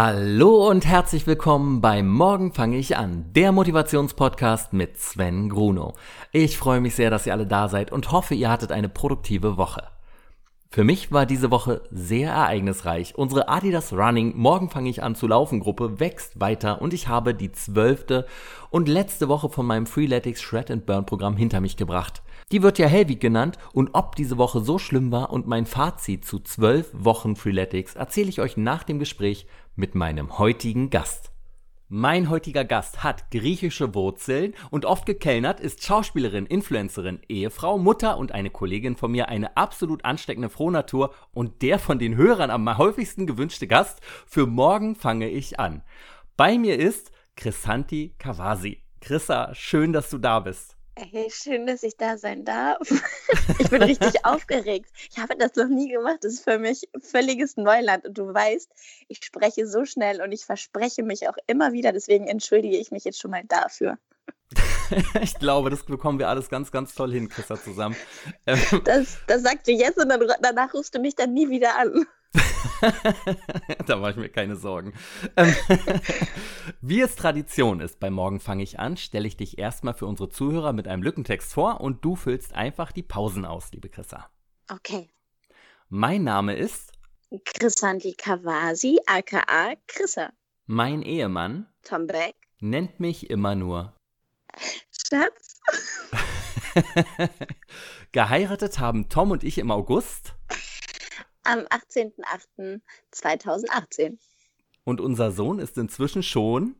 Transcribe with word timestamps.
Hallo 0.00 0.68
und 0.70 0.86
herzlich 0.86 1.26
willkommen 1.26 1.80
bei 1.80 2.04
Morgen 2.04 2.52
fange 2.52 2.76
ich 2.76 2.96
an, 2.96 3.32
der 3.34 3.50
Motivationspodcast 3.50 4.72
mit 4.72 4.96
Sven 4.96 5.48
Gruno. 5.48 5.94
Ich 6.30 6.56
freue 6.56 6.80
mich 6.80 6.94
sehr, 6.94 7.10
dass 7.10 7.26
ihr 7.26 7.32
alle 7.32 7.48
da 7.48 7.66
seid 7.66 7.90
und 7.90 8.12
hoffe, 8.12 8.36
ihr 8.36 8.48
hattet 8.48 8.70
eine 8.70 8.88
produktive 8.88 9.56
Woche. 9.56 9.82
Für 10.70 10.84
mich 10.84 11.10
war 11.10 11.26
diese 11.26 11.50
Woche 11.50 11.82
sehr 11.90 12.30
ereignisreich. 12.30 13.18
Unsere 13.18 13.48
Adidas 13.48 13.92
Running 13.92 14.36
Morgen 14.36 14.70
fange 14.70 14.88
ich 14.88 15.02
an 15.02 15.16
zu 15.16 15.26
laufen 15.26 15.58
Gruppe 15.58 15.98
wächst 15.98 16.38
weiter 16.38 16.80
und 16.80 16.94
ich 16.94 17.08
habe 17.08 17.34
die 17.34 17.50
zwölfte 17.50 18.24
und 18.70 18.86
letzte 18.86 19.28
Woche 19.28 19.48
von 19.48 19.66
meinem 19.66 19.86
Freeletics 19.86 20.40
Shred 20.40 20.70
and 20.70 20.86
Burn 20.86 21.06
Programm 21.06 21.36
hinter 21.36 21.60
mich 21.60 21.76
gebracht. 21.76 22.22
Die 22.50 22.62
wird 22.62 22.78
ja 22.78 22.86
Hellweek 22.86 23.20
genannt 23.20 23.58
und 23.74 23.90
ob 23.92 24.16
diese 24.16 24.38
Woche 24.38 24.60
so 24.60 24.78
schlimm 24.78 25.12
war 25.12 25.30
und 25.30 25.46
mein 25.46 25.66
Fazit 25.66 26.24
zu 26.24 26.38
zwölf 26.38 26.88
Wochen 26.94 27.36
Freeletics 27.36 27.94
erzähle 27.94 28.30
ich 28.30 28.40
euch 28.40 28.56
nach 28.56 28.84
dem 28.84 28.98
Gespräch 28.98 29.46
mit 29.76 29.94
meinem 29.94 30.38
heutigen 30.38 30.88
Gast. 30.88 31.30
Mein 31.90 32.30
heutiger 32.30 32.64
Gast 32.64 33.02
hat 33.04 33.30
griechische 33.30 33.94
Wurzeln 33.94 34.54
und 34.70 34.86
oft 34.86 35.04
gekellnert, 35.04 35.60
ist 35.60 35.84
Schauspielerin, 35.84 36.46
Influencerin, 36.46 37.20
Ehefrau, 37.28 37.76
Mutter 37.76 38.16
und 38.16 38.32
eine 38.32 38.50
Kollegin 38.50 38.96
von 38.96 39.10
mir, 39.10 39.28
eine 39.28 39.56
absolut 39.58 40.06
ansteckende 40.06 40.48
Frohnatur 40.48 41.14
und 41.32 41.60
der 41.60 41.78
von 41.78 41.98
den 41.98 42.16
Hörern 42.16 42.50
am 42.50 42.78
häufigsten 42.78 43.26
gewünschte 43.26 43.66
Gast. 43.66 44.00
Für 44.26 44.46
morgen 44.46 44.96
fange 44.96 45.28
ich 45.28 45.60
an. 45.60 45.82
Bei 46.36 46.56
mir 46.56 46.78
ist 46.78 47.10
Chrisanti 47.36 48.14
Kawasi. 48.18 48.82
Chrissa, 49.00 49.54
schön, 49.54 49.92
dass 49.92 50.08
du 50.08 50.16
da 50.16 50.40
bist. 50.40 50.77
Hey, 51.00 51.30
schön, 51.30 51.64
dass 51.64 51.84
ich 51.84 51.96
da 51.96 52.18
sein 52.18 52.44
darf. 52.44 52.78
Ich 53.60 53.70
bin 53.70 53.82
richtig 53.82 54.24
aufgeregt. 54.24 54.90
Ich 55.10 55.18
habe 55.18 55.36
das 55.36 55.54
noch 55.54 55.68
nie 55.68 55.88
gemacht. 55.90 56.18
Das 56.22 56.32
ist 56.32 56.44
für 56.44 56.58
mich 56.58 56.88
völliges 57.00 57.56
Neuland. 57.56 58.06
Und 58.06 58.16
du 58.16 58.32
weißt, 58.32 58.70
ich 59.08 59.24
spreche 59.24 59.66
so 59.66 59.84
schnell 59.84 60.22
und 60.22 60.32
ich 60.32 60.44
verspreche 60.44 61.02
mich 61.02 61.28
auch 61.28 61.36
immer 61.46 61.72
wieder. 61.72 61.92
Deswegen 61.92 62.26
entschuldige 62.26 62.76
ich 62.76 62.90
mich 62.90 63.04
jetzt 63.04 63.20
schon 63.20 63.30
mal 63.30 63.42
dafür. 63.46 63.98
ich 65.20 65.34
glaube, 65.38 65.70
das 65.70 65.84
bekommen 65.84 66.18
wir 66.18 66.28
alles 66.28 66.48
ganz, 66.48 66.70
ganz 66.70 66.94
toll 66.94 67.12
hin, 67.12 67.28
Christa, 67.28 67.60
zusammen. 67.60 67.96
Das, 68.84 69.18
das 69.26 69.42
sagst 69.42 69.68
du 69.68 69.72
jetzt 69.72 69.98
und 69.98 70.08
dann, 70.08 70.20
danach 70.40 70.74
rufst 70.74 70.94
du 70.94 71.00
mich 71.00 71.14
dann 71.14 71.32
nie 71.32 71.48
wieder 71.48 71.76
an. 71.76 72.06
da 73.86 73.96
mache 73.96 74.12
ich 74.12 74.16
mir 74.16 74.28
keine 74.28 74.56
Sorgen. 74.56 74.92
Ähm, 75.36 75.54
wie 76.80 77.00
es 77.00 77.16
Tradition 77.16 77.80
ist, 77.80 78.00
bei 78.00 78.10
Morgen 78.10 78.40
fange 78.40 78.62
ich 78.62 78.78
an, 78.78 78.96
stelle 78.96 79.26
ich 79.26 79.36
dich 79.36 79.58
erstmal 79.58 79.94
für 79.94 80.06
unsere 80.06 80.28
Zuhörer 80.28 80.72
mit 80.72 80.88
einem 80.88 81.02
Lückentext 81.02 81.52
vor 81.52 81.80
und 81.80 82.04
du 82.04 82.16
füllst 82.16 82.54
einfach 82.54 82.92
die 82.92 83.02
Pausen 83.02 83.44
aus, 83.44 83.72
liebe 83.72 83.88
Chrissa. 83.88 84.30
Okay. 84.70 85.08
Mein 85.88 86.24
Name 86.24 86.54
ist 86.54 86.92
Chrisanti 87.44 88.14
Kawasi, 88.14 88.98
aka 89.06 89.74
Chrissa. 89.86 90.32
Mein 90.66 91.02
Ehemann 91.02 91.66
Tom 91.82 92.06
Beck 92.06 92.34
nennt 92.60 93.00
mich 93.00 93.30
immer 93.30 93.54
nur 93.54 93.94
Schatz. 94.90 95.60
Geheiratet 98.12 98.78
haben 98.78 99.08
Tom 99.08 99.30
und 99.30 99.44
ich 99.44 99.58
im 99.58 99.70
August 99.70 100.34
am 101.48 101.60
18.08.2018. 101.60 104.18
Und 104.84 105.00
unser 105.00 105.32
Sohn 105.32 105.58
ist 105.58 105.78
inzwischen 105.78 106.22
schon 106.22 106.76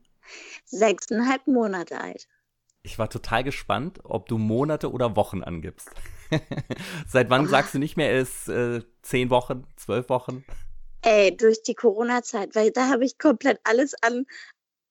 sechseinhalb 0.65 1.47
Monate 1.47 1.99
alt. 1.99 2.27
Ich 2.83 2.99
war 2.99 3.09
total 3.09 3.43
gespannt, 3.43 3.99
ob 4.03 4.29
du 4.29 4.37
Monate 4.37 4.91
oder 4.91 5.15
Wochen 5.15 5.43
angibst. 5.43 5.89
Seit 7.07 7.29
wann 7.29 7.45
oh. 7.45 7.49
sagst 7.49 7.73
du 7.73 7.79
nicht 7.79 7.97
mehr, 7.97 8.11
er 8.11 8.21
ist 8.21 8.47
äh, 8.47 8.81
zehn 9.01 9.31
Wochen, 9.31 9.65
zwölf 9.75 10.09
Wochen? 10.09 10.45
Ey, 11.01 11.35
durch 11.35 11.63
die 11.63 11.75
Corona-Zeit, 11.75 12.55
weil 12.55 12.71
da 12.71 12.87
habe 12.89 13.03
ich 13.05 13.17
komplett 13.17 13.59
alles 13.63 13.95
an, 14.01 14.25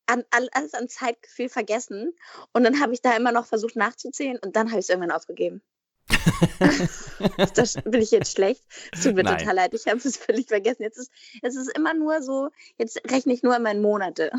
an, 0.07 0.25
alles 0.31 0.75
an 0.75 0.89
Zeitgefühl 0.89 1.49
vergessen. 1.49 2.15
Und 2.53 2.65
dann 2.65 2.81
habe 2.81 2.95
ich 2.95 3.01
da 3.01 3.17
immer 3.17 3.33
noch 3.33 3.47
versucht 3.47 3.77
nachzuzählen 3.77 4.39
und 4.45 4.57
dann 4.57 4.71
habe 4.71 4.81
ich 4.81 4.87
es 4.87 4.91
irgendwann 4.91 5.13
aufgegeben. 5.13 5.63
das 7.55 7.75
bin 7.85 8.01
ich 8.01 8.11
jetzt 8.11 8.33
schlecht. 8.33 8.63
Es 8.93 9.03
tut 9.03 9.15
mir 9.15 9.25
Nein. 9.25 9.39
total 9.39 9.55
leid, 9.55 9.75
ich 9.75 9.87
habe 9.87 9.99
es 9.99 10.17
völlig 10.17 10.49
vergessen. 10.49 10.83
Jetzt 10.83 10.99
ist, 10.99 11.11
es 11.43 11.57
ist 11.57 11.77
immer 11.77 11.95
nur 11.95 12.23
so, 12.23 12.49
jetzt 12.79 13.01
rechne 13.11 13.33
ich 13.33 13.43
nur 13.43 13.57
immer 13.57 13.71
in 13.71 13.83
Monate. 13.83 14.31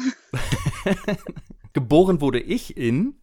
Geboren 1.73 2.21
wurde 2.21 2.39
ich 2.39 2.77
in 2.77 3.19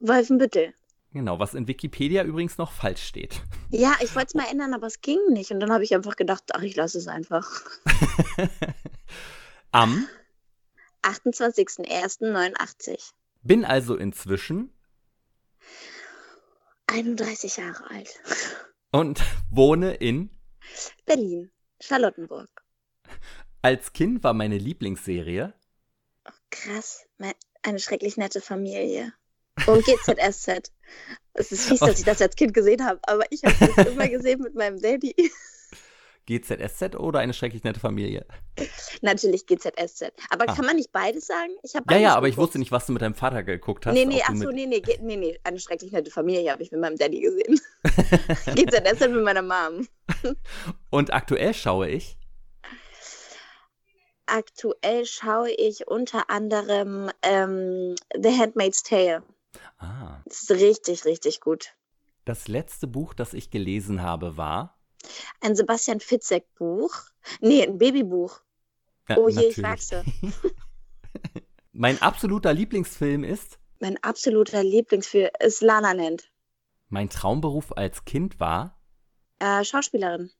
Wolfenbüttel. 0.00 0.74
Genau, 1.12 1.38
was 1.38 1.54
in 1.54 1.68
Wikipedia 1.68 2.24
übrigens 2.24 2.56
noch 2.56 2.72
falsch 2.72 3.02
steht. 3.02 3.42
Ja, 3.70 3.94
ich 4.02 4.14
wollte 4.14 4.28
es 4.28 4.34
mal 4.34 4.46
ändern, 4.50 4.72
aber 4.72 4.86
es 4.86 5.02
ging 5.02 5.18
nicht. 5.28 5.50
Und 5.50 5.60
dann 5.60 5.70
habe 5.70 5.84
ich 5.84 5.94
einfach 5.94 6.16
gedacht, 6.16 6.44
ach, 6.54 6.62
ich 6.62 6.74
lasse 6.74 6.96
es 6.96 7.06
einfach. 7.06 7.64
Am 9.72 10.06
28.01.89. 11.02 13.12
Bin 13.42 13.64
also 13.64 13.96
inzwischen 13.96 14.70
31 16.92 17.56
Jahre 17.56 17.90
alt. 17.90 18.20
Und 18.92 19.20
wohne 19.50 19.94
in 19.94 20.30
Berlin, 21.06 21.50
Charlottenburg. 21.80 22.50
Als 23.62 23.92
Kind 23.92 24.22
war 24.22 24.34
meine 24.34 24.58
Lieblingsserie. 24.58 25.54
Oh, 26.26 26.32
krass, 26.50 27.06
eine 27.62 27.78
schrecklich 27.78 28.16
nette 28.16 28.40
Familie. 28.40 29.12
Und 29.66 29.84
GZSZ. 29.84 30.72
Es 31.34 31.52
ist 31.52 31.66
fies, 31.66 31.80
dass 31.80 31.98
ich 31.98 32.04
das 32.04 32.20
als 32.20 32.36
Kind 32.36 32.54
gesehen 32.54 32.84
habe, 32.84 33.00
aber 33.04 33.24
ich 33.30 33.42
habe 33.44 33.56
das 33.74 33.86
immer 33.86 34.08
gesehen 34.08 34.40
mit 34.40 34.54
meinem 34.54 34.80
Daddy. 34.80 35.14
GZSZ 36.26 36.96
oder 36.96 37.20
eine 37.20 37.34
schrecklich 37.34 37.64
nette 37.64 37.80
Familie? 37.80 38.26
Natürlich 39.00 39.46
GZSZ. 39.46 40.12
Aber 40.30 40.48
ah. 40.48 40.54
kann 40.54 40.64
man 40.64 40.76
nicht 40.76 40.92
beides 40.92 41.26
sagen? 41.26 41.52
Ich 41.62 41.72
ja, 41.74 41.80
ja, 41.96 42.10
aber 42.10 42.22
geguckt. 42.22 42.28
ich 42.28 42.36
wusste 42.36 42.58
nicht, 42.58 42.72
was 42.72 42.86
du 42.86 42.92
mit 42.92 43.02
deinem 43.02 43.14
Vater 43.14 43.42
geguckt 43.42 43.86
hast. 43.86 43.94
Nee, 43.94 44.04
nee, 44.04 44.22
achso, 44.22 44.50
nee, 44.50 44.66
nee, 44.66 44.82
nee, 45.00 45.16
nee, 45.16 45.38
eine 45.44 45.58
schrecklich 45.58 45.92
nette 45.92 46.10
Familie 46.10 46.52
habe 46.52 46.62
ich 46.62 46.70
mit 46.70 46.80
meinem 46.80 46.96
Daddy 46.96 47.20
gesehen. 47.20 47.60
GZSZ 48.54 49.00
mit 49.08 49.24
meiner 49.24 49.42
Mom. 49.42 49.88
Und 50.90 51.12
aktuell 51.12 51.54
schaue 51.54 51.88
ich? 51.88 52.16
Aktuell 54.26 55.04
schaue 55.04 55.50
ich 55.50 55.88
unter 55.88 56.30
anderem 56.30 57.10
ähm, 57.22 57.96
The 58.16 58.38
Handmaid's 58.38 58.82
Tale. 58.82 59.22
Ah. 59.78 60.22
Das 60.24 60.42
ist 60.42 60.50
richtig, 60.52 61.04
richtig 61.04 61.40
gut. 61.40 61.74
Das 62.24 62.46
letzte 62.46 62.86
Buch, 62.86 63.14
das 63.14 63.34
ich 63.34 63.50
gelesen 63.50 64.00
habe, 64.00 64.36
war 64.36 64.78
ein 65.40 65.56
Sebastian 65.56 66.00
Fitzek-Buch. 66.00 66.92
Nee, 67.40 67.62
ein 67.62 67.78
Babybuch. 67.78 68.40
Ja, 69.08 69.16
oh 69.18 69.28
je, 69.28 69.34
natürlich. 69.34 69.58
ich 69.58 69.64
wachse. 69.64 70.04
mein 71.72 72.00
absoluter 72.00 72.52
Lieblingsfilm 72.52 73.24
ist? 73.24 73.58
Mein 73.80 74.02
absoluter 74.02 74.62
Lieblingsfilm 74.62 75.30
ist 75.40 75.60
Lana 75.60 75.92
Land. 75.92 76.30
Mein 76.88 77.08
Traumberuf 77.08 77.76
als 77.76 78.04
Kind 78.04 78.38
war? 78.38 78.78
Äh, 79.38 79.64
Schauspielerin. 79.64 80.30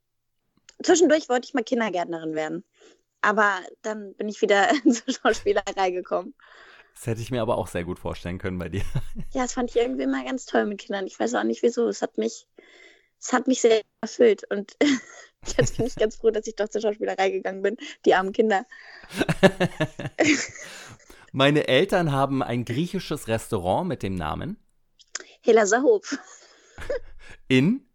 Zwischendurch 0.82 1.28
wollte 1.28 1.46
ich 1.46 1.54
mal 1.54 1.64
Kindergärtnerin 1.64 2.34
werden. 2.34 2.64
Aber 3.20 3.58
dann 3.82 4.14
bin 4.14 4.28
ich 4.28 4.42
wieder 4.42 4.68
zur 4.84 5.14
Schauspielerei 5.14 5.90
gekommen. 5.90 6.34
Das 6.94 7.06
hätte 7.06 7.22
ich 7.22 7.30
mir 7.30 7.40
aber 7.40 7.56
auch 7.56 7.68
sehr 7.68 7.84
gut 7.84 7.98
vorstellen 7.98 8.38
können 8.38 8.58
bei 8.58 8.68
dir. 8.68 8.82
Ja, 9.32 9.42
das 9.42 9.54
fand 9.54 9.70
ich 9.70 9.76
irgendwie 9.76 10.02
immer 10.02 10.24
ganz 10.24 10.44
toll 10.44 10.66
mit 10.66 10.78
Kindern. 10.78 11.06
Ich 11.06 11.18
weiß 11.18 11.34
auch 11.34 11.44
nicht 11.44 11.62
wieso. 11.62 11.88
Es 11.88 12.02
hat 12.02 12.18
mich 12.18 12.46
es 13.22 13.32
hat 13.32 13.46
mich 13.46 13.60
sehr 13.60 13.82
erfüllt 14.00 14.42
und 14.50 14.76
jetzt 15.56 15.76
bin 15.76 15.86
ich 15.86 15.94
ganz 15.94 16.16
froh, 16.16 16.30
dass 16.30 16.46
ich 16.46 16.56
doch 16.56 16.68
zur 16.68 16.80
Schauspielerei 16.80 17.30
gegangen 17.30 17.62
bin. 17.62 17.76
Die 18.04 18.14
armen 18.14 18.32
Kinder. 18.32 18.66
Meine 21.32 21.68
Eltern 21.68 22.12
haben 22.12 22.42
ein 22.42 22.64
griechisches 22.64 23.28
Restaurant 23.28 23.88
mit 23.88 24.02
dem 24.02 24.14
Namen 24.16 24.58
Helase 25.40 25.82
Hof. 25.82 26.18
In 27.48 27.88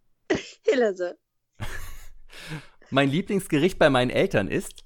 Hillerse. 0.64 1.18
Mein 2.90 3.10
Lieblingsgericht 3.10 3.78
bei 3.78 3.90
meinen 3.90 4.12
Eltern 4.12 4.48
ist 4.48 4.84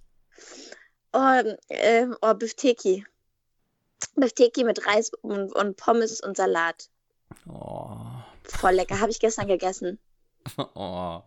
Oh, 1.13 1.41
äh, 1.67 2.07
oh 2.21 2.33
Bifteki. 2.33 3.05
Bifteki 4.15 4.63
mit 4.63 4.87
Reis 4.87 5.11
und, 5.21 5.53
und 5.53 5.75
Pommes 5.75 6.21
und 6.21 6.37
Salat. 6.37 6.89
Oh. 7.49 7.97
Voll 8.43 8.73
lecker, 8.73 8.99
habe 8.99 9.11
ich 9.11 9.19
gestern 9.19 9.47
gegessen. 9.47 9.99
Oh. 10.75 11.21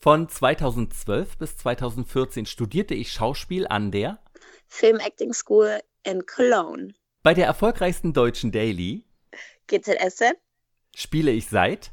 Von 0.00 0.28
2012 0.28 1.38
bis 1.38 1.56
2014 1.58 2.46
studierte 2.46 2.94
ich 2.94 3.12
Schauspiel 3.12 3.66
an 3.66 3.90
der 3.90 4.18
Film 4.66 4.98
Acting 4.98 5.32
School 5.32 5.80
in 6.02 6.24
Cologne. 6.26 6.94
Bei 7.22 7.34
der 7.34 7.46
erfolgreichsten 7.46 8.12
deutschen 8.12 8.52
Daily 8.52 9.04
GZS 9.68 10.34
spiele 10.94 11.30
ich 11.30 11.48
seit 11.48 11.92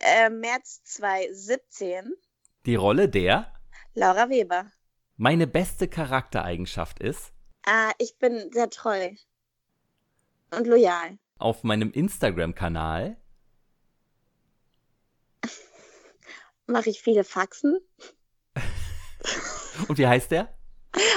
äh, 0.00 0.28
März 0.30 0.82
2017 0.84 2.12
die 2.66 2.74
Rolle 2.74 3.08
der 3.08 3.52
Laura 3.94 4.28
Weber. 4.28 4.70
Meine 5.16 5.46
beste 5.46 5.88
Charaktereigenschaft 5.88 7.00
ist 7.00 7.32
äh, 7.66 7.92
ich 7.98 8.18
bin 8.18 8.50
sehr 8.52 8.70
treu 8.70 9.10
und 10.50 10.66
loyal. 10.66 11.18
Auf 11.38 11.62
meinem 11.62 11.90
Instagram-Kanal 11.90 13.16
mache 16.70 16.90
ich 16.90 17.02
viele 17.02 17.24
Faxen. 17.24 17.78
Und 19.88 19.98
wie 19.98 20.06
heißt 20.06 20.30
der? 20.30 20.56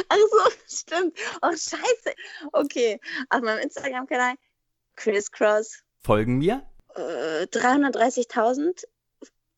Ach 0.10 0.18
so, 0.18 0.52
stimmt. 0.68 1.18
Oh, 1.42 1.52
scheiße. 1.52 2.16
Okay, 2.52 3.00
auf 3.30 3.42
meinem 3.42 3.60
Instagram-Kanal 3.60 4.36
Crisscross. 4.96 5.84
Folgen 6.04 6.38
mir? 6.38 6.68
Äh, 6.96 7.46
330.000 7.46 8.84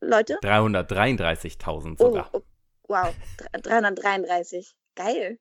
Leute. 0.01 0.39
333.000 0.41 1.97
sogar. 1.97 2.29
Oh, 2.33 2.39
oh, 2.39 2.43
wow, 2.87 3.15
333. 3.53 4.75
Geil. 4.95 5.39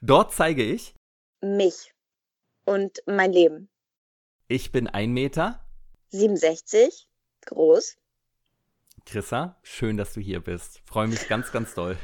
Dort 0.00 0.34
zeige 0.34 0.62
ich 0.62 0.94
mich 1.40 1.92
und 2.64 3.02
mein 3.06 3.32
Leben. 3.32 3.70
Ich 4.48 4.70
bin 4.70 4.86
ein 4.86 5.12
Meter. 5.12 5.64
67, 6.10 7.08
groß. 7.46 7.96
Chrissa, 9.06 9.58
schön, 9.62 9.96
dass 9.96 10.12
du 10.14 10.20
hier 10.20 10.40
bist. 10.40 10.80
Freue 10.86 11.08
mich 11.08 11.28
ganz, 11.28 11.52
ganz 11.52 11.74
doll. 11.74 11.96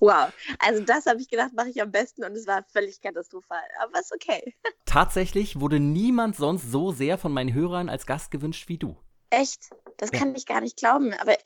Wow, 0.00 0.32
also 0.58 0.82
das 0.82 1.06
habe 1.06 1.20
ich 1.20 1.28
gedacht, 1.28 1.52
mache 1.54 1.68
ich 1.68 1.82
am 1.82 1.90
besten 1.90 2.24
und 2.24 2.32
es 2.32 2.46
war 2.46 2.64
völlig 2.72 3.00
katastrophal, 3.00 3.62
aber 3.82 4.00
ist 4.00 4.12
okay. 4.14 4.54
Tatsächlich 4.86 5.60
wurde 5.60 5.80
niemand 5.80 6.36
sonst 6.36 6.70
so 6.70 6.92
sehr 6.92 7.18
von 7.18 7.32
meinen 7.32 7.52
Hörern 7.52 7.88
als 7.88 8.06
Gast 8.06 8.30
gewünscht 8.30 8.68
wie 8.68 8.78
du. 8.78 8.96
Echt? 9.30 9.70
Das 9.98 10.10
ja. 10.12 10.18
kann 10.18 10.34
ich 10.34 10.46
gar 10.46 10.60
nicht 10.60 10.78
glauben, 10.78 11.12
aber 11.14 11.36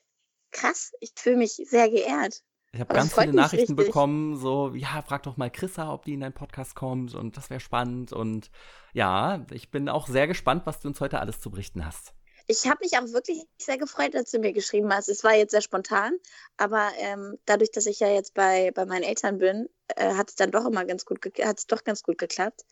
krass, 0.52 0.92
ich 1.00 1.12
fühle 1.16 1.38
mich 1.38 1.60
sehr 1.64 1.88
geehrt. 1.88 2.42
Ich 2.72 2.80
habe 2.80 2.94
ganz 2.94 3.14
viele 3.14 3.32
Nachrichten 3.32 3.74
bekommen, 3.74 4.36
so, 4.36 4.72
ja, 4.74 5.02
frag 5.02 5.24
doch 5.24 5.36
mal 5.36 5.50
Chrissa, 5.50 5.92
ob 5.92 6.04
die 6.04 6.14
in 6.14 6.20
deinen 6.20 6.32
Podcast 6.32 6.76
kommt 6.76 7.14
und 7.14 7.36
das 7.36 7.50
wäre 7.50 7.58
spannend. 7.58 8.12
Und 8.12 8.50
ja, 8.92 9.44
ich 9.50 9.72
bin 9.72 9.88
auch 9.88 10.06
sehr 10.06 10.28
gespannt, 10.28 10.66
was 10.66 10.78
du 10.78 10.88
uns 10.88 11.00
heute 11.00 11.18
alles 11.18 11.40
zu 11.40 11.50
berichten 11.50 11.84
hast. 11.84 12.14
Ich 12.50 12.66
habe 12.66 12.78
mich 12.82 12.98
auch 12.98 13.12
wirklich 13.12 13.44
sehr 13.58 13.78
gefreut, 13.78 14.16
als 14.16 14.32
du 14.32 14.40
mir 14.40 14.52
geschrieben 14.52 14.92
hast. 14.92 15.08
Es 15.08 15.22
war 15.22 15.36
jetzt 15.36 15.52
sehr 15.52 15.60
spontan, 15.60 16.18
aber 16.56 16.90
ähm, 16.98 17.38
dadurch, 17.44 17.70
dass 17.70 17.86
ich 17.86 18.00
ja 18.00 18.08
jetzt 18.08 18.34
bei, 18.34 18.72
bei 18.72 18.86
meinen 18.86 19.04
Eltern 19.04 19.38
bin, 19.38 19.68
äh, 19.94 20.14
hat 20.14 20.30
es 20.30 20.34
dann 20.34 20.50
doch 20.50 20.66
immer 20.66 20.84
ganz 20.84 21.04
gut, 21.04 21.20
hat 21.44 21.58
es 21.60 21.68
doch 21.68 21.84
ganz 21.84 22.02
gut 22.02 22.18
geklappt. 22.18 22.64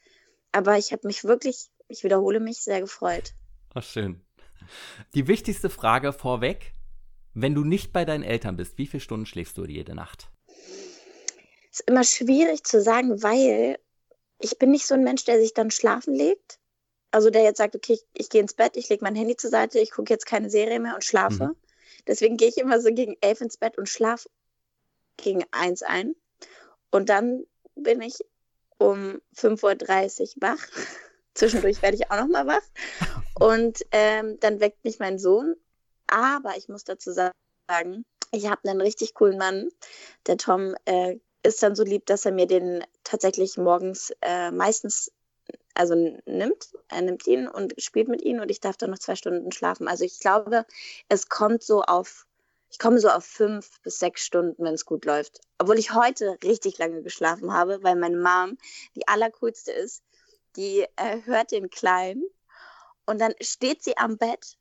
Aber 0.50 0.78
ich 0.78 0.90
habe 0.90 1.06
mich 1.06 1.22
wirklich, 1.22 1.68
ich 1.86 2.02
wiederhole 2.02 2.40
mich, 2.40 2.56
sehr 2.56 2.80
gefreut. 2.80 3.34
Ach, 3.72 3.84
schön. 3.84 4.20
Die 5.14 5.28
wichtigste 5.28 5.70
Frage 5.70 6.12
vorweg, 6.12 6.72
wenn 7.34 7.54
du 7.54 7.62
nicht 7.62 7.92
bei 7.92 8.04
deinen 8.04 8.24
Eltern 8.24 8.56
bist, 8.56 8.78
wie 8.78 8.86
viele 8.88 9.00
Stunden 9.00 9.26
schläfst 9.26 9.56
du 9.58 9.64
jede 9.64 9.94
Nacht? 9.94 10.28
Ist 11.70 11.84
immer 11.86 12.02
schwierig 12.02 12.64
zu 12.64 12.82
sagen, 12.82 13.22
weil 13.22 13.78
ich 14.40 14.58
bin 14.58 14.72
nicht 14.72 14.88
so 14.88 14.94
ein 14.94 15.04
Mensch, 15.04 15.24
der 15.24 15.38
sich 15.38 15.54
dann 15.54 15.70
schlafen 15.70 16.16
legt. 16.16 16.58
Also 17.10 17.30
der 17.30 17.42
jetzt 17.42 17.58
sagt, 17.58 17.74
okay, 17.74 17.94
ich, 17.94 18.04
ich 18.12 18.30
gehe 18.30 18.40
ins 18.40 18.54
Bett, 18.54 18.76
ich 18.76 18.88
lege 18.88 19.04
mein 19.04 19.14
Handy 19.14 19.36
zur 19.36 19.50
Seite, 19.50 19.78
ich 19.78 19.90
gucke 19.90 20.12
jetzt 20.12 20.26
keine 20.26 20.50
Serie 20.50 20.80
mehr 20.80 20.94
und 20.94 21.04
schlafe. 21.04 21.48
Mhm. 21.48 21.56
Deswegen 22.06 22.36
gehe 22.36 22.48
ich 22.48 22.58
immer 22.58 22.80
so 22.80 22.92
gegen 22.92 23.16
elf 23.20 23.40
ins 23.40 23.56
Bett 23.56 23.78
und 23.78 23.88
schlafe 23.88 24.28
gegen 25.16 25.44
eins 25.50 25.82
ein. 25.82 26.14
Und 26.90 27.08
dann 27.08 27.44
bin 27.74 28.00
ich 28.02 28.18
um 28.78 29.20
5.30 29.36 30.36
Uhr 30.36 30.42
wach. 30.42 30.66
Zwischendurch 31.34 31.82
werde 31.82 31.96
ich 31.96 32.10
auch 32.10 32.20
noch 32.20 32.28
mal 32.28 32.46
wach. 32.46 32.62
Und 33.38 33.86
ähm, 33.92 34.40
dann 34.40 34.58
weckt 34.58 34.84
mich 34.84 34.98
mein 34.98 35.20
Sohn 35.20 35.54
aber 36.08 36.56
ich 36.56 36.68
muss 36.68 36.84
dazu 36.84 37.12
sagen, 37.12 38.04
ich 38.32 38.48
habe 38.48 38.68
einen 38.68 38.80
richtig 38.80 39.14
coolen 39.14 39.38
Mann. 39.38 39.68
Der 40.26 40.36
Tom 40.36 40.74
äh, 40.86 41.16
ist 41.42 41.62
dann 41.62 41.76
so 41.76 41.84
lieb, 41.84 42.06
dass 42.06 42.24
er 42.24 42.32
mir 42.32 42.46
den 42.46 42.84
tatsächlich 43.04 43.56
morgens 43.56 44.12
äh, 44.22 44.50
meistens 44.50 45.12
also 45.78 45.94
nimmt. 46.26 46.70
Er 46.88 47.02
nimmt 47.02 47.26
ihn 47.26 47.46
und 47.46 47.74
spielt 47.78 48.08
mit 48.08 48.22
ihm 48.22 48.40
und 48.40 48.50
ich 48.50 48.60
darf 48.60 48.76
dann 48.76 48.90
noch 48.90 48.98
zwei 48.98 49.14
Stunden 49.14 49.52
schlafen. 49.52 49.86
Also 49.86 50.04
ich 50.04 50.18
glaube, 50.18 50.66
es 51.08 51.28
kommt 51.28 51.62
so 51.62 51.82
auf, 51.82 52.26
ich 52.68 52.78
komme 52.78 52.98
so 52.98 53.08
auf 53.08 53.24
fünf 53.24 53.80
bis 53.82 54.00
sechs 54.00 54.24
Stunden, 54.24 54.62
wenn 54.64 54.74
es 54.74 54.84
gut 54.84 55.04
läuft. 55.04 55.40
Obwohl 55.58 55.78
ich 55.78 55.94
heute 55.94 56.36
richtig 56.42 56.78
lange 56.78 57.02
geschlafen 57.02 57.52
habe, 57.52 57.82
weil 57.82 57.94
meine 57.94 58.16
Mom 58.16 58.58
die 58.96 59.06
allercoolste 59.06 59.70
ist. 59.70 60.02
Die 60.56 60.84
äh, 60.96 61.22
hört 61.24 61.52
den 61.52 61.70
Kleinen 61.70 62.24
und 63.06 63.20
dann 63.20 63.34
steht 63.40 63.84
sie 63.84 63.96
am 63.96 64.18
Bett 64.18 64.56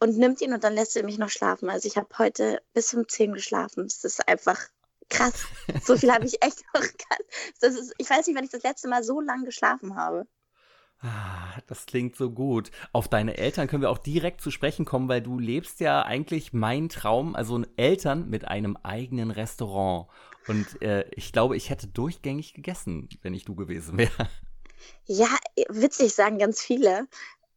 und 0.00 0.16
nimmt 0.16 0.40
ihn 0.40 0.54
und 0.54 0.64
dann 0.64 0.74
lässt 0.74 0.96
er 0.96 1.04
mich 1.04 1.18
noch 1.18 1.28
schlafen. 1.28 1.68
Also 1.68 1.88
ich 1.88 1.98
habe 1.98 2.08
heute 2.18 2.62
bis 2.72 2.94
um 2.94 3.06
10 3.06 3.34
geschlafen. 3.34 3.84
Das 3.84 4.02
ist 4.04 4.26
einfach 4.26 4.68
krass. 5.10 5.44
So 5.84 5.96
viel 5.98 6.10
habe 6.10 6.24
ich 6.24 6.42
echt 6.42 6.62
noch 6.74 6.84
das 7.60 7.74
ist, 7.74 7.92
Ich 7.98 8.08
weiß 8.08 8.26
nicht, 8.26 8.36
wann 8.36 8.44
ich 8.44 8.50
das 8.50 8.62
letzte 8.62 8.88
Mal 8.88 9.04
so 9.04 9.20
lange 9.20 9.44
geschlafen 9.44 9.96
habe. 9.96 10.26
Ah, 11.04 11.60
das 11.66 11.84
klingt 11.84 12.16
so 12.16 12.30
gut. 12.30 12.70
Auf 12.92 13.08
deine 13.08 13.36
Eltern 13.36 13.68
können 13.68 13.82
wir 13.82 13.90
auch 13.90 13.98
direkt 13.98 14.40
zu 14.40 14.50
sprechen 14.50 14.86
kommen, 14.86 15.06
weil 15.06 15.20
du 15.20 15.38
lebst 15.38 15.80
ja 15.80 16.02
eigentlich 16.02 16.54
mein 16.54 16.88
Traum, 16.88 17.36
also 17.36 17.62
Eltern 17.76 18.30
mit 18.30 18.48
einem 18.48 18.78
eigenen 18.82 19.30
Restaurant. 19.30 20.08
Und 20.48 20.80
äh, 20.80 21.04
ich 21.14 21.32
glaube, 21.32 21.58
ich 21.58 21.68
hätte 21.68 21.88
durchgängig 21.88 22.54
gegessen, 22.54 23.10
wenn 23.20 23.34
ich 23.34 23.44
du 23.44 23.54
gewesen 23.54 23.98
wäre. 23.98 24.30
Ja, 25.04 25.28
witzig 25.68 26.14
sagen 26.14 26.38
ganz 26.38 26.62
viele. 26.62 27.06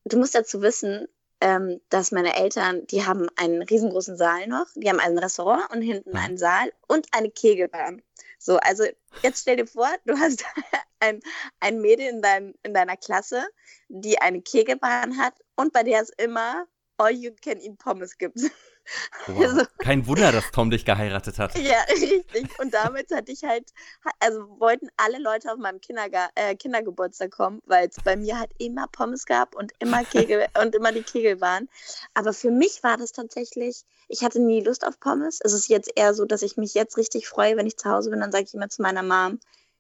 Du 0.04 0.18
musst 0.18 0.36
dazu 0.36 0.62
wissen, 0.62 1.08
ähm, 1.40 1.80
dass 1.90 2.12
meine 2.12 2.36
Eltern, 2.36 2.86
die 2.88 3.06
haben 3.06 3.28
einen 3.38 3.62
riesengroßen 3.62 4.18
Saal 4.18 4.48
noch, 4.48 4.66
die 4.76 4.90
haben 4.90 5.00
ein 5.00 5.18
Restaurant 5.18 5.72
und 5.72 5.82
hinten 5.82 6.16
ja. 6.16 6.22
einen 6.22 6.38
Saal 6.38 6.74
und 6.88 7.08
eine 7.12 7.30
Kegelbahn. 7.30 8.02
So, 8.38 8.58
also 8.58 8.84
jetzt 9.24 9.42
stell 9.42 9.58
dir 9.58 9.68
vor, 9.68 9.90
du 10.06 10.18
hast 10.18 10.44
ein, 11.00 11.22
ein 11.60 11.82
Mädel 11.82 12.08
in, 12.08 12.22
dein, 12.22 12.54
in 12.64 12.74
deiner 12.74 12.98
Klasse, 12.98 13.46
die 13.88 14.20
eine 14.20 14.42
Kegelbahn 14.42 15.18
hat 15.18 15.34
und 15.56 15.74
bei 15.74 15.84
der 15.84 16.02
es 16.02 16.10
immer 16.10 16.68
All 16.98 17.12
You 17.12 17.32
Can 17.42 17.60
Eat 17.60 17.78
Pommes 17.78 18.18
gibt. 18.18 18.40
Wow. 19.28 19.42
Also, 19.42 19.64
Kein 19.80 20.08
Wunder, 20.08 20.32
dass 20.32 20.52
Tom 20.52 20.70
dich 20.70 20.86
geheiratet 20.86 21.40
hat. 21.40 21.58
Ja, 21.58 21.82
richtig. 21.90 22.48
Und 22.60 22.74
damit 22.74 23.12
hatte 23.12 23.32
ich 23.32 23.44
halt, 23.44 23.72
also 24.20 24.48
wollten 24.60 24.90
alle 24.98 25.20
Leute 25.20 25.52
auf 25.52 25.58
meinem 25.58 25.82
Kinderga 25.82 26.30
äh, 26.36 26.56
Kindergeburtstag 26.56 27.32
kommen, 27.32 27.62
weil 27.66 27.88
es 27.88 27.96
bei 28.04 28.16
mir 28.16 28.40
halt 28.40 28.52
immer 28.58 28.88
Pommes 28.88 29.26
gab 29.26 29.56
und 29.56 29.72
immer 29.80 30.04
Kegel 30.04 30.46
und 30.62 30.76
immer 30.76 30.92
die 30.92 31.04
Kegel 31.04 31.42
waren. 31.42 31.70
Aber 32.14 32.34
für 32.34 32.52
mich 32.52 32.84
war 32.84 32.98
das 32.98 33.12
tatsächlich, 33.12 33.84
ich 34.08 34.24
hatte 34.24 34.40
nie 34.40 34.62
Lust 34.62 34.86
auf 34.86 35.00
Pommes. 35.00 35.40
Es 35.44 35.54
ist 35.54 35.68
jetzt 35.70 35.92
eher 35.96 36.14
so, 36.14 36.26
dass 36.26 36.42
ich 36.42 36.58
mich 36.58 36.74
jetzt 36.74 36.98
richtig 36.98 37.28
freue, 37.28 37.58
wenn 37.58 37.68
ich 37.68 37.78
zu 37.78 37.90
Hause 37.90 38.10
bin, 38.10 38.20
dann 38.20 38.32
sage 38.32 38.46
ich 38.46 38.54
immer 38.54 38.70
zu 38.70 38.82
meiner 38.82 39.04
Mom, 39.04 39.40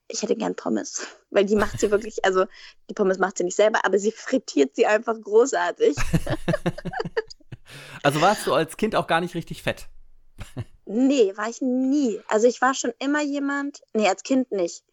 ich 0.10 0.22
hätte 0.22 0.36
gern 0.36 0.56
Pommes, 0.56 1.06
weil 1.30 1.46
die 1.46 1.56
macht 1.56 1.80
sie 1.80 1.92
wirklich, 1.92 2.24
also 2.26 2.46
die 2.90 2.94
Pommes 2.94 3.20
macht 3.20 3.38
sie 3.38 3.44
nicht 3.44 3.58
selber, 3.58 3.86
aber 3.86 4.00
sie 4.00 4.12
frittiert 4.12 4.76
sie 4.76 4.86
einfach 4.86 5.20
großartig. 5.20 5.96
Also 8.04 8.22
warst 8.22 8.46
du 8.48 8.54
als 8.54 8.78
Kind 8.78 8.96
auch 8.96 9.08
gar 9.08 9.22
nicht 9.22 9.36
richtig 9.36 9.64
fett? 9.64 9.88
Nee, 10.86 11.34
war 11.36 11.50
ich 11.50 11.62
nie. 11.62 12.22
Also 12.28 12.48
ich 12.48 12.62
war 12.62 12.74
schon 12.74 12.94
immer 13.00 13.22
jemand, 13.22 13.82
nee, 13.94 14.08
als 14.08 14.24
Kind 14.24 14.52
nicht. 14.52 14.84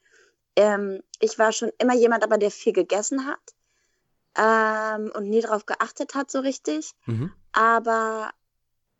Ähm, 0.57 1.03
ich 1.21 1.39
war 1.39 1.53
schon 1.53 1.71
immer 1.79 1.95
jemand, 1.95 2.25
aber 2.25 2.39
der 2.39 2.51
viel 2.51 2.73
gegessen 2.73 3.27
hat 3.27 3.55
ähm, 4.37 5.13
und 5.15 5.29
nie 5.29 5.41
darauf 5.41 5.67
geachtet 5.67 6.15
hat 6.15 6.31
so 6.31 6.41
richtig. 6.41 6.93
Mhm. 7.07 7.33
Aber 7.53 8.33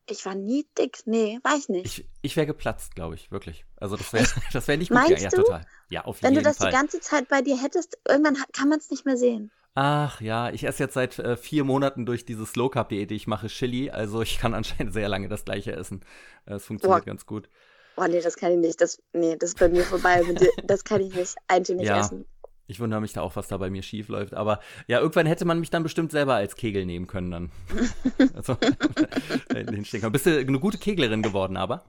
ich 0.09 0.25
war 0.27 0.35
nie 0.35 0.67
dick. 0.79 0.99
Nee, 1.07 1.41
war 1.43 1.57
ich 1.57 1.69
nicht. 1.69 1.99
Ich, 1.99 2.09
ich 2.23 2.37
wäre 2.37 2.47
geplatzt, 2.47 2.95
glaube 2.95 3.15
ich, 3.15 3.31
wirklich. 3.31 3.65
Also 3.77 3.97
das 3.97 4.13
wäre 4.13 4.27
das 4.53 4.69
wär 4.69 4.77
nicht 4.77 4.91
gut. 4.91 4.99
Meinst 4.99 5.23
ja, 5.23 5.31
du? 5.31 5.43
total. 5.43 5.67
Ja, 5.89 6.05
auf 6.05 6.23
Wenn 6.23 6.35
jeden 6.35 6.37
Fall. 6.37 6.37
Wenn 6.37 6.43
du 6.43 6.43
das 6.43 6.57
Fall. 6.59 6.71
die 6.71 6.77
ganze 6.77 7.01
Zeit 7.01 7.29
bei 7.29 7.43
dir 7.43 7.61
hättest, 7.61 7.99
irgendwann 8.07 8.37
kann 8.53 8.69
man 8.69 8.79
es 8.79 8.91
nicht 8.91 9.05
mehr 9.05 9.17
sehen. 9.17 9.51
Ach 9.77 10.21
ja, 10.21 10.51
ich 10.51 10.65
esse 10.65 10.85
jetzt 10.85 10.95
seit 10.95 11.19
äh, 11.19 11.37
vier 11.37 11.65
Monaten 11.65 12.07
durch 12.07 12.25
diese 12.25 12.47
Slow 12.47 12.71
Carb 12.71 12.91
Diät, 12.91 13.11
die 13.11 13.17
ich 13.17 13.27
mache, 13.27 13.49
Chili. 13.49 13.91
Also 13.91 14.23
ich 14.23 14.39
kann 14.39 14.55
anscheinend 14.55 14.93
sehr 14.93 15.09
lange 15.09 15.29
das 15.29 15.45
gleiche 15.45 15.73
essen. 15.73 16.05
Äh, 16.47 16.55
es 16.55 16.65
funktioniert 16.65 17.05
Boah. 17.05 17.07
ganz 17.07 17.27
gut. 17.27 17.49
Oh 17.97 18.05
nee, 18.05 18.21
das 18.21 18.37
kann 18.37 18.53
ich 18.53 18.59
nicht. 18.59 18.81
Das, 18.81 19.03
nee, 19.13 19.37
das 19.37 19.51
ist 19.51 19.59
bei 19.59 19.69
mir 19.69 19.83
vorbei. 19.83 20.23
das 20.65 20.85
kann 20.85 21.01
ich 21.01 21.15
nicht 21.15 21.35
eintönig 21.49 21.87
ja. 21.87 22.01
essen. 22.01 22.25
Ich 22.67 22.81
wundere 22.81 23.01
mich 23.01 23.13
da 23.13 23.21
auch, 23.21 23.37
was 23.37 23.49
da 23.49 23.59
bei 23.59 23.69
mir 23.69 23.83
schief 23.83 24.09
läuft. 24.09 24.33
Aber 24.33 24.61
ja, 24.87 25.01
irgendwann 25.01 25.27
hätte 25.27 25.45
man 25.45 25.61
mich 25.61 25.71
dann 25.71 25.83
bestimmt 25.83 26.13
selber 26.13 26.35
als 26.35 26.57
Kegel 26.57 26.87
nehmen 26.87 27.07
können 27.07 27.31
dann. 27.31 27.51
also, 28.35 28.55
Bist 30.11 30.27
du 30.27 30.39
eine 30.39 30.61
gute 30.61 30.79
Keglerin 30.79 31.23
geworden, 31.23 31.57
aber? 31.57 31.85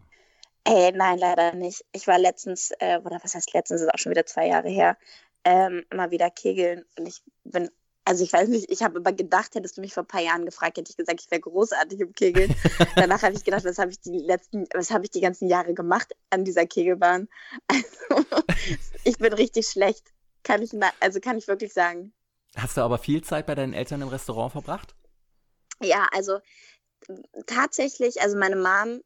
Ey, 0.66 0.92
nein, 0.92 1.20
leider 1.20 1.54
nicht. 1.54 1.86
Ich 1.92 2.08
war 2.08 2.18
letztens, 2.18 2.72
äh, 2.80 2.98
oder 2.98 3.20
was 3.24 3.36
heißt 3.36 3.54
letztens, 3.54 3.82
ist 3.82 3.94
auch 3.94 4.00
schon 4.00 4.10
wieder 4.10 4.26
zwei 4.26 4.48
Jahre 4.48 4.68
her, 4.68 4.98
ähm, 5.46 5.86
immer 5.90 6.12
wieder 6.12 6.30
kegeln. 6.30 6.84
Und 6.98 7.08
ich 7.08 7.24
bin, 7.44 7.70
also 8.04 8.24
ich 8.24 8.34
weiß 8.34 8.50
nicht, 8.50 8.70
ich 8.70 8.84
habe 8.84 9.00
immer 9.00 9.14
gedacht, 9.14 9.56
hättest 9.56 9.78
du 9.78 9.82
mich 9.82 9.94
vor 9.94 10.04
ein 10.04 10.08
paar 10.08 10.22
Jahren 10.22 10.46
gefragt, 10.46 10.78
hätte 10.78 10.92
ich 10.92 10.98
gesagt, 10.98 11.22
ich 11.22 11.32
wäre 11.32 11.42
großartig 11.42 12.00
im 12.02 12.14
Kegeln. 12.14 12.54
Danach 12.96 13.22
habe 13.22 13.36
ich 13.36 13.46
gedacht, 13.46 13.64
was 13.64 13.78
habe 13.78 13.92
ich 13.92 14.02
die 14.02 14.20
letzten, 14.20 14.66
was 14.74 14.92
habe 14.92 15.06
ich 15.06 15.12
die 15.12 15.22
ganzen 15.22 15.48
Jahre 15.48 15.74
gemacht 15.74 16.14
an 16.32 16.44
dieser 16.44 16.66
Kegelbahn? 16.66 17.30
Also, 18.08 18.44
ich 19.04 19.18
bin 19.18 19.34
richtig 19.34 19.68
schlecht. 19.68 20.12
Kann 20.44 20.62
ich, 20.62 20.72
also 21.00 21.20
kann 21.20 21.38
ich 21.38 21.48
wirklich 21.48 21.74
sagen. 21.74 22.14
Hast 22.56 22.78
du 22.78 22.82
aber 22.82 22.98
viel 22.98 23.24
Zeit 23.24 23.46
bei 23.46 23.56
deinen 23.56 23.74
Eltern 23.74 24.02
im 24.02 24.08
Restaurant 24.08 24.52
verbracht? 24.52 24.96
Ja, 25.82 26.08
also 26.12 26.40
tatsächlich, 27.46 28.22
also 28.22 28.38
meine 28.38 28.56
Mom 28.56 29.02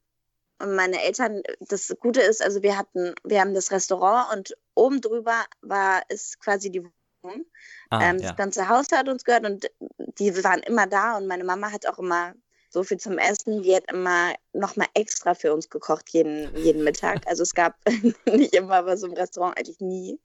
und 0.60 0.76
meine 0.76 1.02
Eltern, 1.02 1.42
das 1.60 1.94
Gute 2.00 2.22
ist, 2.22 2.42
also 2.42 2.62
wir 2.62 2.78
hatten, 2.78 3.16
wir 3.24 3.42
haben 3.42 3.54
das 3.54 3.72
Restaurant 3.72 4.34
und 4.34 4.58
oben 4.80 5.02
drüber 5.02 5.46
war 5.62 6.02
es 6.08 6.40
quasi 6.40 6.72
die 6.72 6.84
Wohnung. 6.84 7.46
Ah, 7.90 8.10
ähm, 8.10 8.18
ja. 8.20 8.30
Das 8.30 8.38
ganze 8.38 8.70
Haus 8.70 8.88
hat 8.92 9.10
uns 9.10 9.24
gehört 9.24 9.46
und 9.46 9.70
die 10.18 10.44
waren 10.44 10.62
immer 10.62 10.88
da 10.88 11.18
und 11.18 11.28
meine 11.28 11.44
Mama 11.44 11.72
hat 11.72 11.86
auch 11.86 12.00
immer 12.00 12.34
so 12.70 12.84
viel 12.84 12.98
zum 12.98 13.18
Essen. 13.18 13.64
Die 13.64 13.76
hat 13.76 13.92
immer 13.92 14.34
nochmal 14.54 14.88
extra 14.94 15.34
für 15.34 15.54
uns 15.54 15.70
gekocht, 15.70 16.10
jeden, 16.10 16.56
jeden 16.56 16.84
Mittag. 16.84 17.28
Also 17.28 17.44
es 17.44 17.54
gab 17.54 17.76
nicht 18.26 18.56
immer 18.56 18.86
was 18.86 19.04
im 19.04 19.14
Restaurant, 19.14 19.58
eigentlich 19.58 19.80
nie. 19.80 20.20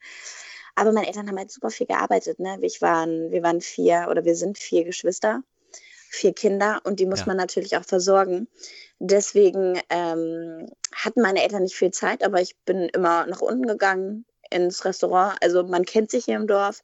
Aber 0.77 0.93
meine 0.93 1.07
Eltern 1.07 1.29
haben 1.29 1.39
halt 1.39 1.51
super 1.51 1.71
viel 1.71 1.87
gearbeitet. 1.87 2.39
Ne? 2.39 2.59
Ich 2.63 2.83
waren, 2.83 3.31
wir 3.31 3.43
waren 3.43 3.61
vier 3.61 4.09
oder 4.11 4.25
wir 4.25 4.35
sind 4.35 4.59
vier 4.59 4.85
Geschwister, 4.85 5.43
vier 6.11 6.33
Kinder 6.33 6.81
und 6.85 7.01
die 7.01 7.07
muss 7.07 7.21
ja. 7.21 7.27
man 7.27 7.37
natürlich 7.37 7.77
auch 7.77 7.85
versorgen. 7.85 8.49
Deswegen 8.99 9.81
ähm, 9.89 10.69
hatten 10.93 11.23
meine 11.23 11.43
Eltern 11.43 11.63
nicht 11.63 11.77
viel 11.77 11.93
Zeit, 11.93 12.25
aber 12.25 12.41
ich 12.41 12.57
bin 12.65 12.89
immer 12.89 13.27
nach 13.27 13.41
unten 13.41 13.67
gegangen 13.67 14.25
ins 14.55 14.85
Restaurant. 14.85 15.37
Also 15.43 15.65
man 15.65 15.85
kennt 15.85 16.11
sich 16.11 16.27
hier 16.27 16.37
im 16.37 16.47
Dorf. 16.47 16.83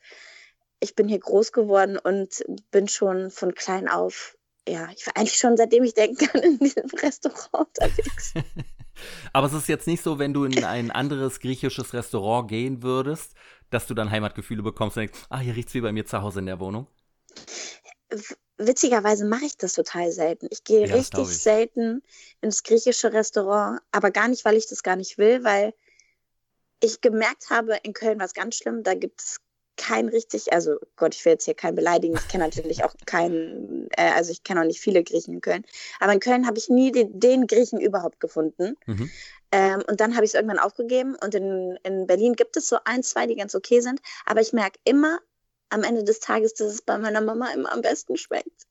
Ich 0.80 0.94
bin 0.94 1.08
hier 1.08 1.18
groß 1.18 1.52
geworden 1.52 1.98
und 1.98 2.44
bin 2.70 2.88
schon 2.88 3.30
von 3.30 3.54
klein 3.54 3.88
auf, 3.88 4.36
ja, 4.68 4.88
ich 4.94 5.06
war 5.06 5.16
eigentlich 5.16 5.36
schon 5.36 5.56
seitdem 5.56 5.84
ich 5.84 5.94
denken 5.94 6.26
kann 6.26 6.42
in 6.42 6.58
diesem 6.58 6.90
Restaurant 6.90 7.68
unterwegs. 7.78 8.34
Aber 9.32 9.46
es 9.46 9.54
ist 9.54 9.68
jetzt 9.68 9.86
nicht 9.86 10.02
so, 10.02 10.18
wenn 10.18 10.34
du 10.34 10.44
in 10.44 10.62
ein 10.64 10.90
anderes 10.90 11.40
griechisches 11.40 11.94
Restaurant 11.94 12.48
gehen 12.48 12.82
würdest, 12.82 13.32
dass 13.70 13.86
du 13.86 13.94
dann 13.94 14.10
Heimatgefühle 14.10 14.62
bekommst 14.62 14.96
und 14.96 15.02
denkst, 15.02 15.20
ah, 15.30 15.38
hier 15.38 15.56
riecht 15.56 15.68
es 15.68 15.74
wie 15.74 15.80
bei 15.80 15.92
mir 15.92 16.04
zu 16.04 16.20
Hause 16.20 16.40
in 16.40 16.46
der 16.46 16.60
Wohnung? 16.60 16.86
Witzigerweise 18.58 19.24
mache 19.24 19.46
ich 19.46 19.56
das 19.56 19.72
total 19.72 20.12
selten. 20.12 20.48
Ich 20.50 20.64
gehe 20.64 20.86
ja, 20.86 20.94
richtig 20.94 21.22
ich. 21.22 21.38
selten 21.38 22.02
ins 22.42 22.62
griechische 22.62 23.12
Restaurant, 23.12 23.80
aber 23.90 24.10
gar 24.10 24.28
nicht, 24.28 24.44
weil 24.44 24.56
ich 24.56 24.66
das 24.66 24.82
gar 24.82 24.96
nicht 24.96 25.16
will, 25.16 25.44
weil 25.44 25.72
ich 26.80 27.00
gemerkt 27.00 27.50
habe, 27.50 27.78
in 27.82 27.92
Köln 27.92 28.18
war 28.18 28.26
es 28.26 28.34
ganz 28.34 28.56
schlimm, 28.56 28.82
da 28.82 28.94
gibt 28.94 29.20
es 29.20 29.40
kein 29.76 30.08
richtig, 30.08 30.52
also 30.52 30.76
Gott, 30.96 31.14
ich 31.14 31.24
will 31.24 31.32
jetzt 31.32 31.46
hier 31.46 31.54
keinen 31.54 31.74
beleidigen, 31.74 32.14
ich 32.14 32.28
kenne 32.28 32.44
natürlich 32.44 32.84
auch 32.84 32.94
keinen, 33.06 33.88
äh, 33.92 34.10
also 34.14 34.30
ich 34.30 34.42
kenne 34.42 34.60
auch 34.60 34.66
nicht 34.66 34.80
viele 34.80 35.02
Griechen 35.02 35.34
in 35.34 35.40
Köln, 35.40 35.64
aber 36.00 36.12
in 36.12 36.20
Köln 36.20 36.46
habe 36.46 36.58
ich 36.58 36.68
nie 36.68 36.92
den, 36.92 37.18
den, 37.18 37.46
Griechen 37.46 37.80
überhaupt 37.80 38.20
gefunden. 38.20 38.76
Mhm. 38.86 39.10
Ähm, 39.52 39.82
und 39.88 40.00
dann 40.00 40.14
habe 40.14 40.24
ich 40.24 40.30
es 40.30 40.34
irgendwann 40.34 40.58
aufgegeben 40.58 41.16
und 41.24 41.34
in, 41.34 41.78
in 41.82 42.06
Berlin 42.06 42.34
gibt 42.34 42.56
es 42.56 42.68
so 42.68 42.76
ein, 42.84 43.02
zwei, 43.02 43.26
die 43.26 43.36
ganz 43.36 43.54
okay 43.54 43.80
sind, 43.80 44.00
aber 44.26 44.42
ich 44.42 44.52
merke 44.52 44.78
immer 44.84 45.18
am 45.70 45.82
Ende 45.82 46.04
des 46.04 46.20
Tages, 46.20 46.52
dass 46.54 46.68
es 46.72 46.82
bei 46.82 46.98
meiner 46.98 47.22
Mama 47.22 47.50
immer 47.54 47.72
am 47.72 47.80
besten 47.80 48.16
schmeckt. 48.16 48.66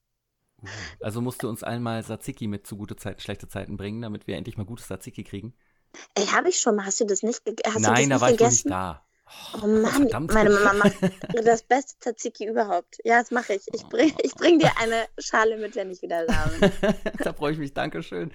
Also 1.01 1.21
musst 1.21 1.41
du 1.41 1.49
uns 1.49 1.63
einmal 1.63 2.03
Tzatziki 2.03 2.47
mit 2.47 2.67
zu 2.67 2.77
gute 2.77 2.95
Zeiten, 2.95 3.19
schlechte 3.19 3.47
Zeiten 3.47 3.77
bringen, 3.77 4.01
damit 4.01 4.27
wir 4.27 4.35
endlich 4.35 4.57
mal 4.57 4.65
gutes 4.65 4.85
Tzatziki 4.85 5.23
kriegen? 5.23 5.53
Ey, 6.15 6.25
habe 6.27 6.49
ich 6.49 6.59
schon 6.59 6.75
mal. 6.75 6.85
Hast 6.85 6.99
du 6.99 7.05
das 7.05 7.23
nicht, 7.23 7.41
hast 7.65 7.79
Nein, 7.79 8.09
da 8.09 8.21
war 8.21 8.31
gegessen? 8.31 8.67
ich 8.67 8.71
noch 8.71 8.93
nicht 8.93 8.99
da. 8.99 9.05
Oh 9.61 9.67
Mann, 9.67 9.91
Verdammt. 9.91 10.33
meine 10.33 10.49
Mama 10.49 10.73
macht 10.73 10.95
das 11.45 11.61
beste 11.63 11.99
Tzatziki 11.99 12.47
überhaupt. 12.47 12.97
Ja, 13.03 13.19
das 13.19 13.31
mache 13.31 13.53
ich. 13.53 13.63
Ich 13.73 13.83
bringe 13.83 14.13
ich 14.23 14.33
bring 14.33 14.59
dir 14.59 14.71
eine 14.77 15.07
Schale 15.19 15.57
mit, 15.57 15.75
wenn 15.75 15.91
ich 15.91 16.01
wieder 16.01 16.25
da 16.25 16.49
bin. 16.59 16.71
da 17.19 17.33
freue 17.33 17.53
ich 17.53 17.59
mich. 17.59 17.73
Dankeschön. 17.73 18.31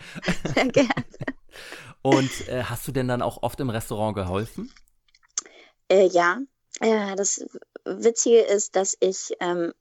Sehr 0.54 0.68
gerne. 0.68 1.04
Und 2.02 2.48
äh, 2.48 2.62
hast 2.64 2.86
du 2.86 2.92
denn 2.92 3.08
dann 3.08 3.22
auch 3.22 3.42
oft 3.42 3.58
im 3.60 3.70
Restaurant 3.70 4.14
geholfen? 4.14 4.72
Äh, 5.88 6.06
ja. 6.06 6.38
ja. 6.80 7.16
Das 7.16 7.44
Witzige 7.84 8.40
ist, 8.40 8.76
dass 8.76 8.96
ich 9.00 9.32
ähm, 9.40 9.72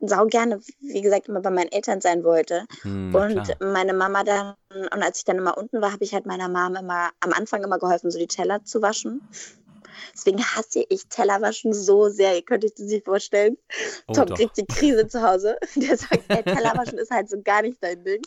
sau 0.00 0.26
gerne, 0.26 0.60
wie 0.80 1.02
gesagt, 1.02 1.28
immer 1.28 1.40
bei 1.40 1.50
meinen 1.50 1.72
Eltern 1.72 2.00
sein 2.00 2.24
wollte. 2.24 2.66
Hm, 2.82 3.14
und 3.14 3.42
klar. 3.42 3.72
meine 3.72 3.94
Mama 3.94 4.24
dann, 4.24 4.54
und 4.70 5.02
als 5.02 5.18
ich 5.18 5.24
dann 5.24 5.38
immer 5.38 5.56
unten 5.56 5.80
war, 5.80 5.92
habe 5.92 6.04
ich 6.04 6.14
halt 6.14 6.26
meiner 6.26 6.48
Mama 6.48 6.80
immer 6.80 7.10
am 7.20 7.32
Anfang 7.32 7.62
immer 7.62 7.78
geholfen, 7.78 8.10
so 8.10 8.18
die 8.18 8.26
Teller 8.26 8.64
zu 8.64 8.82
waschen. 8.82 9.20
Deswegen 10.12 10.42
hasse 10.42 10.84
ich 10.88 11.06
Tellerwaschen 11.08 11.72
so 11.72 12.08
sehr. 12.08 12.34
Ihr 12.34 12.42
könnt 12.42 12.64
euch 12.64 12.74
das 12.74 12.86
nicht 12.86 13.04
vorstellen. 13.04 13.56
Oh, 14.06 14.12
Tom 14.12 14.26
doch. 14.26 14.36
kriegt 14.36 14.56
die 14.56 14.66
Krise 14.66 15.06
zu 15.08 15.22
Hause. 15.22 15.56
Der 15.76 15.96
sagt, 15.96 16.22
ey, 16.28 16.42
Tellerwaschen 16.42 16.98
ist 16.98 17.10
halt 17.10 17.28
so 17.28 17.40
gar 17.42 17.62
nicht 17.62 17.82
dein 17.82 18.04
Ding. 18.04 18.22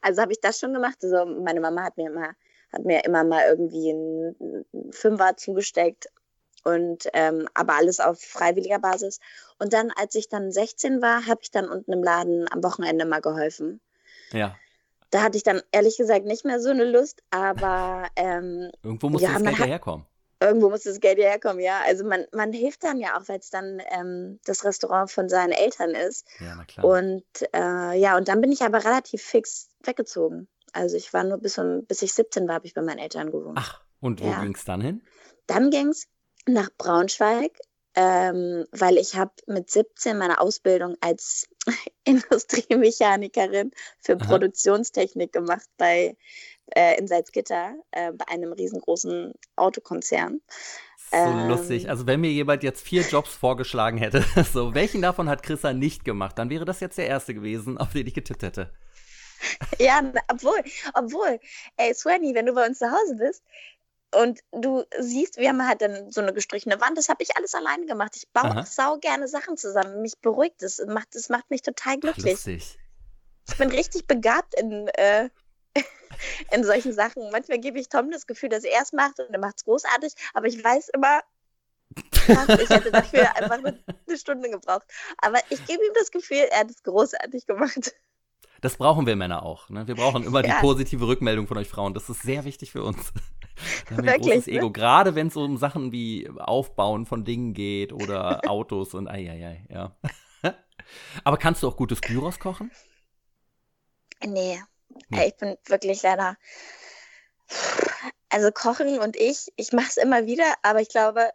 Also 0.00 0.22
habe 0.22 0.32
ich 0.32 0.40
das 0.40 0.58
schon 0.58 0.72
gemacht. 0.72 0.98
Also 1.02 1.26
meine 1.26 1.60
Mama 1.60 1.84
hat 1.84 1.96
mir 1.96 2.10
immer, 2.10 2.34
hat 2.72 2.84
mir 2.84 3.04
immer 3.04 3.24
mal 3.24 3.44
irgendwie 3.48 3.90
einen 3.90 4.64
Fünfer 4.92 5.36
zugesteckt. 5.36 6.08
Und 6.64 7.08
ähm, 7.14 7.48
aber 7.54 7.74
alles 7.74 8.00
auf 8.00 8.20
freiwilliger 8.20 8.78
Basis. 8.78 9.20
Und 9.58 9.72
dann, 9.72 9.90
als 9.96 10.14
ich 10.14 10.28
dann 10.28 10.52
16 10.52 11.02
war, 11.02 11.26
habe 11.26 11.40
ich 11.42 11.50
dann 11.50 11.68
unten 11.68 11.92
im 11.92 12.02
Laden 12.02 12.46
am 12.52 12.62
Wochenende 12.62 13.04
mal 13.04 13.20
geholfen. 13.20 13.80
Ja. 14.32 14.56
Da 15.10 15.22
hatte 15.22 15.36
ich 15.36 15.42
dann 15.42 15.60
ehrlich 15.72 15.96
gesagt 15.96 16.24
nicht 16.24 16.44
mehr 16.44 16.60
so 16.60 16.70
eine 16.70 16.84
Lust, 16.84 17.22
aber 17.30 18.08
ähm, 18.14 18.70
irgendwo 18.82 19.08
muss 19.08 19.22
ja, 19.22 19.32
das 19.32 19.42
Geld 19.42 19.66
herkommen 19.66 20.06
irgendwo 20.40 20.70
muss 20.70 20.82
das 20.82 21.00
Geld 21.00 21.18
ja 21.18 21.28
herkommen, 21.28 21.60
ja. 21.60 21.80
Also 21.86 22.04
man, 22.04 22.24
man 22.32 22.52
hilft 22.52 22.82
dann 22.82 22.98
ja 22.98 23.18
auch, 23.18 23.28
weil 23.28 23.38
es 23.38 23.50
dann 23.50 23.80
ähm, 23.90 24.40
das 24.44 24.64
Restaurant 24.64 25.10
von 25.10 25.28
seinen 25.28 25.52
Eltern 25.52 25.90
ist. 25.90 26.26
Ja, 26.40 26.54
na 26.56 26.64
klar. 26.64 26.84
Und 26.86 27.24
äh, 27.52 27.98
ja, 27.98 28.16
und 28.16 28.28
dann 28.28 28.40
bin 28.40 28.50
ich 28.50 28.62
aber 28.62 28.84
relativ 28.84 29.22
fix 29.22 29.68
weggezogen. 29.84 30.48
Also 30.72 30.96
ich 30.96 31.12
war 31.12 31.24
nur 31.24 31.38
bis, 31.38 31.58
um, 31.58 31.84
bis 31.84 32.02
ich 32.02 32.14
17 32.14 32.48
war, 32.48 32.54
habe 32.56 32.66
ich 32.66 32.74
bei 32.74 32.82
meinen 32.82 32.98
Eltern 32.98 33.30
gewohnt. 33.30 33.58
Ach, 33.60 33.80
und 34.00 34.22
wo 34.22 34.26
ja. 34.26 34.40
ging 34.42 34.54
es 34.54 34.64
dann 34.64 34.80
hin? 34.80 35.02
Dann 35.46 35.70
ging 35.70 35.88
es 35.88 36.06
nach 36.46 36.70
Braunschweig, 36.78 37.52
ähm, 37.94 38.66
weil 38.72 38.98
ich 38.98 39.16
habe 39.16 39.32
mit 39.46 39.70
17 39.70 40.16
meine 40.16 40.40
Ausbildung 40.40 40.96
als 41.00 41.48
Industriemechanikerin 42.04 43.72
für 43.98 44.16
Aha. 44.16 44.24
Produktionstechnik 44.24 45.32
gemacht 45.32 45.68
bei 45.76 46.16
äh, 46.74 46.98
in 46.98 47.08
Salzgitter 47.08 47.74
äh, 47.90 48.12
bei 48.12 48.28
einem 48.28 48.52
riesengroßen 48.52 49.32
Autokonzern. 49.56 50.40
So 51.10 51.16
ähm, 51.16 51.48
lustig. 51.48 51.88
Also 51.88 52.06
wenn 52.06 52.20
mir 52.20 52.30
jemand 52.30 52.62
jetzt 52.62 52.82
vier 52.82 53.02
Jobs 53.02 53.34
vorgeschlagen 53.34 53.98
hätte, 53.98 54.24
so 54.52 54.74
welchen 54.74 55.02
davon 55.02 55.28
hat 55.28 55.42
Chrissa 55.42 55.72
nicht 55.72 56.04
gemacht, 56.04 56.38
dann 56.38 56.50
wäre 56.50 56.64
das 56.64 56.80
jetzt 56.80 56.98
der 56.98 57.08
erste 57.08 57.34
gewesen, 57.34 57.78
auf 57.78 57.92
den 57.92 58.06
ich 58.06 58.14
getippt 58.14 58.42
hätte. 58.42 58.72
Ja, 59.78 60.02
obwohl, 60.28 60.58
obwohl, 60.94 61.40
ey, 61.78 61.94
Swanny, 61.94 62.34
wenn 62.34 62.46
du 62.46 62.52
bei 62.52 62.66
uns 62.66 62.78
zu 62.78 62.90
Hause 62.90 63.16
bist 63.16 63.42
und 64.14 64.40
du 64.52 64.84
siehst, 64.98 65.36
wir 65.36 65.48
haben 65.48 65.66
halt 65.66 65.82
dann 65.82 66.10
so 66.10 66.20
eine 66.20 66.32
gestrichene 66.32 66.80
Wand, 66.80 66.98
das 66.98 67.08
habe 67.08 67.22
ich 67.22 67.36
alles 67.36 67.54
alleine 67.54 67.86
gemacht. 67.86 68.16
Ich 68.16 68.28
baue 68.30 68.50
Aha. 68.50 68.66
sau 68.66 68.98
gerne 68.98 69.28
Sachen 69.28 69.56
zusammen. 69.56 70.02
Mich 70.02 70.18
beruhigt 70.20 70.62
es, 70.62 70.84
macht, 70.86 71.14
das 71.14 71.28
macht 71.28 71.50
mich 71.50 71.62
total 71.62 71.98
glücklich. 71.98 72.32
Lustig. 72.32 72.78
Ich 73.48 73.56
bin 73.56 73.70
richtig 73.70 74.06
begabt 74.06 74.54
in 74.54 74.88
äh, 74.88 75.28
in 76.52 76.64
solchen 76.64 76.92
Sachen. 76.92 77.30
Manchmal 77.30 77.58
gebe 77.58 77.78
ich 77.78 77.88
Tom 77.88 78.10
das 78.10 78.26
Gefühl, 78.26 78.48
dass 78.48 78.64
er 78.64 78.82
es 78.82 78.92
macht 78.92 79.20
und 79.20 79.30
er 79.30 79.38
macht 79.38 79.58
es 79.58 79.64
großartig, 79.64 80.14
aber 80.34 80.46
ich 80.46 80.62
weiß 80.62 80.88
immer, 80.90 81.20
ich 82.28 82.70
hätte 82.70 82.90
dafür 82.90 83.34
einfach 83.36 83.58
eine, 83.58 83.82
eine 84.06 84.18
Stunde 84.18 84.50
gebraucht. 84.50 84.86
Aber 85.18 85.38
ich 85.50 85.64
gebe 85.66 85.84
ihm 85.84 85.92
das 85.94 86.10
Gefühl, 86.10 86.48
er 86.50 86.60
hat 86.60 86.70
es 86.70 86.82
großartig 86.82 87.46
gemacht. 87.46 87.94
Das 88.60 88.76
brauchen 88.76 89.06
wir 89.06 89.16
Männer 89.16 89.42
auch. 89.42 89.70
Ne? 89.70 89.86
Wir 89.86 89.94
brauchen 89.94 90.22
immer 90.22 90.44
ja. 90.44 90.54
die 90.54 90.60
positive 90.60 91.06
Rückmeldung 91.06 91.46
von 91.46 91.56
euch 91.56 91.68
Frauen. 91.68 91.94
Das 91.94 92.08
ist 92.10 92.22
sehr 92.22 92.44
wichtig 92.44 92.72
für 92.72 92.84
uns. 92.84 93.12
Wir 93.88 93.96
haben 93.96 94.06
Wirklich, 94.06 94.24
ein 94.24 94.30
großes 94.32 94.48
Ego. 94.48 94.66
Ne? 94.66 94.72
Gerade 94.72 95.14
wenn 95.14 95.26
es 95.28 95.36
um 95.36 95.56
Sachen 95.56 95.92
wie 95.92 96.28
Aufbauen 96.38 97.06
von 97.06 97.24
Dingen 97.24 97.54
geht 97.54 97.92
oder 97.92 98.40
Autos 98.48 98.94
und 98.94 99.08
eieiei, 99.08 99.66
ja. 99.68 99.96
Aber 101.24 101.36
kannst 101.36 101.62
du 101.62 101.68
auch 101.68 101.76
gutes 101.76 102.00
Gyros 102.00 102.38
kochen? 102.38 102.70
Nee, 104.24 104.60
Ey, 105.10 105.28
ich 105.28 105.36
bin 105.36 105.56
wirklich 105.66 106.02
leider. 106.02 106.36
Also 108.28 108.50
Kochen 108.52 108.98
und 109.00 109.16
ich, 109.16 109.52
ich 109.56 109.72
mache 109.72 109.88
es 109.88 109.96
immer 109.96 110.26
wieder, 110.26 110.54
aber 110.62 110.80
ich 110.80 110.88
glaube, 110.88 111.30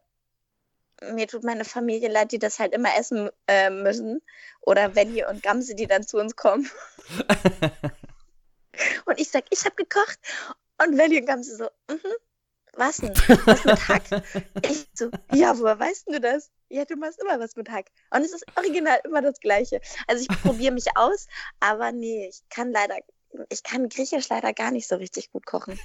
mir 1.12 1.28
tut 1.28 1.44
meine 1.44 1.66
Familie 1.66 2.10
leid, 2.10 2.32
die 2.32 2.40
das 2.40 2.60
halt 2.60 2.74
immer 2.74 2.96
essen 2.98 3.30
äh, 3.48 3.70
müssen. 3.70 4.22
Oder 4.62 4.96
Wendy 4.96 5.26
und 5.26 5.44
Gamse, 5.44 5.76
die 5.76 5.88
dann 5.88 6.08
zu 6.08 6.18
uns 6.18 6.38
kommen. 6.38 6.70
und 9.06 9.20
ich 9.20 9.30
sag, 9.30 9.44
ich 9.50 9.66
habe 9.66 9.76
gekocht. 9.76 10.18
Und 10.82 11.00
und 11.00 11.26
Gamse 11.26 11.56
so, 11.56 11.66
mhm, 11.90 12.00
was 12.74 12.98
denn? 12.98 13.14
Was 13.46 13.64
mit 13.64 13.88
Hack? 13.88 14.04
ich 14.70 14.88
so, 14.94 15.10
ja, 15.34 15.58
woher 15.58 15.80
weißt 15.80 16.08
du 16.10 16.20
das? 16.20 16.52
Ja, 16.70 16.86
du 16.86 16.96
machst 16.98 17.22
immer 17.22 17.40
was 17.40 17.56
mit 17.56 17.70
Hack. 17.70 17.88
Und 18.12 18.22
es 18.22 18.34
ist 18.34 18.46
original 18.58 19.00
immer 19.06 19.22
das 19.22 19.40
Gleiche. 19.40 19.80
Also 20.08 20.26
ich 20.28 20.42
probiere 20.42 20.74
mich 20.74 20.86
aus, 20.96 21.28
aber 21.60 21.92
nee, 21.92 22.28
ich 22.28 22.42
kann 22.50 22.72
leider 22.72 22.98
ich 23.50 23.64
kann 23.64 23.90
Griechisch 23.90 24.30
leider 24.30 24.54
gar 24.54 24.72
nicht 24.72 24.88
so 24.88 24.96
richtig 24.96 25.32
gut 25.32 25.46
kochen. 25.46 25.80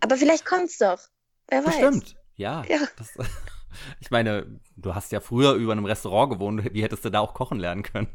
Aber 0.00 0.16
vielleicht 0.16 0.44
kommt's 0.44 0.78
doch. 0.78 1.00
Wer 1.48 1.64
weiß. 1.64 1.76
Stimmt, 1.76 2.16
ja. 2.34 2.64
ja. 2.68 2.78
Das, 2.96 3.12
ich 4.00 4.10
meine, 4.10 4.60
du 4.76 4.94
hast 4.94 5.12
ja 5.12 5.20
früher 5.20 5.54
über 5.54 5.72
einem 5.72 5.84
Restaurant 5.84 6.32
gewohnt. 6.32 6.72
Wie 6.72 6.82
hättest 6.82 7.04
du 7.04 7.10
da 7.10 7.20
auch 7.20 7.34
kochen 7.34 7.58
lernen 7.58 7.82
können? 7.82 8.08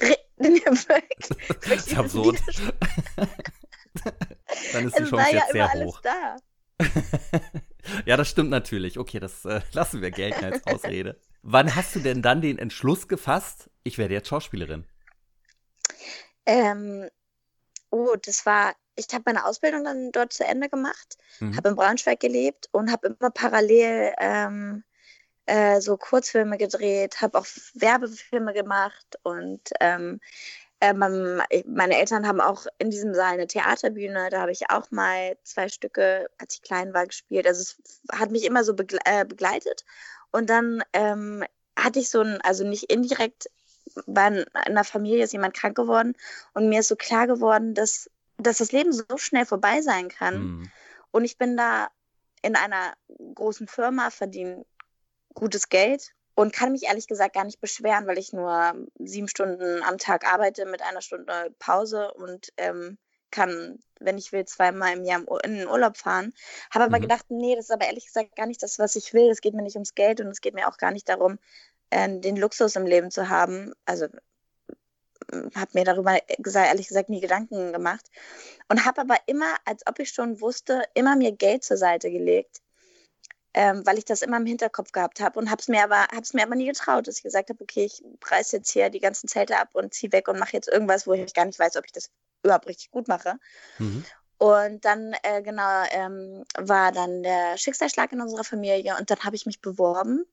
Re 0.00 0.16
das 1.68 1.86
ist 1.86 1.96
absurd. 1.96 2.40
Dann 4.72 4.86
ist 4.86 4.98
die 4.98 5.04
Chance 5.04 5.30
jetzt 5.30 5.54
ja 5.54 5.68
sehr 5.68 5.84
hoch. 5.84 6.00
Ja, 8.06 8.16
das 8.16 8.28
stimmt 8.28 8.50
natürlich. 8.50 8.98
Okay, 8.98 9.20
das 9.20 9.44
äh, 9.44 9.60
lassen 9.72 10.02
wir 10.02 10.10
gelten 10.10 10.44
als 10.44 10.66
Ausrede. 10.66 11.20
Wann 11.42 11.74
hast 11.74 11.94
du 11.94 12.00
denn 12.00 12.22
dann 12.22 12.40
den 12.40 12.58
Entschluss 12.58 13.08
gefasst, 13.08 13.70
ich 13.82 13.98
werde 13.98 14.14
jetzt 14.14 14.28
Schauspielerin? 14.28 14.86
Ähm, 16.46 17.08
oh, 17.90 18.16
das 18.22 18.46
war, 18.46 18.74
ich 18.96 19.06
habe 19.12 19.24
meine 19.26 19.44
Ausbildung 19.44 19.84
dann 19.84 20.12
dort 20.12 20.32
zu 20.32 20.44
Ende 20.44 20.68
gemacht, 20.68 21.16
mhm. 21.40 21.56
habe 21.56 21.70
in 21.70 21.76
Braunschweig 21.76 22.20
gelebt 22.20 22.68
und 22.72 22.90
habe 22.90 23.08
immer 23.08 23.30
parallel 23.30 24.14
ähm, 24.18 24.84
äh, 25.46 25.80
so 25.80 25.96
Kurzfilme 25.96 26.56
gedreht, 26.56 27.20
habe 27.20 27.38
auch 27.38 27.46
Werbefilme 27.74 28.54
gemacht 28.54 29.18
und 29.22 29.60
ähm, 29.80 30.20
äh, 30.90 31.64
meine 31.66 31.98
Eltern 31.98 32.26
haben 32.26 32.40
auch 32.40 32.66
in 32.78 32.90
diesem 32.90 33.14
Saal 33.14 33.34
eine 33.34 33.46
Theaterbühne. 33.46 34.28
Da 34.30 34.40
habe 34.40 34.52
ich 34.52 34.70
auch 34.70 34.90
mal 34.90 35.36
zwei 35.42 35.68
Stücke, 35.68 36.28
als 36.38 36.54
ich 36.54 36.62
klein 36.62 36.94
war, 36.94 37.06
gespielt. 37.06 37.46
Also 37.46 37.62
es 37.62 37.78
hat 38.12 38.30
mich 38.30 38.44
immer 38.44 38.64
so 38.64 38.74
begle 38.74 38.98
äh, 39.04 39.24
begleitet. 39.24 39.84
Und 40.30 40.50
dann 40.50 40.82
ähm, 40.92 41.44
hatte 41.78 41.98
ich 41.98 42.10
so 42.10 42.20
ein, 42.20 42.40
also 42.42 42.64
nicht 42.66 42.92
indirekt, 42.92 43.50
in 44.06 44.44
einer 44.54 44.84
Familie 44.84 45.24
ist 45.24 45.32
jemand 45.32 45.54
krank 45.54 45.76
geworden 45.76 46.14
und 46.54 46.68
mir 46.68 46.80
ist 46.80 46.88
so 46.88 46.96
klar 46.96 47.26
geworden, 47.26 47.74
dass, 47.74 48.10
dass 48.38 48.58
das 48.58 48.72
Leben 48.72 48.92
so 48.92 49.04
schnell 49.16 49.46
vorbei 49.46 49.82
sein 49.82 50.08
kann. 50.08 50.42
Mhm. 50.42 50.70
Und 51.10 51.24
ich 51.24 51.38
bin 51.38 51.56
da 51.56 51.88
in 52.42 52.56
einer 52.56 52.94
großen 53.34 53.68
Firma, 53.68 54.10
verdiene 54.10 54.64
gutes 55.34 55.68
Geld 55.68 56.14
und 56.34 56.52
kann 56.52 56.72
mich 56.72 56.84
ehrlich 56.84 57.06
gesagt 57.06 57.34
gar 57.34 57.44
nicht 57.44 57.60
beschweren, 57.60 58.06
weil 58.06 58.18
ich 58.18 58.32
nur 58.32 58.74
sieben 58.98 59.28
Stunden 59.28 59.82
am 59.82 59.98
Tag 59.98 60.26
arbeite 60.26 60.66
mit 60.66 60.82
einer 60.82 61.00
Stunde 61.00 61.54
Pause 61.58 62.12
und 62.14 62.52
ähm, 62.56 62.98
kann, 63.30 63.80
wenn 63.98 64.16
ich 64.16 64.32
will, 64.32 64.44
zweimal 64.44 64.96
im 64.96 65.04
Jahr 65.04 65.22
in 65.44 65.56
den 65.56 65.68
Urlaub 65.68 65.96
fahren. 65.96 66.32
Habe 66.70 66.84
aber 66.84 66.98
mhm. 66.98 67.02
gedacht, 67.02 67.26
nee, 67.28 67.56
das 67.56 67.66
ist 67.66 67.72
aber 67.72 67.86
ehrlich 67.86 68.06
gesagt 68.06 68.36
gar 68.36 68.46
nicht 68.46 68.62
das, 68.62 68.78
was 68.78 68.96
ich 68.96 69.12
will. 69.12 69.28
Es 69.30 69.40
geht 69.40 69.54
mir 69.54 69.62
nicht 69.62 69.76
ums 69.76 69.94
Geld 69.94 70.20
und 70.20 70.28
es 70.28 70.40
geht 70.40 70.54
mir 70.54 70.68
auch 70.68 70.76
gar 70.76 70.92
nicht 70.92 71.08
darum, 71.08 71.38
äh, 71.90 72.08
den 72.20 72.36
Luxus 72.36 72.76
im 72.76 72.86
Leben 72.86 73.10
zu 73.10 73.28
haben. 73.28 73.72
Also 73.86 74.06
habe 75.54 75.70
mir 75.72 75.84
darüber 75.84 76.18
gesagt, 76.38 76.68
ehrlich 76.68 76.88
gesagt 76.88 77.08
nie 77.08 77.20
Gedanken 77.20 77.72
gemacht 77.72 78.08
und 78.68 78.84
habe 78.84 79.00
aber 79.00 79.16
immer, 79.26 79.56
als 79.64 79.86
ob 79.86 79.98
ich 79.98 80.10
schon 80.10 80.40
wusste, 80.40 80.82
immer 80.94 81.16
mir 81.16 81.32
Geld 81.32 81.64
zur 81.64 81.76
Seite 81.76 82.10
gelegt, 82.10 82.60
ähm, 83.54 83.86
weil 83.86 83.98
ich 83.98 84.04
das 84.04 84.22
immer 84.22 84.36
im 84.38 84.46
Hinterkopf 84.46 84.90
gehabt 84.90 85.20
habe 85.20 85.38
und 85.38 85.48
habe 85.48 85.60
es 85.60 85.68
mir 85.68 85.84
aber 85.84 86.06
mir 86.32 86.42
aber 86.42 86.56
nie 86.56 86.66
getraut, 86.66 87.06
dass 87.06 87.18
ich 87.18 87.22
gesagt 87.22 87.50
habe, 87.50 87.62
okay, 87.62 87.84
ich 87.84 88.02
reiße 88.24 88.56
jetzt 88.56 88.70
hier 88.72 88.90
die 88.90 88.98
ganzen 88.98 89.28
Zelte 89.28 89.56
ab 89.58 89.70
und 89.72 89.94
ziehe 89.94 90.12
weg 90.12 90.28
und 90.28 90.38
mache 90.38 90.54
jetzt 90.54 90.68
irgendwas, 90.68 91.06
wo 91.06 91.12
ich 91.12 91.32
gar 91.34 91.44
nicht 91.44 91.58
weiß, 91.58 91.76
ob 91.76 91.86
ich 91.86 91.92
das 91.92 92.10
überhaupt 92.42 92.66
richtig 92.66 92.90
gut 92.90 93.06
mache. 93.06 93.38
Mhm. 93.78 94.04
Und 94.38 94.84
dann, 94.84 95.14
äh, 95.22 95.40
genau, 95.42 95.84
ähm, 95.90 96.44
war 96.58 96.90
dann 96.90 97.22
der 97.22 97.56
Schicksalsschlag 97.56 98.12
in 98.12 98.20
unserer 98.20 98.44
Familie 98.44 98.96
und 98.98 99.08
dann 99.08 99.20
habe 99.20 99.36
ich 99.36 99.46
mich 99.46 99.60
beworben. 99.60 100.26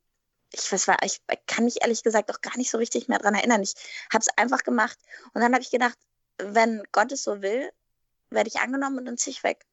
Ich, 0.51 0.71
was 0.71 0.87
war, 0.87 0.97
ich 1.05 1.21
kann 1.47 1.65
mich 1.65 1.81
ehrlich 1.81 2.03
gesagt 2.03 2.31
auch 2.31 2.41
gar 2.41 2.57
nicht 2.57 2.71
so 2.71 2.79
richtig 2.79 3.07
mehr 3.07 3.19
daran 3.19 3.35
erinnern. 3.35 3.61
Ich 3.61 3.75
habe 4.11 4.21
es 4.21 4.37
einfach 4.37 4.63
gemacht 4.63 4.97
und 5.33 5.41
dann 5.41 5.53
habe 5.53 5.61
ich 5.61 5.71
gedacht, 5.71 5.97
wenn 6.39 6.83
Gott 6.91 7.11
es 7.11 7.23
so 7.23 7.41
will, 7.43 7.71
werde 8.31 8.49
ich 8.49 8.59
angenommen 8.59 8.97
und 8.97 9.05
dann 9.05 9.17
ziehe 9.17 9.33
ich 9.33 9.43
weg. 9.43 9.65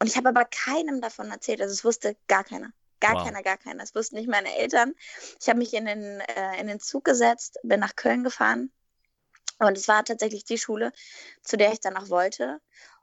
Und 0.00 0.08
ich 0.08 0.16
habe 0.16 0.28
aber 0.28 0.44
keinem 0.44 1.00
davon 1.00 1.30
erzählt. 1.30 1.60
Also 1.60 1.72
es 1.72 1.84
wusste 1.84 2.16
gar 2.26 2.44
keiner. 2.44 2.72
Gar 3.00 3.14
wow. 3.14 3.24
keiner, 3.24 3.42
gar 3.42 3.56
keiner. 3.56 3.80
Das 3.80 3.94
wussten 3.94 4.16
nicht 4.16 4.28
meine 4.28 4.56
Eltern. 4.56 4.94
Ich 5.40 5.48
habe 5.48 5.58
mich 5.58 5.72
in 5.74 5.86
den, 5.86 6.20
äh, 6.20 6.60
in 6.60 6.66
den 6.66 6.80
Zug 6.80 7.04
gesetzt, 7.04 7.58
bin 7.62 7.80
nach 7.80 7.96
Köln 7.96 8.24
gefahren. 8.24 8.70
Und 9.58 9.76
es 9.76 9.88
war 9.88 10.04
tatsächlich 10.04 10.44
die 10.44 10.58
Schule, 10.58 10.92
zu 11.42 11.56
der 11.56 11.72
ich 11.72 11.80
dann 11.80 11.96
auch 11.96 12.08
wollte. 12.08 12.60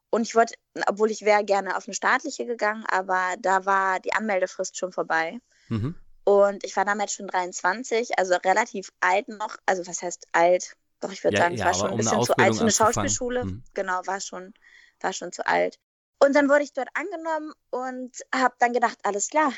Und 0.09 0.21
ich 0.21 0.35
wollte, 0.35 0.55
obwohl 0.87 1.11
ich 1.11 1.23
wäre 1.23 1.43
gerne 1.43 1.75
auf 1.75 1.87
eine 1.87 1.93
staatliche 1.93 2.45
gegangen, 2.45 2.85
aber 2.87 3.35
da 3.39 3.65
war 3.65 3.99
die 3.99 4.13
Anmeldefrist 4.13 4.77
schon 4.77 4.93
vorbei. 4.93 5.39
Mhm. 5.67 5.95
Und 6.23 6.63
ich 6.63 6.75
war 6.75 6.85
damals 6.85 7.13
schon 7.13 7.27
23, 7.27 8.17
also 8.17 8.35
relativ 8.35 8.91
alt 8.99 9.27
noch. 9.27 9.57
Also 9.65 9.85
was 9.85 10.01
heißt 10.01 10.27
alt? 10.31 10.75
Doch, 11.01 11.11
ich 11.11 11.23
würde 11.23 11.37
ja, 11.37 11.43
sagen, 11.43 11.55
es 11.55 11.59
ja, 11.59 11.65
war 11.67 11.73
schon 11.73 11.87
ein 11.87 11.91
um 11.91 11.97
bisschen 11.97 12.23
zu 12.23 12.37
alt 12.37 12.55
für 12.55 12.61
eine 12.61 12.71
Schauspielschule. 12.71 13.45
Mhm. 13.45 13.63
Genau, 13.73 14.01
war 14.05 14.21
schon, 14.21 14.53
war 15.01 15.13
schon 15.13 15.31
zu 15.31 15.45
alt. 15.45 15.79
Und 16.19 16.35
dann 16.35 16.49
wurde 16.49 16.63
ich 16.63 16.73
dort 16.73 16.89
angenommen 16.93 17.53
und 17.69 18.15
habe 18.33 18.55
dann 18.59 18.73
gedacht, 18.73 18.97
alles 19.03 19.27
klar, 19.27 19.51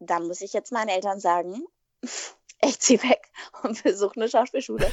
dann 0.00 0.26
muss 0.26 0.40
ich 0.40 0.52
jetzt 0.52 0.72
meinen 0.72 0.88
Eltern 0.88 1.20
sagen, 1.20 1.64
ich 2.62 2.80
ziehe 2.80 3.02
weg 3.02 3.30
und 3.62 3.82
besuche 3.82 4.16
eine 4.16 4.28
Schauspielschule. 4.28 4.90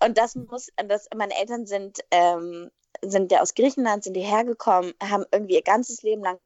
und 0.00 0.18
das 0.18 0.34
muss, 0.34 0.68
das, 0.76 1.08
meine 1.14 1.36
Eltern 1.38 1.66
sind, 1.66 2.00
ähm, 2.10 2.70
sind 3.02 3.32
ja 3.32 3.40
aus 3.40 3.54
Griechenland, 3.54 4.04
sind 4.04 4.14
hierher 4.14 4.44
gekommen, 4.44 4.92
haben 5.02 5.24
irgendwie 5.32 5.54
ihr 5.54 5.62
ganzes 5.62 6.02
Leben 6.02 6.22
lang 6.22 6.38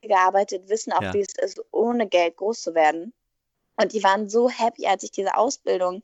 gearbeitet, 0.00 0.68
wissen 0.68 0.92
auch, 0.92 1.02
ja. 1.02 1.14
wie 1.14 1.20
es 1.20 1.34
ist, 1.36 1.60
ohne 1.70 2.08
Geld 2.08 2.36
groß 2.36 2.60
zu 2.60 2.74
werden. 2.74 3.12
Und 3.76 3.92
die 3.92 4.02
waren 4.04 4.28
so 4.28 4.48
happy, 4.48 4.86
als 4.86 5.02
ich 5.02 5.10
diese 5.10 5.36
Ausbildung 5.36 6.02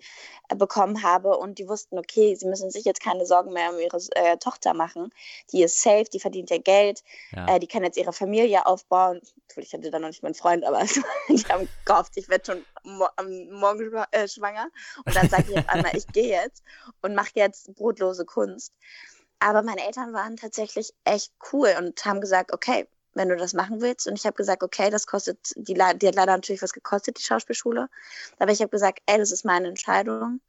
äh, 0.48 0.56
bekommen 0.56 1.02
habe 1.02 1.36
und 1.36 1.58
die 1.58 1.68
wussten, 1.68 1.98
okay, 1.98 2.34
sie 2.34 2.46
müssen 2.46 2.70
sich 2.70 2.84
jetzt 2.84 3.00
keine 3.00 3.26
Sorgen 3.26 3.52
mehr 3.52 3.72
um 3.72 3.78
ihre 3.78 3.98
äh, 4.16 4.36
Tochter 4.38 4.74
machen. 4.74 5.12
Die 5.52 5.62
ist 5.62 5.80
safe, 5.80 6.04
die 6.12 6.20
verdient 6.20 6.50
ja 6.50 6.58
Geld, 6.58 7.02
ja. 7.32 7.46
Äh, 7.46 7.60
die 7.60 7.68
kann 7.68 7.84
jetzt 7.84 7.96
ihre 7.96 8.12
Familie 8.12 8.66
aufbauen. 8.66 9.20
Ich 9.56 9.72
hatte 9.72 9.90
da 9.90 9.98
noch 9.98 10.08
nicht 10.08 10.22
meinen 10.22 10.34
Freund, 10.34 10.64
aber 10.64 10.84
die 11.28 11.44
haben 11.44 11.68
gehofft, 11.84 12.16
ich 12.16 12.28
werde 12.28 12.44
schon 12.44 12.64
mo 12.82 13.06
morgen 13.50 13.92
äh, 14.10 14.26
schwanger. 14.26 14.68
Und 15.04 15.14
dann 15.14 15.28
sage 15.28 15.46
ich 15.50 15.58
auf 15.58 15.68
einmal, 15.68 15.96
ich 15.96 16.06
gehe 16.08 16.28
jetzt 16.28 16.62
und 17.02 17.14
mache 17.14 17.30
jetzt 17.34 17.74
brotlose 17.74 18.24
Kunst. 18.24 18.72
Aber 19.38 19.62
meine 19.62 19.86
Eltern 19.86 20.12
waren 20.12 20.36
tatsächlich 20.36 20.92
echt 21.04 21.32
cool 21.52 21.74
und 21.78 22.04
haben 22.04 22.20
gesagt, 22.20 22.52
okay, 22.52 22.86
wenn 23.20 23.28
du 23.28 23.36
das 23.36 23.52
machen 23.52 23.82
willst. 23.82 24.06
Und 24.06 24.18
ich 24.18 24.24
habe 24.24 24.34
gesagt, 24.34 24.62
okay, 24.62 24.88
das 24.88 25.06
kostet, 25.06 25.38
die, 25.54 25.74
die 25.74 25.82
hat 25.82 26.14
leider 26.14 26.32
natürlich 26.32 26.62
was 26.62 26.72
gekostet, 26.72 27.18
die 27.18 27.22
Schauspielschule. 27.22 27.88
Aber 28.38 28.50
ich 28.50 28.60
habe 28.60 28.70
gesagt, 28.70 29.00
ey, 29.04 29.18
das 29.18 29.30
ist 29.30 29.44
meine 29.44 29.68
Entscheidung. 29.68 30.40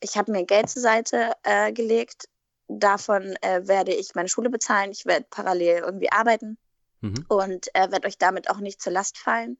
Ich 0.00 0.16
habe 0.16 0.32
mir 0.32 0.44
Geld 0.44 0.70
zur 0.70 0.80
Seite 0.80 1.32
äh, 1.42 1.72
gelegt. 1.72 2.28
Davon 2.68 3.36
äh, 3.42 3.68
werde 3.68 3.92
ich 3.92 4.14
meine 4.14 4.30
Schule 4.30 4.48
bezahlen. 4.48 4.92
Ich 4.92 5.04
werde 5.04 5.26
parallel 5.28 5.82
irgendwie 5.84 6.10
arbeiten 6.10 6.56
mhm. 7.02 7.26
und 7.28 7.68
äh, 7.74 7.90
werde 7.90 8.08
euch 8.08 8.16
damit 8.16 8.48
auch 8.48 8.60
nicht 8.60 8.80
zur 8.80 8.92
Last 8.92 9.18
fallen. 9.18 9.58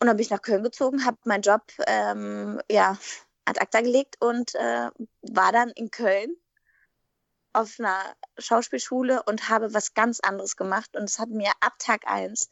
Und 0.00 0.06
dann 0.06 0.16
bin 0.16 0.24
ich 0.24 0.30
nach 0.30 0.42
Köln 0.42 0.62
gezogen, 0.62 1.04
habe 1.04 1.18
meinen 1.24 1.42
Job 1.42 1.62
ähm, 1.86 2.60
ja, 2.70 2.96
ad 3.44 3.60
acta 3.60 3.82
gelegt 3.82 4.16
und 4.20 4.54
äh, 4.54 4.88
war 5.22 5.52
dann 5.52 5.70
in 5.70 5.90
Köln 5.90 6.36
auf 7.54 7.76
einer 7.78 7.98
Schauspielschule 8.38 9.22
und 9.24 9.48
habe 9.48 9.72
was 9.72 9.94
ganz 9.94 10.20
anderes 10.20 10.56
gemacht. 10.56 10.96
Und 10.96 11.04
es 11.04 11.18
hat 11.18 11.30
mir 11.30 11.52
ab 11.60 11.74
Tag 11.78 12.06
1 12.06 12.50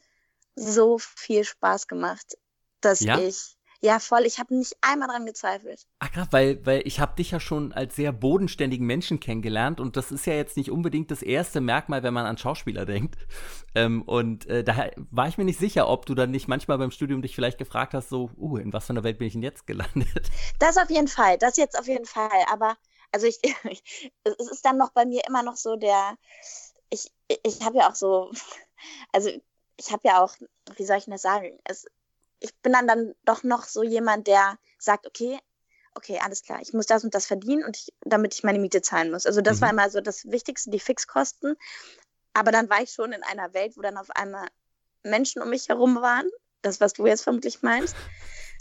so 0.54 0.98
viel 0.98 1.44
Spaß 1.44 1.88
gemacht, 1.88 2.38
dass 2.80 3.00
ja? 3.00 3.18
ich 3.18 3.56
ja, 3.84 3.98
voll. 3.98 4.26
Ich 4.26 4.38
habe 4.38 4.54
nicht 4.54 4.76
einmal 4.80 5.08
dran 5.08 5.26
gezweifelt. 5.26 5.88
Ach 5.98 6.12
krass, 6.12 6.28
weil, 6.30 6.64
weil 6.64 6.82
ich 6.84 7.00
habe 7.00 7.16
dich 7.16 7.32
ja 7.32 7.40
schon 7.40 7.72
als 7.72 7.96
sehr 7.96 8.12
bodenständigen 8.12 8.86
Menschen 8.86 9.18
kennengelernt 9.18 9.80
und 9.80 9.96
das 9.96 10.12
ist 10.12 10.24
ja 10.24 10.34
jetzt 10.34 10.56
nicht 10.56 10.70
unbedingt 10.70 11.10
das 11.10 11.20
erste 11.20 11.60
Merkmal, 11.60 12.04
wenn 12.04 12.14
man 12.14 12.24
an 12.24 12.38
Schauspieler 12.38 12.86
denkt. 12.86 13.16
Ähm, 13.74 14.02
und 14.02 14.44
äh, 14.48 14.62
da 14.62 14.90
war 15.10 15.28
ich 15.28 15.38
mir 15.38 15.46
nicht 15.46 15.58
sicher, 15.58 15.88
ob 15.88 16.04
du 16.04 16.14
dann 16.14 16.30
nicht 16.30 16.46
manchmal 16.46 16.76
beim 16.76 16.90
Studium 16.90 17.22
dich 17.22 17.34
vielleicht 17.34 17.56
gefragt 17.56 17.94
hast, 17.94 18.10
so, 18.10 18.30
uh, 18.36 18.58
in 18.58 18.70
was 18.70 18.84
für 18.84 18.92
einer 18.92 19.02
Welt 19.02 19.16
bin 19.16 19.28
ich 19.28 19.32
denn 19.32 19.42
jetzt 19.42 19.66
gelandet? 19.66 20.30
Das 20.58 20.76
auf 20.76 20.90
jeden 20.90 21.08
Fall, 21.08 21.38
das 21.38 21.56
jetzt 21.56 21.78
auf 21.78 21.88
jeden 21.88 22.04
Fall. 22.04 22.28
Aber 22.52 22.76
also 23.12 23.26
ich, 23.26 23.38
ich, 23.64 24.12
es 24.24 24.50
ist 24.50 24.64
dann 24.64 24.78
noch 24.78 24.90
bei 24.90 25.04
mir 25.04 25.22
immer 25.26 25.42
noch 25.42 25.56
so 25.56 25.76
der, 25.76 26.16
ich, 26.90 27.12
ich 27.28 27.62
habe 27.62 27.78
ja 27.78 27.90
auch 27.90 27.94
so, 27.94 28.30
also 29.12 29.30
ich 29.76 29.92
habe 29.92 30.02
ja 30.04 30.22
auch, 30.22 30.34
wie 30.76 30.84
soll 30.84 30.98
ich 30.98 31.04
denn 31.04 31.12
das 31.12 31.22
sagen? 31.22 31.58
Es, 31.64 31.86
ich 32.40 32.54
bin 32.56 32.72
dann, 32.72 32.88
dann 32.88 33.14
doch 33.24 33.42
noch 33.42 33.64
so 33.64 33.82
jemand, 33.82 34.26
der 34.26 34.58
sagt, 34.78 35.06
okay, 35.06 35.38
okay, 35.94 36.18
alles 36.22 36.42
klar, 36.42 36.60
ich 36.60 36.72
muss 36.72 36.86
das 36.86 37.04
und 37.04 37.14
das 37.14 37.26
verdienen 37.26 37.64
und 37.64 37.76
ich, 37.76 37.92
damit 38.00 38.34
ich 38.34 38.42
meine 38.42 38.58
Miete 38.58 38.82
zahlen 38.82 39.10
muss. 39.10 39.26
Also 39.26 39.40
das 39.40 39.58
mhm. 39.58 39.60
war 39.62 39.70
immer 39.70 39.90
so 39.90 40.00
das 40.00 40.30
Wichtigste, 40.30 40.70
die 40.70 40.80
Fixkosten. 40.80 41.56
Aber 42.34 42.50
dann 42.50 42.70
war 42.70 42.82
ich 42.82 42.92
schon 42.92 43.12
in 43.12 43.22
einer 43.22 43.52
Welt, 43.52 43.76
wo 43.76 43.82
dann 43.82 43.98
auf 43.98 44.10
einmal 44.10 44.48
Menschen 45.02 45.42
um 45.42 45.50
mich 45.50 45.68
herum 45.68 46.00
waren, 46.00 46.28
das, 46.62 46.80
was 46.80 46.94
du 46.94 47.06
jetzt 47.06 47.22
vermutlich 47.22 47.62
meinst, 47.62 47.94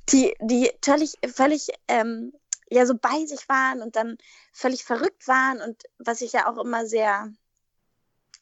die, 0.09 0.35
die 0.41 0.71
völlig, 0.83 1.17
völlig 1.33 1.69
ähm, 1.87 2.33
ja 2.71 2.85
so 2.85 2.95
bei 2.95 3.25
sich 3.25 3.47
waren 3.49 3.81
und 3.81 3.95
dann 3.95 4.17
völlig 4.53 4.83
verrückt 4.83 5.27
waren 5.27 5.61
und 5.61 5.83
was 5.97 6.21
ich 6.21 6.33
ja 6.33 6.51
auch 6.51 6.57
immer 6.57 6.85
sehr, 6.85 7.31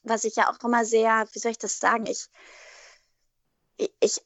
was 0.03 0.23
ich 0.23 0.35
ja 0.35 0.51
auch 0.51 0.63
immer 0.63 0.85
sehr, 0.85 1.27
wie 1.33 1.39
soll 1.39 1.51
ich 1.51 1.57
das 1.57 1.79
sagen, 1.79 2.05
ich, 2.05 2.29
ich 3.99 4.21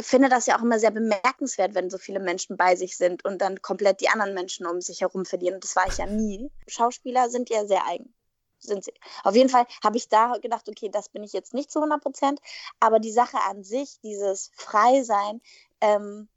finde 0.00 0.28
das 0.28 0.46
ja 0.46 0.56
auch 0.56 0.62
immer 0.62 0.78
sehr 0.78 0.90
bemerkenswert, 0.90 1.74
wenn 1.74 1.90
so 1.90 1.98
viele 1.98 2.20
Menschen 2.20 2.56
bei 2.56 2.76
sich 2.76 2.96
sind 2.96 3.24
und 3.24 3.38
dann 3.38 3.62
komplett 3.62 4.00
die 4.00 4.08
anderen 4.08 4.34
Menschen 4.34 4.66
um 4.66 4.80
sich 4.80 5.00
herum 5.02 5.24
verlieren. 5.24 5.56
Und 5.56 5.64
das 5.64 5.76
war 5.76 5.86
ich 5.86 5.98
ja 5.98 6.06
nie. 6.06 6.50
Schauspieler 6.66 7.30
sind 7.30 7.50
ja 7.50 7.64
sehr 7.66 7.86
eigen. 7.86 8.12
Sind 8.58 8.84
sie. 8.84 8.94
Auf 9.22 9.36
jeden 9.36 9.50
Fall 9.50 9.66
habe 9.84 9.96
ich 9.96 10.08
da 10.08 10.38
gedacht, 10.38 10.68
okay, 10.68 10.88
das 10.88 11.10
bin 11.10 11.22
ich 11.22 11.32
jetzt 11.32 11.54
nicht 11.54 11.70
zu 11.70 11.80
100 11.80 12.02
Prozent, 12.02 12.40
aber 12.80 12.98
die 12.98 13.12
Sache 13.12 13.38
an 13.48 13.62
sich, 13.62 14.00
dieses 14.02 14.50
Freisein, 14.54 15.40
ähm, 15.80 16.28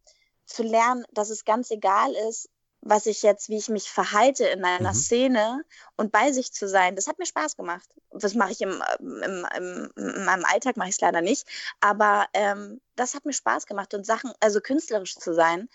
zu 0.45 0.63
lernen, 0.63 1.05
dass 1.11 1.29
es 1.29 1.45
ganz 1.45 1.71
egal 1.71 2.13
ist, 2.29 2.49
was 2.81 3.05
ich 3.05 3.21
jetzt, 3.23 3.49
wie 3.49 3.57
ich 3.57 3.69
mich 3.69 3.89
verhalte 3.89 4.45
in 4.45 4.63
einer 4.63 4.93
mhm. 4.93 4.97
Szene 4.97 5.61
und 5.95 6.11
bei 6.11 6.31
sich 6.31 6.53
zu 6.53 6.67
sein, 6.67 6.95
das 6.95 7.07
hat 7.07 7.19
mir 7.19 7.25
Spaß 7.25 7.57
gemacht. 7.57 7.89
Das 8.11 8.33
mache 8.33 8.51
ich 8.51 8.61
im, 8.61 8.81
im, 8.99 9.45
im, 9.57 9.91
in 9.95 10.25
meinem 10.25 10.45
Alltag, 10.45 10.77
mache 10.77 10.89
ich 10.89 10.95
es 10.95 11.01
leider 11.01 11.21
nicht. 11.21 11.47
Aber 11.81 12.27
ähm, 12.33 12.79
das 12.95 13.13
hat 13.13 13.25
mir 13.25 13.33
Spaß 13.33 13.65
gemacht 13.65 13.93
und 13.93 14.05
Sachen, 14.05 14.31
also 14.39 14.61
künstlerisch 14.61 15.15
zu 15.15 15.33
sein 15.33 15.69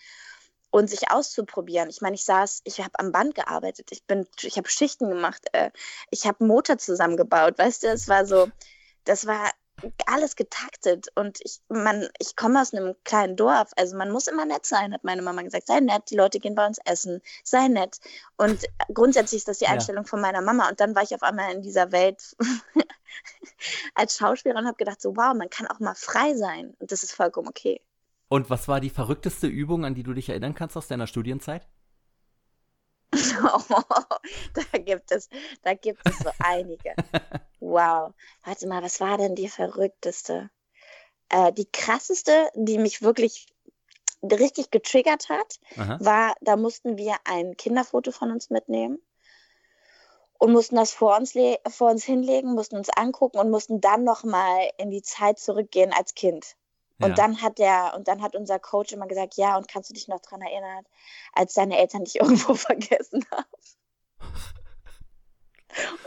und 0.71 0.89
sich 0.89 1.11
auszuprobieren. 1.11 1.89
Ich 1.89 2.01
meine, 2.01 2.15
ich 2.15 2.25
saß, 2.25 2.61
ich 2.63 2.79
habe 2.79 2.97
am 2.97 3.11
Band 3.11 3.35
gearbeitet, 3.35 3.91
ich 3.91 4.03
bin, 4.05 4.27
ich 4.41 4.57
habe 4.57 4.69
Schichten 4.69 5.07
gemacht, 5.07 5.45
äh, 5.51 5.69
ich 6.09 6.25
habe 6.25 6.43
Motor 6.45 6.79
zusammengebaut, 6.79 7.59
weißt 7.59 7.83
du, 7.83 7.87
es 7.87 8.07
war 8.07 8.25
so, 8.25 8.49
das 9.03 9.27
war 9.27 9.51
alles 10.05 10.35
getaktet 10.35 11.07
und 11.15 11.39
ich, 11.41 11.61
man, 11.69 12.07
ich 12.19 12.35
komme 12.35 12.61
aus 12.61 12.73
einem 12.73 12.95
kleinen 13.03 13.35
Dorf, 13.35 13.71
also 13.75 13.97
man 13.97 14.11
muss 14.11 14.27
immer 14.27 14.45
nett 14.45 14.65
sein, 14.65 14.93
hat 14.93 15.03
meine 15.03 15.21
Mama 15.21 15.41
gesagt. 15.41 15.67
Sei 15.67 15.79
nett, 15.79 16.09
die 16.09 16.15
Leute 16.15 16.39
gehen 16.39 16.55
bei 16.55 16.65
uns 16.65 16.79
essen, 16.85 17.21
sei 17.43 17.67
nett. 17.67 17.99
Und 18.37 18.63
grundsätzlich 18.93 19.39
ist 19.39 19.47
das 19.47 19.59
die 19.59 19.67
Einstellung 19.67 20.03
ja. 20.03 20.09
von 20.09 20.21
meiner 20.21 20.41
Mama. 20.41 20.69
Und 20.69 20.79
dann 20.79 20.95
war 20.95 21.03
ich 21.03 21.13
auf 21.13 21.23
einmal 21.23 21.53
in 21.53 21.61
dieser 21.61 21.91
Welt 21.91 22.35
als 23.95 24.17
Schauspielerin 24.17 24.63
und 24.63 24.67
habe 24.67 24.77
gedacht, 24.77 25.01
so 25.01 25.15
wow, 25.15 25.33
man 25.33 25.49
kann 25.49 25.67
auch 25.67 25.79
mal 25.79 25.95
frei 25.95 26.35
sein 26.35 26.73
und 26.79 26.91
das 26.91 27.03
ist 27.03 27.13
vollkommen 27.13 27.47
okay. 27.47 27.81
Und 28.29 28.49
was 28.49 28.67
war 28.67 28.79
die 28.79 28.89
verrückteste 28.89 29.47
Übung, 29.47 29.85
an 29.85 29.95
die 29.95 30.03
du 30.03 30.13
dich 30.13 30.29
erinnern 30.29 30.55
kannst 30.55 30.75
aus 30.77 30.87
deiner 30.87 31.07
Studienzeit? 31.07 31.67
Oh, 33.43 33.59
da 34.53 34.77
gibt 34.79 35.11
es, 35.11 35.29
da 35.61 35.73
gibt 35.73 35.99
es 36.07 36.19
so 36.19 36.29
einige. 36.39 36.95
Wow. 37.63 38.13
Warte 38.43 38.67
mal, 38.67 38.83
was 38.83 38.99
war 38.99 39.17
denn 39.17 39.35
die 39.35 39.47
verrückteste? 39.47 40.49
Äh, 41.29 41.53
die 41.53 41.69
krasseste, 41.71 42.49
die 42.55 42.77
mich 42.77 43.01
wirklich 43.01 43.47
richtig 44.21 44.69
getriggert 44.69 45.29
hat, 45.29 45.59
Aha. 45.77 45.97
war, 46.01 46.35
da 46.41 46.57
mussten 46.57 46.97
wir 46.97 47.15
ein 47.23 47.55
Kinderfoto 47.55 48.11
von 48.11 48.31
uns 48.31 48.49
mitnehmen 48.49 49.01
und 50.39 50.51
mussten 50.51 50.75
das 50.75 50.91
vor 50.91 51.15
uns, 51.17 51.33
vor 51.69 51.89
uns 51.89 52.03
hinlegen, 52.03 52.53
mussten 52.53 52.75
uns 52.75 52.89
angucken 52.89 53.39
und 53.39 53.49
mussten 53.49 53.79
dann 53.79 54.03
nochmal 54.03 54.69
in 54.77 54.91
die 54.91 55.01
Zeit 55.01 55.39
zurückgehen 55.39 55.93
als 55.93 56.15
Kind. 56.15 56.57
Und 56.99 57.09
ja. 57.09 57.15
dann 57.15 57.41
hat 57.41 57.59
der, 57.59 57.93
und 57.95 58.09
dann 58.09 58.21
hat 58.21 58.35
unser 58.35 58.59
Coach 58.59 58.91
immer 58.91 59.07
gesagt, 59.07 59.35
ja, 59.35 59.57
und 59.57 59.69
kannst 59.69 59.89
du 59.89 59.93
dich 59.93 60.09
noch 60.09 60.19
daran 60.19 60.41
erinnern, 60.41 60.85
als 61.31 61.53
deine 61.53 61.77
Eltern 61.77 62.03
dich 62.03 62.15
irgendwo 62.19 62.55
vergessen 62.55 63.25
haben? 63.31 63.47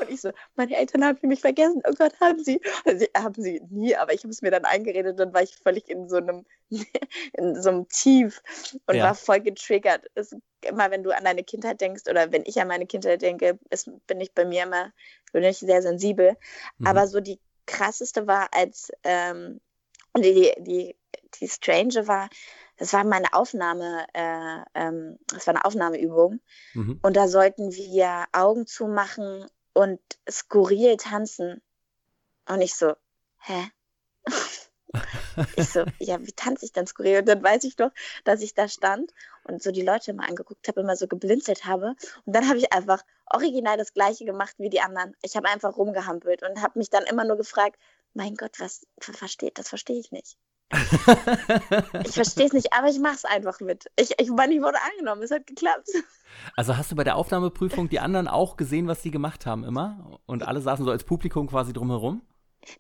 Und 0.01 0.11
ich 0.11 0.21
so, 0.21 0.31
meine 0.55 0.77
Eltern 0.77 1.05
haben 1.05 1.19
mich 1.29 1.41
vergessen. 1.41 1.83
Oh 1.87 1.93
Gott, 1.97 2.13
haben 2.21 2.43
sie. 2.43 2.61
Also, 2.85 3.07
haben 3.17 3.43
sie 3.43 3.61
nie, 3.71 3.97
aber 3.97 4.13
ich 4.13 4.23
habe 4.23 4.31
es 4.31 4.43
mir 4.43 4.51
dann 4.51 4.65
eingeredet. 4.65 5.19
Dann 5.19 5.33
war 5.33 5.43
ich 5.43 5.57
völlig 5.57 5.89
in 5.89 6.09
so 6.09 6.17
einem, 6.17 6.45
in 7.33 7.61
so 7.61 7.71
einem 7.71 7.89
Tief 7.89 8.43
und 8.87 8.97
ja. 8.97 9.05
war 9.05 9.15
voll 9.15 9.41
getriggert. 9.41 10.07
Es, 10.15 10.35
immer 10.63 10.91
wenn 10.91 11.03
du 11.03 11.17
an 11.17 11.25
deine 11.25 11.45
Kindheit 11.45 11.81
denkst 11.81 12.05
oder 12.09 12.33
wenn 12.33 12.45
ich 12.45 12.61
an 12.61 12.69
meine 12.69 12.87
Kindheit 12.87 13.23
denke, 13.23 13.59
ist, 13.71 13.91
bin 14.07 14.21
ich 14.21 14.33
bei 14.33 14.45
mir 14.45 14.65
immer, 14.65 14.93
bin 15.33 15.45
ich 15.45 15.59
sehr 15.59 15.83
sensibel. 15.83 16.37
Mhm. 16.79 16.87
Aber 16.87 17.07
so 17.07 17.21
die 17.21 17.41
krasseste 17.67 18.27
war, 18.27 18.49
als 18.53 18.91
ähm, 19.05 19.61
und 20.17 20.25
die, 20.25 20.51
die, 20.59 20.97
die 21.41 21.49
Strange 21.49 22.07
war, 22.07 22.31
das 22.79 22.93
war 22.93 23.05
meine 23.05 23.33
Aufnahme, 23.33 24.07
äh, 24.15 24.59
ähm, 24.75 25.19
das 25.29 25.47
war 25.47 25.55
eine 25.55 25.65
Aufnahmeübung. 25.65 26.41
Mhm. 26.75 27.01
Und 27.03 27.17
da 27.17 27.29
sollten 27.29 27.73
wir 27.73 28.25
Augen 28.33 28.67
zumachen 28.67 29.47
und 29.77 30.01
skurril 30.29 30.97
tanzen. 30.97 31.61
Und 32.49 32.63
ich 32.63 32.75
so, 32.75 32.95
hä? 33.41 33.71
ich 35.57 35.69
so, 35.69 35.85
ja, 35.99 36.19
wie 36.27 36.33
tanze 36.33 36.65
ich 36.65 36.73
denn 36.73 36.87
skurril? 36.87 37.19
Und 37.19 37.29
dann 37.29 37.43
weiß 37.43 37.65
ich 37.65 37.77
doch, 37.77 37.91
dass 38.25 38.41
ich 38.41 38.55
da 38.55 38.69
stand 38.69 39.13
und 39.45 39.63
so 39.63 39.73
die 39.73 39.83
Leute 39.83 40.13
immer 40.13 40.27
angeguckt 40.27 40.67
habe, 40.67 40.81
immer 40.81 40.97
so 40.97 41.07
geblinzelt 41.07 41.67
habe. 41.67 41.95
Und 42.25 42.35
dann 42.35 42.49
habe 42.49 42.57
ich 42.57 42.73
einfach 42.73 43.03
original 43.27 43.77
das 43.77 43.93
Gleiche 43.93 44.25
gemacht 44.25 44.55
wie 44.57 44.71
die 44.71 44.81
anderen. 44.81 45.15
Ich 45.21 45.37
habe 45.37 45.49
einfach 45.49 45.77
rumgehampelt 45.77 46.43
und 46.43 46.63
habe 46.63 46.79
mich 46.79 46.89
dann 46.89 47.05
immer 47.05 47.25
nur 47.25 47.37
gefragt, 47.37 47.79
mein 48.15 48.35
Gott, 48.35 48.59
was 48.59 48.87
versteht, 48.99 49.59
das 49.59 49.69
verstehe 49.69 49.99
ich 49.99 50.11
nicht. 50.11 50.39
Ich 50.73 52.13
verstehe 52.13 52.47
es 52.47 52.53
nicht, 52.53 52.73
aber 52.73 52.89
ich 52.89 52.99
mache 52.99 53.15
es 53.15 53.25
einfach 53.25 53.61
mit. 53.61 53.87
Ich, 53.97 54.19
ich 54.19 54.31
meine, 54.31 54.55
ich 54.55 54.61
wurde 54.61 54.79
angenommen, 54.93 55.23
es 55.23 55.31
hat 55.31 55.47
geklappt. 55.47 55.89
Also 56.57 56.77
hast 56.77 56.91
du 56.91 56.97
bei 56.97 57.05
der 57.05 57.17
Aufnahmeprüfung 57.17 57.89
die 57.89 58.01
anderen 58.01 58.29
auch 58.29 58.57
gesehen, 58.57 58.89
was 58.89 59.03
sie 59.03 59.11
gemacht 59.11 59.47
haben 59.47 59.65
immer? 59.65 60.21
Und 60.27 60.43
alle 60.43 60.61
saßen 60.61 60.85
so 60.85 60.91
als 60.91 61.05
Publikum 61.05 61.49
quasi 61.49 61.73
drumherum? 61.73 62.23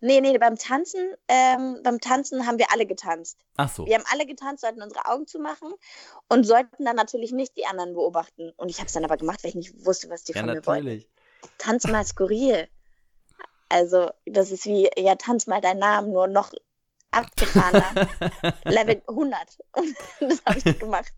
Nee, 0.00 0.20
nee, 0.20 0.36
beim 0.38 0.56
Tanzen, 0.56 1.00
ähm, 1.28 1.80
beim 1.82 2.00
Tanzen 2.00 2.46
haben 2.46 2.58
wir 2.58 2.72
alle 2.72 2.86
getanzt. 2.86 3.38
Ach 3.56 3.72
so. 3.72 3.86
Wir 3.86 3.94
haben 3.94 4.04
alle 4.10 4.26
getanzt, 4.26 4.62
sollten 4.62 4.82
unsere 4.82 5.06
Augen 5.06 5.26
zumachen 5.26 5.72
und 6.28 6.44
sollten 6.44 6.84
dann 6.84 6.96
natürlich 6.96 7.32
nicht 7.32 7.56
die 7.56 7.66
anderen 7.66 7.94
beobachten. 7.94 8.52
Und 8.56 8.68
ich 8.68 8.78
habe 8.78 8.86
es 8.86 8.92
dann 8.92 9.04
aber 9.04 9.16
gemacht, 9.16 9.44
weil 9.44 9.50
ich 9.50 9.54
nicht 9.54 9.86
wusste, 9.86 10.10
was 10.10 10.24
die 10.24 10.32
ja, 10.32 10.40
von 10.40 10.48
mir 10.48 10.56
natürlich. 10.56 11.04
wollten. 11.04 11.58
Tanz 11.58 11.86
mal 11.86 12.04
skurril. 12.04 12.68
Also, 13.68 14.10
das 14.26 14.50
ist 14.50 14.66
wie, 14.66 14.88
ja, 14.96 15.14
tanz 15.16 15.46
mal 15.46 15.60
deinen 15.60 15.80
Namen, 15.80 16.12
nur 16.12 16.26
noch 16.26 16.52
abgefahrener. 17.16 18.08
Level 18.64 19.02
100. 19.08 19.58
Und 19.72 19.96
das 20.20 20.42
habe 20.44 20.58
ich 20.58 20.78
gemacht. 20.78 21.12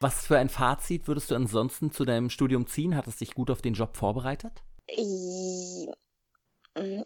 Was 0.00 0.26
für 0.26 0.38
ein 0.38 0.48
Fazit 0.48 1.08
würdest 1.08 1.30
du 1.30 1.34
ansonsten 1.34 1.90
zu 1.90 2.04
deinem 2.04 2.28
Studium 2.30 2.66
ziehen? 2.66 2.96
Hat 2.96 3.06
es 3.06 3.16
dich 3.16 3.34
gut 3.34 3.50
auf 3.50 3.62
den 3.62 3.74
Job 3.74 3.96
vorbereitet? 3.96 4.62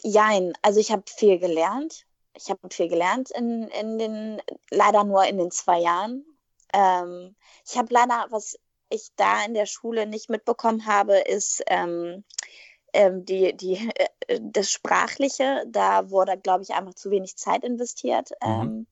Jein. 0.03 0.53
Also, 0.63 0.81
ich 0.81 0.91
habe 0.91 1.05
viel 1.07 1.39
gelernt. 1.39 2.05
Ich 2.35 2.51
habe 2.51 2.61
viel 2.71 2.89
gelernt 2.89 3.31
in, 3.31 3.69
in 3.69 3.99
den, 3.99 4.43
leider 4.71 5.05
nur 5.05 5.25
in 5.25 5.39
den 5.39 5.51
zwei 5.51 5.81
Jahren. 5.81 6.25
Ähm, 6.73 7.37
ich 7.67 7.77
habe 7.77 7.93
leider, 7.93 8.27
was 8.31 8.57
ich 8.89 9.11
da 9.17 9.45
in 9.45 9.55
der 9.55 9.67
Schule 9.67 10.07
nicht 10.07 10.31
mitbekommen 10.31 10.87
habe, 10.87 11.19
ist, 11.19 11.63
ähm, 11.67 12.25
ähm, 12.93 13.25
die, 13.25 13.57
die, 13.57 13.91
äh, 13.95 14.07
äh, 14.27 14.41
das 14.43 14.71
Sprachliche, 14.71 15.65
da 15.67 16.11
wurde, 16.11 16.39
glaube 16.39 16.63
ich, 16.63 16.71
einfach 16.71 16.95
zu 16.95 17.11
wenig 17.11 17.37
Zeit 17.37 17.65
investiert. 17.65 18.31
Mhm. 18.43 18.49
Ähm, 18.49 18.87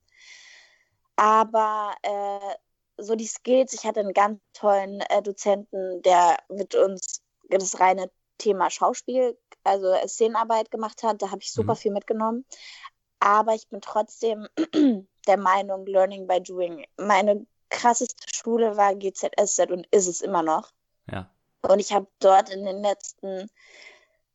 aber 1.15 1.93
äh, 2.03 2.55
so 2.97 3.15
die 3.15 3.27
Skills, 3.27 3.73
ich 3.73 3.85
hatte 3.85 3.99
einen 4.01 4.13
ganz 4.13 4.39
tollen 4.53 5.01
äh, 5.01 5.21
Dozenten, 5.21 6.01
der 6.01 6.37
mit 6.49 6.75
uns 6.75 7.21
das 7.49 7.79
reine 7.79 8.09
Thema 8.37 8.69
Schauspiel, 8.69 9.37
also 9.63 9.93
Szenenarbeit 10.07 10.71
gemacht 10.71 11.03
hat. 11.03 11.21
Da 11.21 11.31
habe 11.31 11.41
ich 11.41 11.51
super 11.51 11.73
mhm. 11.73 11.77
viel 11.77 11.91
mitgenommen. 11.91 12.45
Aber 13.19 13.53
ich 13.53 13.67
bin 13.67 13.81
trotzdem 13.81 14.47
der 15.27 15.37
Meinung, 15.37 15.85
Learning 15.85 16.27
by 16.27 16.41
Doing. 16.41 16.85
Meine 16.97 17.45
krasseste 17.69 18.15
Schule 18.33 18.77
war 18.77 18.95
GZSZ 18.95 19.71
und 19.71 19.87
ist 19.91 20.07
es 20.07 20.21
immer 20.21 20.41
noch. 20.41 20.71
Ja. 21.11 21.29
Und 21.61 21.79
ich 21.79 21.93
habe 21.93 22.07
dort 22.19 22.49
in 22.49 22.63
den 22.63 22.81
letzten, 22.81 23.49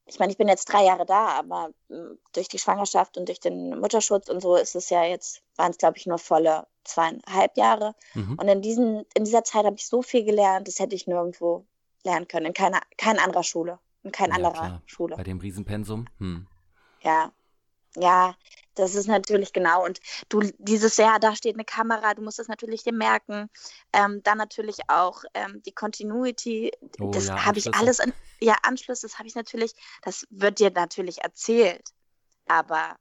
ich 0.07 0.19
meine, 0.19 0.33
ich 0.33 0.39
bin 0.39 0.49
jetzt 0.49 0.67
drei 0.67 0.85
Jahre 0.85 1.07
da, 1.07 1.29
aber 1.29 1.71
hm, 1.89 2.19
durch 2.33 2.49
die 2.49 2.59
Schwangerschaft 2.59 3.17
und 3.17 3.29
durch 3.29 3.41
den 3.41 3.79
Mutterschutz 3.79 4.29
und 4.29 4.41
so 4.41 4.57
ist 4.57 4.75
es 4.75 4.91
ja 4.91 5.05
jetzt, 5.05 5.43
waren 5.57 5.71
es, 5.71 5.79
glaube 5.79 5.97
ich, 5.97 6.07
nur 6.07 6.19
volle 6.19 6.67
zweieinhalb 6.85 7.57
Jahre. 7.57 7.95
Mhm. 8.15 8.39
Und 8.39 8.49
in, 8.49 8.63
diesen, 8.63 9.05
in 9.15 9.25
dieser 9.25 9.45
Zeit 9.45 9.65
habe 9.65 9.77
ich 9.77 9.87
so 9.87 10.03
viel 10.03 10.25
gelernt, 10.25 10.69
das 10.69 10.79
hätte 10.79 10.95
ich 10.95 11.07
nirgendwo 11.07 11.67
lernen 12.05 12.29
können, 12.29 12.47
in 12.47 12.55
keiner, 12.55 12.81
keiner 12.99 13.23
anderer 13.23 13.43
Schule, 13.45 13.79
in 14.03 14.13
keiner 14.13 14.39
ja, 14.39 14.45
anderer 14.45 14.53
klar. 14.53 14.83
Schule. 14.87 15.17
Bei 15.17 15.25
dem 15.25 15.41
Riesenpensum? 15.41 16.07
Hm. 16.19 16.47
Ja, 17.01 17.33
ja, 17.97 18.35
das 18.75 18.95
ist 18.95 19.07
natürlich 19.07 19.53
genau. 19.53 19.85
Und 19.85 20.01
du, 20.29 20.41
dieses 20.59 20.97
Jahr, 20.97 21.21
da 21.21 21.37
steht 21.37 21.55
eine 21.55 21.65
Kamera, 21.65 22.15
du 22.15 22.23
musst 22.23 22.39
das 22.39 22.49
natürlich 22.49 22.83
dir 22.83 22.93
merken. 22.93 23.49
Ähm, 23.93 24.23
dann 24.25 24.39
natürlich 24.39 24.79
auch 24.89 25.23
ähm, 25.35 25.63
die 25.65 25.73
Continuity, 25.73 26.73
oh, 27.01 27.11
das 27.11 27.29
ja, 27.29 27.45
habe 27.45 27.59
ich 27.59 27.73
alles, 27.75 28.01
in, 28.01 28.13
ja, 28.41 28.57
Anschluss, 28.63 29.01
das 29.01 29.19
habe 29.19 29.29
ich 29.29 29.35
natürlich, 29.35 29.75
das 30.03 30.27
wird 30.31 30.59
dir 30.59 30.71
natürlich 30.71 31.23
erzählt. 31.23 31.85
Aber 32.47 32.97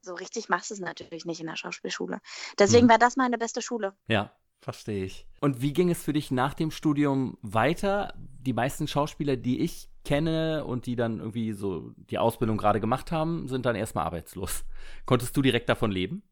so 0.00 0.14
richtig 0.14 0.48
machst 0.48 0.70
du 0.70 0.74
es 0.74 0.80
natürlich 0.80 1.24
nicht 1.24 1.40
in 1.40 1.46
der 1.46 1.56
Schauspielschule. 1.56 2.20
Deswegen 2.58 2.84
hm. 2.84 2.90
war 2.90 2.98
das 2.98 3.16
meine 3.16 3.38
beste 3.38 3.60
Schule. 3.60 3.94
Ja, 4.06 4.32
verstehe 4.60 5.04
ich. 5.04 5.26
Und 5.40 5.60
wie 5.60 5.72
ging 5.72 5.90
es 5.90 6.02
für 6.02 6.12
dich 6.12 6.30
nach 6.30 6.54
dem 6.54 6.70
Studium 6.70 7.38
weiter? 7.42 8.14
Die 8.16 8.52
meisten 8.52 8.88
Schauspieler, 8.88 9.36
die 9.36 9.60
ich 9.60 9.88
kenne 10.04 10.64
und 10.64 10.86
die 10.86 10.96
dann 10.96 11.18
irgendwie 11.18 11.52
so 11.52 11.92
die 11.96 12.18
Ausbildung 12.18 12.56
gerade 12.56 12.80
gemacht 12.80 13.12
haben, 13.12 13.48
sind 13.48 13.66
dann 13.66 13.76
erstmal 13.76 14.06
arbeitslos. 14.06 14.64
Konntest 15.06 15.36
du 15.36 15.42
direkt 15.42 15.68
davon 15.68 15.90
leben? 15.90 16.22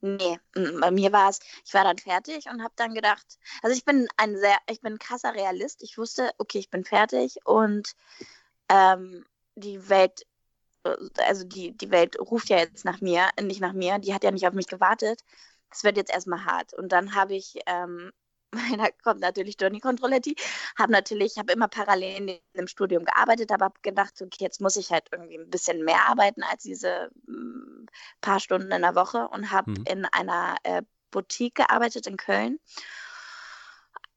Nee, 0.00 0.38
bei 0.52 0.90
mir 0.90 1.12
war 1.12 1.30
es, 1.30 1.40
ich 1.64 1.72
war 1.74 1.84
dann 1.84 1.98
fertig 1.98 2.46
und 2.50 2.62
habe 2.62 2.74
dann 2.76 2.94
gedacht, 2.94 3.38
also 3.62 3.74
ich 3.74 3.84
bin 3.84 4.08
ein 4.16 4.36
sehr, 4.36 4.56
ich 4.68 4.80
bin 4.80 4.94
ein 4.94 4.98
krasser 4.98 5.34
Realist. 5.34 5.82
Ich 5.82 5.96
wusste, 5.96 6.30
okay, 6.38 6.58
ich 6.58 6.70
bin 6.70 6.84
fertig 6.84 7.38
und 7.44 7.94
ähm, 8.68 9.24
die 9.54 9.88
Welt, 9.88 10.26
äh, 10.84 10.96
also 11.26 11.44
die, 11.44 11.76
die 11.76 11.90
Welt 11.90 12.18
ruft 12.18 12.48
ja 12.50 12.58
jetzt 12.58 12.84
nach 12.84 13.00
mir, 13.00 13.28
nicht 13.40 13.60
nach 13.60 13.72
mir, 13.72 13.98
die 13.98 14.12
hat 14.12 14.24
ja 14.24 14.30
nicht 14.30 14.46
auf 14.46 14.54
mich 14.54 14.66
gewartet. 14.66 15.22
Es 15.70 15.84
wird 15.84 15.96
jetzt 15.96 16.12
erstmal 16.12 16.44
hart. 16.44 16.74
Und 16.74 16.92
dann 16.92 17.14
habe 17.14 17.34
ich 17.34 17.58
ähm, 17.66 18.12
da 18.78 18.88
kommt 19.02 19.20
natürlich 19.20 19.56
Johnny 19.60 19.80
Controletti, 19.80 20.36
habe 20.78 20.92
natürlich, 20.92 21.38
habe 21.38 21.52
immer 21.52 21.68
parallel 21.68 22.16
in 22.16 22.40
dem 22.56 22.68
Studium 22.68 23.04
gearbeitet, 23.04 23.50
aber 23.52 23.66
habe 23.66 23.80
gedacht, 23.82 24.14
okay, 24.20 24.44
jetzt 24.44 24.60
muss 24.60 24.76
ich 24.76 24.90
halt 24.90 25.08
irgendwie 25.12 25.38
ein 25.38 25.50
bisschen 25.50 25.84
mehr 25.84 26.08
arbeiten 26.08 26.42
als 26.42 26.62
diese 26.62 27.10
mm, 27.26 27.86
paar 28.20 28.40
Stunden 28.40 28.70
in 28.72 28.82
der 28.82 28.94
Woche 28.94 29.28
und 29.28 29.50
habe 29.50 29.72
mhm. 29.72 29.84
in 29.88 30.04
einer 30.06 30.56
äh, 30.62 30.82
Boutique 31.10 31.54
gearbeitet 31.54 32.06
in 32.06 32.16
Köln. 32.16 32.58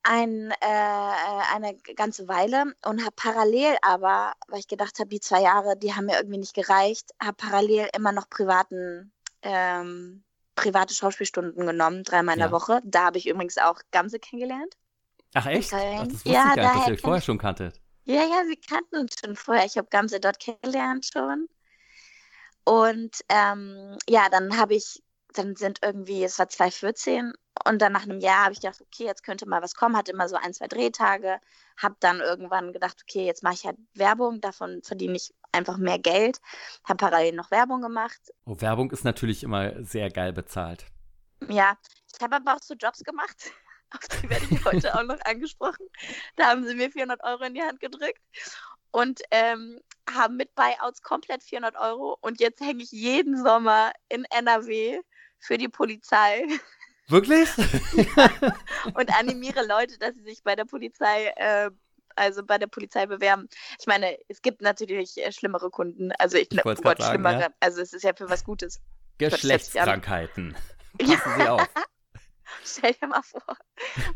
Ein, 0.01 0.51
äh, 0.61 1.53
eine 1.53 1.75
ganze 1.95 2.27
Weile 2.27 2.73
und 2.85 3.01
habe 3.01 3.15
parallel 3.15 3.77
aber, 3.81 4.33
weil 4.47 4.59
ich 4.59 4.67
gedacht 4.67 4.97
habe, 4.97 5.09
die 5.09 5.19
zwei 5.19 5.41
Jahre, 5.41 5.77
die 5.77 5.93
haben 5.93 6.05
mir 6.05 6.17
irgendwie 6.17 6.39
nicht 6.39 6.55
gereicht, 6.55 7.11
habe 7.21 7.35
parallel 7.35 7.89
immer 7.95 8.13
noch 8.13 8.29
privaten 8.29 9.11
ähm, 9.41 10.23
private 10.59 10.93
Schauspielstunden 10.93 11.65
genommen, 11.65 12.03
dreimal 12.03 12.35
in 12.35 12.41
ja. 12.41 12.47
der 12.47 12.51
Woche. 12.51 12.81
Da 12.83 13.05
habe 13.05 13.17
ich 13.17 13.27
übrigens 13.27 13.57
auch 13.57 13.79
Gamse 13.91 14.19
kennengelernt. 14.19 14.75
Ach 15.33 15.45
echt? 15.45 15.73
Ach, 15.73 16.03
das 16.03 16.13
wusste 16.13 16.29
ja, 16.29 16.49
ich 16.49 16.55
gar 16.55 16.63
nicht, 16.63 16.75
dass 16.75 16.87
ihr 16.87 16.93
euch 16.93 17.01
vorher 17.01 17.21
schon 17.21 17.37
kanntet. 17.37 17.79
Ja, 18.03 18.23
ja, 18.23 18.43
wir 18.47 18.57
kannten 18.67 18.97
uns 18.97 19.15
schon 19.19 19.35
vorher. 19.35 19.65
Ich 19.65 19.77
habe 19.77 19.87
Gamse 19.89 20.19
dort 20.19 20.39
kennengelernt 20.39 21.09
schon. 21.13 21.47
Und 22.63 23.15
ähm, 23.29 23.97
ja, 24.07 24.29
dann 24.29 24.57
habe 24.57 24.75
ich, 24.75 25.03
dann 25.33 25.55
sind 25.55 25.79
irgendwie, 25.83 26.23
es 26.23 26.39
war 26.39 26.49
2014 26.49 27.33
und 27.65 27.81
dann 27.81 27.93
nach 27.93 28.03
einem 28.03 28.19
Jahr 28.19 28.45
habe 28.45 28.53
ich 28.53 28.61
gedacht, 28.61 28.81
okay, 28.81 29.05
jetzt 29.05 29.23
könnte 29.23 29.47
mal 29.47 29.61
was 29.61 29.75
kommen, 29.75 29.95
hatte 29.95 30.11
immer 30.11 30.27
so 30.27 30.35
ein, 30.35 30.53
zwei 30.53 30.67
Drehtage, 30.67 31.39
habe 31.77 31.95
dann 31.99 32.19
irgendwann 32.19 32.73
gedacht, 32.73 32.97
okay, 33.01 33.25
jetzt 33.25 33.43
mache 33.43 33.55
ich 33.55 33.65
halt 33.65 33.77
Werbung, 33.93 34.41
davon 34.41 34.81
verdiene 34.83 35.15
ich 35.15 35.33
einfach 35.51 35.77
mehr 35.77 35.99
Geld, 35.99 36.39
habe 36.83 36.97
parallel 36.97 37.33
noch 37.33 37.51
Werbung 37.51 37.81
gemacht. 37.81 38.19
Oh, 38.45 38.55
Werbung 38.59 38.91
ist 38.91 39.03
natürlich 39.03 39.43
immer 39.43 39.83
sehr 39.83 40.09
geil 40.09 40.33
bezahlt. 40.33 40.85
Ja, 41.47 41.77
ich 42.13 42.21
habe 42.21 42.35
aber 42.35 42.55
auch 42.55 42.61
so 42.61 42.73
Jobs 42.73 43.03
gemacht, 43.03 43.51
auf 43.91 44.07
die 44.07 44.29
werde 44.29 44.45
ich 44.49 44.65
heute 44.65 44.95
auch 44.95 45.03
noch 45.03 45.19
angesprochen. 45.25 45.87
Da 46.35 46.47
haben 46.47 46.65
sie 46.65 46.75
mir 46.75 46.91
400 46.91 47.23
Euro 47.23 47.43
in 47.43 47.53
die 47.53 47.61
Hand 47.61 47.79
gedrückt 47.79 48.21
und 48.91 49.21
ähm, 49.31 49.79
haben 50.09 50.37
mit 50.37 50.53
Buyouts 50.55 51.01
komplett 51.01 51.43
400 51.43 51.77
Euro 51.77 52.17
und 52.21 52.39
jetzt 52.39 52.61
hänge 52.61 52.83
ich 52.83 52.91
jeden 52.91 53.41
Sommer 53.43 53.91
in 54.09 54.25
NRW 54.25 54.99
für 55.39 55.57
die 55.57 55.69
Polizei 55.69 56.45
Wirklich? 57.09 57.49
und 58.93 59.17
animiere 59.17 59.65
Leute, 59.65 59.97
dass 59.97 60.13
sie 60.13 60.21
sich 60.21 60.43
bei 60.43 60.55
der 60.55 60.65
Polizei, 60.65 61.33
äh, 61.35 61.71
also 62.19 62.43
bei 62.43 62.57
der 62.57 62.67
Polizei 62.67 63.05
bewerben. 63.05 63.47
Ich 63.79 63.87
meine, 63.87 64.17
es 64.27 64.41
gibt 64.41 64.61
natürlich 64.61 65.17
äh, 65.17 65.31
schlimmere 65.31 65.69
Kunden. 65.69 66.11
Also 66.19 66.37
ich, 66.37 66.51
ich 66.51 66.61
Gott, 66.61 66.77
sagen, 66.83 67.03
schlimmere. 67.03 67.41
Ja. 67.41 67.47
Also 67.59 67.81
es 67.81 67.93
ist 67.93 68.03
ja 68.03 68.13
für 68.13 68.29
was 68.29 68.43
Gutes. 68.43 68.81
Geschlechtskrankheiten. 69.17 70.55
Passen 70.97 71.31
Sie 71.37 71.47
auf. 71.47 71.67
Stell 72.63 72.93
dir 72.93 73.07
mal 73.07 73.21
vor. 73.21 73.43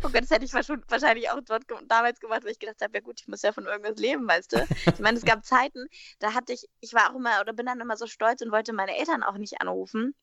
Oh 0.04 0.10
Gott, 0.10 0.22
das 0.22 0.32
hätte 0.32 0.46
ich 0.46 0.54
wahrscheinlich 0.54 1.30
auch 1.30 1.40
dort 1.46 1.64
damals 1.88 2.20
gemacht, 2.20 2.44
weil 2.44 2.52
ich 2.52 2.60
gedacht 2.60 2.82
habe, 2.82 2.94
ja 2.96 3.02
gut, 3.02 3.20
ich 3.22 3.28
muss 3.28 3.42
ja 3.42 3.52
von 3.52 3.66
irgendwas 3.66 3.98
leben, 3.98 4.28
weißt 4.28 4.54
du. 4.54 4.68
Ich 4.86 5.00
meine, 5.00 5.18
es 5.18 5.26
gab 5.26 5.46
Zeiten, 5.46 5.86
da 6.20 6.34
hatte 6.34 6.54
ich, 6.54 6.68
ich 6.82 6.94
war 6.94 7.12
auch 7.12 7.16
immer 7.16 7.42
oder 7.42 7.54
bin 7.54 7.66
dann 7.66 7.80
immer 7.80 7.96
so 7.96 8.08
stolz 8.08 8.42
und 8.42 8.52
wollte 8.52 8.74
meine 8.74 8.98
Eltern 8.98 9.24
auch 9.24 9.38
nicht 9.38 9.62
anrufen 9.62 10.16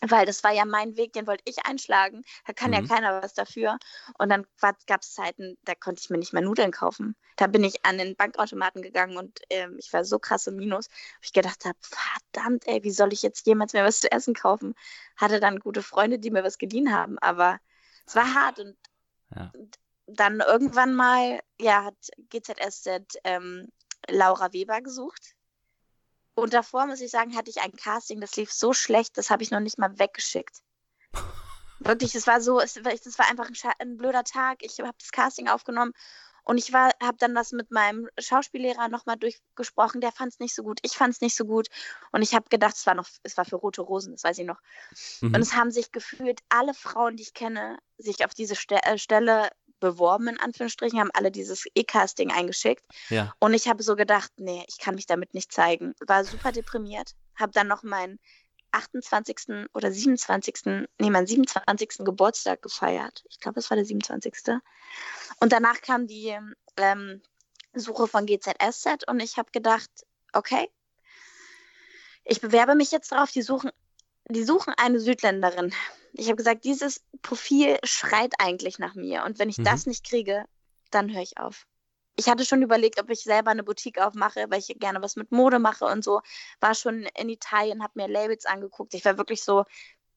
weil 0.00 0.26
das 0.26 0.42
war 0.42 0.52
ja 0.52 0.64
mein 0.64 0.96
Weg, 0.96 1.12
den 1.12 1.26
wollte 1.26 1.42
ich 1.46 1.64
einschlagen. 1.66 2.22
Da 2.46 2.52
kann 2.52 2.70
mhm. 2.70 2.76
ja 2.76 2.86
keiner 2.86 3.22
was 3.22 3.34
dafür. 3.34 3.78
Und 4.18 4.30
dann 4.30 4.46
gab 4.86 5.02
es 5.02 5.12
Zeiten, 5.12 5.58
da 5.62 5.74
konnte 5.74 6.00
ich 6.02 6.10
mir 6.10 6.18
nicht 6.18 6.32
mehr 6.32 6.42
Nudeln 6.42 6.70
kaufen. 6.70 7.16
Da 7.36 7.46
bin 7.46 7.64
ich 7.64 7.84
an 7.84 7.98
den 7.98 8.16
Bankautomaten 8.16 8.82
gegangen 8.82 9.16
und 9.16 9.40
ähm, 9.50 9.76
ich 9.78 9.92
war 9.92 10.04
so 10.04 10.18
krass 10.18 10.46
im 10.46 10.56
Minus, 10.56 10.88
wo 10.88 11.22
ich 11.22 11.32
gedacht 11.32 11.64
habe, 11.64 11.78
verdammt, 11.80 12.66
ey, 12.66 12.82
wie 12.82 12.90
soll 12.90 13.12
ich 13.12 13.22
jetzt 13.22 13.46
jemals 13.46 13.72
mehr 13.72 13.84
was 13.84 14.00
zu 14.00 14.10
essen 14.10 14.34
kaufen? 14.34 14.74
Hatte 15.16 15.40
dann 15.40 15.60
gute 15.60 15.82
Freunde, 15.82 16.18
die 16.18 16.30
mir 16.30 16.44
was 16.44 16.58
geliehen 16.58 16.94
haben, 16.94 17.18
aber 17.18 17.58
es 18.06 18.14
war 18.14 18.34
hart 18.34 18.58
und, 18.58 18.76
ja. 19.34 19.52
dann 20.06 20.40
irgendwann 20.40 20.94
mal, 20.94 21.40
ja, 21.58 21.84
hat 21.84 21.94
GZSZ 22.30 23.18
ähm, 23.24 23.68
Laura 24.08 24.52
Weber 24.52 24.80
gesucht 24.80 25.34
und 26.34 26.54
davor, 26.54 26.86
muss 26.86 27.00
ich 27.00 27.10
sagen, 27.10 27.36
hatte 27.36 27.50
ich 27.50 27.60
ein 27.60 27.72
Casting, 27.72 28.20
das 28.20 28.36
lief 28.36 28.52
so 28.52 28.72
schlecht, 28.72 29.18
das 29.18 29.30
habe 29.30 29.42
ich 29.42 29.50
noch 29.50 29.60
nicht 29.60 29.78
mal 29.78 29.98
weggeschickt. 29.98 30.62
Wirklich, 31.80 32.14
es 32.14 32.26
war 32.26 32.40
so, 32.40 32.60
es, 32.60 32.76
es 32.76 33.18
war 33.18 33.28
einfach 33.28 33.46
ein, 33.46 33.72
ein 33.78 33.96
blöder 33.96 34.24
Tag. 34.24 34.62
Ich 34.62 34.78
habe 34.80 34.94
das 34.98 35.12
Casting 35.12 35.48
aufgenommen 35.48 35.92
und 36.44 36.58
ich 36.58 36.72
habe 36.72 37.16
dann 37.18 37.34
das 37.34 37.52
mit 37.52 37.70
meinem 37.70 38.08
Schauspiellehrer 38.18 38.88
nochmal 38.88 39.16
durchgesprochen. 39.16 40.00
Der 40.00 40.12
fand 40.12 40.32
es 40.32 40.40
nicht 40.40 40.54
so 40.54 40.62
gut. 40.62 40.80
Ich 40.82 40.92
fand 40.92 41.14
es 41.14 41.20
nicht 41.20 41.36
so 41.36 41.44
gut. 41.44 41.68
Und 42.12 42.22
ich 42.22 42.34
habe 42.34 42.48
gedacht, 42.48 42.74
es 42.76 42.86
war 42.86 42.94
noch, 42.94 43.08
es 43.22 43.36
war 43.36 43.44
für 43.44 43.56
Rote 43.56 43.82
Rosen, 43.82 44.12
das 44.12 44.24
weiß 44.24 44.38
ich 44.38 44.46
noch. 44.46 44.60
Mhm. 45.20 45.34
Und 45.34 45.40
es 45.40 45.54
haben 45.54 45.70
sich 45.70 45.92
gefühlt 45.92 46.40
alle 46.48 46.74
Frauen, 46.74 47.16
die 47.16 47.22
ich 47.22 47.34
kenne, 47.34 47.78
sich 47.98 48.24
auf 48.24 48.34
diese 48.34 48.56
Ste 48.56 48.82
äh, 48.82 48.98
Stelle 48.98 49.50
beworben, 49.80 50.28
in 50.28 50.38
Anführungsstrichen, 50.40 51.00
haben 51.00 51.10
alle 51.14 51.30
dieses 51.30 51.64
E-Casting 51.74 52.30
eingeschickt. 52.30 52.84
Ja. 53.08 53.34
Und 53.40 53.54
ich 53.54 53.68
habe 53.68 53.82
so 53.82 53.96
gedacht, 53.96 54.30
nee, 54.36 54.64
ich 54.68 54.78
kann 54.78 54.94
mich 54.94 55.06
damit 55.06 55.34
nicht 55.34 55.52
zeigen. 55.52 55.94
War 56.06 56.24
super 56.24 56.52
deprimiert, 56.52 57.14
habe 57.34 57.52
dann 57.52 57.68
noch 57.68 57.82
meinen 57.82 58.18
28. 58.72 59.68
oder 59.74 59.90
27. 59.90 60.86
nee, 60.98 61.10
meinen 61.10 61.26
27. 61.26 62.04
Geburtstag 62.04 62.62
gefeiert. 62.62 63.24
Ich 63.28 63.40
glaube, 63.40 63.60
es 63.60 63.70
war 63.70 63.76
der 63.76 63.84
27. 63.84 64.34
Und 65.40 65.52
danach 65.52 65.80
kam 65.80 66.06
die 66.06 66.36
ähm, 66.76 67.22
Suche 67.74 68.06
von 68.06 68.26
GZSZ 68.26 69.08
und 69.08 69.20
ich 69.20 69.36
habe 69.38 69.50
gedacht, 69.50 69.90
okay, 70.32 70.70
ich 72.24 72.40
bewerbe 72.40 72.74
mich 72.74 72.90
jetzt 72.90 73.12
darauf, 73.12 73.30
die 73.32 73.42
suchen, 73.42 73.70
die 74.28 74.44
suchen 74.44 74.74
eine 74.76 75.00
Südländerin. 75.00 75.74
Ich 76.12 76.26
habe 76.26 76.36
gesagt, 76.36 76.64
dieses 76.64 77.02
Profil 77.22 77.78
schreit 77.84 78.34
eigentlich 78.38 78.78
nach 78.78 78.94
mir. 78.94 79.24
Und 79.24 79.38
wenn 79.38 79.48
ich 79.48 79.58
mhm. 79.58 79.64
das 79.64 79.86
nicht 79.86 80.04
kriege, 80.04 80.44
dann 80.90 81.12
höre 81.12 81.22
ich 81.22 81.38
auf. 81.38 81.66
Ich 82.16 82.28
hatte 82.28 82.44
schon 82.44 82.62
überlegt, 82.62 83.00
ob 83.00 83.08
ich 83.10 83.20
selber 83.20 83.50
eine 83.50 83.62
Boutique 83.62 83.98
aufmache, 83.98 84.46
weil 84.48 84.58
ich 84.58 84.78
gerne 84.78 85.00
was 85.00 85.16
mit 85.16 85.32
Mode 85.32 85.58
mache 85.58 85.86
und 85.86 86.04
so. 86.04 86.20
War 86.60 86.74
schon 86.74 87.04
in 87.18 87.28
Italien, 87.28 87.82
habe 87.82 87.92
mir 87.94 88.08
Labels 88.08 88.44
angeguckt. 88.44 88.94
Ich 88.94 89.04
war 89.04 89.16
wirklich 89.16 89.42
so, 89.42 89.64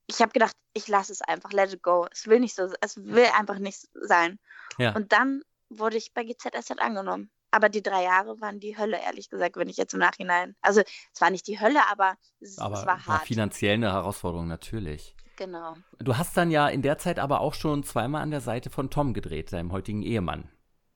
ich 0.07 0.21
habe 0.21 0.31
gedacht, 0.31 0.55
ich 0.73 0.87
lasse 0.87 1.13
es 1.13 1.21
einfach, 1.21 1.51
let 1.53 1.71
it 1.71 1.81
go. 1.81 2.07
Es 2.11 2.27
will 2.27 2.39
nicht 2.39 2.55
so, 2.55 2.69
es 2.81 2.97
will 2.97 3.27
einfach 3.37 3.59
nicht 3.59 3.87
sein. 3.93 4.39
Ja. 4.77 4.95
Und 4.95 5.11
dann 5.13 5.43
wurde 5.69 5.97
ich 5.97 6.13
bei 6.13 6.23
GZSZ 6.23 6.79
angenommen. 6.79 7.31
Aber 7.51 7.69
die 7.69 7.83
drei 7.83 8.03
Jahre 8.03 8.41
waren 8.41 8.59
die 8.59 8.77
Hölle, 8.77 8.99
ehrlich 8.99 9.29
gesagt, 9.29 9.57
wenn 9.57 9.69
ich 9.69 9.77
jetzt 9.77 9.93
im 9.93 9.99
Nachhinein. 9.99 10.55
Also 10.61 10.81
es 10.81 11.21
war 11.21 11.29
nicht 11.29 11.45
die 11.45 11.59
Hölle, 11.59 11.87
aber 11.87 12.17
es, 12.39 12.57
aber 12.57 12.79
es 12.79 12.85
war 12.87 12.97
hart. 12.97 13.07
War 13.07 13.19
finanziell 13.19 13.75
eine 13.75 13.93
Herausforderung, 13.93 14.47
natürlich. 14.47 15.15
Genau. 15.35 15.75
Du 15.99 16.17
hast 16.17 16.37
dann 16.37 16.51
ja 16.51 16.67
in 16.67 16.81
der 16.81 16.97
Zeit 16.97 17.19
aber 17.19 17.41
auch 17.41 17.53
schon 17.53 17.83
zweimal 17.83 18.21
an 18.21 18.31
der 18.31 18.41
Seite 18.41 18.69
von 18.69 18.89
Tom 18.89 19.13
gedreht, 19.13 19.51
deinem 19.51 19.71
heutigen 19.71 20.03
Ehemann. 20.03 20.49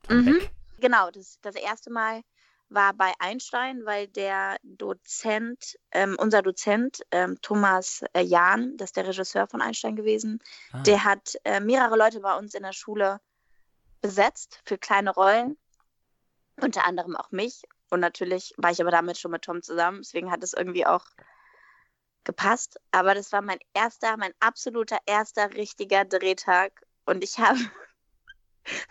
Tom 0.04 0.17
mhm. 0.17 0.26
Beck. 0.26 0.52
Genau, 0.80 1.10
das, 1.10 1.39
das 1.41 1.56
erste 1.56 1.91
Mal 1.91 2.21
war 2.69 2.93
bei 2.93 3.13
Einstein, 3.19 3.86
weil 3.86 4.08
der 4.08 4.58
Dozent, 4.63 5.78
ähm, 5.91 6.17
unser 6.19 6.41
Dozent, 6.41 7.02
ähm, 7.12 7.38
Thomas 7.41 8.04
äh, 8.13 8.21
Jahn, 8.21 8.76
das 8.78 8.89
ist 8.89 8.97
der 8.97 9.08
Regisseur 9.08 9.47
von 9.47 9.62
Einstein 9.62 9.95
gewesen, 9.95 10.39
ah. 10.73 10.82
der 10.84 11.04
hat 11.04 11.36
äh, 11.45 11.60
mehrere 11.60 11.97
Leute 11.97 12.19
bei 12.19 12.38
uns 12.38 12.54
in 12.54 12.63
der 12.63 12.73
Schule 12.73 13.19
besetzt 14.02 14.62
für 14.65 14.78
kleine 14.78 15.12
Rollen, 15.12 15.58
unter 16.62 16.86
anderem 16.86 17.15
auch 17.15 17.32
mich. 17.32 17.63
Und 17.89 18.02
natürlich 18.02 18.54
war 18.58 18.71
ich 18.71 18.82
aber 18.82 18.91
damit 18.91 19.17
schon 19.17 19.32
mit 19.32 19.43
Tom 19.43 19.62
zusammen, 19.62 20.00
deswegen 20.00 20.30
hat 20.30 20.43
es 20.43 20.54
irgendwie 20.54 20.86
auch 20.86 21.06
gepasst. 22.23 22.80
Aber 22.91 23.13
das 23.13 23.32
war 23.32 23.41
mein 23.41 23.60
erster, 23.73 24.17
mein 24.17 24.34
absoluter 24.39 24.97
erster 25.06 25.53
richtiger 25.53 26.06
Drehtag. 26.06 26.82
Und 27.06 27.23
ich 27.23 27.38
habe 27.39 27.60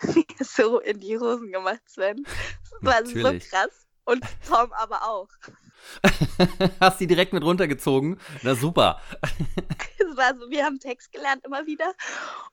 mir 0.03 0.25
so 0.39 0.79
in 0.79 0.99
die 0.99 1.17
Hosen 1.17 1.51
gemacht, 1.51 1.81
Sven. 1.85 2.23
Das 2.23 2.71
war 2.81 3.01
Natürlich. 3.01 3.43
so 3.43 3.49
krass. 3.49 3.87
Und 4.05 4.23
Tom 4.47 4.71
aber 4.73 5.03
auch. 5.03 5.27
Hast 6.79 6.99
die 6.99 7.07
direkt 7.07 7.33
mit 7.33 7.43
runtergezogen? 7.43 8.19
Na 8.41 8.55
super. 8.55 9.01
es 9.99 10.17
war 10.17 10.37
so, 10.37 10.49
wir 10.49 10.65
haben 10.65 10.79
Text 10.79 11.11
gelernt 11.11 11.45
immer 11.45 11.65
wieder. 11.65 11.93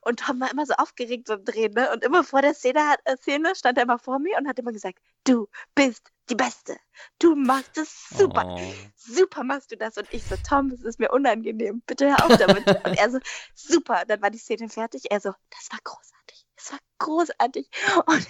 Und 0.01 0.19
Tom 0.19 0.39
war 0.39 0.51
immer 0.51 0.65
so 0.65 0.73
aufgeregt 0.73 1.27
beim 1.27 1.43
Drehen. 1.43 1.73
Ne? 1.73 1.91
Und 1.91 2.03
immer 2.03 2.23
vor 2.23 2.41
der 2.41 2.53
Szene, 2.53 2.79
äh, 3.05 3.17
Szene 3.17 3.55
stand 3.55 3.77
er 3.77 3.85
immer 3.85 3.99
vor 3.99 4.19
mir 4.19 4.37
und 4.37 4.47
hat 4.47 4.59
immer 4.59 4.71
gesagt, 4.71 4.99
du 5.23 5.47
bist 5.75 6.11
die 6.29 6.35
Beste. 6.35 6.77
Du 7.19 7.35
machst 7.35 7.77
es 7.77 8.09
super. 8.09 8.45
Oh. 8.47 8.73
Super 8.95 9.43
machst 9.43 9.71
du 9.71 9.77
das. 9.77 9.97
Und 9.97 10.07
ich 10.11 10.23
so, 10.23 10.35
Tom, 10.47 10.71
es 10.71 10.83
ist 10.83 10.99
mir 10.99 11.11
unangenehm. 11.11 11.81
Bitte 11.85 12.09
hör 12.09 12.25
auf 12.25 12.37
damit. 12.37 12.65
und 12.85 12.97
er 12.97 13.11
so, 13.11 13.19
super. 13.53 14.05
Dann 14.07 14.21
war 14.21 14.31
die 14.31 14.37
Szene 14.37 14.69
fertig. 14.69 15.03
Er 15.09 15.19
so, 15.19 15.33
das 15.49 15.71
war 15.71 15.79
großartig. 15.83 16.45
Das 16.55 16.71
war 16.71 16.79
großartig. 16.99 17.69
Und 18.05 18.27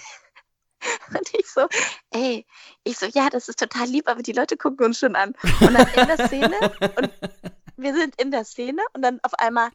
und 1.09 1.33
ich 1.33 1.49
so, 1.49 1.67
ey, 2.11 2.45
ich 2.83 2.97
so, 2.97 3.05
ja, 3.07 3.29
das 3.29 3.47
ist 3.47 3.59
total 3.59 3.87
lieb, 3.87 4.07
aber 4.07 4.21
die 4.21 4.33
Leute 4.33 4.57
gucken 4.57 4.85
uns 4.85 4.99
schon 4.99 5.15
an. 5.15 5.33
Und 5.61 5.73
dann 5.73 5.87
in 5.87 6.07
der 6.07 6.27
Szene, 6.27 6.59
und 6.97 7.11
wir 7.77 7.93
sind 7.93 8.19
in 8.19 8.31
der 8.31 8.45
Szene 8.45 8.81
und 8.93 9.01
dann 9.01 9.19
auf 9.23 9.33
einmal 9.35 9.69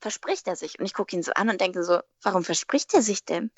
verspricht 0.00 0.48
er 0.48 0.56
sich. 0.56 0.78
Und 0.78 0.84
ich 0.84 0.94
gucke 0.94 1.14
ihn 1.14 1.22
so 1.22 1.32
an 1.32 1.48
und 1.48 1.60
denke 1.60 1.82
so, 1.84 2.00
warum 2.22 2.44
verspricht 2.44 2.94
er 2.94 3.02
sich 3.02 3.24
denn? 3.24 3.50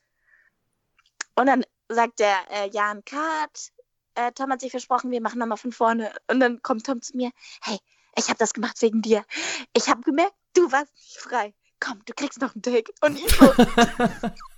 Und 1.35 1.47
dann 1.47 1.65
sagt 1.89 2.21
der 2.21 2.37
äh, 2.51 2.71
Jan 2.71 3.05
Kart, 3.05 3.73
äh, 4.15 4.33
Tom 4.33 4.51
hat 4.51 4.61
sich 4.61 4.71
versprochen, 4.71 5.11
wir 5.11 5.21
machen 5.21 5.39
nochmal 5.39 5.59
von 5.59 5.73
vorne. 5.73 6.13
Und 6.29 6.41
dann 6.41 6.63
kommt 6.63 6.87
Tom 6.87 7.03
zu 7.03 7.17
mir, 7.17 7.31
hey, 7.63 7.79
ich 8.17 8.29
habe 8.29 8.39
das 8.39 8.53
gemacht 8.53 8.81
wegen 8.83 9.03
dir. 9.03 9.25
Ich 9.73 9.89
habe 9.89 10.03
gemerkt, 10.03 10.35
du 10.55 10.71
warst 10.73 10.95
nicht 10.95 11.19
frei. 11.19 11.55
Komm, 11.81 12.01
du 12.07 12.15
kriegst 12.15 12.41
noch 12.41 12.55
einen 12.55 12.63
Take. 12.63 12.93
Und 13.03 13.19
ich 13.19 13.29
so, 13.37 13.53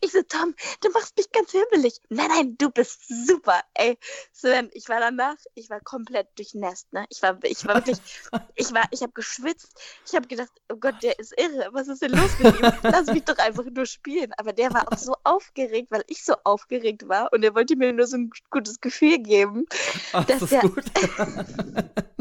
Ich 0.00 0.12
so, 0.12 0.22
Tom, 0.22 0.54
du 0.80 0.90
machst 0.90 1.16
mich 1.16 1.30
ganz 1.32 1.52
himmelig. 1.52 2.00
Nein, 2.08 2.28
nein, 2.28 2.56
du 2.58 2.70
bist 2.70 3.08
super. 3.08 3.60
Ey, 3.74 3.98
Sven, 4.32 4.70
ich 4.72 4.88
war 4.88 5.00
danach, 5.00 5.36
ich 5.54 5.68
war 5.70 5.80
komplett 5.80 6.28
durchnässt, 6.36 6.92
ne? 6.92 7.06
Ich 7.10 7.22
war, 7.22 7.38
ich 7.42 7.66
war 7.66 7.76
wirklich, 7.76 7.98
ich 8.54 8.72
war, 8.72 8.84
ich 8.90 9.02
habe 9.02 9.12
geschwitzt. 9.12 9.74
Ich 10.06 10.14
habe 10.14 10.28
gedacht, 10.28 10.52
oh 10.72 10.76
Gott, 10.76 11.02
der 11.02 11.18
ist 11.18 11.34
irre. 11.38 11.68
Was 11.72 11.88
ist 11.88 12.02
denn 12.02 12.12
los 12.12 12.38
mit 12.38 12.60
ihm? 12.60 12.72
Lass 12.82 13.06
mich 13.06 13.24
doch 13.24 13.38
einfach 13.38 13.64
nur 13.64 13.86
spielen. 13.86 14.32
Aber 14.36 14.52
der 14.52 14.72
war 14.72 14.92
auch 14.92 14.98
so 14.98 15.14
aufgeregt, 15.24 15.90
weil 15.90 16.04
ich 16.06 16.24
so 16.24 16.34
aufgeregt 16.44 17.08
war 17.08 17.32
und 17.32 17.42
er 17.44 17.54
wollte 17.54 17.76
mir 17.76 17.92
nur 17.92 18.06
so 18.06 18.16
ein 18.16 18.30
gutes 18.50 18.80
Gefühl 18.80 19.18
geben. 19.18 19.66
Ach, 20.12 20.24
dass 20.24 20.40
das 20.40 20.52
ist 20.52 20.52
der, 20.52 20.62
gut. 20.62 20.84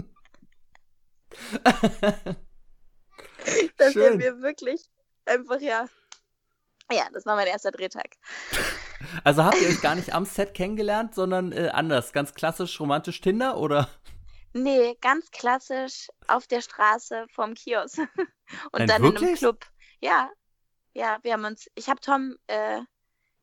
dass 3.78 3.94
Schön. 3.94 4.04
er 4.04 4.34
mir 4.34 4.42
wirklich 4.42 4.82
einfach, 5.26 5.60
ja, 5.60 5.88
ja, 6.92 7.08
das 7.14 7.26
war 7.26 7.36
mein 7.36 7.48
erster 7.48 7.72
Drehtag. 7.72 8.16
Also 9.24 9.44
habt 9.44 9.62
ihr 9.62 9.68
euch 9.70 9.82
gar 9.82 9.96
nicht 9.96 10.14
am 10.14 10.26
Set 10.26 10.54
kennengelernt, 10.54 11.16
sondern 11.16 11.52
äh, 11.52 11.70
anders, 11.74 12.14
ganz 12.14 12.34
klassisch 12.34 12.80
romantisch 12.80 13.22
Tinder 13.22 13.58
oder? 13.58 13.90
Nee, 14.54 14.96
ganz 15.02 15.30
klassisch 15.32 16.08
auf 16.28 16.48
der 16.48 16.62
Straße 16.62 17.26
vorm 17.30 17.54
Kiosk. 17.56 17.98
Und 18.72 18.80
Nein, 18.80 18.88
dann 18.88 18.88
in 18.88 18.92
einem 18.94 19.04
wirklich? 19.16 19.40
Club. 19.40 19.66
Ja, 20.00 20.30
ja, 20.94 21.18
wir 21.24 21.34
haben 21.34 21.44
uns, 21.46 21.68
ich 21.76 21.90
habe 21.90 22.00
Tom 22.00 22.36
äh, 22.48 22.80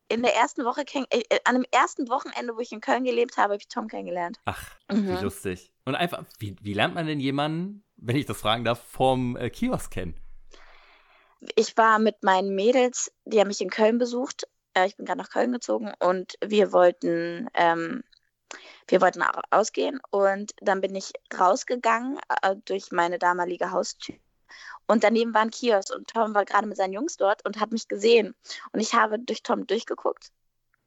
in 0.08 0.22
der 0.22 0.34
ersten 0.34 0.64
Woche, 0.64 0.84
kenn 0.84 1.04
äh, 1.10 1.22
äh, 1.28 1.40
an 1.44 1.54
dem 1.54 1.66
ersten 1.70 2.08
Wochenende, 2.08 2.54
wo 2.56 2.60
ich 2.60 2.72
in 2.72 2.80
Köln 2.80 3.04
gelebt 3.04 3.36
habe, 3.36 3.52
habe 3.52 3.56
ich 3.56 3.68
Tom 3.68 3.88
kennengelernt. 3.88 4.38
Ach, 4.44 4.62
Mhm. 4.90 5.08
wie 5.08 5.22
lustig. 5.22 5.72
Und 5.84 5.94
einfach, 5.96 6.24
wie, 6.38 6.56
wie 6.60 6.74
lernt 6.74 6.94
man 6.94 7.06
denn 7.06 7.20
jemanden, 7.20 7.84
wenn 7.96 8.16
ich 8.16 8.26
das 8.26 8.40
fragen 8.40 8.64
darf, 8.64 8.82
vorm 8.82 9.36
äh, 9.36 9.50
Kiosk 9.50 9.90
kennen? 9.90 10.14
Ich 11.56 11.76
war 11.76 11.98
mit 11.98 12.22
meinen 12.22 12.54
Mädels, 12.54 13.12
die 13.24 13.40
haben 13.40 13.48
mich 13.48 13.60
in 13.60 13.70
Köln 13.70 13.98
besucht. 13.98 14.46
Äh, 14.74 14.86
ich 14.86 14.96
bin 14.96 15.06
gerade 15.06 15.18
nach 15.18 15.30
Köln 15.30 15.52
gezogen 15.52 15.92
und 15.98 16.34
wir 16.44 16.72
wollten, 16.72 17.48
ähm, 17.54 18.04
wir 18.86 19.00
wollten 19.00 19.22
au- 19.22 19.40
ausgehen 19.50 20.00
und 20.10 20.52
dann 20.60 20.80
bin 20.80 20.94
ich 20.94 21.12
rausgegangen 21.36 22.18
äh, 22.42 22.56
durch 22.64 22.92
meine 22.92 23.18
damalige 23.18 23.70
Haustür 23.70 24.16
und 24.86 25.04
daneben 25.04 25.34
war 25.34 25.42
ein 25.42 25.50
Kiosk 25.50 25.94
und 25.94 26.08
Tom 26.08 26.34
war 26.34 26.44
gerade 26.44 26.66
mit 26.66 26.76
seinen 26.76 26.92
Jungs 26.92 27.16
dort 27.16 27.44
und 27.44 27.58
hat 27.58 27.72
mich 27.72 27.88
gesehen 27.88 28.34
und 28.72 28.80
ich 28.80 28.94
habe 28.94 29.18
durch 29.18 29.42
Tom 29.42 29.66
durchgeguckt. 29.66 30.30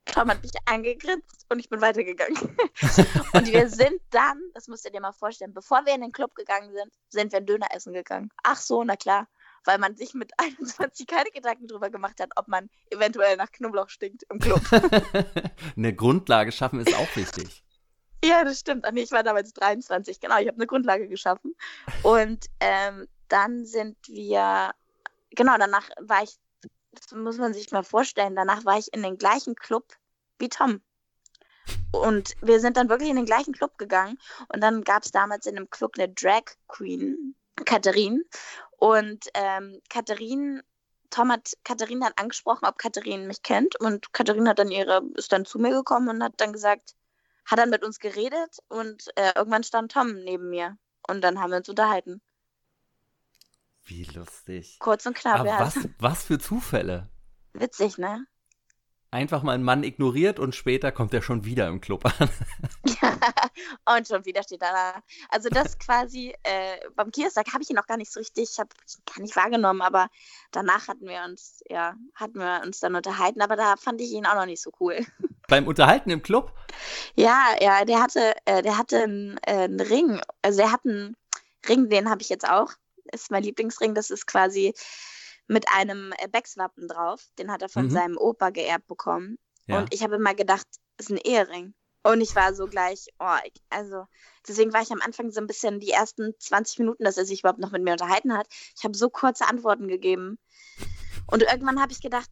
Tom 0.06 0.30
hat 0.30 0.42
mich 0.44 0.52
angegrinst 0.66 1.46
und 1.50 1.60
ich 1.60 1.68
bin 1.68 1.82
weitergegangen. 1.82 2.38
und 3.34 3.48
wir 3.52 3.68
sind 3.68 4.00
dann, 4.12 4.40
das 4.54 4.68
musst 4.68 4.86
du 4.86 4.92
dir 4.92 5.02
mal 5.02 5.12
vorstellen, 5.12 5.54
bevor 5.54 5.84
wir 5.86 5.96
in 5.96 6.02
den 6.02 6.12
Club 6.12 6.36
gegangen 6.36 6.72
sind, 6.72 6.94
sind 7.10 7.32
wir 7.32 7.40
ein 7.40 7.46
Döner 7.48 7.68
essen 7.72 7.92
gegangen. 7.92 8.30
Ach 8.44 8.58
so, 8.58 8.84
na 8.84 8.96
klar 8.96 9.28
weil 9.66 9.78
man 9.78 9.96
sich 9.96 10.14
mit 10.14 10.32
21 10.38 11.08
keine 11.08 11.30
Gedanken 11.32 11.68
drüber 11.68 11.90
gemacht 11.90 12.20
hat, 12.20 12.30
ob 12.36 12.48
man 12.48 12.70
eventuell 12.92 13.36
nach 13.38 13.52
Knoblauch 13.52 13.90
stinkt 13.90 14.24
im 14.30 14.40
Club. 14.40 14.62
Eine 15.78 15.94
Grundlage 15.94 16.52
schaffen 16.52 16.80
ist 16.80 16.96
auch 16.96 17.16
wichtig. 17.16 17.64
ja, 18.24 18.44
das 18.44 18.60
stimmt. 18.60 18.86
Ach 18.86 18.92
nee, 18.92 19.02
ich 19.02 19.12
war 19.12 19.24
damals 19.24 19.54
23, 19.54 20.20
genau, 20.20 20.38
ich 20.38 20.48
habe 20.48 20.58
eine 20.58 20.68
Grundlage 20.68 21.08
geschaffen. 21.08 21.56
Und 22.04 22.46
ähm, 22.60 23.08
dann 23.28 23.66
sind 23.66 23.98
wir, 24.08 24.72
genau, 25.32 25.58
danach 25.58 25.90
war 26.00 26.24
ich, 26.24 26.38
das 26.92 27.12
muss 27.12 27.38
man 27.38 27.54
sich 27.54 27.72
mal 27.72 27.84
vorstellen, 27.84 28.36
danach 28.36 28.66
war 28.66 28.78
ich 28.78 28.94
in 28.94 29.04
den 29.04 29.18
gleichen 29.18 29.56
Club 29.56 29.86
wie 30.40 30.50
Tom. 30.50 30.82
Und 31.92 32.36
wir 32.42 32.60
sind 32.60 32.78
dann 32.78 32.90
wirklich 32.90 33.10
in 33.10 33.16
den 33.16 33.26
gleichen 33.26 33.54
Club 33.54 33.78
gegangen. 33.78 34.18
Und 34.54 34.62
dann 34.62 34.84
gab 34.84 35.04
es 35.04 35.12
damals 35.12 35.46
in 35.46 35.56
dem 35.56 35.70
Club 35.70 35.94
eine 35.98 36.10
Drag 36.10 36.44
Queen, 36.68 37.36
Katharin. 37.64 38.24
Und 38.78 39.30
ähm, 39.34 39.82
Katharin, 39.90 40.62
Tom 41.10 41.32
hat 41.32 41.54
Katharin 41.64 42.02
dann 42.02 42.14
angesprochen, 42.16 42.66
ob 42.66 42.78
Katharin 42.78 43.28
mich 43.28 43.42
kennt. 43.42 43.80
Und 43.80 44.12
Katharin 44.14 44.50
hat 44.50 44.60
dann 44.60 44.72
ihre, 44.72 45.02
ist 45.16 45.32
dann 45.32 45.46
zu 45.46 45.60
mir 45.60 45.72
gekommen 45.72 46.10
und 46.10 46.24
hat 46.24 46.34
dann 46.38 46.54
gesagt, 46.54 46.96
hat 47.46 47.60
dann 47.60 47.70
mit 47.70 47.84
uns 47.84 48.00
geredet 48.00 48.58
und 48.68 49.06
äh, 49.16 49.34
irgendwann 49.36 49.64
stand 49.64 49.92
Tom 49.92 50.14
neben 50.24 50.50
mir. 50.50 50.78
Und 51.08 51.22
dann 51.22 51.40
haben 51.40 51.52
wir 51.52 51.58
uns 51.58 51.70
unterhalten. 51.70 52.22
Wie 53.84 54.04
lustig. 54.04 54.78
Kurz 54.80 55.06
und 55.06 55.16
knapp, 55.16 55.42
Aber 55.42 55.50
ja. 55.50 55.60
was, 55.60 55.78
was 56.00 56.24
für 56.24 56.40
Zufälle. 56.40 57.08
Witzig, 57.54 58.00
ne? 58.00 58.26
Einfach 59.12 59.44
mal 59.44 59.54
einen 59.54 59.64
Mann 59.64 59.84
ignoriert 59.84 60.40
und 60.40 60.56
später 60.56 60.92
kommt 60.92 61.14
er 61.14 61.22
schon 61.22 61.46
wieder 61.46 61.68
im 61.68 61.80
Club 61.80 62.06
an. 62.06 62.30
Ja, 63.02 63.16
und 63.98 64.08
schon 64.08 64.26
wieder 64.26 64.44
steht 64.44 64.62
er 64.62 64.72
da. 64.72 65.04
Also 65.30 65.50
das 65.50 65.78
quasi, 65.80 66.34
äh, 66.44 66.78
beim 66.96 67.12
Kiosk 67.12 67.38
habe 67.54 67.64
ich 67.64 67.70
ihn 67.70 67.76
noch 67.76 67.88
gar 67.88 67.98
nicht 67.98 68.12
so 68.12 68.20
richtig, 68.20 68.50
ich 68.52 68.60
habe 68.60 68.70
gar 69.06 69.22
nicht 69.22 69.36
wahrgenommen, 69.36 69.82
aber 69.82 70.10
danach 70.52 70.88
hatten 70.88 71.08
wir 71.08 71.24
uns, 71.24 71.64
ja, 71.70 71.96
hatten 72.16 72.40
wir 72.40 72.62
uns 72.66 72.80
dann 72.80 72.96
unterhalten, 72.96 73.42
aber 73.42 73.56
da 73.56 73.76
fand 73.78 74.02
ich 74.02 74.12
ihn 74.12 74.26
auch 74.26 74.36
noch 74.36 74.46
nicht 74.46 74.62
so 74.62 74.72
cool. 74.80 75.00
Beim 75.48 75.68
Unterhalten 75.68 76.10
im 76.10 76.24
Club? 76.24 76.54
Ja, 77.16 77.56
ja, 77.62 77.86
der 77.86 78.02
hatte, 78.02 78.34
äh, 78.46 78.62
der 78.62 78.78
hatte 78.78 79.04
einen, 79.04 79.38
äh, 79.44 79.64
einen 79.64 79.80
Ring, 79.80 80.22
also 80.42 80.62
er 80.62 80.72
hat 80.72 80.82
einen 80.86 81.16
Ring, 81.68 81.90
den 81.90 82.10
habe 82.10 82.22
ich 82.22 82.30
jetzt 82.30 82.48
auch, 82.48 82.72
ist 83.12 83.32
mein 83.32 83.44
Lieblingsring, 83.44 83.94
das 83.94 84.10
ist 84.10 84.26
quasi 84.26 84.74
mit 85.48 85.66
einem 85.70 86.14
äh, 86.18 86.28
Beckswappen 86.28 86.88
drauf, 86.88 87.24
den 87.38 87.52
hat 87.52 87.62
er 87.62 87.70
von 87.70 87.86
Mhm. 87.86 87.92
seinem 87.92 88.18
Opa 88.18 88.50
geerbt 88.50 88.88
bekommen. 88.88 89.38
Ja. 89.68 89.80
Und 89.80 89.94
ich 89.94 90.04
habe 90.04 90.16
immer 90.16 90.34
gedacht, 90.34 90.68
das 90.98 91.08
ist 91.08 91.12
ein 91.12 91.18
Ehering. 91.18 91.74
Und 92.04 92.22
ich 92.22 92.36
war 92.36 92.54
so 92.54 92.68
gleich, 92.68 93.08
oh, 93.20 93.38
ich, 93.46 93.62
also 93.70 94.06
deswegen 94.48 94.74
war 94.74 94.82
ich 94.84 94.92
am 94.92 95.02
Anfang 95.02 95.32
so 95.32 95.42
ein 95.42 95.48
bisschen 95.48 95.80
die 95.80 95.90
ersten 95.90 96.34
20 96.38 96.80
Minuten, 96.80 97.04
dass 97.04 97.18
er 97.18 97.26
sich 97.26 97.40
überhaupt 97.40 97.60
noch 97.60 97.72
mit 97.72 97.82
mir 97.82 97.94
unterhalten 97.94 98.38
hat. 98.38 98.48
Ich 98.78 98.84
habe 98.84 98.96
so 98.96 99.10
kurze 99.10 99.48
Antworten 99.48 99.88
gegeben. 99.88 100.38
Und 101.26 101.42
irgendwann 101.42 101.82
habe 101.82 101.92
ich 101.92 102.02
gedacht, 102.02 102.30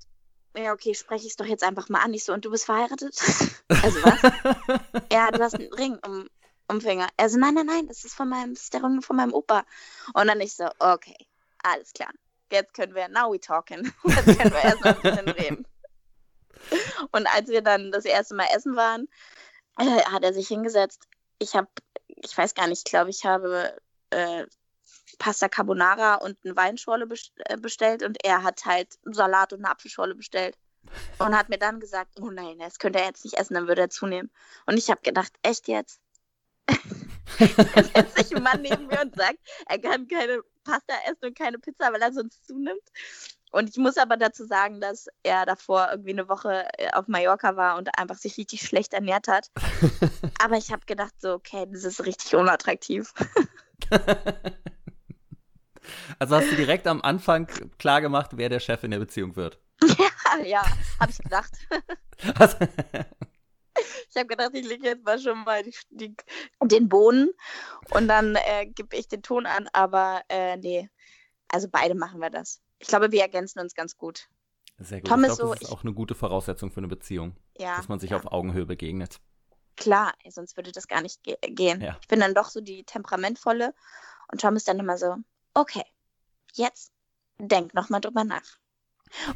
ja, 0.56 0.74
okay, 0.74 0.94
spreche 0.94 1.26
ich 1.26 1.32
es 1.32 1.38
doch 1.38 1.48
jetzt 1.48 1.64
einfach 1.64 1.90
mal 1.90 2.02
an. 2.02 2.14
Ich 2.14 2.24
so, 2.24 2.34
und 2.34 2.46
du 2.46 2.52
bist 2.52 2.66
verheiratet? 2.66 3.18
also 3.68 3.98
was? 4.04 4.22
ja, 5.12 5.32
du 5.32 5.42
hast 5.42 5.56
einen 5.56 5.74
Ring 5.74 5.98
um, 6.06 6.28
um 6.68 6.80
Finger. 6.80 7.08
Er 7.18 7.30
so, 7.30 7.40
nein, 7.40 7.56
nein, 7.56 7.66
nein, 7.66 7.88
das 7.88 8.04
ist 8.04 8.14
von 8.14 8.30
meinem, 8.30 8.54
das 8.54 8.66
ist 8.66 8.74
der 8.76 8.84
Ring 8.84 9.02
von 9.02 9.16
meinem 9.16 9.34
Opa. 9.34 9.66
Und 10.14 10.28
dann 10.28 10.40
ich 10.40 10.56
so, 10.56 10.70
okay, 10.78 11.18
alles 11.64 11.94
klar. 11.94 12.12
Jetzt 12.54 12.74
können 12.76 12.94
wir, 12.94 13.08
now 13.08 13.32
we 13.32 13.40
talking. 13.40 13.92
Jetzt 14.06 14.38
können 14.38 14.54
wir 14.54 14.64
erstmal 14.64 14.94
ein 14.94 15.02
bisschen 15.02 15.30
reden. 15.30 15.68
Und 17.12 17.28
als 17.28 17.50
wir 17.50 17.62
dann 17.62 17.92
das 17.92 18.06
erste 18.06 18.36
Mal 18.36 18.48
essen 18.56 18.76
waren, 18.76 19.08
äh, 19.80 20.04
hat 20.06 20.24
er 20.24 20.34
sich 20.34 20.48
hingesetzt. 20.48 21.08
Ich 21.40 21.56
habe, 21.56 21.68
ich 22.08 22.38
weiß 22.38 22.54
gar 22.54 22.68
nicht, 22.68 22.84
ich 22.86 22.92
glaube, 22.92 23.10
ich 23.10 23.26
habe 23.26 23.76
äh, 24.12 24.46
Pasta 25.18 25.50
Carbonara 25.50 26.16
und 26.16 26.38
eine 26.44 26.56
Weinschorle 26.56 27.08
äh, 27.46 27.58
bestellt 27.58 28.04
und 28.04 28.24
er 28.24 28.44
hat 28.44 28.66
halt 28.66 29.00
einen 29.06 29.14
Salat 29.14 29.54
und 29.54 29.60
eine 29.60 29.72
Apfelschorle 29.72 30.16
bestellt. 30.16 30.58
Und 31.18 31.36
hat 31.36 31.50
mir 31.50 31.58
dann 31.58 31.80
gesagt, 31.80 32.20
oh 32.20 32.30
nein, 32.30 32.60
das 32.60 32.78
könnte 32.78 33.00
er 33.00 33.06
jetzt 33.06 33.24
nicht 33.24 33.38
essen, 33.38 33.54
dann 33.54 33.68
würde 33.68 33.82
er 33.82 33.90
zunehmen. 33.90 34.30
Und 34.66 34.78
ich 34.78 34.92
habe 34.92 35.02
gedacht, 35.02 35.32
echt 35.42 35.68
jetzt? 35.68 36.00
Jetzt 37.40 37.94
setzt 37.94 38.18
sich 38.18 38.36
ein 38.36 38.44
Mann 38.44 38.62
neben 38.62 38.88
mir 38.88 39.02
und 39.02 39.16
sagt, 39.16 39.40
er 39.68 39.80
kann 39.80 40.08
keine 40.08 40.44
Pasta 40.64 40.94
essen 41.06 41.26
und 41.26 41.38
keine 41.38 41.60
Pizza, 41.60 41.92
weil 41.94 42.02
er 42.02 42.14
sonst 42.14 42.46
zunimmt. 42.46 42.82
Und 43.52 43.70
ich 43.70 43.78
muss 43.78 43.98
aber 43.98 44.18
dazu 44.18 44.46
sagen, 44.46 44.82
dass 44.82 45.08
er 45.22 45.46
davor 45.46 45.90
irgendwie 45.92 46.12
eine 46.12 46.28
Woche 46.28 46.68
äh, 46.78 46.92
auf 46.94 47.08
Mallorca 47.08 47.56
war 47.56 47.78
und 47.78 47.98
einfach 48.00 48.18
sich 48.18 48.38
richtig 48.38 48.62
schlecht 48.62 48.94
ernährt 48.94 49.28
hat. 49.28 49.52
aber 50.44 50.58
ich 50.58 50.72
habe 50.72 50.86
gedacht, 50.86 51.14
so, 51.20 51.34
okay, 51.34 51.68
das 51.72 51.84
ist 51.84 52.06
richtig 52.06 52.36
unattraktiv. 52.36 53.14
Also 56.18 56.38
hast 56.38 56.50
du 56.50 56.56
direkt 56.56 56.88
am 56.88 57.02
Anfang 57.02 57.48
klar 57.78 58.00
gemacht, 58.02 58.32
wer 58.36 58.48
der 58.48 58.62
Chef 58.62 58.84
in 58.84 58.92
der 58.92 59.00
Beziehung 59.00 59.36
wird. 59.36 59.60
ja, 59.84 60.44
ja, 60.44 60.64
habe 61.00 61.12
ich 61.12 61.18
gedacht. 61.18 61.52
Ich 64.10 64.16
habe 64.16 64.28
gedacht, 64.28 64.52
ich 64.54 64.68
lege 64.68 64.88
jetzt 64.90 65.04
mal 65.04 65.18
schon 65.20 65.44
mal 65.44 65.64
die, 65.64 65.76
die, 65.90 66.16
den 66.62 66.90
Boden 66.90 67.30
und 67.92 68.08
dann 68.08 68.36
äh, 68.36 68.68
gebe 68.68 68.96
ich 68.96 69.08
den 69.08 69.24
Ton 69.24 69.46
an, 69.46 69.68
aber 69.74 70.22
äh, 70.30 70.58
nee. 70.58 70.90
Also 71.48 71.68
beide 71.70 71.96
machen 71.96 72.20
wir 72.20 72.30
das. 72.30 72.62
Ich 72.80 72.88
glaube, 72.88 73.12
wir 73.12 73.22
ergänzen 73.22 73.60
uns 73.60 73.74
ganz 73.74 73.98
gut. 73.98 74.28
Sehr 74.80 75.02
gut. 75.02 75.10
Tom 75.10 75.24
ich 75.24 75.30
ist 75.32 75.38
glaube, 75.38 75.50
so- 75.50 75.54
das 75.54 75.62
ist 75.64 75.68
ich- 75.70 75.74
auch 75.76 75.84
eine 75.84 75.94
gute 75.94 76.16
Voraussetzung 76.16 76.72
für 76.72 76.80
eine 76.80 76.88
Beziehung, 76.88 77.36
Ja. 77.58 77.76
dass 77.78 77.88
man 77.88 78.00
sich 78.00 78.12
ja. 78.12 78.18
auf 78.18 78.32
Augenhöhe 78.32 78.66
begegnet. 78.66 79.20
Klar, 79.76 80.14
sonst 80.30 80.56
würde 80.58 80.72
das 80.72 80.88
gar 80.88 81.02
nicht 81.02 81.24
ge 81.24 81.36
gehen. 81.42 81.82
Ja. 81.82 81.98
Ich 82.02 82.08
bin 82.08 82.20
dann 82.20 82.36
doch 82.36 82.50
so 82.50 82.62
die 82.62 82.84
temperamentvolle 82.84 83.74
und 84.32 84.42
Tom 84.42 84.56
ist 84.56 84.68
dann 84.68 84.78
immer 84.80 84.98
so, 84.98 85.16
okay, 85.56 85.84
jetzt 86.54 86.92
denk 87.40 87.74
noch 87.74 87.90
mal 87.90 88.00
drüber 88.00 88.24
nach. 88.24 88.58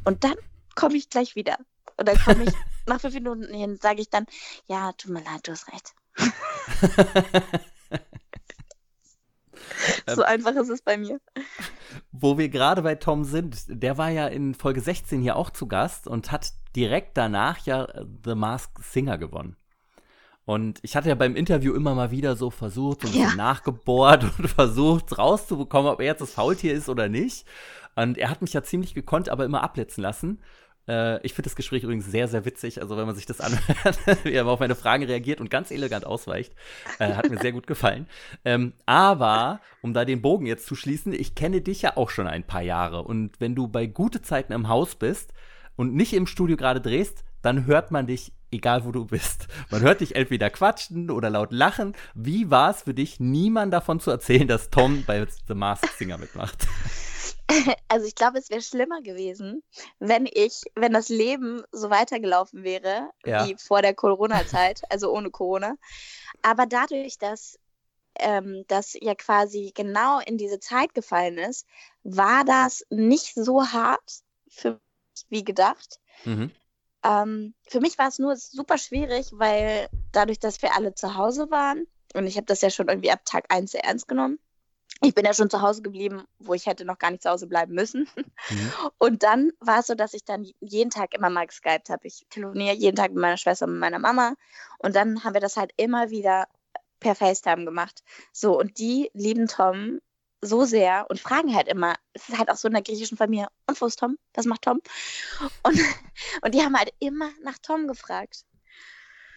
Und 0.03 0.23
dann 0.23 0.35
komme 0.75 0.95
ich 0.95 1.09
gleich 1.09 1.35
wieder. 1.35 1.57
Und 1.97 2.07
dann 2.07 2.19
komme 2.19 2.43
ich 2.43 2.53
nach 2.87 3.01
fünf 3.01 3.13
Minuten 3.13 3.53
hin, 3.53 3.77
sage 3.81 4.01
ich 4.01 4.09
dann, 4.09 4.25
ja, 4.67 4.91
tut 4.93 5.11
mir 5.11 5.23
leid, 5.23 5.47
du 5.47 5.51
hast 5.51 5.67
recht. 5.71 5.93
so 10.07 10.23
einfach 10.23 10.55
ist 10.55 10.69
es 10.69 10.81
bei 10.81 10.97
mir. 10.97 11.19
Wo 12.11 12.37
wir 12.37 12.49
gerade 12.49 12.81
bei 12.81 12.95
Tom 12.95 13.23
sind, 13.23 13.65
der 13.67 13.97
war 13.97 14.09
ja 14.09 14.27
in 14.27 14.53
Folge 14.53 14.81
16 14.81 15.21
hier 15.21 15.35
auch 15.35 15.49
zu 15.49 15.67
Gast 15.67 16.07
und 16.07 16.31
hat 16.31 16.51
direkt 16.75 17.17
danach 17.17 17.59
ja 17.65 17.85
äh, 17.85 18.05
The 18.25 18.35
Masked 18.35 18.83
Singer 18.83 19.17
gewonnen. 19.17 19.55
Und 20.45 20.79
ich 20.81 20.95
hatte 20.95 21.09
ja 21.09 21.15
beim 21.15 21.35
Interview 21.35 21.73
immer 21.73 21.93
mal 21.93 22.09
wieder 22.11 22.37
so 22.37 22.49
versucht, 22.49 23.01
so 23.01 23.07
ein 23.07 23.11
bisschen 23.11 23.29
Ja. 23.31 23.35
nachgebohrt 23.35 24.23
und 24.39 24.47
versucht 24.47 25.17
rauszubekommen, 25.17 25.91
ob 25.91 25.99
er 25.99 26.05
jetzt 26.05 26.21
das 26.21 26.31
Faultier 26.31 26.73
ist 26.73 26.87
oder 26.89 27.09
nicht. 27.09 27.45
Und 27.95 28.17
er 28.17 28.29
hat 28.29 28.41
mich 28.41 28.53
ja 28.53 28.63
ziemlich 28.63 28.93
gekonnt, 28.93 29.27
aber 29.27 29.43
immer 29.43 29.63
abblitzen 29.63 30.01
lassen. 30.03 30.41
Äh, 30.87 31.25
ich 31.25 31.33
finde 31.33 31.49
das 31.49 31.55
Gespräch 31.55 31.83
übrigens 31.83 32.05
sehr, 32.05 32.27
sehr 32.27 32.45
witzig. 32.45 32.81
Also 32.81 32.97
wenn 32.97 33.05
man 33.05 33.15
sich 33.15 33.25
das 33.25 33.41
anhört, 33.41 33.99
wie 34.23 34.33
er 34.33 34.47
auf 34.47 34.59
meine 34.59 34.75
Fragen 34.75 35.03
reagiert 35.03 35.41
und 35.41 35.49
ganz 35.49 35.71
elegant 35.71 36.05
ausweicht, 36.05 36.53
äh, 36.99 37.13
hat 37.13 37.29
mir 37.29 37.39
sehr 37.39 37.51
gut 37.51 37.67
gefallen. 37.67 38.07
Ähm, 38.45 38.73
aber, 38.85 39.59
um 39.81 39.93
da 39.93 40.05
den 40.05 40.21
Bogen 40.21 40.45
jetzt 40.45 40.67
zu 40.67 40.75
schließen, 40.75 41.13
ich 41.13 41.35
kenne 41.35 41.61
dich 41.61 41.81
ja 41.81 41.97
auch 41.97 42.09
schon 42.09 42.27
ein 42.27 42.43
paar 42.43 42.61
Jahre. 42.61 43.03
Und 43.03 43.39
wenn 43.39 43.55
du 43.55 43.67
bei 43.67 43.85
gute 43.85 44.21
Zeiten 44.21 44.53
im 44.53 44.67
Haus 44.67 44.95
bist 44.95 45.33
und 45.75 45.93
nicht 45.93 46.13
im 46.13 46.27
Studio 46.27 46.57
gerade 46.57 46.81
drehst, 46.81 47.23
dann 47.41 47.65
hört 47.65 47.91
man 47.91 48.07
dich, 48.07 48.33
egal 48.51 48.85
wo 48.85 48.91
du 48.91 49.05
bist. 49.05 49.47
Man 49.69 49.81
hört 49.81 50.01
dich 50.01 50.15
entweder 50.15 50.49
quatschen 50.49 51.11
oder 51.11 51.29
laut 51.29 51.51
lachen. 51.51 51.93
Wie 52.13 52.49
war 52.49 52.71
es 52.71 52.83
für 52.83 52.93
dich, 52.93 53.19
niemand 53.19 53.73
davon 53.73 53.99
zu 53.99 54.11
erzählen, 54.11 54.47
dass 54.47 54.69
Tom 54.69 55.03
bei 55.05 55.25
The 55.47 55.53
Masked 55.53 55.91
Singer 55.97 56.17
mitmacht? 56.17 56.67
Also 57.87 58.05
ich 58.05 58.15
glaube, 58.15 58.37
es 58.37 58.49
wäre 58.49 58.61
schlimmer 58.61 59.01
gewesen, 59.01 59.63
wenn 59.99 60.25
ich, 60.25 60.63
wenn 60.75 60.93
das 60.93 61.09
Leben 61.09 61.63
so 61.71 61.89
weitergelaufen 61.89 62.63
wäre 62.63 63.09
Ja. 63.25 63.45
wie 63.45 63.55
vor 63.57 63.81
der 63.81 63.93
Corona-Zeit, 63.93 64.81
also 64.91 65.11
ohne 65.11 65.31
Corona. 65.31 65.75
Aber 66.41 66.65
dadurch, 66.65 67.17
dass 67.17 67.57
ähm, 68.19 68.65
das 68.67 68.97
ja 68.99 69.15
quasi 69.15 69.71
genau 69.75 70.19
in 70.19 70.37
diese 70.37 70.59
Zeit 70.59 70.93
gefallen 70.93 71.37
ist, 71.37 71.65
war 72.03 72.43
das 72.43 72.85
nicht 72.89 73.33
so 73.35 73.67
hart 73.67 74.23
für 74.49 74.71
mich 74.71 75.25
wie 75.29 75.43
gedacht. 75.43 75.99
Mhm. 76.25 76.51
Ähm, 77.03 77.53
für 77.67 77.79
mich 77.79 77.97
war 77.97 78.07
es 78.07 78.19
nur 78.19 78.35
super 78.35 78.77
schwierig, 78.77 79.27
weil 79.31 79.87
dadurch, 80.11 80.39
dass 80.39 80.61
wir 80.61 80.75
alle 80.75 80.93
zu 80.93 81.15
Hause 81.15 81.49
waren, 81.51 81.85
und 82.13 82.25
ich 82.25 82.37
habe 82.37 82.45
das 82.45 82.61
ja 82.61 82.69
schon 82.69 82.87
irgendwie 82.87 83.11
ab 83.11 83.21
Tag 83.25 83.45
1 83.49 83.71
sehr 83.71 83.83
ernst 83.83 84.07
genommen, 84.07 84.39
ich 85.01 85.13
bin 85.13 85.25
ja 85.25 85.33
schon 85.33 85.49
zu 85.49 85.61
Hause 85.61 85.81
geblieben, 85.81 86.23
wo 86.39 86.53
ich 86.53 86.65
hätte 86.65 86.85
noch 86.85 86.97
gar 86.97 87.11
nicht 87.11 87.23
zu 87.23 87.29
Hause 87.29 87.47
bleiben 87.47 87.73
müssen. 87.73 88.09
Mhm. 88.49 88.71
Und 88.97 89.23
dann 89.23 89.51
war 89.59 89.79
es 89.79 89.87
so, 89.87 89.95
dass 89.95 90.13
ich 90.13 90.23
dann 90.25 90.47
jeden 90.59 90.89
Tag 90.89 91.13
immer 91.13 91.29
mal 91.29 91.47
geskypt 91.47 91.89
habe. 91.89 92.07
Ich 92.07 92.25
telefoniere 92.29 92.75
jeden 92.75 92.95
Tag 92.95 93.11
mit 93.11 93.21
meiner 93.21 93.37
Schwester 93.37 93.65
und 93.65 93.73
mit 93.73 93.81
meiner 93.81 93.99
Mama. 93.99 94.33
Und 94.79 94.95
dann 94.95 95.23
haben 95.23 95.33
wir 95.33 95.41
das 95.41 95.57
halt 95.57 95.71
immer 95.77 96.09
wieder 96.09 96.47
per 96.99 97.15
FaceTime 97.15 97.65
gemacht. 97.65 98.03
So, 98.31 98.57
und 98.57 98.79
die 98.79 99.09
lieben 99.13 99.47
Tom 99.47 99.99
so 100.41 100.65
sehr 100.65 101.07
und 101.09 101.19
fragen 101.19 101.55
halt 101.55 101.67
immer, 101.67 101.95
es 102.13 102.29
ist 102.29 102.37
halt 102.37 102.49
auch 102.49 102.57
so 102.57 102.67
in 102.67 102.73
der 102.73 102.83
griechischen 102.83 103.17
Familie, 103.17 103.47
und 103.67 103.79
wo 103.81 103.85
ist 103.85 103.99
Tom? 103.99 104.17
Was 104.33 104.45
macht 104.45 104.63
Tom? 104.63 104.81
Und, 105.63 105.79
und 106.41 106.53
die 106.53 106.61
haben 106.61 106.77
halt 106.77 106.93
immer 106.99 107.29
nach 107.43 107.57
Tom 107.61 107.87
gefragt. 107.87 108.45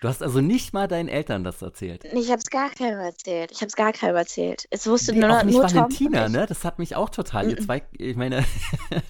Du 0.01 0.09
hast 0.09 0.23
also 0.23 0.41
nicht 0.41 0.73
mal 0.73 0.89
deinen 0.89 1.11
Eltern 1.11 1.45
das 1.45 1.61
erzählt. 1.61 2.05
Ich 2.05 2.31
habe 2.31 2.39
es 2.39 2.47
gar 2.47 2.71
keinem 2.71 3.01
erzählt. 3.01 3.53
Ich 3.53 3.59
habe 3.59 3.67
es 3.67 3.77
gar 3.77 3.93
keinem 3.93 4.17
erzählt. 4.17 4.67
Es 4.71 4.87
wusste 4.87 5.13
nee, 5.13 5.21
nur, 5.21 5.39
auch 5.39 5.43
nicht 5.43 5.55
nur 5.55 5.65
Valentina, 5.65 6.25
Tom 6.25 6.33
ne? 6.33 6.47
Das 6.47 6.65
hat 6.65 6.79
mich 6.79 6.97
auch 6.97 7.11
total. 7.11 7.55
Zwei, 7.59 7.83
ich 7.93 8.17
meine. 8.17 8.43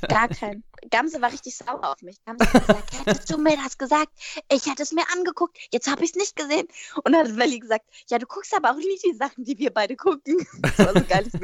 gar 0.08 0.26
kein. 0.28 0.64
Gamse 0.90 1.20
war 1.20 1.32
richtig 1.32 1.56
sauer 1.56 1.84
auf 1.84 2.02
mich. 2.02 2.16
Gamse 2.24 2.52
hat 2.52 2.66
gesagt, 2.66 3.06
hättest 3.06 3.30
du 3.30 3.38
mir 3.38 3.56
das 3.56 3.78
gesagt? 3.78 4.12
Ich 4.50 4.66
hätte 4.66 4.82
es 4.82 4.92
mir 4.92 5.04
angeguckt. 5.14 5.58
Jetzt 5.70 5.90
habe 5.90 6.04
ich 6.04 6.10
es 6.10 6.16
nicht 6.16 6.36
gesehen. 6.36 6.66
Und 7.04 7.12
dann 7.12 7.28
hat 7.28 7.36
Welli 7.36 7.58
gesagt, 7.58 7.84
ja, 8.08 8.18
du 8.18 8.26
guckst 8.26 8.54
aber 8.54 8.70
auch 8.70 8.76
nicht 8.76 9.04
die 9.04 9.14
Sachen, 9.14 9.44
die 9.44 9.58
wir 9.58 9.72
beide 9.72 9.96
gucken. 9.96 10.46
Das 10.60 10.78
war 10.78 10.92
so 10.92 11.00
ein 11.00 11.08
geiles. 11.08 11.32
Das 11.32 11.42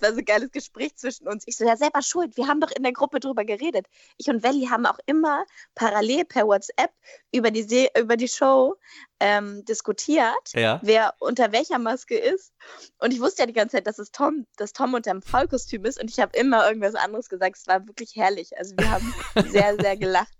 war 0.00 0.14
so 0.14 0.22
geiles 0.24 0.50
Gespräch 0.50 0.94
zwischen 0.96 1.26
uns. 1.26 1.44
Ich 1.46 1.56
so, 1.56 1.64
ja, 1.64 1.76
selber 1.76 2.02
schuld. 2.02 2.36
Wir 2.36 2.46
haben 2.46 2.60
doch 2.60 2.70
in 2.70 2.82
der 2.82 2.92
Gruppe 2.92 3.20
drüber 3.20 3.44
geredet. 3.44 3.86
Ich 4.16 4.28
und 4.28 4.42
Welli 4.42 4.66
haben 4.66 4.86
auch 4.86 4.98
immer 5.06 5.44
parallel 5.74 6.24
per 6.24 6.46
WhatsApp 6.46 6.92
über 7.32 7.50
die, 7.50 7.62
Se 7.62 7.88
über 7.98 8.16
die 8.16 8.28
Show 8.28 8.76
ähm, 9.20 9.64
diskutiert, 9.64 10.52
ja. 10.54 10.80
wer 10.82 11.14
unter 11.18 11.52
welcher 11.52 11.78
Maske 11.78 12.16
ist. 12.16 12.52
Und 12.98 13.12
ich 13.12 13.20
wusste 13.20 13.42
ja 13.42 13.46
die 13.46 13.52
ganze 13.52 13.76
Zeit, 13.76 13.86
dass 13.86 13.98
es 13.98 14.12
Tom, 14.12 14.46
dass 14.56 14.72
Tom 14.72 14.94
unter 14.94 15.10
dem 15.10 15.22
Vollkostüm 15.22 15.84
ist. 15.84 16.00
Und 16.00 16.10
ich 16.10 16.20
habe 16.20 16.36
immer 16.36 16.66
irgendwas 16.66 16.94
anderes 16.94 17.28
gesagt. 17.28 17.56
Es 17.56 17.66
war 17.66 17.86
wirklich 17.86 18.16
herrlich. 18.16 18.56
Also 18.56 18.74
wir 18.76 18.90
haben 18.90 19.14
sehr, 19.50 19.76
sehr 19.80 19.96
gelacht. 19.96 20.32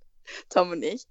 Tom 0.50 0.70
und 0.72 0.82
ich. 0.82 1.06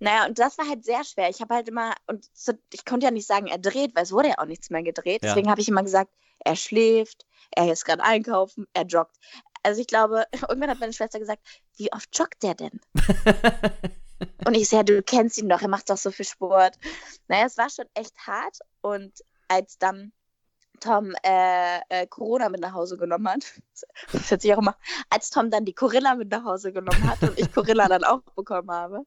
Naja, 0.00 0.26
und 0.26 0.38
das 0.38 0.56
war 0.56 0.66
halt 0.66 0.84
sehr 0.84 1.04
schwer. 1.04 1.28
Ich 1.28 1.40
habe 1.40 1.54
halt 1.54 1.68
immer, 1.68 1.92
und 2.06 2.26
so, 2.32 2.52
ich 2.72 2.84
konnte 2.86 3.04
ja 3.04 3.10
nicht 3.10 3.26
sagen, 3.26 3.46
er 3.46 3.58
dreht, 3.58 3.94
weil 3.94 4.04
es 4.04 4.12
wurde 4.12 4.28
ja 4.28 4.38
auch 4.38 4.46
nichts 4.46 4.70
mehr 4.70 4.82
gedreht. 4.82 5.22
Ja. 5.22 5.28
Deswegen 5.28 5.50
habe 5.50 5.60
ich 5.60 5.68
immer 5.68 5.82
gesagt, 5.82 6.10
er 6.38 6.56
schläft, 6.56 7.26
er 7.50 7.70
ist 7.70 7.84
gerade 7.84 8.02
einkaufen, 8.02 8.66
er 8.72 8.86
joggt. 8.86 9.16
Also 9.62 9.80
ich 9.80 9.86
glaube, 9.86 10.26
irgendwann 10.48 10.70
hat 10.70 10.80
meine 10.80 10.92
Schwester 10.92 11.18
gesagt, 11.18 11.42
wie 11.76 11.92
oft 11.92 12.16
joggt 12.16 12.42
der 12.42 12.54
denn? 12.54 12.80
Und 14.46 14.54
ich 14.54 14.68
sehe, 14.68 14.84
du 14.84 15.02
kennst 15.02 15.38
ihn 15.38 15.48
doch, 15.48 15.62
er 15.62 15.68
macht 15.68 15.90
doch 15.90 15.96
so 15.96 16.10
viel 16.10 16.26
Sport. 16.26 16.78
Naja, 17.28 17.46
es 17.46 17.58
war 17.58 17.68
schon 17.70 17.86
echt 17.94 18.16
hart. 18.26 18.58
Und 18.80 19.12
als 19.48 19.78
dann 19.78 20.12
Tom 20.80 21.14
äh, 21.22 21.78
äh, 21.88 22.06
Corona 22.06 22.48
mit 22.48 22.60
nach 22.60 22.72
Hause 22.72 22.96
genommen 22.96 23.28
hat, 23.28 23.44
das 24.12 24.30
hört 24.30 24.42
sich 24.42 24.52
auch 24.54 24.58
immer, 24.58 24.76
als 25.10 25.30
Tom 25.30 25.50
dann 25.50 25.64
die 25.64 25.72
Corilla 25.72 26.14
mit 26.14 26.30
nach 26.30 26.44
Hause 26.44 26.72
genommen 26.72 27.08
hat 27.08 27.22
und 27.22 27.38
ich 27.38 27.52
Corilla 27.52 27.88
dann 27.88 28.04
auch 28.04 28.20
bekommen 28.36 28.70
habe, 28.70 29.06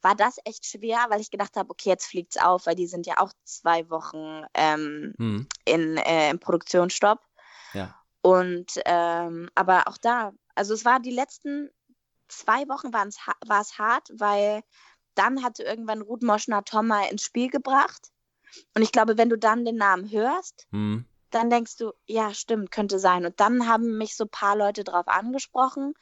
war 0.00 0.14
das 0.14 0.36
echt 0.44 0.66
schwer, 0.66 1.06
weil 1.08 1.20
ich 1.20 1.30
gedacht 1.30 1.56
habe, 1.56 1.70
okay, 1.70 1.90
jetzt 1.90 2.06
fliegt 2.06 2.36
es 2.36 2.42
auf, 2.42 2.66
weil 2.66 2.74
die 2.74 2.86
sind 2.86 3.06
ja 3.06 3.14
auch 3.18 3.32
zwei 3.44 3.88
Wochen 3.90 4.44
ähm, 4.54 5.14
hm. 5.18 5.48
in, 5.64 5.96
äh, 5.98 6.30
im 6.30 6.38
Produktionsstopp. 6.38 7.20
Ja. 7.72 7.94
Und 8.22 8.80
ähm, 8.84 9.48
aber 9.54 9.88
auch 9.88 9.98
da, 9.98 10.32
also 10.54 10.74
es 10.74 10.84
war 10.84 11.00
die 11.00 11.10
letzten 11.10 11.70
zwei 12.38 12.68
Wochen 12.68 12.92
war 12.92 13.06
es 13.60 13.78
hart, 13.78 14.10
weil 14.14 14.62
dann 15.14 15.42
hatte 15.42 15.62
irgendwann 15.62 16.02
Ruth 16.02 16.22
Moschner 16.22 16.64
Tom 16.64 16.88
mal 16.88 17.10
ins 17.10 17.22
Spiel 17.22 17.50
gebracht. 17.50 18.10
Und 18.74 18.82
ich 18.82 18.92
glaube, 18.92 19.18
wenn 19.18 19.28
du 19.30 19.38
dann 19.38 19.64
den 19.64 19.76
Namen 19.76 20.10
hörst, 20.10 20.66
hm. 20.70 21.06
dann 21.30 21.50
denkst 21.50 21.76
du, 21.76 21.92
ja, 22.06 22.34
stimmt, 22.34 22.70
könnte 22.70 22.98
sein. 22.98 23.24
Und 23.24 23.40
dann 23.40 23.66
haben 23.66 23.98
mich 23.98 24.16
so 24.16 24.24
ein 24.24 24.30
paar 24.30 24.56
Leute 24.56 24.84
drauf 24.84 25.08
angesprochen. 25.08 25.94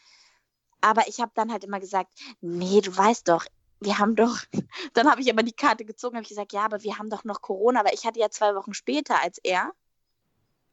Aber 0.81 1.07
ich 1.09 1.21
habe 1.21 1.33
dann 1.35 1.53
halt 1.53 1.65
immer 1.65 1.81
gesagt, 1.81 2.11
nee, 2.41 2.81
du 2.81 2.97
weißt 2.97 3.29
doch, 3.29 3.45
wir 3.81 3.99
haben 3.99 4.17
doch, 4.17 4.39
dann 4.95 5.11
habe 5.11 5.21
ich 5.21 5.31
aber 5.31 5.43
die 5.43 5.53
Karte 5.53 5.85
gezogen, 5.85 6.17
habe 6.17 6.23
ich 6.23 6.31
gesagt, 6.31 6.53
ja, 6.53 6.65
aber 6.65 6.83
wir 6.83 6.99
haben 6.99 7.11
doch 7.11 7.25
noch 7.25 7.43
Corona, 7.43 7.85
weil 7.85 7.95
ich 7.95 8.07
hatte 8.07 8.21
ja 8.21 8.31
zwei 8.31 8.55
Wochen 8.55 8.75
später 8.75 9.21
als 9.23 9.39
er. 9.39 9.73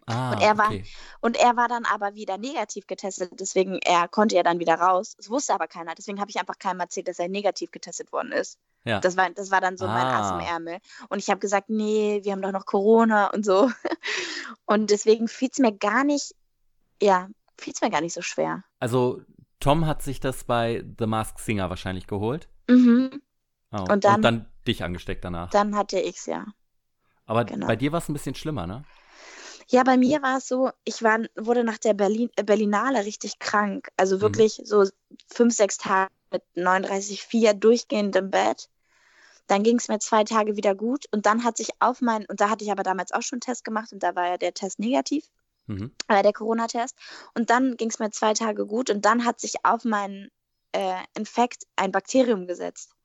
Ah, 0.09 0.31
und, 0.31 0.41
er 0.41 0.57
war, 0.57 0.67
okay. 0.67 0.85
und 1.19 1.37
er 1.37 1.57
war 1.57 1.67
dann 1.67 1.83
aber 1.83 2.15
wieder 2.15 2.37
negativ 2.37 2.87
getestet, 2.87 3.29
deswegen 3.39 3.77
er 3.83 4.07
konnte 4.07 4.35
ja 4.35 4.43
dann 4.43 4.57
wieder 4.59 4.75
raus. 4.75 5.15
Das 5.17 5.29
wusste 5.29 5.53
aber 5.53 5.67
keiner, 5.67 5.95
deswegen 5.95 6.21
habe 6.21 6.29
ich 6.31 6.39
einfach 6.39 6.57
keinem 6.57 6.79
erzählt, 6.79 7.09
dass 7.09 7.19
er 7.19 7.27
negativ 7.27 7.71
getestet 7.71 8.13
worden 8.13 8.31
ist. 8.31 8.57
Ja. 8.85 9.01
Das, 9.01 9.17
war, 9.17 9.29
das 9.31 9.51
war 9.51 9.59
dann 9.59 9.75
so 9.75 9.85
ah. 9.85 9.93
mein 9.93 10.07
Ass 10.07 10.31
im 10.31 10.39
Ärmel. 10.39 10.79
Und 11.09 11.19
ich 11.19 11.29
habe 11.29 11.41
gesagt, 11.41 11.69
nee, 11.69 12.21
wir 12.23 12.31
haben 12.31 12.41
doch 12.41 12.53
noch 12.53 12.65
Corona 12.65 13.27
und 13.27 13.43
so. 13.43 13.69
Und 14.65 14.91
deswegen 14.91 15.27
fiel 15.27 15.49
es 15.51 15.59
mir 15.59 15.73
gar 15.73 16.05
nicht, 16.05 16.33
ja, 17.01 17.27
fiel 17.57 17.73
es 17.73 17.81
mir 17.81 17.89
gar 17.89 18.01
nicht 18.01 18.13
so 18.13 18.21
schwer. 18.21 18.63
Also 18.79 19.21
Tom 19.59 19.85
hat 19.85 20.01
sich 20.01 20.21
das 20.21 20.45
bei 20.45 20.85
The 20.99 21.05
Mask 21.05 21.39
Singer 21.39 21.69
wahrscheinlich 21.69 22.07
geholt. 22.07 22.47
Mhm. 22.69 23.21
Oh. 23.71 23.85
Und, 23.91 24.05
dann, 24.05 24.15
und 24.15 24.21
dann 24.21 24.51
dich 24.65 24.83
angesteckt 24.83 25.25
danach. 25.25 25.49
Dann 25.49 25.75
hatte 25.75 25.99
ich 25.99 26.17
es 26.17 26.25
ja. 26.25 26.45
Aber 27.25 27.43
Genau. 27.43 27.67
bei 27.67 27.75
dir 27.75 27.91
war 27.91 27.99
es 27.99 28.07
ein 28.07 28.13
bisschen 28.13 28.35
schlimmer, 28.35 28.67
ne? 28.67 28.83
Ja, 29.69 29.83
bei 29.83 29.97
mir 29.97 30.21
war 30.21 30.37
es 30.37 30.47
so, 30.47 30.71
ich 30.85 31.03
war, 31.03 31.19
wurde 31.35 31.63
nach 31.63 31.77
der 31.77 31.93
Berlin, 31.93 32.29
äh, 32.37 32.43
Berlinale 32.43 33.03
richtig 33.05 33.37
krank. 33.39 33.89
Also 33.97 34.21
wirklich 34.21 34.61
so 34.63 34.85
fünf, 35.27 35.53
sechs 35.53 35.77
Tage 35.77 36.11
mit 36.31 36.41
39,4 36.55 37.53
durchgehend 37.53 38.15
im 38.15 38.31
Bett. 38.31 38.69
Dann 39.47 39.63
ging 39.63 39.77
es 39.77 39.87
mir 39.87 39.99
zwei 39.99 40.23
Tage 40.23 40.55
wieder 40.55 40.75
gut 40.75 41.05
und 41.11 41.25
dann 41.25 41.43
hat 41.43 41.57
sich 41.57 41.69
auf 41.79 42.01
mein, 42.01 42.25
und 42.27 42.39
da 42.41 42.49
hatte 42.49 42.63
ich 42.63 42.71
aber 42.71 42.83
damals 42.83 43.11
auch 43.11 43.21
schon 43.21 43.37
einen 43.37 43.41
Test 43.41 43.63
gemacht 43.63 43.91
und 43.91 44.03
da 44.03 44.15
war 44.15 44.27
ja 44.27 44.37
der 44.37 44.53
Test 44.53 44.79
negativ, 44.79 45.25
Mhm. 45.67 45.91
äh, 46.07 46.23
der 46.23 46.33
Corona-Test. 46.33 46.95
Und 47.33 47.49
dann 47.49 47.75
ging 47.75 47.89
es 47.89 47.99
mir 47.99 48.09
zwei 48.11 48.33
Tage 48.33 48.65
gut 48.65 48.89
und 48.89 49.03
dann 49.03 49.25
hat 49.25 49.39
sich 49.39 49.55
auf 49.63 49.83
meinen 49.83 50.29
äh, 50.73 51.01
Infekt 51.17 51.65
ein 51.75 51.91
Bakterium 51.91 52.47
gesetzt. 52.47 52.96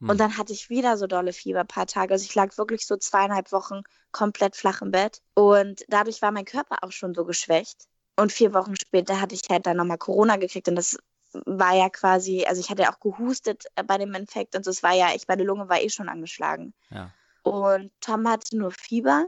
Hm. 0.00 0.10
Und 0.10 0.18
dann 0.18 0.36
hatte 0.36 0.52
ich 0.52 0.70
wieder 0.70 0.96
so 0.96 1.06
dolle 1.06 1.32
Fieber, 1.32 1.60
ein 1.60 1.66
paar 1.66 1.86
Tage. 1.86 2.14
Also 2.14 2.24
ich 2.24 2.34
lag 2.34 2.56
wirklich 2.56 2.86
so 2.86 2.96
zweieinhalb 2.96 3.52
Wochen 3.52 3.82
komplett 4.12 4.56
flach 4.56 4.82
im 4.82 4.90
Bett. 4.90 5.20
Und 5.34 5.84
dadurch 5.88 6.22
war 6.22 6.32
mein 6.32 6.44
Körper 6.44 6.78
auch 6.82 6.92
schon 6.92 7.14
so 7.14 7.24
geschwächt. 7.24 7.86
Und 8.16 8.32
vier 8.32 8.52
Wochen 8.54 8.74
später 8.76 9.20
hatte 9.20 9.34
ich 9.34 9.42
halt 9.48 9.66
dann 9.66 9.76
nochmal 9.76 9.98
Corona 9.98 10.36
gekriegt. 10.36 10.68
Und 10.68 10.76
das 10.76 10.98
war 11.32 11.74
ja 11.74 11.88
quasi, 11.88 12.44
also 12.46 12.60
ich 12.60 12.70
hatte 12.70 12.82
ja 12.82 12.92
auch 12.92 13.00
gehustet 13.00 13.64
äh, 13.76 13.82
bei 13.82 13.98
dem 13.98 14.14
Infekt 14.14 14.56
und 14.56 14.64
so. 14.64 14.70
Es 14.70 14.82
war 14.82 14.94
ja, 14.94 15.14
ich, 15.14 15.28
meine 15.28 15.44
Lunge 15.44 15.68
war 15.68 15.80
eh 15.80 15.90
schon 15.90 16.08
angeschlagen. 16.08 16.74
Ja. 16.90 17.12
Und 17.42 17.92
Tom 18.00 18.28
hatte 18.28 18.56
nur 18.56 18.70
Fieber. 18.70 19.26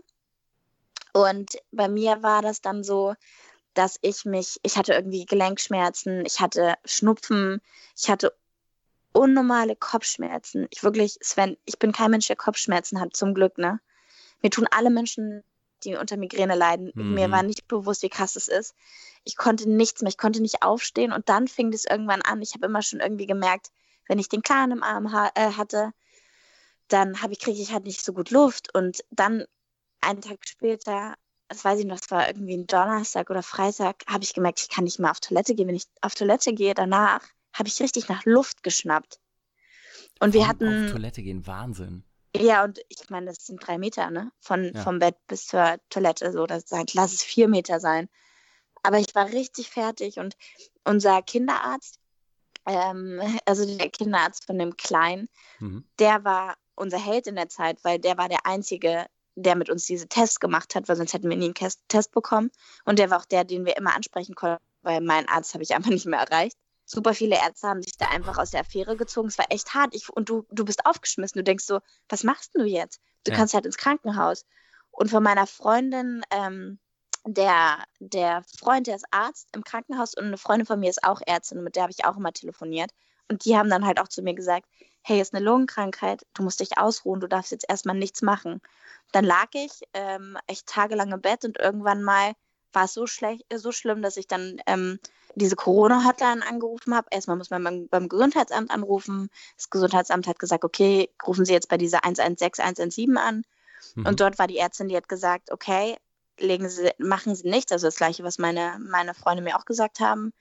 Und 1.12 1.52
bei 1.72 1.88
mir 1.88 2.22
war 2.22 2.42
das 2.42 2.60
dann 2.60 2.84
so, 2.84 3.14
dass 3.74 3.98
ich 4.02 4.24
mich, 4.24 4.58
ich 4.62 4.76
hatte 4.76 4.92
irgendwie 4.92 5.24
Gelenkschmerzen, 5.24 6.24
ich 6.26 6.40
hatte 6.40 6.74
Schnupfen, 6.84 7.60
ich 7.96 8.10
hatte 8.10 8.32
unnormale 9.12 9.76
Kopfschmerzen. 9.76 10.66
Ich 10.70 10.82
wirklich, 10.82 11.18
Sven, 11.20 11.56
ich 11.64 11.78
bin 11.78 11.92
kein 11.92 12.10
Mensch, 12.10 12.26
der 12.26 12.36
Kopfschmerzen 12.36 13.00
hat, 13.00 13.16
zum 13.16 13.34
Glück, 13.34 13.58
ne? 13.58 13.80
Mir 14.42 14.50
tun 14.50 14.66
alle 14.70 14.90
Menschen, 14.90 15.42
die 15.84 15.96
unter 15.96 16.16
Migräne 16.16 16.54
leiden, 16.54 16.92
Mhm. 16.94 17.14
mir 17.14 17.30
war 17.30 17.42
nicht 17.42 17.66
bewusst, 17.66 18.02
wie 18.02 18.08
krass 18.08 18.36
es 18.36 18.48
ist. 18.48 18.74
Ich 19.24 19.36
konnte 19.36 19.68
nichts 19.68 20.02
mehr, 20.02 20.10
ich 20.10 20.18
konnte 20.18 20.40
nicht 20.40 20.62
aufstehen 20.62 21.12
und 21.12 21.28
dann 21.28 21.48
fing 21.48 21.70
das 21.70 21.84
irgendwann 21.84 22.22
an. 22.22 22.42
Ich 22.42 22.54
habe 22.54 22.66
immer 22.66 22.82
schon 22.82 23.00
irgendwie 23.00 23.26
gemerkt, 23.26 23.70
wenn 24.08 24.18
ich 24.18 24.28
den 24.28 24.42
Kahn 24.42 24.70
im 24.72 24.82
Arm 24.82 25.12
ha 25.12 25.30
äh, 25.34 25.52
hatte, 25.52 25.92
dann 26.88 27.22
habe 27.22 27.32
ich, 27.32 27.38
kriege 27.38 27.60
ich 27.60 27.72
halt 27.72 27.84
nicht 27.84 28.04
so 28.04 28.12
gut 28.12 28.30
Luft 28.30 28.74
und 28.74 29.04
dann 29.10 29.44
einen 30.00 30.20
Tag 30.20 30.38
später, 30.46 31.14
das 31.48 31.64
weiß 31.64 31.80
ich 31.80 31.86
noch, 31.86 31.98
es 32.00 32.10
war 32.10 32.26
irgendwie 32.28 32.56
ein 32.56 32.66
Donnerstag 32.66 33.30
oder 33.30 33.42
Freitag, 33.42 34.02
habe 34.06 34.24
ich 34.24 34.34
gemerkt, 34.34 34.60
ich 34.60 34.68
kann 34.68 34.84
nicht 34.84 34.98
mehr 34.98 35.10
auf 35.10 35.20
Toilette 35.20 35.54
gehen. 35.54 35.68
Wenn 35.68 35.76
ich 35.76 35.86
auf 36.00 36.14
Toilette 36.14 36.52
gehe, 36.52 36.74
danach 36.74 37.22
habe 37.52 37.68
ich 37.68 37.80
richtig 37.80 38.08
nach 38.08 38.24
Luft 38.24 38.62
geschnappt. 38.62 39.18
Und 40.20 40.34
wir 40.34 40.46
hatten, 40.46 40.86
Auf 40.86 40.92
Toilette 40.92 41.22
gehen, 41.22 41.46
Wahnsinn. 41.46 42.04
ja, 42.36 42.62
und 42.64 42.78
ich 42.88 43.08
meine, 43.10 43.26
das 43.26 43.46
sind 43.46 43.66
drei 43.66 43.78
Meter, 43.78 44.10
ne? 44.10 44.30
Von, 44.40 44.72
Ja. 44.74 44.82
Vom 44.82 44.98
Bett 44.98 45.16
bis 45.26 45.46
zur 45.46 45.78
Toilette, 45.88 46.32
so, 46.32 46.46
das 46.46 46.64
sein, 46.68 46.86
lass 46.92 47.12
es 47.12 47.22
vier 47.22 47.48
Meter 47.48 47.80
sein. 47.80 48.08
Aber 48.82 48.98
ich 48.98 49.14
war 49.14 49.26
richtig 49.28 49.68
fertig 49.70 50.18
und 50.18 50.36
unser 50.84 51.22
Kinderarzt, 51.22 51.98
ähm, 52.66 53.20
also 53.46 53.64
der 53.78 53.90
Kinderarzt 53.90 54.44
von 54.46 54.58
dem 54.58 54.76
Kleinen, 54.76 55.28
Mhm. 55.58 55.84
der 55.98 56.24
war 56.24 56.56
unser 56.74 56.98
Held 56.98 57.26
in 57.26 57.36
der 57.36 57.48
Zeit, 57.48 57.78
weil 57.84 57.98
der 57.98 58.16
war 58.16 58.28
der 58.28 58.46
Einzige, 58.46 59.06
der 59.34 59.54
mit 59.56 59.68
uns 59.70 59.84
diese 59.86 60.08
Tests 60.08 60.40
gemacht 60.40 60.74
hat, 60.74 60.88
weil 60.88 60.96
sonst 60.96 61.12
hätten 61.12 61.28
wir 61.28 61.36
nie 61.36 61.52
einen 61.54 61.70
Test 61.88 62.12
bekommen. 62.12 62.50
Und 62.84 62.98
der 62.98 63.10
war 63.10 63.20
auch 63.20 63.24
der, 63.26 63.44
den 63.44 63.64
wir 63.66 63.76
immer 63.76 63.94
ansprechen 63.94 64.34
konnten, 64.34 64.62
weil 64.82 65.00
meinen 65.02 65.28
Arzt 65.28 65.52
habe 65.54 65.62
ich 65.62 65.74
einfach 65.74 65.90
nicht 65.90 66.06
mehr 66.06 66.20
erreicht. 66.20 66.56
Super 66.92 67.14
viele 67.14 67.36
Ärzte 67.36 67.68
haben 67.68 67.82
sich 67.82 67.96
da 67.96 68.06
einfach 68.06 68.36
aus 68.36 68.50
der 68.50 68.62
Affäre 68.62 68.96
gezogen. 68.96 69.28
Es 69.28 69.38
war 69.38 69.46
echt 69.50 69.74
hart. 69.74 69.94
Ich, 69.94 70.08
und 70.10 70.28
du, 70.28 70.44
du 70.50 70.64
bist 70.64 70.84
aufgeschmissen. 70.86 71.38
Du 71.38 71.44
denkst 71.44 71.64
so, 71.64 71.78
was 72.08 72.24
machst 72.24 72.50
du 72.56 72.64
jetzt? 72.64 73.00
Du 73.22 73.30
Ja. 73.30 73.36
kannst 73.36 73.54
halt 73.54 73.64
ins 73.64 73.76
Krankenhaus. 73.76 74.44
Und 74.90 75.08
von 75.08 75.22
meiner 75.22 75.46
Freundin, 75.46 76.22
ähm, 76.32 76.80
der, 77.24 77.84
der 78.00 78.42
Freund, 78.58 78.88
der 78.88 78.96
ist 78.96 79.06
Arzt 79.12 79.48
im 79.54 79.62
Krankenhaus 79.62 80.14
und 80.14 80.24
eine 80.24 80.36
Freundin 80.36 80.66
von 80.66 80.80
mir 80.80 80.90
ist 80.90 81.04
auch 81.04 81.20
Ärztin, 81.24 81.62
mit 81.62 81.76
der 81.76 81.84
habe 81.84 81.92
ich 81.92 82.04
auch 82.04 82.16
immer 82.16 82.32
telefoniert. 82.32 82.90
Und 83.28 83.44
die 83.44 83.56
haben 83.56 83.70
dann 83.70 83.86
halt 83.86 84.00
auch 84.00 84.08
zu 84.08 84.22
mir 84.22 84.34
gesagt, 84.34 84.66
hey, 85.02 85.20
ist 85.20 85.32
eine 85.32 85.44
Lungenkrankheit, 85.44 86.26
du 86.34 86.42
musst 86.42 86.58
dich 86.58 86.76
ausruhen, 86.76 87.20
du 87.20 87.28
darfst 87.28 87.52
jetzt 87.52 87.66
erstmal 87.68 87.96
nichts 87.96 88.20
machen. 88.20 88.60
Dann 89.12 89.24
lag 89.24 89.46
ich 89.52 89.82
ähm, 89.94 90.36
echt 90.48 90.66
tagelang 90.66 91.12
im 91.12 91.20
Bett 91.20 91.44
und 91.44 91.56
irgendwann 91.60 92.02
mal 92.02 92.32
war 92.72 92.84
es 92.84 92.94
so 92.94 93.06
schlecht, 93.06 93.44
so 93.54 93.72
schlimm, 93.72 94.02
dass 94.02 94.16
ich 94.16 94.26
dann 94.26 94.60
ähm, 94.66 94.98
diese 95.34 95.56
Corona-Hotline 95.56 96.46
angerufen 96.46 96.94
habe. 96.94 97.08
Erstmal 97.10 97.36
muss 97.36 97.50
man 97.50 97.62
beim, 97.62 97.88
beim, 97.88 98.08
Gesundheitsamt 98.08 98.70
anrufen. 98.70 99.30
Das 99.56 99.70
Gesundheitsamt 99.70 100.26
hat 100.26 100.38
gesagt, 100.38 100.64
okay, 100.64 101.10
rufen 101.26 101.44
Sie 101.44 101.52
jetzt 101.52 101.68
bei 101.68 101.76
dieser 101.76 102.04
116, 102.04 102.64
117 102.64 103.16
an. 103.16 103.42
Mhm. 103.94 104.06
Und 104.06 104.20
dort 104.20 104.38
war 104.38 104.46
die 104.46 104.58
Ärztin, 104.58 104.88
die 104.88 104.96
hat 104.96 105.08
gesagt, 105.08 105.50
okay, 105.52 105.96
legen 106.38 106.68
Sie, 106.68 106.90
machen 106.98 107.34
Sie 107.34 107.48
nichts. 107.48 107.72
Also 107.72 107.86
das 107.86 107.96
Gleiche, 107.96 108.24
was 108.24 108.38
meine, 108.38 108.78
meine 108.80 109.14
Freunde 109.14 109.42
mir 109.42 109.56
auch 109.56 109.64
gesagt 109.64 110.00
haben. 110.00 110.32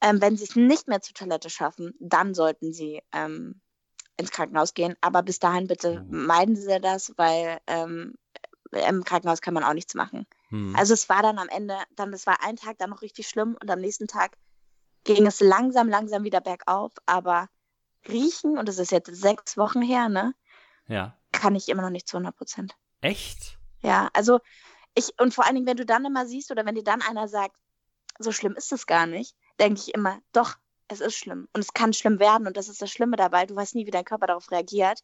Ähm, 0.00 0.20
wenn 0.20 0.36
Sie 0.36 0.44
es 0.44 0.56
nicht 0.56 0.88
mehr 0.88 1.02
zur 1.02 1.14
Toilette 1.14 1.50
schaffen, 1.50 1.94
dann 2.00 2.34
sollten 2.34 2.72
Sie 2.72 3.02
ähm, 3.12 3.60
ins 4.16 4.30
Krankenhaus 4.30 4.74
gehen. 4.74 4.96
Aber 5.00 5.22
bis 5.22 5.38
dahin 5.38 5.66
bitte 5.66 6.00
mhm. 6.00 6.26
meiden 6.26 6.56
Sie 6.56 6.80
das, 6.80 7.12
weil 7.16 7.60
ähm, 7.66 8.14
im 8.72 9.04
Krankenhaus 9.04 9.40
kann 9.40 9.54
man 9.54 9.64
auch 9.64 9.74
nichts 9.74 9.94
machen. 9.94 10.26
Mhm. 10.50 10.76
Also 10.76 10.94
es 10.94 11.08
war 11.08 11.22
dann 11.22 11.38
am 11.38 11.48
Ende, 11.48 11.76
dann 11.96 12.12
es 12.12 12.26
war 12.26 12.42
ein 12.42 12.56
Tag 12.56 12.78
dann 12.78 12.90
noch 12.90 13.02
richtig 13.02 13.28
schlimm 13.28 13.56
und 13.60 13.70
am 13.70 13.80
nächsten 13.80 14.06
Tag 14.06 14.36
ging 15.04 15.26
es 15.26 15.40
langsam, 15.40 15.88
langsam 15.88 16.24
wieder 16.24 16.40
bergauf. 16.40 16.92
Aber 17.06 17.48
riechen, 18.08 18.58
und 18.58 18.68
das 18.68 18.78
ist 18.78 18.92
jetzt 18.92 19.14
sechs 19.14 19.56
Wochen 19.56 19.82
her, 19.82 20.08
ne? 20.08 20.34
Ja. 20.88 21.16
Kann 21.32 21.54
ich 21.54 21.68
immer 21.68 21.82
noch 21.82 21.90
nicht 21.90 22.08
zu 22.08 22.16
100 22.16 22.36
Prozent. 22.36 22.74
Echt? 23.00 23.58
Ja, 23.80 24.10
also 24.12 24.40
ich, 24.94 25.18
und 25.18 25.34
vor 25.34 25.46
allen 25.46 25.54
Dingen, 25.54 25.66
wenn 25.66 25.76
du 25.76 25.86
dann 25.86 26.04
immer 26.04 26.26
siehst 26.26 26.50
oder 26.50 26.66
wenn 26.66 26.74
dir 26.74 26.84
dann 26.84 27.02
einer 27.02 27.28
sagt, 27.28 27.56
so 28.18 28.32
schlimm 28.32 28.54
ist 28.56 28.72
es 28.72 28.86
gar 28.86 29.06
nicht, 29.06 29.34
denke 29.58 29.80
ich 29.80 29.94
immer, 29.94 30.20
doch, 30.32 30.56
es 30.88 31.00
ist 31.00 31.14
schlimm 31.14 31.48
und 31.52 31.60
es 31.60 31.72
kann 31.72 31.92
schlimm 31.92 32.18
werden 32.18 32.46
und 32.46 32.56
das 32.56 32.68
ist 32.68 32.82
das 32.82 32.90
Schlimme 32.90 33.16
dabei. 33.16 33.46
Du 33.46 33.54
weißt 33.54 33.76
nie, 33.76 33.86
wie 33.86 33.92
dein 33.92 34.04
Körper 34.04 34.26
darauf 34.26 34.50
reagiert. 34.50 35.00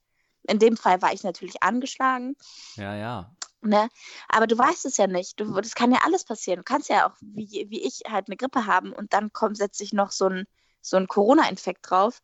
In 0.48 0.58
dem 0.58 0.76
Fall 0.76 1.00
war 1.00 1.12
ich 1.12 1.22
natürlich 1.22 1.62
angeschlagen. 1.62 2.36
Ja, 2.74 2.94
ja. 2.94 3.32
Ne? 3.66 3.88
Aber 4.28 4.46
du 4.46 4.56
weißt 4.56 4.86
es 4.86 4.96
ja 4.96 5.06
nicht. 5.06 5.40
Du, 5.40 5.60
das 5.60 5.74
kann 5.74 5.92
ja 5.92 5.98
alles 6.04 6.24
passieren. 6.24 6.58
Du 6.58 6.64
kannst 6.64 6.88
ja 6.88 7.08
auch, 7.08 7.16
wie, 7.20 7.66
wie 7.68 7.82
ich, 7.82 8.02
halt 8.08 8.28
eine 8.28 8.36
Grippe 8.36 8.66
haben 8.66 8.92
und 8.92 9.12
dann 9.12 9.32
kommt, 9.32 9.56
setzt 9.56 9.78
sich 9.78 9.92
noch 9.92 10.10
so 10.10 10.28
ein, 10.28 10.44
so 10.80 10.96
ein 10.96 11.08
Corona-Infekt 11.08 11.90
drauf, 11.90 12.22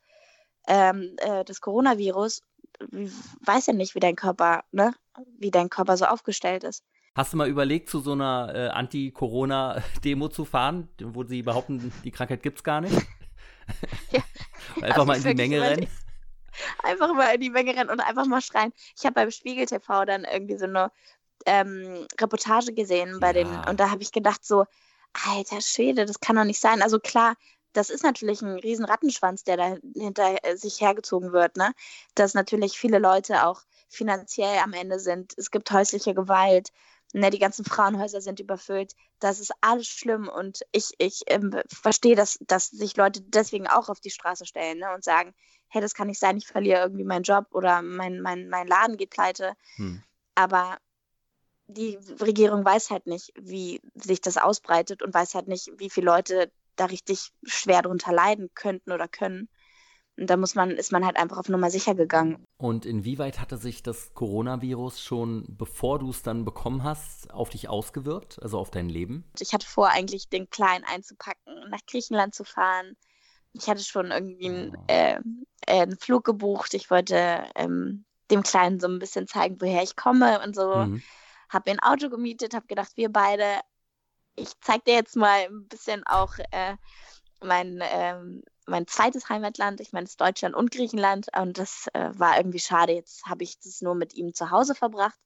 ähm, 0.69 1.17
äh, 1.19 1.45
das 1.45 1.61
Coronavirus. 1.61 2.43
Weiß 3.45 3.67
ja 3.67 3.73
nicht, 3.73 3.95
wie 3.95 4.01
dein 4.01 4.17
Körper, 4.17 4.65
ne? 4.73 4.95
wie 5.39 5.51
dein 5.51 5.71
Körper 5.71 5.97
so 5.97 6.07
aufgestellt 6.07 6.65
ist. 6.65 6.85
Hast 7.15 7.33
du 7.33 7.37
mal 7.37 7.49
überlegt, 7.49 7.91
zu 7.91 8.01
so 8.01 8.13
einer 8.13 8.53
äh, 8.55 8.69
Anti-Corona-Demo 8.69 10.29
zu 10.29 10.47
fahren, 10.47 10.89
wo 10.99 11.25
sie 11.25 11.43
behaupten, 11.43 11.93
die 12.05 12.11
Krankheit 12.11 12.43
gibt 12.43 12.59
es 12.59 12.65
gar 12.65 12.81
nicht? 12.81 12.97
Ja, 14.11 14.23
einfach 14.83 15.05
mal 15.05 15.19
in 15.19 15.23
die 15.23 15.35
Menge 15.35 15.61
rennen. 15.61 15.89
Einfach 16.83 17.15
mal 17.15 17.35
in 17.35 17.41
die 17.41 17.51
Menge 17.51 17.75
rennen 17.75 17.89
und 17.89 18.01
einfach 18.01 18.27
mal 18.27 18.43
schreien. 18.43 18.75
Ich 18.95 19.07
habe 19.07 19.15
beim 19.15 19.31
Spiegel 19.31 19.65
TV 19.65 20.05
dann 20.05 20.25
irgendwie 20.25 20.59
so 20.59 20.67
eine 20.67 20.93
ähm, 21.47 22.07
Reportage 22.21 22.73
gesehen 22.73 23.21
bei 23.21 23.29
ja. 23.29 23.33
den 23.33 23.49
und 23.69 23.81
da 23.81 23.91
habe 23.91 24.03
ich 24.03 24.13
gedacht 24.13 24.45
so, 24.45 24.65
alter 25.27 25.61
Schwede, 25.61 26.07
das 26.07 26.21
kann 26.21 26.37
doch 26.37 26.45
nicht 26.45 26.61
sein. 26.61 26.83
Also 26.83 26.99
klar, 26.99 27.35
das 27.73 27.91
ist 27.91 28.05
natürlich 28.05 28.43
ein 28.43 28.59
riesen 28.59 28.85
Rattenschwanz, 28.85 29.45
der 29.45 29.57
da 29.57 29.77
hinter 29.95 30.45
äh, 30.45 30.57
sich 30.57 30.81
hergezogen 30.81 31.33
wird, 31.33 31.57
ne? 31.57 31.73
Dass 32.15 32.35
natürlich 32.35 32.79
viele 32.79 32.99
Leute 32.99 33.47
auch 33.47 33.63
finanziell 33.89 34.59
am 34.59 34.73
Ende 34.73 34.99
sind. 34.99 35.35
Es 35.37 35.51
gibt 35.51 35.71
häusliche 35.71 36.15
Gewalt. 36.15 36.71
Ne, 37.15 37.29
die 37.29 37.39
ganzen 37.39 37.67
Frauenhäuser 37.67 38.23
sind 38.23 38.41
überfüllt. 38.41 38.95
Das 39.19 39.39
ist 39.39 39.53
alles 39.61 39.87
schlimm 39.87 40.29
und 40.29 40.63
ich, 40.73 40.93
ich 40.97 41.21
ähm, 41.27 41.55
verstehe, 41.69 42.17
dass, 42.17 42.39
dass 42.47 42.69
sich 42.69 42.97
Leute 42.97 43.21
deswegen 43.21 43.67
auch 43.67 43.91
auf 43.91 44.01
die 44.01 44.09
Straße 44.09 44.47
stellen 44.47 44.79
ne, 44.79 44.95
und 44.95 45.05
sagen, 45.05 45.35
hey, 45.69 45.83
das 45.83 45.93
kann 45.93 46.07
nicht 46.07 46.19
sein, 46.19 46.39
ich 46.39 46.47
verliere 46.47 46.81
irgendwie 46.81 47.05
meinen 47.05 47.23
Job 47.23 47.49
oder 47.51 47.83
mein, 47.83 48.23
mein, 48.23 48.49
mein 48.49 48.67
Laden 48.67 48.97
geht 48.97 49.11
pleite. 49.11 49.53
Hm. 49.77 50.03
Aber 50.35 50.79
die 51.73 51.99
Regierung 52.21 52.65
weiß 52.65 52.91
halt 52.91 53.07
nicht, 53.07 53.33
wie 53.41 53.81
sich 53.95 54.21
das 54.21 54.37
ausbreitet 54.37 55.03
und 55.03 55.15
weiß 55.15 55.35
halt 55.35 55.49
nicht, 55.49 55.71
wie 55.79 55.91
viele 55.91 56.07
Leute 56.07 56.51
da 56.77 56.87
richtig 56.87 57.31
schwer 57.45 57.83
drunter 57.83 58.13
leiden 58.13 58.51
könnten 58.55 58.93
oder 58.93 59.09
können. 59.09 59.49
Und 60.19 60.29
da 60.29 60.37
muss 60.37 60.55
man, 60.55 60.73
ist 60.73 60.93
man 60.93 61.07
halt 61.07 61.17
einfach 61.17 61.39
auf 61.39 61.49
Nummer 61.49 61.71
sicher 61.71 61.95
gegangen. 61.95 62.45
Und 62.59 62.85
inwieweit 62.85 63.41
hatte 63.41 63.57
sich 63.57 63.83
das 63.83 64.13
Coronavirus 64.13 65.03
schon, 65.03 65.47
bevor 65.49 65.99
du 65.99 66.11
es 66.11 66.23
dann 66.23 66.45
bekommen 66.45 66.85
hast, 66.85 67.33
auf 67.33 67.49
dich 67.49 67.69
ausgewirkt, 67.69 68.41
also 68.43 68.59
auf 68.59 68.71
dein 68.71 68.91
Leben? 68.91 69.25
Ich 69.41 69.55
hatte 69.55 69.67
vor, 69.67 69.89
eigentlich 69.89 70.29
den 70.29 70.51
Kleinen 70.51 70.85
einzupacken, 70.85 71.71
nach 71.71 71.81
Griechenland 71.87 72.35
zu 72.35 72.45
fahren. 72.45 72.97
Ich 73.55 73.69
hatte 73.69 73.83
schon 73.83 74.11
irgendwie 74.11 74.49
einen, 74.49 74.77
oh. 74.77 74.85
äh, 74.89 75.15
äh, 75.67 75.83
einen 75.83 75.99
Flug 75.99 76.25
gebucht. 76.25 76.75
Ich 76.75 76.91
wollte 76.91 77.45
ähm, 77.55 78.05
dem 78.31 78.43
Kleinen 78.43 78.81
so 78.81 78.89
ein 78.89 78.99
bisschen 78.99 79.27
zeigen, 79.27 79.61
woher 79.61 79.83
ich 79.83 79.97
komme 79.97 80.43
und 80.43 80.55
so. 80.55 80.77
Mhm 80.77 81.03
habe 81.53 81.71
mir 81.71 81.77
ein 81.77 81.93
Auto 81.93 82.09
gemietet, 82.09 82.55
habe 82.55 82.67
gedacht, 82.67 82.93
wir 82.97 83.13
beide, 83.13 83.61
ich 84.37 84.49
zeige 84.61 84.85
dir 84.87 84.95
jetzt 84.95 85.17
mal 85.17 85.47
ein 85.47 85.69
bisschen 85.69 86.05
auch 86.07 86.35
äh, 86.51 86.77
mein, 87.43 87.81
ähm, 87.83 88.43
mein 88.67 88.87
zweites 88.87 89.29
Heimatland. 89.29 89.81
Ich 89.81 89.93
meine, 89.93 90.05
es 90.05 90.13
ist 90.13 90.21
Deutschland 90.21 90.55
und 90.55 90.71
Griechenland 90.71 91.29
und 91.37 91.59
das 91.59 91.89
äh, 91.93 92.11
war 92.15 92.37
irgendwie 92.37 92.61
schade. 92.61 92.93
Jetzt 92.93 93.27
habe 93.27 93.45
ich 93.45 93.59
das 93.61 93.83
nur 93.83 93.95
mit 93.95 94.15
ihm 94.15 94.35
zu 94.35 94.51
Hause 94.51 94.75
verbracht, 94.75 95.19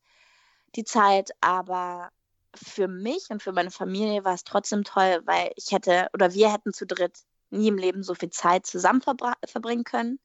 die 0.75 0.85
Zeit, 0.85 1.31
aber 1.41 2.11
für 2.55 2.89
mich 2.89 3.29
und 3.31 3.43
für 3.43 3.53
meine 3.53 3.71
Familie 3.71 4.25
war 4.25 4.35
es 4.35 4.45
trotzdem 4.45 4.85
toll, 4.85 5.21
weil 5.25 5.53
ich 5.57 5.73
hätte 5.73 6.09
oder 6.15 6.33
wir 6.33 6.53
hätten 6.53 6.73
zu 6.73 6.87
dritt 6.87 7.19
nie 7.51 7.69
im 7.69 7.79
Leben 7.79 8.03
so 8.03 8.15
viel 8.15 8.31
Zeit 8.31 8.67
zusammen 8.67 9.03
verbringen 9.03 9.85
können. 9.85 10.19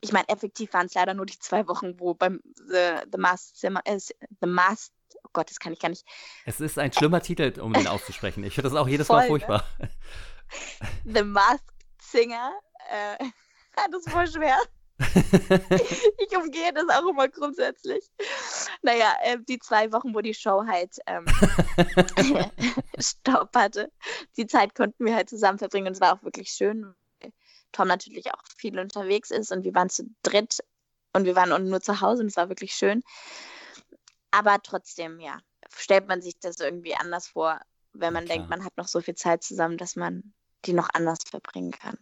Ich 0.00 0.12
meine, 0.12 0.28
effektiv 0.28 0.72
waren 0.72 0.86
es 0.86 0.94
leider 0.94 1.14
nur 1.14 1.26
die 1.26 1.38
zwei 1.38 1.66
Wochen, 1.66 1.98
wo 1.98 2.14
beim 2.14 2.40
The, 2.56 3.02
The 3.10 3.18
Masked 3.18 3.56
Zimmer, 3.56 3.80
äh, 3.84 3.98
The 3.98 4.46
Masked 4.46 4.93
oh 4.93 4.93
Gott, 5.34 5.50
das 5.50 5.58
kann 5.58 5.74
ich 5.74 5.80
gar 5.80 5.90
nicht. 5.90 6.06
Es 6.46 6.60
ist 6.60 6.78
ein 6.78 6.92
schlimmer 6.92 7.20
Titel, 7.22 7.60
um 7.60 7.74
den 7.74 7.86
auszusprechen. 7.86 8.42
Ich 8.44 8.54
finde 8.54 8.70
das 8.70 8.78
auch 8.78 8.88
jedes 8.88 9.08
voll, 9.08 9.16
Mal 9.16 9.22
ne? 9.22 9.28
furchtbar. 9.28 9.64
Ne? 9.78 9.90
The 11.04 11.22
Masked 11.22 11.74
Singer. 12.00 12.52
Äh, 12.90 13.24
das 13.90 14.06
ist 14.06 14.10
voll 14.10 14.26
schwer. 14.26 14.56
ich 14.98 16.36
umgehe 16.36 16.72
das 16.72 16.88
auch 16.88 17.08
immer 17.08 17.28
grundsätzlich. 17.28 18.04
Naja, 18.82 19.12
äh, 19.24 19.38
die 19.48 19.58
zwei 19.58 19.90
Wochen, 19.92 20.14
wo 20.14 20.20
die 20.20 20.34
Show 20.34 20.64
halt 20.66 20.96
ähm, 21.06 21.26
Stopp 22.98 23.56
hatte, 23.56 23.90
die 24.36 24.46
Zeit 24.46 24.76
konnten 24.76 25.04
wir 25.04 25.16
halt 25.16 25.28
zusammen 25.28 25.58
verbringen 25.58 25.88
und 25.88 25.94
es 25.94 26.00
war 26.00 26.14
auch 26.14 26.22
wirklich 26.22 26.50
schön, 26.50 26.94
weil 27.20 27.32
Tom 27.72 27.88
natürlich 27.88 28.32
auch 28.32 28.42
viel 28.56 28.78
unterwegs 28.78 29.32
ist 29.32 29.50
und 29.50 29.64
wir 29.64 29.74
waren 29.74 29.90
zu 29.90 30.04
dritt 30.22 30.60
und 31.12 31.24
wir 31.24 31.34
waren 31.34 31.68
nur 31.68 31.80
zu 31.80 32.00
Hause 32.00 32.22
und 32.22 32.28
es 32.28 32.36
war 32.36 32.48
wirklich 32.48 32.72
schön. 32.72 33.02
Aber 34.34 34.60
trotzdem, 34.62 35.20
ja, 35.20 35.38
stellt 35.76 36.08
man 36.08 36.20
sich 36.20 36.38
das 36.40 36.58
irgendwie 36.58 36.96
anders 36.96 37.28
vor, 37.28 37.60
wenn 37.92 38.12
man 38.12 38.24
Klar. 38.24 38.36
denkt, 38.36 38.50
man 38.50 38.64
hat 38.64 38.76
noch 38.76 38.88
so 38.88 39.00
viel 39.00 39.14
Zeit 39.14 39.44
zusammen, 39.44 39.78
dass 39.78 39.94
man 39.94 40.34
die 40.64 40.72
noch 40.72 40.88
anders 40.92 41.18
verbringen 41.28 41.70
kann. 41.70 41.96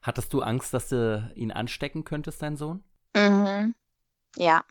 Hattest 0.00 0.32
du 0.32 0.42
Angst, 0.42 0.72
dass 0.74 0.88
du 0.88 1.32
ihn 1.34 1.50
anstecken 1.50 2.04
könntest, 2.04 2.40
dein 2.42 2.56
Sohn? 2.56 2.84
Mhm. 3.16 3.74
Ja. 4.36 4.64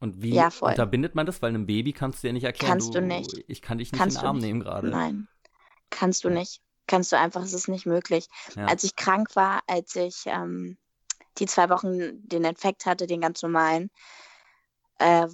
Und 0.00 0.22
wie 0.22 0.34
ja, 0.34 0.50
unterbindet 0.60 1.14
man 1.14 1.26
das? 1.26 1.42
Weil 1.42 1.50
einem 1.50 1.66
Baby 1.66 1.92
kannst 1.92 2.22
du 2.22 2.28
ja 2.28 2.32
nicht 2.32 2.44
erklären. 2.44 2.72
Kannst 2.72 2.94
du, 2.94 3.00
du 3.00 3.06
nicht. 3.06 3.44
Ich 3.46 3.62
kann 3.62 3.78
dich 3.78 3.92
nicht 3.92 4.00
kannst 4.00 4.16
in 4.16 4.22
den 4.22 4.26
Arm 4.26 4.38
nehmen 4.38 4.60
gerade. 4.60 4.88
Nein, 4.88 5.28
kannst 5.90 6.24
du 6.24 6.30
nicht. 6.30 6.60
Kannst 6.86 7.12
du 7.12 7.18
einfach, 7.18 7.42
es 7.42 7.52
ist 7.52 7.68
nicht 7.68 7.86
möglich. 7.86 8.28
Ja. 8.56 8.66
Als 8.66 8.82
ich 8.82 8.96
krank 8.96 9.36
war, 9.36 9.60
als 9.66 9.94
ich 9.94 10.22
ähm, 10.26 10.78
die 11.38 11.46
zwei 11.46 11.68
Wochen 11.68 12.26
den 12.26 12.44
Infekt 12.44 12.86
hatte, 12.86 13.06
den 13.06 13.20
ganz 13.20 13.42
normalen, 13.42 13.90
äh, 14.98 15.26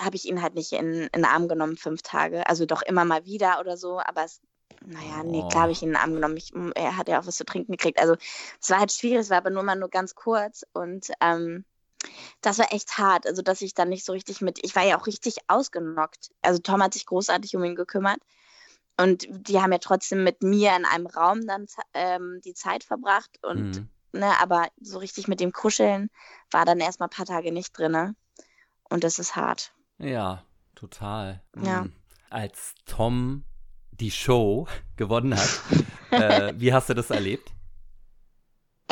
habe 0.00 0.16
ich 0.16 0.26
ihn 0.26 0.42
halt 0.42 0.54
nicht 0.54 0.72
in, 0.72 0.92
in 0.92 1.08
den 1.12 1.24
Arm 1.24 1.48
genommen, 1.48 1.76
fünf 1.76 2.02
Tage. 2.02 2.46
Also 2.48 2.66
doch 2.66 2.82
immer 2.82 3.04
mal 3.04 3.24
wieder 3.24 3.60
oder 3.60 3.76
so, 3.76 3.98
aber 3.98 4.24
es, 4.24 4.40
naja, 4.84 5.22
nee, 5.24 5.44
klar 5.50 5.64
habe 5.64 5.72
ich 5.72 5.82
ihn 5.82 5.88
in 5.88 5.94
den 5.94 6.02
Arm 6.02 6.14
genommen. 6.14 6.36
Ich, 6.36 6.52
er 6.74 6.96
hat 6.96 7.08
ja 7.08 7.20
auch 7.20 7.26
was 7.26 7.36
zu 7.36 7.44
trinken 7.44 7.72
gekriegt. 7.72 8.00
Also 8.00 8.16
es 8.60 8.70
war 8.70 8.78
halt 8.78 8.92
schwierig, 8.92 9.20
es 9.20 9.30
war 9.30 9.38
aber 9.38 9.50
nur 9.50 9.62
mal 9.62 9.76
nur 9.76 9.88
ganz 9.88 10.14
kurz 10.14 10.64
und 10.72 11.10
ähm, 11.20 11.64
das 12.40 12.58
war 12.58 12.72
echt 12.72 12.98
hart. 12.98 13.26
Also, 13.26 13.42
dass 13.42 13.62
ich 13.62 13.74
dann 13.74 13.88
nicht 13.88 14.04
so 14.04 14.12
richtig 14.12 14.40
mit, 14.40 14.58
ich 14.62 14.76
war 14.76 14.84
ja 14.84 14.98
auch 14.98 15.06
richtig 15.06 15.36
ausgenockt. 15.48 16.30
Also 16.42 16.60
Tom 16.60 16.82
hat 16.82 16.94
sich 16.94 17.06
großartig 17.06 17.56
um 17.56 17.64
ihn 17.64 17.74
gekümmert. 17.74 18.20
Und 18.98 19.26
die 19.28 19.60
haben 19.60 19.72
ja 19.72 19.78
trotzdem 19.78 20.24
mit 20.24 20.42
mir 20.42 20.74
in 20.74 20.86
einem 20.86 21.06
Raum 21.06 21.46
dann 21.46 21.66
ähm, 21.92 22.40
die 22.44 22.54
Zeit 22.54 22.82
verbracht. 22.82 23.38
Und 23.42 23.76
mhm. 23.76 23.88
ne, 24.12 24.32
aber 24.40 24.68
so 24.80 24.98
richtig 24.98 25.28
mit 25.28 25.40
dem 25.40 25.52
Kuscheln 25.52 26.10
war 26.50 26.64
dann 26.64 26.80
erstmal 26.80 27.08
ein 27.08 27.16
paar 27.16 27.26
Tage 27.26 27.52
nicht 27.52 27.76
drin. 27.76 27.92
Ne? 27.92 28.14
Und 28.88 29.04
das 29.04 29.18
ist 29.18 29.36
hart. 29.36 29.72
Ja, 29.98 30.44
total. 30.74 31.42
Ja. 31.60 31.84
Mhm. 31.84 31.92
Als 32.30 32.74
Tom 32.84 33.44
die 33.90 34.10
Show 34.10 34.66
gewonnen 34.96 35.36
hat, 35.36 35.60
äh, 36.10 36.52
wie 36.56 36.72
hast 36.72 36.88
du 36.88 36.94
das 36.94 37.10
erlebt? 37.10 37.50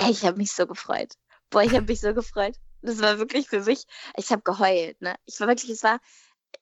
Ich 0.08 0.24
habe 0.24 0.36
mich 0.38 0.52
so 0.52 0.66
gefreut. 0.66 1.14
Boah, 1.50 1.62
ich 1.62 1.72
habe 1.72 1.86
mich 1.86 2.00
so 2.00 2.14
gefreut. 2.14 2.56
Das 2.82 3.00
war 3.00 3.18
wirklich 3.18 3.48
für 3.48 3.62
mich, 3.62 3.84
ich 4.16 4.30
habe 4.30 4.42
geheult. 4.42 5.00
Ne? 5.00 5.14
Ich 5.24 5.40
war 5.40 5.48
wirklich, 5.48 5.70
es 5.70 5.82
war, 5.82 6.00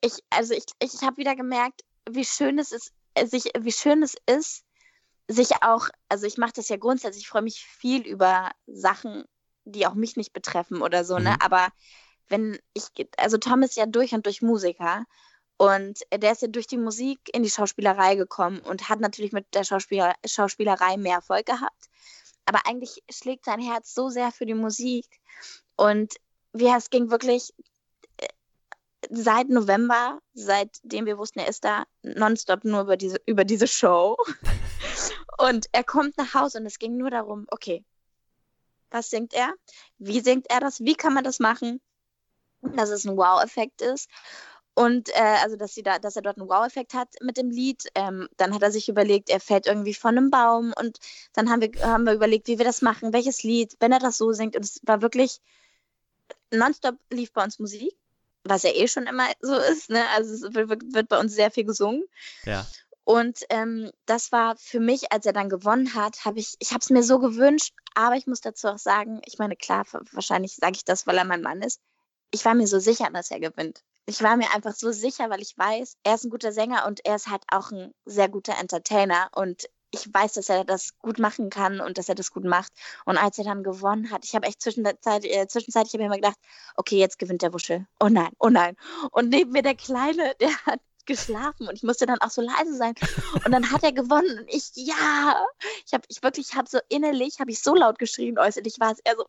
ich, 0.01 0.19
also 0.31 0.55
ich, 0.55 0.67
ich 0.81 1.03
habe 1.03 1.17
wieder 1.17 1.35
gemerkt, 1.35 1.83
wie 2.09 2.25
schön 2.25 2.59
es 2.59 2.73
ist, 2.73 2.93
äh, 3.15 3.27
sich, 3.27 3.45
wie 3.59 3.73
schön 3.73 4.03
es 4.03 4.15
ist, 4.27 4.65
sich 5.29 5.51
auch, 5.63 5.89
also 6.09 6.27
ich 6.27 6.37
mache 6.37 6.53
das 6.55 6.69
ja 6.69 6.77
grundsätzlich, 6.77 7.25
ich 7.25 7.29
freue 7.29 7.43
mich 7.43 7.65
viel 7.65 8.03
über 8.03 8.51
Sachen, 8.67 9.25
die 9.65 9.87
auch 9.87 9.95
mich 9.95 10.17
nicht 10.17 10.33
betreffen 10.33 10.83
oder 10.83 11.05
so, 11.05 11.15
ne? 11.15 11.21
mhm. 11.21 11.27
ne? 11.27 11.37
Aber 11.41 11.69
wenn 12.33 12.59
ich, 12.73 12.87
also 13.19 13.37
Tom 13.37 13.63
ist 13.63 13.77
ja 13.77 13.87
durch 13.87 14.15
und 14.15 14.27
durch 14.27 14.43
Musiker 14.43 15.05
und 15.59 16.01
der 16.13 16.33
ist 16.33 16.43
ja 16.43 16.49
durch 16.49 16.67
die 16.67 16.79
Musik 16.79 17.21
in 17.33 17.43
die 17.45 17.51
Schauspielerei 17.51 18.17
gekommen 18.17 18.59
und 18.61 18.89
hat 18.89 18.99
natürlich 19.01 19.33
mit 19.33 19.55
der 19.55 19.65
Schauspieler, 19.65 20.15
Schauspielerei 20.27 20.97
mehr 20.97 21.17
Erfolg 21.17 21.47
gehabt. 21.47 21.91
Aber 22.47 22.67
eigentlich 22.67 23.05
schlägt 23.11 23.45
sein 23.45 23.61
Herz 23.61 23.95
so 23.95 24.09
sehr 24.09 24.33
für 24.33 24.47
die 24.47 24.55
Musik. 24.55 25.07
Und 25.77 26.15
wie 26.53 26.67
es 26.67 26.91
ging 26.91 27.11
wirklich 27.11 27.53
äh, 28.17 28.27
seit 29.11 29.49
November, 29.51 30.19
seitdem 30.35 31.07
wir 31.07 31.19
wussten, 31.19 31.39
er 31.39 31.49
ist 31.49 31.65
da, 31.65 31.85
nonstop 32.03 32.65
nur 32.65 32.81
über 32.81 32.97
diese, 32.97 33.21
über 33.27 33.45
diese 33.45 33.69
Show. 33.69 34.17
und 35.39 35.67
er 35.73 35.85
kommt 35.85 36.17
nach 36.17 36.35
Hause 36.35 36.59
und 36.59 36.67
es 36.67 36.79
ging 36.79 36.97
nur 36.97 37.11
darum, 37.11 37.47
okay, 37.51 37.85
was 38.91 39.11
singt 39.11 39.35
er? 39.35 39.55
Wie 39.99 40.21
singt 40.21 40.51
er 40.51 40.61
das? 40.61 40.81
Wie 40.81 40.95
kann 40.95 41.15
man 41.15 41.25
das 41.25 41.39
machen? 41.39 41.81
Dass 42.63 42.91
es 42.91 43.05
ein 43.05 43.17
Wow-Effekt 43.17 43.83
ist. 43.83 44.09
Und 44.75 45.11
äh, 45.11 45.37
also, 45.43 45.57
dass, 45.57 45.75
sie 45.75 45.83
da, 45.83 45.99
dass 45.99 46.17
er 46.17 46.23
dort 46.23 46.39
einen 46.39 46.49
Wow-Effekt 46.49 46.95
hat 46.95 47.09
mit 47.21 47.37
dem 47.37 47.51
Lied. 47.51 47.85
Ähm, 47.95 48.29
dann 48.37 48.55
hat 48.55 48.63
er 48.63 48.71
sich 48.71 48.89
überlegt, 48.89 49.29
er 49.29 49.41
fällt 49.41 49.67
irgendwie 49.67 49.95
von 49.95 50.17
einem 50.17 50.31
Baum. 50.31 50.73
Und 50.79 50.99
dann 51.35 51.51
haben 51.51 51.61
wir, 51.61 51.71
haben 51.85 52.05
wir 52.05 52.15
überlegt, 52.15 52.49
wie 52.49 52.59
wir 52.59 52.65
das 52.65 52.81
machen, 52.81 53.13
welches 53.13 53.43
Lied, 53.43 53.77
wenn 53.81 53.93
er 53.93 53.99
das 53.99 54.17
so 54.17 54.33
singt. 54.33 54.57
Und 54.57 54.65
es 54.65 54.81
war 54.85 55.03
wirklich, 55.03 55.41
nonstop 56.51 56.97
lief 57.11 57.33
bei 57.33 57.45
uns 57.45 57.59
Musik, 57.59 57.95
was 58.45 58.63
ja 58.63 58.71
eh 58.71 58.89
schon 58.89 59.07
immer 59.07 59.29
so 59.41 59.55
ist. 59.55 59.91
Ne? 59.91 60.05
Also 60.17 60.33
es 60.33 60.55
wird, 60.55 60.95
wird 60.95 61.09
bei 61.09 61.21
uns 61.21 61.35
sehr 61.35 61.51
viel 61.51 61.65
gesungen. 61.65 62.05
Ja. 62.45 62.67
Und 63.05 63.41
ähm, 63.51 63.91
das 64.07 64.31
war 64.31 64.57
für 64.57 64.81
mich, 64.81 65.13
als 65.13 65.27
er 65.27 65.33
dann 65.33 65.49
gewonnen 65.49 65.95
hat, 65.95 66.25
habe 66.25 66.39
ich, 66.39 66.55
ich 66.61 66.71
habe 66.71 66.81
es 66.81 66.91
mir 66.91 67.03
so 67.03 67.19
gewünscht, 67.19 67.75
aber 67.95 68.15
ich 68.15 68.27
muss 68.27 68.41
dazu 68.41 68.69
auch 68.69 68.79
sagen, 68.79 69.21
ich 69.27 69.39
meine, 69.39 69.57
klar, 69.57 69.85
wahrscheinlich 70.13 70.55
sage 70.55 70.77
ich 70.77 70.85
das, 70.85 71.07
weil 71.07 71.19
er 71.19 71.25
mein 71.25 71.43
Mann 71.43 71.63
ist. 71.63 71.81
Ich 72.33 72.45
war 72.45 72.55
mir 72.55 72.67
so 72.67 72.81
sicher, 72.81 73.09
dass 73.13 73.31
er 73.31 73.41
gewinnt 73.41 73.85
ich 74.07 74.23
war 74.23 74.37
mir 74.37 74.53
einfach 74.53 74.75
so 74.75 74.93
sicher, 74.93 75.31
weil 75.31 75.41
ich 75.41 75.57
weiß, 75.57 75.97
er 76.03 76.15
ist 76.15 76.25
ein 76.25 76.31
guter 76.31 76.53
Sänger 76.53 76.87
und 76.87 77.05
er 77.05 77.17
ist 77.17 77.29
halt 77.29 77.43
auch 77.49 77.71
ein 77.71 77.95
sehr 78.05 78.29
guter 78.29 78.59
Entertainer 78.59 79.29
und 79.35 79.69
ich 79.95 80.13
weiß, 80.13 80.33
dass 80.33 80.49
er 80.49 80.65
das 80.65 80.99
gut 80.99 81.19
machen 81.19 81.51
kann 81.51 81.81
und 81.81 81.99
dass 81.99 82.09
er 82.09 82.15
das 82.15 82.31
gut 82.31 82.45
macht. 82.45 82.73
Und 83.05 83.19
als 83.19 83.37
er 83.37 83.45
dann 83.45 83.63
gewonnen 83.63 84.11
hat, 84.11 84.25
ich 84.25 84.35
habe 84.35 84.47
echt 84.47 84.63
zwischenzeit, 84.63 85.25
äh, 85.25 85.47
zwischenzeitlich 85.47 85.93
habe 85.93 86.05
immer 86.05 86.17
gedacht, 86.17 86.39
okay, 86.77 86.97
jetzt 86.97 87.19
gewinnt 87.19 87.43
der 87.43 87.53
Wuschel. 87.53 87.87
Oh 88.01 88.09
nein, 88.09 88.31
oh 88.39 88.49
nein. 88.49 88.75
Und 89.11 89.29
neben 89.29 89.53
mir 89.53 89.63
der 89.63 89.75
Kleine, 89.75 90.35
der 90.41 90.57
hat 90.65 90.81
geschlafen 91.05 91.69
und 91.69 91.75
ich 91.75 91.83
musste 91.83 92.07
dann 92.07 92.21
auch 92.21 92.31
so 92.31 92.41
leise 92.41 92.75
sein. 92.75 92.95
Und 93.45 93.53
dann 93.53 93.71
hat 93.71 93.83
er 93.83 93.93
gewonnen 93.93 94.39
und 94.39 94.49
ich, 94.49 94.71
ja. 94.77 95.47
Ich 95.85 95.93
habe, 95.93 96.05
ich 96.09 96.23
wirklich, 96.23 96.55
habe 96.55 96.69
so 96.71 96.79
innerlich, 96.89 97.39
habe 97.39 97.51
ich 97.51 97.63
so 97.63 97.75
laut 97.75 97.99
geschrien, 97.99 98.39
äußerlich 98.39 98.81
war 98.81 98.93
es 98.93 99.01
eher 99.05 99.17
so, 99.17 99.27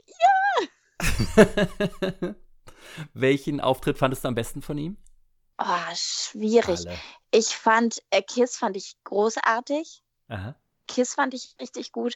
ja. 2.21 2.35
Welchen 3.13 3.61
Auftritt 3.61 3.97
fandest 3.97 4.23
du 4.23 4.27
am 4.27 4.35
besten 4.35 4.61
von 4.61 4.77
ihm? 4.77 4.97
Oh, 5.57 5.95
schwierig. 5.95 6.87
Alle. 6.87 6.97
Ich 7.31 7.55
fand, 7.55 8.01
äh, 8.09 8.21
Kiss 8.21 8.57
fand 8.57 8.75
ich 8.75 8.95
großartig. 9.03 10.03
Aha. 10.27 10.55
Kiss 10.87 11.13
fand 11.13 11.33
ich 11.33 11.55
richtig 11.61 11.91
gut. 11.91 12.15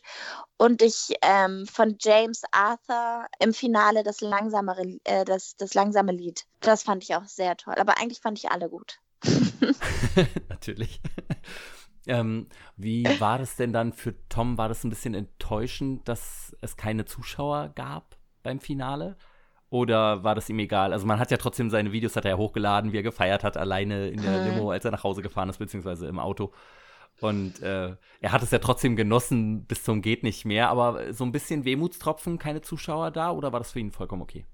Und 0.58 0.82
ich 0.82 1.16
ähm, 1.22 1.66
von 1.68 1.98
James 2.00 2.42
Arthur 2.52 3.28
im 3.40 3.54
Finale 3.54 4.04
das 4.04 4.22
langsamere, 4.22 5.00
äh, 5.04 5.24
das, 5.26 5.56
das 5.56 5.74
langsame 5.74 6.12
Lied. 6.12 6.46
Das 6.60 6.84
fand 6.84 7.04
ich 7.04 7.16
auch 7.16 7.26
sehr 7.26 7.56
toll. 7.58 7.76
Aber 7.78 7.98
eigentlich 8.00 8.20
fand 8.20 8.38
ich 8.38 8.52
alle 8.52 8.70
gut. 8.70 9.00
Natürlich. 10.50 11.02
ähm, 12.08 12.48
wie 12.76 13.06
war 13.20 13.38
das 13.38 13.56
denn 13.56 13.74
dann 13.74 13.94
für 13.94 14.16
Tom? 14.30 14.58
War 14.58 14.70
das 14.70 14.84
ein 14.84 14.90
bisschen 14.90 15.14
enttäuschend, 15.14 16.08
dass 16.08 16.56
es 16.62 16.76
keine 16.76 17.06
Zuschauer 17.06 17.70
gab 17.76 18.18
beim 18.44 18.60
Finale? 18.60 19.18
Oder 19.70 20.24
war 20.24 20.36
das 20.36 20.50
ihm 20.50 20.60
egal? 20.60 20.94
Also 20.94 21.06
man 21.06 21.20
hat 21.20 21.30
ja 21.30 21.38
trotzdem 21.38 21.70
seine 21.70 21.92
Videos, 21.92 22.16
hat 22.16 22.26
er 22.26 22.32
ja 22.32 22.38
hochgeladen, 22.38 22.94
wie 22.94 22.98
er 22.98 23.04
gefeiert 23.04 23.44
hat, 23.44 23.58
alleine 23.58 24.08
in 24.08 24.22
der 24.22 24.46
Limo, 24.46 24.72
als 24.72 24.86
er 24.86 24.92
nach 24.92 25.04
Hause 25.04 25.22
gefahren 25.22 25.50
ist, 25.50 25.58
beziehungsweise 25.58 26.08
im 26.08 26.20
Auto. 26.20 26.54
Und 27.20 27.62
äh, 27.62 27.96
er 28.22 28.32
hat 28.32 28.44
es 28.44 28.52
ja 28.52 28.60
trotzdem 28.60 28.96
genossen 28.96 29.66
bis 29.66 29.84
zum 29.84 30.02
geht 30.02 30.24
nicht 30.24 30.46
mehr, 30.46 30.70
aber 30.70 31.14
so 31.14 31.24
ein 31.26 31.32
bisschen 31.32 31.66
Wehmutstropfen, 31.66 32.38
keine 32.38 32.62
Zuschauer 32.62 33.12
da 33.12 33.32
oder 33.32 33.52
war 33.52 33.60
das 33.60 33.72
für 33.72 33.80
ihn 33.80 33.92
vollkommen 33.92 34.22
okay? 34.22 34.46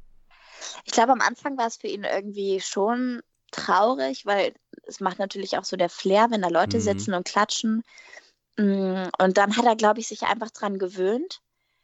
Ich 0.85 0.93
glaube, 0.93 1.11
am 1.11 1.21
Anfang 1.21 1.57
war 1.57 1.67
es 1.67 1.77
für 1.77 1.87
ihn 1.87 2.05
irgendwie 2.05 2.61
schon 2.61 3.21
traurig, 3.51 4.25
weil 4.25 4.53
es 4.87 4.99
macht 5.01 5.19
natürlich 5.19 5.57
auch 5.57 5.65
so 5.65 5.75
der 5.75 5.89
Flair, 5.89 6.27
wenn 6.31 6.41
da 6.41 6.47
Leute 6.47 6.77
mhm. 6.77 6.81
sitzen 6.81 7.13
und 7.13 7.27
klatschen. 7.27 7.83
Mm, 8.57 9.03
und 9.19 9.37
dann 9.37 9.57
hat 9.57 9.65
er, 9.65 9.75
glaube 9.75 9.99
ich, 9.99 10.07
sich 10.07 10.23
einfach 10.23 10.51
dran 10.51 10.79
gewöhnt. 10.79 11.41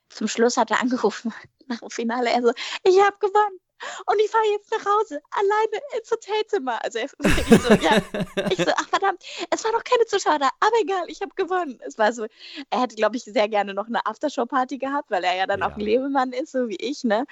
Zum 0.10 0.28
Schluss 0.28 0.58
hat 0.58 0.72
er 0.72 0.82
angerufen 0.82 1.34
nach 1.68 1.80
dem 1.80 1.90
Finale. 1.90 2.30
Er 2.30 2.42
so, 2.42 2.52
ich 2.84 3.00
habe 3.02 3.18
gewonnen. 3.20 3.60
Und 4.08 4.20
ich 4.20 4.30
fahre 4.30 4.44
jetzt 4.52 4.72
nach 4.72 4.86
Hause, 4.86 5.22
alleine 5.32 5.84
ins 5.98 6.12
Hotelzimmer. 6.12 6.84
Also 6.84 7.00
ich 7.00 7.12
so, 7.62 7.74
ja. 7.76 8.02
Ich 8.52 8.58
so, 8.58 8.72
ach 8.76 8.90
verdammt, 8.90 9.24
es 9.50 9.64
waren 9.64 9.74
noch 9.74 9.84
keine 9.84 10.06
Zuschauer 10.06 10.40
da, 10.40 10.50
aber 10.60 10.76
egal, 10.82 11.06
ich 11.08 11.22
habe 11.22 11.34
gewonnen. 11.36 11.80
Es 11.86 11.98
war 11.98 12.12
so, 12.12 12.26
er 12.70 12.82
hätte, 12.82 12.96
glaube 12.96 13.16
ich, 13.16 13.24
sehr 13.24 13.48
gerne 13.48 13.74
noch 13.74 13.88
eine 13.88 14.06
Aftershow-Party 14.06 14.80
gehabt, 14.80 15.12
weil 15.12 15.24
er 15.24 15.36
ja 15.36 15.48
dann 15.48 15.62
ja. 15.62 15.68
auch 15.68 15.76
ein 15.76 15.80
Lebemann 15.80 16.34
ist, 16.34 16.52
so 16.52 16.68
wie 16.68 16.76
ich, 16.76 17.04
ne? 17.04 17.26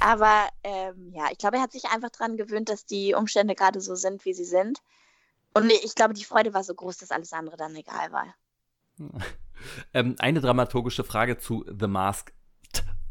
Aber 0.00 0.48
ähm, 0.62 1.12
ja, 1.12 1.24
ich 1.32 1.38
glaube, 1.38 1.56
er 1.56 1.62
hat 1.62 1.72
sich 1.72 1.86
einfach 1.86 2.10
daran 2.10 2.36
gewöhnt, 2.36 2.68
dass 2.68 2.86
die 2.86 3.14
Umstände 3.14 3.54
gerade 3.54 3.80
so 3.80 3.96
sind, 3.96 4.24
wie 4.24 4.34
sie 4.34 4.44
sind. 4.44 4.80
Und 5.54 5.72
ich 5.72 5.94
glaube, 5.96 6.14
die 6.14 6.24
Freude 6.24 6.54
war 6.54 6.62
so 6.62 6.74
groß, 6.74 6.98
dass 6.98 7.10
alles 7.10 7.32
andere 7.32 7.56
dann 7.56 7.74
egal 7.74 8.12
war. 8.12 8.34
Ähm, 9.94 10.16
eine 10.18 10.40
dramaturgische 10.40 11.04
Frage 11.04 11.38
zu 11.38 11.64
The 11.66 11.86
Mask 11.86 12.32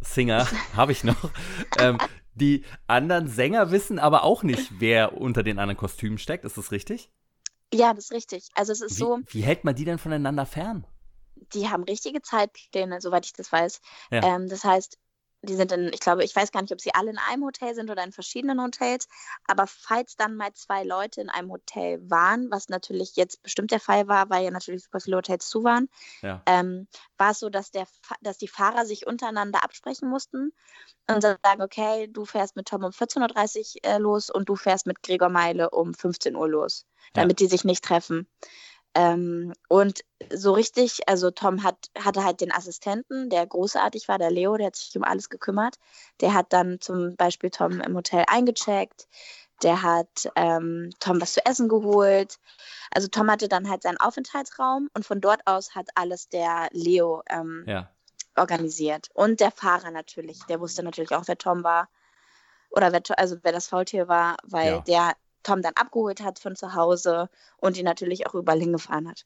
Singer 0.01 0.47
habe 0.75 0.91
ich 0.91 1.03
noch. 1.03 1.29
ähm, 1.77 1.97
die 2.33 2.63
anderen 2.87 3.27
Sänger 3.27 3.71
wissen 3.71 3.99
aber 3.99 4.23
auch 4.23 4.43
nicht, 4.43 4.79
wer 4.79 5.17
unter 5.17 5.43
den 5.43 5.59
anderen 5.59 5.77
Kostümen 5.77 6.17
steckt. 6.17 6.45
Ist 6.45 6.57
das 6.57 6.71
richtig? 6.71 7.11
Ja, 7.73 7.93
das 7.93 8.05
ist 8.05 8.11
richtig. 8.13 8.49
Also 8.55 8.71
es 8.71 8.81
ist 8.81 8.95
wie, 8.95 8.99
so. 8.99 9.19
Wie 9.27 9.41
hält 9.41 9.63
man 9.63 9.75
die 9.75 9.85
denn 9.85 9.99
voneinander 9.99 10.45
fern? 10.45 10.85
Die 11.53 11.69
haben 11.69 11.83
richtige 11.83 12.21
Zeitpläne, 12.21 13.01
soweit 13.01 13.25
ich 13.25 13.33
das 13.33 13.51
weiß. 13.51 13.81
Ja. 14.11 14.35
Ähm, 14.35 14.47
das 14.47 14.63
heißt, 14.63 14.97
die 15.41 15.55
sind 15.55 15.71
in, 15.71 15.91
ich 15.93 15.99
glaube, 15.99 16.23
ich 16.23 16.35
weiß 16.35 16.51
gar 16.51 16.61
nicht, 16.61 16.73
ob 16.73 16.81
sie 16.81 16.93
alle 16.93 17.11
in 17.11 17.17
einem 17.17 17.45
Hotel 17.45 17.73
sind 17.73 17.89
oder 17.89 18.03
in 18.03 18.11
verschiedenen 18.11 18.61
Hotels, 18.61 19.07
aber 19.47 19.67
falls 19.67 20.15
dann 20.15 20.35
mal 20.35 20.53
zwei 20.53 20.83
Leute 20.83 21.21
in 21.21 21.29
einem 21.29 21.51
Hotel 21.51 21.99
waren, 22.09 22.51
was 22.51 22.69
natürlich 22.69 23.15
jetzt 23.15 23.41
bestimmt 23.41 23.71
der 23.71 23.79
Fall 23.79 24.07
war, 24.07 24.29
weil 24.29 24.43
ja 24.43 24.51
natürlich 24.51 24.83
super 24.83 24.99
viele 24.99 25.17
Hotels 25.17 25.47
zu 25.47 25.63
waren, 25.63 25.89
ja. 26.21 26.41
ähm, 26.45 26.87
war 27.17 27.31
es 27.31 27.39
so, 27.39 27.49
dass, 27.49 27.71
der, 27.71 27.87
dass 28.21 28.37
die 28.37 28.47
Fahrer 28.47 28.85
sich 28.85 29.07
untereinander 29.07 29.63
absprechen 29.63 30.09
mussten 30.09 30.51
und 31.07 31.21
sagen, 31.21 31.61
okay, 31.61 32.07
du 32.07 32.25
fährst 32.25 32.55
mit 32.55 32.67
Tom 32.67 32.83
um 32.83 32.91
14.30 32.91 33.77
Uhr 33.77 33.91
äh, 33.91 33.97
los 33.97 34.29
und 34.29 34.49
du 34.49 34.55
fährst 34.55 34.85
mit 34.85 35.01
Gregor 35.03 35.29
Meile 35.29 35.69
um 35.69 35.93
15 35.93 36.35
Uhr 36.35 36.49
los, 36.49 36.85
damit 37.13 37.39
ja. 37.39 37.45
die 37.45 37.49
sich 37.49 37.63
nicht 37.63 37.83
treffen. 37.83 38.27
Ähm, 38.95 39.53
und 39.67 40.03
so 40.31 40.53
richtig, 40.53 41.07
also 41.07 41.31
Tom 41.31 41.63
hat, 41.63 41.89
hatte 41.97 42.23
halt 42.23 42.41
den 42.41 42.51
Assistenten, 42.51 43.29
der 43.29 43.45
großartig 43.45 44.07
war, 44.07 44.17
der 44.17 44.31
Leo, 44.31 44.57
der 44.57 44.67
hat 44.67 44.75
sich 44.75 44.95
um 44.97 45.03
alles 45.03 45.29
gekümmert. 45.29 45.77
Der 46.21 46.33
hat 46.33 46.53
dann 46.53 46.81
zum 46.81 47.15
Beispiel 47.15 47.49
Tom 47.49 47.81
im 47.81 47.95
Hotel 47.95 48.25
eingecheckt. 48.27 49.07
Der 49.61 49.83
hat 49.83 50.31
ähm, 50.35 50.89
Tom 50.99 51.21
was 51.21 51.33
zu 51.33 51.45
essen 51.45 51.67
geholt. 51.67 52.39
Also 52.91 53.07
Tom 53.07 53.29
hatte 53.29 53.47
dann 53.47 53.69
halt 53.69 53.83
seinen 53.83 53.97
Aufenthaltsraum 53.97 54.89
und 54.93 55.05
von 55.05 55.21
dort 55.21 55.45
aus 55.45 55.75
hat 55.75 55.89
alles 55.95 56.29
der 56.29 56.69
Leo 56.71 57.21
ähm, 57.29 57.65
ja. 57.67 57.89
organisiert. 58.35 59.09
Und 59.13 59.39
der 59.39 59.51
Fahrer 59.51 59.91
natürlich, 59.91 60.39
der 60.45 60.59
wusste 60.59 60.81
natürlich 60.81 61.11
auch, 61.11 61.27
wer 61.27 61.37
Tom 61.37 61.63
war. 61.63 61.89
Oder 62.71 62.91
wer, 62.91 63.01
also 63.17 63.37
wer 63.41 63.51
das 63.51 63.67
Faultier 63.67 64.07
war, 64.07 64.37
weil 64.43 64.73
ja. 64.73 64.81
der 64.81 65.15
Tom 65.43 65.61
dann 65.61 65.73
abgeholt 65.75 66.21
hat 66.21 66.39
von 66.39 66.55
zu 66.55 66.73
Hause 66.73 67.29
und 67.57 67.77
ihn 67.77 67.85
natürlich 67.85 68.27
auch 68.27 68.35
überall 68.35 68.59
hingefahren 68.59 69.07
hat. 69.07 69.25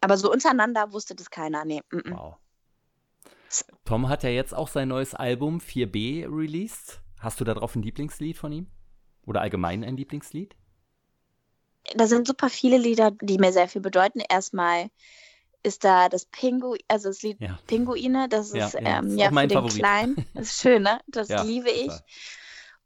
Aber 0.00 0.16
so 0.16 0.30
untereinander 0.30 0.92
wusste 0.92 1.14
das 1.14 1.30
keiner. 1.30 1.64
Nee. 1.64 1.82
Mm 1.90 1.96
-mm. 1.98 2.16
Wow. 2.16 2.36
Tom 3.84 4.08
hat 4.08 4.22
ja 4.22 4.30
jetzt 4.30 4.54
auch 4.54 4.68
sein 4.68 4.88
neues 4.88 5.14
Album 5.14 5.58
4B 5.58 6.26
released. 6.28 7.00
Hast 7.18 7.40
du 7.40 7.44
da 7.44 7.54
drauf 7.54 7.74
ein 7.74 7.82
Lieblingslied 7.82 8.36
von 8.36 8.52
ihm? 8.52 8.66
Oder 9.24 9.40
allgemein 9.40 9.84
ein 9.84 9.96
Lieblingslied? 9.96 10.54
Da 11.94 12.06
sind 12.06 12.26
super 12.26 12.50
viele 12.50 12.78
Lieder, 12.78 13.12
die 13.20 13.38
mir 13.38 13.52
sehr 13.52 13.68
viel 13.68 13.80
bedeuten. 13.80 14.20
Erstmal 14.20 14.90
ist 15.62 15.84
da 15.84 16.08
das 16.08 16.26
Pingu, 16.26 16.76
also 16.88 17.08
das 17.08 17.22
Lied 17.22 17.40
ja. 17.40 17.58
Pinguine, 17.66 18.28
das 18.28 18.52
ist 18.52 18.74
ja, 18.74 18.80
ähm, 18.80 19.16
ja 19.16 19.30
für 19.30 19.46
den 19.46 19.50
Favorit. 19.50 19.78
Kleinen. 19.78 20.26
Das 20.34 20.46
ist 20.50 20.60
schön, 20.60 20.82
ne? 20.82 21.00
Das 21.06 21.28
liebe 21.28 21.70
ich. 21.70 21.86
Total. 21.86 22.04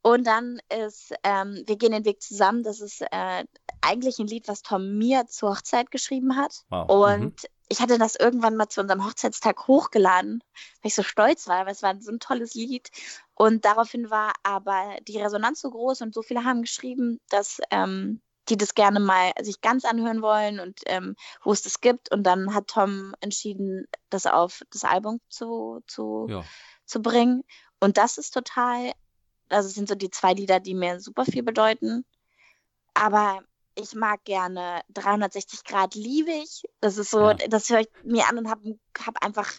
Und 0.03 0.25
dann 0.25 0.59
ist 0.85 1.13
ähm, 1.23 1.63
Wir 1.67 1.77
gehen 1.77 1.91
den 1.91 2.05
Weg 2.05 2.21
zusammen. 2.21 2.63
Das 2.63 2.81
ist 2.81 3.01
äh, 3.01 3.45
eigentlich 3.81 4.19
ein 4.19 4.27
Lied, 4.27 4.47
was 4.47 4.61
Tom 4.63 4.97
mir 4.97 5.27
zur 5.27 5.51
Hochzeit 5.51 5.91
geschrieben 5.91 6.35
hat. 6.35 6.63
Wow. 6.69 6.89
Und 6.89 7.43
mhm. 7.43 7.49
ich 7.69 7.81
hatte 7.81 7.97
das 7.97 8.15
irgendwann 8.15 8.55
mal 8.55 8.67
zu 8.69 8.81
unserem 8.81 9.05
Hochzeitstag 9.05 9.67
hochgeladen, 9.67 10.43
weil 10.81 10.87
ich 10.87 10.95
so 10.95 11.03
stolz 11.03 11.47
war, 11.47 11.65
weil 11.65 11.73
es 11.73 11.83
war 11.83 11.95
so 11.99 12.11
ein 12.11 12.19
tolles 12.19 12.53
Lied. 12.55 12.89
Und 13.35 13.65
daraufhin 13.65 14.09
war 14.09 14.33
aber 14.43 14.97
die 15.07 15.19
Resonanz 15.19 15.61
so 15.61 15.69
groß 15.69 16.01
und 16.01 16.13
so 16.13 16.21
viele 16.21 16.43
haben 16.43 16.61
geschrieben, 16.61 17.19
dass, 17.29 17.59
ähm, 17.71 18.21
die 18.49 18.57
das 18.57 18.73
gerne 18.73 18.99
mal 18.99 19.31
sich 19.41 19.61
ganz 19.61 19.85
anhören 19.85 20.21
wollen 20.21 20.59
und 20.59 20.79
ähm, 20.87 21.15
wo 21.43 21.51
es 21.51 21.61
das 21.61 21.79
gibt. 21.79 22.11
Und 22.11 22.23
dann 22.23 22.53
hat 22.55 22.67
Tom 22.67 23.13
entschieden, 23.19 23.85
das 24.09 24.25
auf 24.25 24.63
das 24.71 24.83
Album 24.83 25.21
zu, 25.29 25.81
zu, 25.87 26.25
Ja. 26.29 26.43
zu 26.85 27.01
bringen. 27.01 27.43
Und 27.79 27.97
das 27.97 28.17
ist 28.17 28.31
total, 28.33 28.91
also 29.51 29.67
es 29.67 29.75
sind 29.75 29.87
so 29.89 29.95
die 29.95 30.09
zwei 30.09 30.33
Lieder, 30.33 30.59
die 30.59 30.73
mir 30.73 30.99
super 30.99 31.25
viel 31.25 31.43
bedeuten. 31.43 32.05
Aber 32.93 33.39
ich 33.75 33.93
mag 33.95 34.23
gerne 34.25 34.81
360 34.89 35.63
Grad 35.63 35.95
liebe 35.95 36.31
ich. 36.31 36.63
Das 36.81 36.97
ist 36.97 37.11
so, 37.11 37.29
Ja. 37.29 37.33
das 37.35 37.69
höre 37.69 37.79
ich 37.81 37.87
mir 38.03 38.27
an 38.27 38.37
und 38.37 38.49
habe 38.49 38.77
hab 39.05 39.23
einfach 39.23 39.49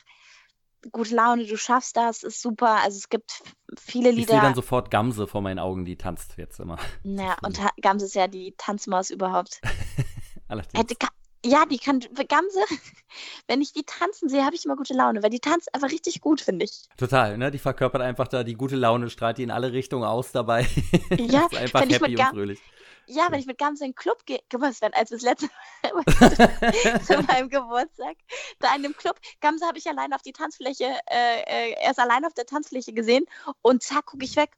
gute 0.91 1.15
Laune, 1.15 1.47
du 1.47 1.57
schaffst 1.57 1.97
das, 1.97 2.23
ist 2.25 2.43
super. 2.43 2.83
Also 2.83 2.99
es 2.99 3.09
gibt 3.09 3.43
viele 3.79 4.11
Ich 4.11 4.17
sehe 4.17 4.25
Lieder. 4.27 4.41
dann 4.41 4.55
sofort 4.55 4.91
Gamse 4.91 5.27
vor 5.29 5.41
meinen 5.41 5.59
Augen, 5.61 5.85
die 5.85 5.97
tanzt 5.97 6.37
jetzt 6.37 6.59
immer. 6.61 6.77
naja, 7.05 7.37
und 7.43 7.63
Ha- 7.63 7.71
Gams 7.81 8.03
ist 8.03 8.15
ja 8.15 8.27
die 8.27 8.55
Tanzmaus 8.59 9.11
überhaupt. 9.11 9.61
Allerdings. 10.49 10.79
Hätte, 10.79 10.97
ja, 11.45 11.67
die 11.67 11.79
kann, 11.79 12.01
Gamse, 12.29 12.61
wenn 13.49 13.61
ich 13.61 13.73
die 13.73 13.85
tanzen 13.85 14.29
sehe, 14.29 14.45
habe 14.45 14.55
ich 14.55 14.65
immer 14.65 14.77
gute 14.77 14.95
Laune, 14.95 15.23
weil 15.23 15.31
die 15.31 15.41
tanzt 15.41 15.75
einfach 15.75 15.91
richtig 15.91 16.21
gut, 16.21 16.41
finde 16.41 16.65
ich. 16.65 16.85
Total, 16.97 17.37
ne? 17.37 17.51
Die 17.51 17.59
verkörpert 17.59 18.03
einfach 18.03 18.29
da 18.29 18.45
die 18.45 18.55
gute 18.55 18.77
Laune, 18.77 19.11
strahlt 19.11 19.39
die 19.39 19.43
in 19.43 19.51
alle 19.51 19.73
Richtungen 19.73 20.05
aus 20.05 20.33
dabei. 20.33 20.67
Ja, 21.19 21.47
ist 21.47 21.57
einfach 21.57 21.83
wenn 21.83 21.91
ich 21.91 21.97
happy 21.97 22.11
mit 22.13 22.21
und 22.21 22.27
fröhlich. 22.27 22.61
Ja, 23.07 23.27
wenn 23.31 23.41
ich 23.41 23.47
mit 23.47 23.59
Gamse 23.59 23.85
in 23.85 23.91
den 23.91 23.97
Club 23.97 24.25
gehe, 24.27 24.41
Sven, 24.73 24.95
als 24.95 25.11
wir 25.11 25.19
das 25.19 25.23
letzte 25.23 25.49
Mal 25.95 27.01
zu 27.03 27.23
meinem 27.23 27.49
Geburtstag, 27.49 28.17
da 28.61 28.75
in 28.75 28.83
dem 28.83 28.97
Club, 28.97 29.19
Gamse 29.41 29.67
habe 29.67 29.79
ich 29.79 29.87
allein 29.89 30.13
auf 30.13 30.23
die 30.23 30.33
Tanzfläche, 30.33 30.85
äh, 31.11 31.43
äh, 31.47 31.73
er 31.81 31.91
ist 31.91 31.99
allein 31.99 32.25
auf 32.25 32.35
der 32.35 32.47
Tanzfläche 32.47 32.93
gesehen 32.93 33.27
und 33.61 33.83
zack, 33.83 34.07
gucke 34.07 34.25
ich 34.25 34.37
weg. 34.37 34.51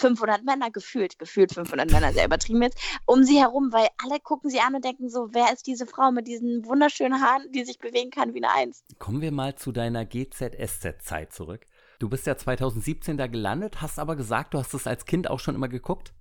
500 0.00 0.44
Männer 0.44 0.70
gefühlt, 0.70 1.18
gefühlt 1.18 1.52
500 1.52 1.90
Männer, 1.90 2.12
sehr 2.12 2.26
übertrieben 2.26 2.62
jetzt, 2.62 2.78
um 3.06 3.24
sie 3.24 3.38
herum, 3.38 3.72
weil 3.72 3.88
alle 4.04 4.20
gucken 4.20 4.50
sie 4.50 4.60
an 4.60 4.74
und 4.74 4.84
denken 4.84 5.08
so, 5.08 5.28
wer 5.32 5.52
ist 5.52 5.66
diese 5.66 5.86
Frau 5.86 6.10
mit 6.10 6.26
diesen 6.26 6.64
wunderschönen 6.64 7.20
Haaren, 7.20 7.50
die 7.52 7.64
sich 7.64 7.78
bewegen 7.78 8.10
kann 8.10 8.34
wie 8.34 8.42
eine 8.42 8.52
Eins? 8.52 8.84
Kommen 8.98 9.20
wir 9.20 9.32
mal 9.32 9.54
zu 9.56 9.72
deiner 9.72 10.04
GZSZ-Zeit 10.04 11.32
zurück. 11.32 11.66
Du 11.98 12.08
bist 12.08 12.26
ja 12.26 12.36
2017 12.36 13.16
da 13.16 13.26
gelandet, 13.26 13.80
hast 13.80 13.98
aber 13.98 14.16
gesagt, 14.16 14.54
du 14.54 14.58
hast 14.58 14.74
es 14.74 14.86
als 14.86 15.04
Kind 15.04 15.30
auch 15.30 15.38
schon 15.38 15.54
immer 15.54 15.68
geguckt. 15.68 16.12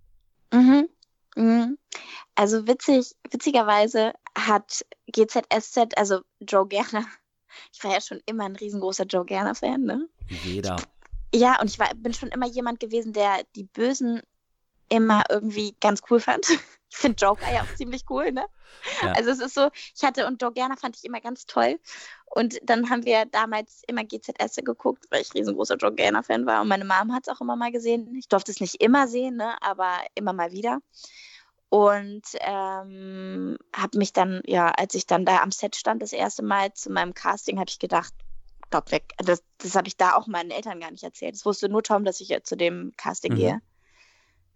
Mhm. 0.54 0.90
Mhm. 1.36 1.78
Also 2.36 2.68
witzig, 2.68 3.16
witzigerweise 3.30 4.14
hat 4.38 4.86
GZSZ, 5.08 5.98
also 5.98 6.22
Joe 6.40 6.68
Gerner, 6.68 7.06
ich 7.74 7.84
war 7.84 7.94
ja 7.94 8.02
schon 8.02 8.22
immer 8.26 8.46
ein 8.46 8.56
riesengroßer 8.56 9.06
Joe 9.06 9.26
Gerner-Fan, 9.26 9.82
ne? 9.82 10.08
Jeder. 10.44 10.78
Ja, 11.34 11.60
und 11.62 11.70
ich 11.70 11.80
war, 11.80 11.94
bin 11.96 12.14
schon 12.14 12.30
immer 12.30 12.48
jemand 12.48 12.80
gewesen, 12.80 13.14
der 13.14 13.44
die 13.56 13.64
Bösen 13.64 14.22
immer 14.90 15.24
irgendwie 15.30 15.76
ganz 15.80 16.02
cool 16.10 16.20
fand. 16.20 16.46
Ich 16.94 16.98
finde 16.98 17.26
Joker 17.26 17.50
ja 17.50 17.62
auch 17.62 17.76
ziemlich 17.78 18.04
cool, 18.10 18.34
ne? 18.34 18.46
Ja. 19.02 19.14
Also 19.14 19.30
es 19.30 19.40
ist 19.40 19.54
so, 19.54 19.70
ich 19.96 20.04
hatte 20.04 20.28
und 20.28 20.42
Joe 20.42 20.52
Gerner 20.52 20.76
fand 20.76 20.98
ich 20.98 21.06
immer 21.06 21.22
ganz 21.22 21.46
toll. 21.46 21.80
Und 22.26 22.60
dann 22.64 22.90
haben 22.90 23.06
wir 23.06 23.24
damals 23.26 23.84
immer 23.88 24.04
GZS 24.04 24.58
geguckt, 24.58 25.06
weil 25.10 25.22
ich 25.22 25.34
riesengroßer 25.34 25.78
Joe 25.78 25.94
Gerner-Fan 25.94 26.46
war. 26.46 26.62
Und 26.62 26.68
meine 26.68 26.84
Mom 26.84 27.14
hat 27.14 27.26
es 27.26 27.34
auch 27.34 27.40
immer 27.40 27.56
mal 27.56 27.72
gesehen. 27.72 28.14
Ich 28.18 28.28
durfte 28.28 28.52
es 28.52 28.60
nicht 28.60 28.82
immer 28.82 29.08
sehen, 29.08 29.38
ne? 29.38 29.56
aber 29.62 30.00
immer 30.16 30.34
mal 30.34 30.52
wieder. 30.52 30.82
Und 31.70 32.24
ähm, 32.42 33.58
habe 33.74 33.98
mich 33.98 34.12
dann, 34.12 34.42
ja, 34.46 34.68
als 34.72 34.94
ich 34.94 35.08
dann 35.08 35.24
da 35.24 35.42
am 35.42 35.54
Set 35.54 35.78
stand, 35.78 36.02
das 36.02 36.12
erste 36.12 36.44
Mal 36.44 36.74
zu 36.74 36.92
meinem 36.92 37.14
Casting, 37.14 37.58
habe 37.58 37.70
ich 37.70 37.80
gedacht, 37.80 38.14
Gott 38.72 38.92
weg. 38.92 39.14
Das, 39.18 39.44
das 39.60 39.76
habe 39.76 39.88
ich 39.88 39.98
da 39.98 40.16
auch 40.16 40.28
meinen 40.28 40.52
Eltern 40.52 40.80
gar 40.80 40.92
nicht 40.92 41.04
erzählt. 41.04 41.36
Das 41.36 41.46
wusste 41.46 41.70
nur 41.70 41.84
Tom, 41.84 42.04
dass 42.04 42.20
ich 42.22 42.36
zu 42.44 42.56
dem 42.58 42.94
Casting 42.98 43.34
Mhm. 43.34 43.38
gehe. 43.38 43.62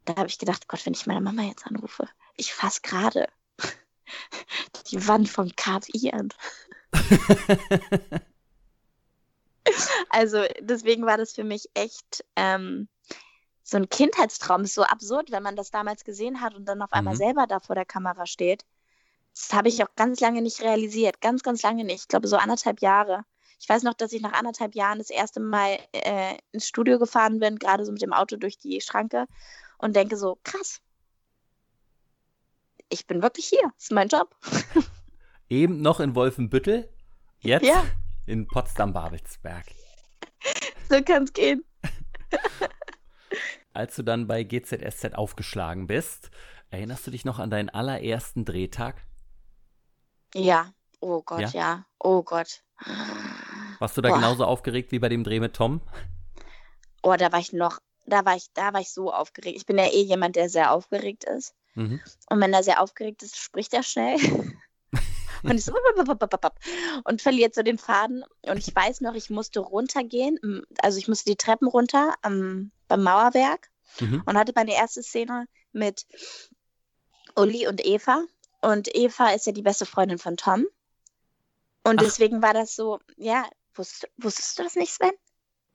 Da 0.06 0.16
habe 0.16 0.28
ich 0.28 0.38
gedacht, 0.40 0.68
Gott, 0.68 0.86
wenn 0.86 0.94
ich 0.94 1.08
meine 1.08 1.22
Mama 1.22 1.44
jetzt 1.44 1.66
anrufe, 1.66 2.08
ich 2.38 2.54
fasse 2.54 2.82
gerade 2.82 3.28
die 4.92 5.08
Wand 5.08 5.30
vom 5.30 5.50
KPI 5.56 6.12
an. 6.14 6.30
Also 10.10 10.44
deswegen 10.62 11.06
war 11.06 11.18
das 11.18 11.34
für 11.34 11.44
mich 11.44 11.70
echt 11.74 12.24
ähm, 12.36 12.88
so 13.64 13.78
ein 13.78 13.90
Kindheitstraum. 13.90 14.62
Ist 14.62 14.76
so 14.76 14.84
absurd, 14.84 15.32
wenn 15.32 15.44
man 15.44 15.56
das 15.56 15.72
damals 15.72 16.04
gesehen 16.04 16.40
hat 16.42 16.54
und 16.56 16.66
dann 16.66 16.82
auf 16.82 16.94
einmal 16.94 17.16
Mhm. 17.16 17.18
selber 17.18 17.48
da 17.48 17.60
vor 17.60 17.76
der 17.76 17.86
Kamera 17.86 18.26
steht. 18.26 18.64
Das 19.34 19.52
habe 19.54 19.68
ich 19.68 19.84
auch 19.84 19.94
ganz 19.96 20.20
lange 20.22 20.42
nicht 20.42 20.62
realisiert. 20.62 21.20
Ganz, 21.20 21.44
ganz 21.44 21.62
lange 21.64 21.84
nicht. 21.84 22.02
Ich 22.02 22.08
glaube, 22.08 22.28
so 22.28 22.38
anderthalb 22.38 22.80
Jahre. 22.82 23.26
Ich 23.66 23.70
weiß 23.70 23.82
noch, 23.82 23.96
dass 23.96 24.14
ich 24.14 24.22
nach 24.22 24.34
anderthalb 24.34 24.76
Jahren 24.76 25.00
das 25.00 25.10
erste 25.10 25.40
Mal 25.40 25.80
äh, 25.92 26.38
ins 26.52 26.68
Studio 26.68 27.00
gefahren 27.00 27.40
bin, 27.40 27.58
gerade 27.58 27.84
so 27.84 27.92
mit 27.92 28.04
dem 28.04 28.14
Auto 28.14 28.36
durch 28.36 28.60
die 28.60 28.80
Schranke 28.80 29.26
und 29.80 29.96
denke 29.96 30.18
so, 30.18 30.38
krass. 30.44 30.82
Ich 32.90 33.08
bin 33.08 33.24
wirklich 33.24 33.48
hier. 33.48 33.64
Das 33.64 33.86
ist 33.86 33.92
mein 33.92 34.08
Job. 34.08 34.36
Eben 35.50 35.82
noch 35.82 36.00
in 36.00 36.14
Wolfenbüttel, 36.14 36.88
jetzt 37.40 37.66
Ja. 37.66 37.84
in 38.28 38.48
Potsdam-Babelsberg. 38.48 39.66
So 40.88 41.02
kann 41.02 41.24
es 41.24 41.34
gehen. 41.34 41.66
Als 43.74 43.96
du 43.96 44.04
dann 44.04 44.28
bei 44.28 44.44
GZSZ 44.44 45.16
aufgeschlagen 45.16 45.88
bist, 45.88 46.30
erinnerst 46.70 47.08
du 47.08 47.10
dich 47.10 47.26
noch 47.26 47.40
an 47.40 47.50
deinen 47.50 47.70
allerersten 47.70 48.46
Drehtag? 48.46 49.02
Ja. 50.36 50.72
Oh 51.00 51.24
Gott, 51.24 51.40
Ja? 51.40 51.50
ja. 51.50 51.86
Oh 51.98 52.22
Gott. 52.22 52.62
Warst 53.80 53.98
du 53.98 54.02
da 54.02 54.10
Boah. 54.10 54.16
genauso 54.16 54.46
aufgeregt 54.46 54.92
wie 54.92 55.00
bei 55.00 55.10
dem 55.10 55.24
Dreh 55.24 55.40
mit 55.40 55.54
Tom? 55.56 55.82
Oh, 57.04 57.16
da 57.16 57.32
war 57.32 57.40
ich 57.40 57.54
noch, 57.54 57.80
da 58.06 58.26
war 58.26 58.36
ich, 58.36 58.48
da 58.54 58.74
war 58.74 58.82
ich 58.82 58.92
so 58.92 59.12
aufgeregt. 59.14 59.58
Ich 59.58 59.66
bin 59.66 59.78
ja 59.78 59.86
eh 59.86 60.02
jemand, 60.02 60.36
der 60.36 60.50
sehr 60.50 60.72
aufgeregt 60.72 61.24
ist. 61.24 61.54
Mhm. 61.76 62.00
Und 62.30 62.42
wenn 62.42 62.54
er 62.54 62.64
sehr 62.64 62.82
aufgeregt 62.82 63.24
ist, 63.24 63.38
spricht 63.38 63.74
er 63.74 63.84
schnell. 63.84 64.18
und 65.44 65.62
so 65.62 65.74
und 67.04 67.22
verliert 67.22 67.54
so 67.54 67.62
den 67.62 67.78
Faden. 67.78 68.24
Und 68.44 68.58
ich 68.58 68.76
weiß 68.76 69.02
noch, 69.02 69.14
ich 69.16 69.30
musste 69.30 69.60
runtergehen, 69.60 70.66
also 70.82 70.98
ich 70.98 71.08
musste 71.08 71.30
die 71.30 71.36
Treppen 71.36 71.68
runter 71.68 72.16
am, 72.22 72.72
beim 72.88 73.04
Mauerwerk 73.04 73.70
Mhm. 74.00 74.24
und 74.26 74.38
hatte 74.38 74.52
meine 74.56 74.74
erste 74.74 75.04
Szene 75.04 75.48
mit 75.72 76.06
Uli 77.36 77.68
und 77.68 77.86
Eva. 77.86 78.24
Und 78.62 78.94
Eva 78.94 79.30
ist 79.30 79.46
ja 79.46 79.52
die 79.54 79.62
beste 79.62 79.86
Freundin 79.86 80.18
von 80.18 80.38
Tom. 80.38 80.66
Und 81.84 82.00
Ach. 82.00 82.04
deswegen 82.04 82.42
war 82.42 82.54
das 82.54 82.76
so, 82.76 83.00
ja, 83.16 83.46
wusstest, 83.78 84.10
wusstest 84.18 84.60
du 84.60 84.64
das 84.64 84.76
nicht, 84.76 84.94
Sven? 84.94 85.12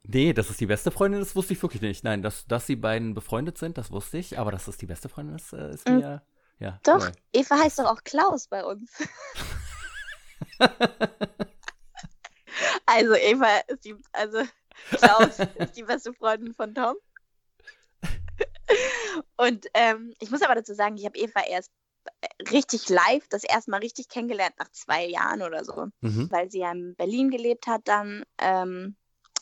Nee, 0.03 0.33
dass 0.33 0.49
es 0.51 0.57
die 0.57 0.67
beste 0.67 0.91
Freundin 0.91 1.21
ist, 1.21 1.37
wusste 1.37 1.53
ich 1.53 1.63
wirklich 1.63 1.83
nicht. 1.83 2.05
Nein, 2.05 2.23
dass, 2.23 2.47
dass 2.47 2.67
die 2.67 2.77
beiden 2.77 3.15
befreundet 3.15 3.59
sind, 3.59 3.77
das 3.77 3.91
wusste 3.91 4.19
ich. 4.19 4.39
Aber 4.39 4.51
dass 4.51 4.67
es 4.67 4.79
die 4.79 4.87
beste 4.87 5.09
Freundin 5.09 5.37
ist, 5.37 5.53
äh, 5.53 5.71
ist 5.75 5.87
Mhm. 5.89 5.97
mir, 5.97 6.23
ja. 6.59 6.81
Doch, 6.85 7.01
neu. 7.01 7.11
Eva 7.33 7.59
heißt 7.59 7.79
doch 7.79 7.87
auch 7.87 8.03
Klaus 8.03 8.47
bei 8.49 8.65
uns. 8.65 8.91
also 12.87 13.15
Eva 13.15 13.59
ist 13.69 13.85
die, 13.85 13.95
also 14.13 14.43
Klaus 14.91 15.39
ist 15.57 15.77
die 15.77 15.83
beste 15.83 16.15
Freundin 16.15 16.55
von 16.55 16.75
Tom. 16.75 16.97
Und 19.37 19.67
ähm, 19.75 20.15
ich 20.21 20.31
muss 20.31 20.43
aber 20.43 20.55
dazu 20.55 20.75
sagen, 20.75 20.97
ich 20.97 21.05
habe 21.05 21.19
Eva 21.19 21.41
erst 21.49 21.71
richtig 22.51 22.89
live, 22.89 23.27
das 23.29 23.45
erste 23.45 23.71
Mal 23.71 23.81
richtig 23.81 24.09
kennengelernt 24.09 24.55
nach 24.59 24.71
zwei 24.71 25.07
Jahren 25.07 25.43
oder 25.43 25.65
so, 25.65 25.87
Mhm. 26.01 26.31
weil 26.31 26.51
sie 26.51 26.61
ja 26.61 26.73
in 26.73 26.95
Berlin 26.97 27.31
gelebt 27.31 27.67
hat 27.67 27.83
dann. 27.87 28.25
Ähm, 28.39 28.97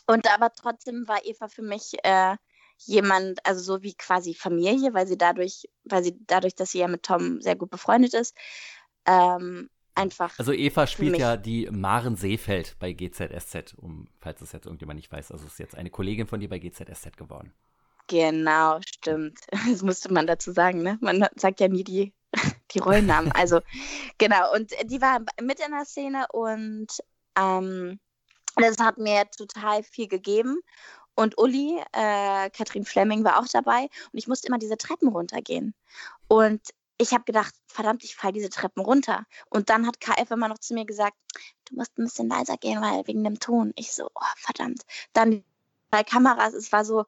und 0.06 0.26
aber 0.32 0.52
trotzdem 0.52 1.06
war 1.06 1.24
Eva 1.24 1.48
für 1.48 1.62
mich 1.62 1.92
äh, 2.02 2.36
jemand, 2.78 3.44
also 3.44 3.60
so 3.60 3.82
wie 3.82 3.94
quasi 3.94 4.34
Familie, 4.34 4.94
weil 4.94 5.06
sie 5.06 5.18
dadurch, 5.18 5.68
weil 5.84 6.02
sie 6.04 6.16
dadurch, 6.26 6.54
dass 6.54 6.70
sie 6.72 6.78
ja 6.78 6.88
mit 6.88 7.02
Tom 7.02 7.40
sehr 7.40 7.56
gut 7.56 7.70
befreundet 7.70 8.14
ist, 8.14 8.36
ähm, 9.06 9.68
einfach. 9.94 10.38
Also 10.38 10.52
Eva 10.52 10.86
spielt 10.86 11.18
ja 11.18 11.36
die 11.36 11.68
Maren 11.70 12.16
Seefeld 12.16 12.76
bei 12.78 12.92
GZSZ, 12.92 13.74
um, 13.76 14.08
falls 14.20 14.40
es 14.40 14.52
jetzt 14.52 14.66
irgendjemand 14.66 14.98
nicht 14.98 15.10
weiß. 15.10 15.32
Also 15.32 15.46
ist 15.46 15.58
jetzt 15.58 15.74
eine 15.74 15.90
Kollegin 15.90 16.26
von 16.26 16.40
dir 16.40 16.48
bei 16.48 16.58
GZSZ 16.58 17.16
geworden. 17.16 17.52
Genau, 18.06 18.80
stimmt. 18.86 19.38
Das 19.70 19.82
musste 19.82 20.12
man 20.12 20.26
dazu 20.26 20.52
sagen, 20.52 20.82
ne? 20.82 20.98
Man 21.00 21.26
sagt 21.36 21.60
ja 21.60 21.68
nie 21.68 21.84
die, 21.84 22.14
die 22.72 22.78
Rollennamen. 22.78 23.32
Also, 23.32 23.60
genau. 24.18 24.52
Und 24.54 24.72
die 24.84 25.00
war 25.00 25.20
mit 25.40 25.60
in 25.60 25.72
der 25.72 25.84
Szene 25.84 26.26
und 26.32 26.88
ähm, 27.36 27.98
das 28.56 28.78
hat 28.78 28.98
mir 28.98 29.30
total 29.30 29.82
viel 29.82 30.08
gegeben. 30.08 30.60
Und 31.14 31.36
Uli, 31.36 31.80
äh, 31.92 32.50
Katrin 32.50 32.84
Fleming 32.84 33.24
war 33.24 33.40
auch 33.40 33.48
dabei 33.48 33.88
und 34.12 34.18
ich 34.18 34.28
musste 34.28 34.46
immer 34.46 34.58
diese 34.58 34.76
Treppen 34.76 35.08
runtergehen. 35.08 35.74
Und 36.28 36.60
ich 36.98 37.12
habe 37.12 37.24
gedacht, 37.24 37.54
verdammt, 37.66 38.04
ich 38.04 38.16
falle 38.16 38.34
diese 38.34 38.50
Treppen 38.50 38.82
runter. 38.82 39.24
Und 39.50 39.70
dann 39.70 39.86
hat 39.86 40.00
KF 40.00 40.30
immer 40.30 40.48
noch 40.48 40.58
zu 40.58 40.74
mir 40.74 40.84
gesagt, 40.84 41.16
du 41.68 41.76
musst 41.76 41.96
ein 41.98 42.04
bisschen 42.04 42.28
leiser 42.28 42.56
gehen, 42.56 42.80
weil 42.80 43.06
wegen 43.06 43.24
dem 43.24 43.38
Ton. 43.38 43.72
Ich 43.76 43.92
so, 43.92 44.08
oh, 44.14 44.34
verdammt. 44.36 44.82
Dann 45.12 45.44
bei 45.90 46.02
Kameras, 46.02 46.54
es 46.54 46.72
war 46.72 46.84
so, 46.84 47.04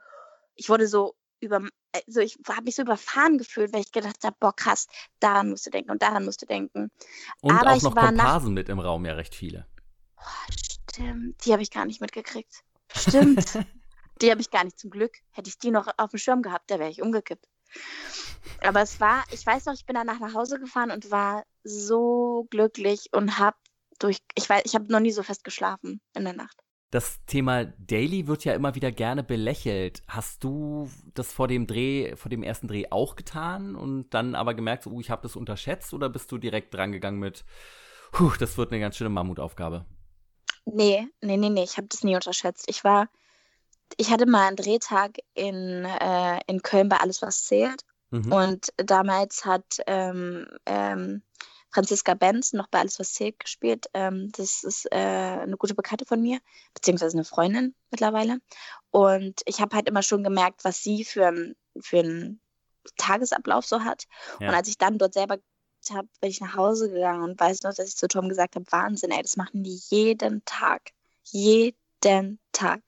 ich 0.54 0.68
wurde 0.68 0.86
so 0.86 1.14
über, 1.40 1.60
also 1.92 2.20
ich 2.20 2.38
habe 2.48 2.62
mich 2.62 2.76
so 2.76 2.82
überfahren 2.82 3.38
gefühlt, 3.38 3.72
weil 3.72 3.80
ich 3.80 3.92
gedacht 3.92 4.22
habe, 4.22 4.36
boah, 4.38 4.54
krass, 4.54 4.86
daran 5.18 5.50
musst 5.50 5.66
du 5.66 5.70
denken 5.70 5.90
und 5.90 6.02
daran 6.02 6.24
musst 6.24 6.42
du 6.42 6.46
denken. 6.46 6.90
Und 7.40 7.52
Aber 7.52 7.72
auch 7.72 7.76
ich 7.76 7.82
noch 7.82 7.94
Komparsen 7.94 8.54
mit 8.54 8.68
im 8.68 8.78
Raum, 8.78 9.04
ja 9.06 9.14
recht 9.14 9.34
viele. 9.34 9.66
Boah, 10.16 10.46
stimmt, 10.52 11.44
die 11.44 11.52
habe 11.52 11.62
ich 11.62 11.70
gar 11.70 11.84
nicht 11.84 12.00
mitgekriegt. 12.00 12.62
Stimmt. 12.94 13.58
die 14.20 14.30
habe 14.30 14.40
ich 14.40 14.50
gar 14.50 14.64
nicht 14.64 14.78
zum 14.78 14.90
Glück. 14.90 15.16
Hätte 15.30 15.48
ich 15.48 15.58
die 15.58 15.70
noch 15.70 15.88
auf 15.96 16.10
dem 16.10 16.18
Schirm 16.18 16.42
gehabt, 16.42 16.70
da 16.70 16.78
wäre 16.78 16.90
ich 16.90 17.02
umgekippt. 17.02 17.46
Aber 18.62 18.82
es 18.82 19.00
war, 19.00 19.24
ich 19.30 19.44
weiß 19.44 19.66
noch, 19.66 19.74
ich 19.74 19.86
bin 19.86 19.94
danach 19.94 20.18
nach 20.18 20.34
Hause 20.34 20.58
gefahren 20.58 20.90
und 20.90 21.10
war 21.10 21.44
so 21.62 22.46
glücklich 22.50 23.08
und 23.12 23.38
habe 23.38 23.56
durch, 23.98 24.18
ich 24.34 24.48
weiß, 24.48 24.62
ich 24.64 24.74
habe 24.74 24.90
noch 24.90 25.00
nie 25.00 25.12
so 25.12 25.22
fest 25.22 25.44
geschlafen 25.44 26.00
in 26.14 26.24
der 26.24 26.32
Nacht. 26.32 26.56
Das 26.90 27.24
Thema 27.26 27.66
Daily 27.78 28.26
wird 28.26 28.44
ja 28.44 28.52
immer 28.52 28.74
wieder 28.74 28.90
gerne 28.90 29.22
belächelt. 29.22 30.02
Hast 30.08 30.42
du 30.42 30.90
das 31.14 31.32
vor 31.32 31.46
dem 31.46 31.68
Dreh, 31.68 32.16
vor 32.16 32.30
dem 32.30 32.42
ersten 32.42 32.66
Dreh 32.66 32.86
auch 32.90 33.14
getan 33.14 33.76
und 33.76 34.10
dann 34.10 34.34
aber 34.34 34.54
gemerkt, 34.54 34.82
so, 34.82 34.90
uh, 34.90 35.00
ich 35.00 35.10
habe 35.10 35.22
das 35.22 35.36
unterschätzt 35.36 35.94
oder 35.94 36.08
bist 36.08 36.32
du 36.32 36.38
direkt 36.38 36.74
drangegangen 36.74 37.20
mit, 37.20 37.44
puh, 38.10 38.32
das 38.38 38.58
wird 38.58 38.72
eine 38.72 38.80
ganz 38.80 38.96
schöne 38.96 39.10
Mammutaufgabe? 39.10 39.86
Nee, 40.64 41.06
nee, 41.20 41.36
nee, 41.36 41.48
nee, 41.48 41.62
ich 41.62 41.76
habe 41.76 41.86
das 41.88 42.02
nie 42.02 42.16
unterschätzt. 42.16 42.64
Ich 42.68 42.82
war, 42.82 43.08
ich 43.96 44.10
hatte 44.10 44.26
mal 44.26 44.48
einen 44.48 44.56
Drehtag 44.56 45.18
in, 45.34 45.84
äh, 45.84 46.40
in 46.48 46.62
Köln 46.62 46.88
bei 46.88 46.96
Alles, 46.96 47.22
was 47.22 47.44
zählt. 47.44 47.84
Mhm. 48.10 48.32
Und 48.32 48.68
damals 48.76 49.44
hat 49.44 49.78
ähm, 49.86 50.46
ähm, 50.66 51.22
Franziska 51.72 52.14
Benz 52.14 52.52
noch 52.52 52.68
bei 52.68 52.80
Alles, 52.80 52.98
was 52.98 53.12
zählt 53.12 53.38
gespielt. 53.38 53.86
Ähm, 53.94 54.30
das 54.36 54.64
ist 54.64 54.86
äh, 54.90 54.96
eine 54.96 55.56
gute 55.56 55.74
Bekannte 55.74 56.04
von 56.04 56.20
mir, 56.20 56.40
beziehungsweise 56.74 57.16
eine 57.16 57.24
Freundin 57.24 57.74
mittlerweile. 57.90 58.40
Und 58.90 59.40
ich 59.46 59.60
habe 59.60 59.76
halt 59.76 59.88
immer 59.88 60.02
schon 60.02 60.24
gemerkt, 60.24 60.64
was 60.64 60.82
sie 60.82 61.04
für, 61.04 61.28
ein, 61.28 61.54
für 61.80 62.00
einen 62.00 62.40
Tagesablauf 62.96 63.64
so 63.66 63.84
hat. 63.84 64.04
Ja. 64.40 64.48
Und 64.48 64.54
als 64.54 64.68
ich 64.68 64.78
dann 64.78 64.98
dort 64.98 65.14
selber 65.14 65.38
habe, 65.90 66.08
bin 66.20 66.30
ich 66.30 66.40
nach 66.40 66.56
Hause 66.56 66.90
gegangen 66.90 67.22
und 67.22 67.40
weiß 67.40 67.62
noch, 67.62 67.74
dass 67.74 67.88
ich 67.88 67.96
zu 67.96 68.08
Tom 68.08 68.28
gesagt 68.28 68.56
habe, 68.56 68.66
Wahnsinn, 68.70 69.12
ey, 69.12 69.22
das 69.22 69.36
machen 69.36 69.62
die 69.62 69.80
jeden 69.88 70.44
Tag. 70.44 70.90
Jeden 71.24 72.38
Tag. 72.52 72.82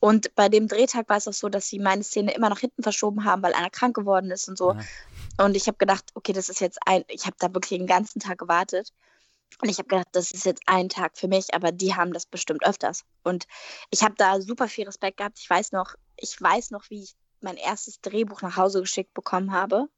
Und 0.00 0.34
bei 0.34 0.50
dem 0.50 0.68
Drehtag 0.68 1.08
war 1.08 1.16
es 1.16 1.26
auch 1.28 1.32
so, 1.32 1.48
dass 1.48 1.66
sie 1.68 1.78
meine 1.78 2.04
Szene 2.04 2.34
immer 2.34 2.50
nach 2.50 2.58
hinten 2.58 2.82
verschoben 2.82 3.24
haben, 3.24 3.42
weil 3.42 3.54
einer 3.54 3.70
krank 3.70 3.96
geworden 3.96 4.30
ist 4.30 4.48
und 4.48 4.58
so. 4.58 4.72
Ja. 4.72 4.80
Und 5.38 5.56
ich 5.56 5.66
habe 5.66 5.78
gedacht, 5.78 6.04
okay, 6.14 6.32
das 6.32 6.48
ist 6.48 6.60
jetzt 6.60 6.78
ein, 6.86 7.04
ich 7.08 7.26
habe 7.26 7.36
da 7.38 7.52
wirklich 7.52 7.78
den 7.78 7.86
ganzen 7.86 8.20
Tag 8.20 8.38
gewartet. 8.38 8.92
Und 9.62 9.68
ich 9.68 9.78
habe 9.78 9.88
gedacht, 9.88 10.08
das 10.12 10.30
ist 10.30 10.44
jetzt 10.44 10.62
ein 10.66 10.88
Tag 10.88 11.16
für 11.16 11.28
mich, 11.28 11.54
aber 11.54 11.72
die 11.72 11.94
haben 11.94 12.12
das 12.12 12.26
bestimmt 12.26 12.64
öfters. 12.66 13.04
Und 13.22 13.46
ich 13.90 14.02
habe 14.02 14.14
da 14.16 14.40
super 14.40 14.68
viel 14.68 14.84
Respekt 14.86 15.18
gehabt. 15.18 15.38
Ich 15.38 15.48
weiß 15.48 15.72
noch, 15.72 15.94
ich 16.16 16.40
weiß 16.40 16.70
noch, 16.70 16.90
wie 16.90 17.02
ich 17.02 17.14
mein 17.40 17.56
erstes 17.56 18.00
Drehbuch 18.00 18.42
nach 18.42 18.56
Hause 18.56 18.80
geschickt 18.80 19.14
bekommen 19.14 19.52
habe. 19.52 19.88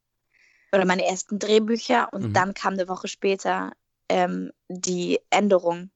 Oder 0.73 0.85
meine 0.85 1.07
ersten 1.07 1.39
Drehbücher. 1.39 2.13
Und 2.13 2.29
mhm. 2.29 2.33
dann 2.33 2.55
kam 2.55 2.75
eine 2.75 2.89
Woche 2.89 3.09
später 3.09 3.73
ähm, 4.09 4.53
die 4.69 5.21
Änderung. 5.31 5.91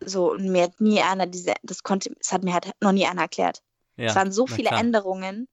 So, 0.00 0.32
und 0.32 0.48
mir 0.48 0.64
hat 0.64 0.80
nie 0.80 1.00
einer 1.00 1.26
diese, 1.26 1.54
das 1.62 1.82
konnte, 1.82 2.14
es 2.20 2.32
hat 2.32 2.42
mir 2.42 2.54
halt 2.54 2.70
noch 2.80 2.92
nie 2.92 3.06
einer 3.06 3.22
erklärt. 3.22 3.62
Ja, 3.96 4.06
es 4.06 4.14
waren 4.14 4.32
so 4.32 4.46
viele 4.46 4.68
klar. 4.68 4.80
Änderungen 4.80 5.48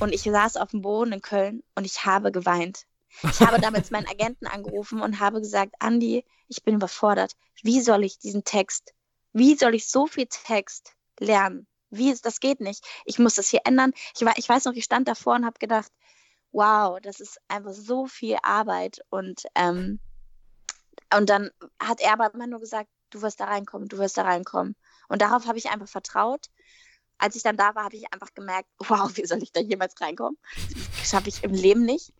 und 0.00 0.12
ich 0.12 0.22
saß 0.22 0.56
auf 0.56 0.70
dem 0.70 0.82
Boden 0.82 1.12
in 1.12 1.22
Köln 1.22 1.62
und 1.74 1.84
ich 1.84 2.04
habe 2.04 2.32
geweint. 2.32 2.86
Ich 3.22 3.40
habe 3.40 3.60
damals 3.60 3.90
meinen 3.90 4.06
Agenten 4.10 4.46
angerufen 4.46 5.00
und 5.00 5.20
habe 5.20 5.40
gesagt, 5.40 5.74
Andi, 5.78 6.24
ich 6.48 6.62
bin 6.62 6.74
überfordert. 6.74 7.32
Wie 7.62 7.80
soll 7.80 8.04
ich 8.04 8.18
diesen 8.18 8.44
Text, 8.44 8.92
wie 9.32 9.54
soll 9.54 9.74
ich 9.74 9.88
so 9.88 10.06
viel 10.06 10.26
Text 10.26 10.94
lernen? 11.20 11.66
Wie, 11.90 12.14
das 12.22 12.40
geht 12.40 12.60
nicht. 12.60 12.84
Ich 13.04 13.18
muss 13.18 13.34
das 13.34 13.48
hier 13.48 13.60
ändern. 13.64 13.92
Ich, 14.16 14.24
war, 14.24 14.36
ich 14.36 14.48
weiß 14.48 14.64
noch, 14.64 14.72
ich 14.72 14.84
stand 14.84 15.06
davor 15.06 15.36
und 15.36 15.46
habe 15.46 15.58
gedacht, 15.58 15.92
wow, 16.50 16.98
das 17.00 17.20
ist 17.20 17.40
einfach 17.48 17.72
so 17.72 18.06
viel 18.06 18.36
Arbeit. 18.42 19.00
Und, 19.10 19.44
ähm, 19.54 20.00
und 21.16 21.30
dann 21.30 21.50
hat 21.80 22.00
er 22.00 22.12
aber 22.12 22.34
immer 22.34 22.46
nur 22.46 22.60
gesagt, 22.60 22.88
du 23.10 23.22
wirst 23.22 23.38
da 23.38 23.44
reinkommen, 23.44 23.88
du 23.88 23.98
wirst 23.98 24.16
da 24.16 24.22
reinkommen. 24.22 24.74
Und 25.08 25.22
darauf 25.22 25.46
habe 25.46 25.58
ich 25.58 25.70
einfach 25.70 25.88
vertraut 25.88 26.48
als 27.18 27.36
ich 27.36 27.42
dann 27.42 27.56
da 27.56 27.74
war, 27.74 27.84
habe 27.84 27.96
ich 27.96 28.12
einfach 28.12 28.34
gemerkt, 28.34 28.68
wow, 28.78 29.10
wie 29.16 29.26
soll 29.26 29.42
ich 29.42 29.52
da 29.52 29.60
jemals 29.60 30.00
reinkommen? 30.00 30.38
Das 30.98 31.10
schaffe 31.10 31.28
ich 31.28 31.42
im 31.42 31.52
Leben 31.52 31.84
nicht. 31.84 32.12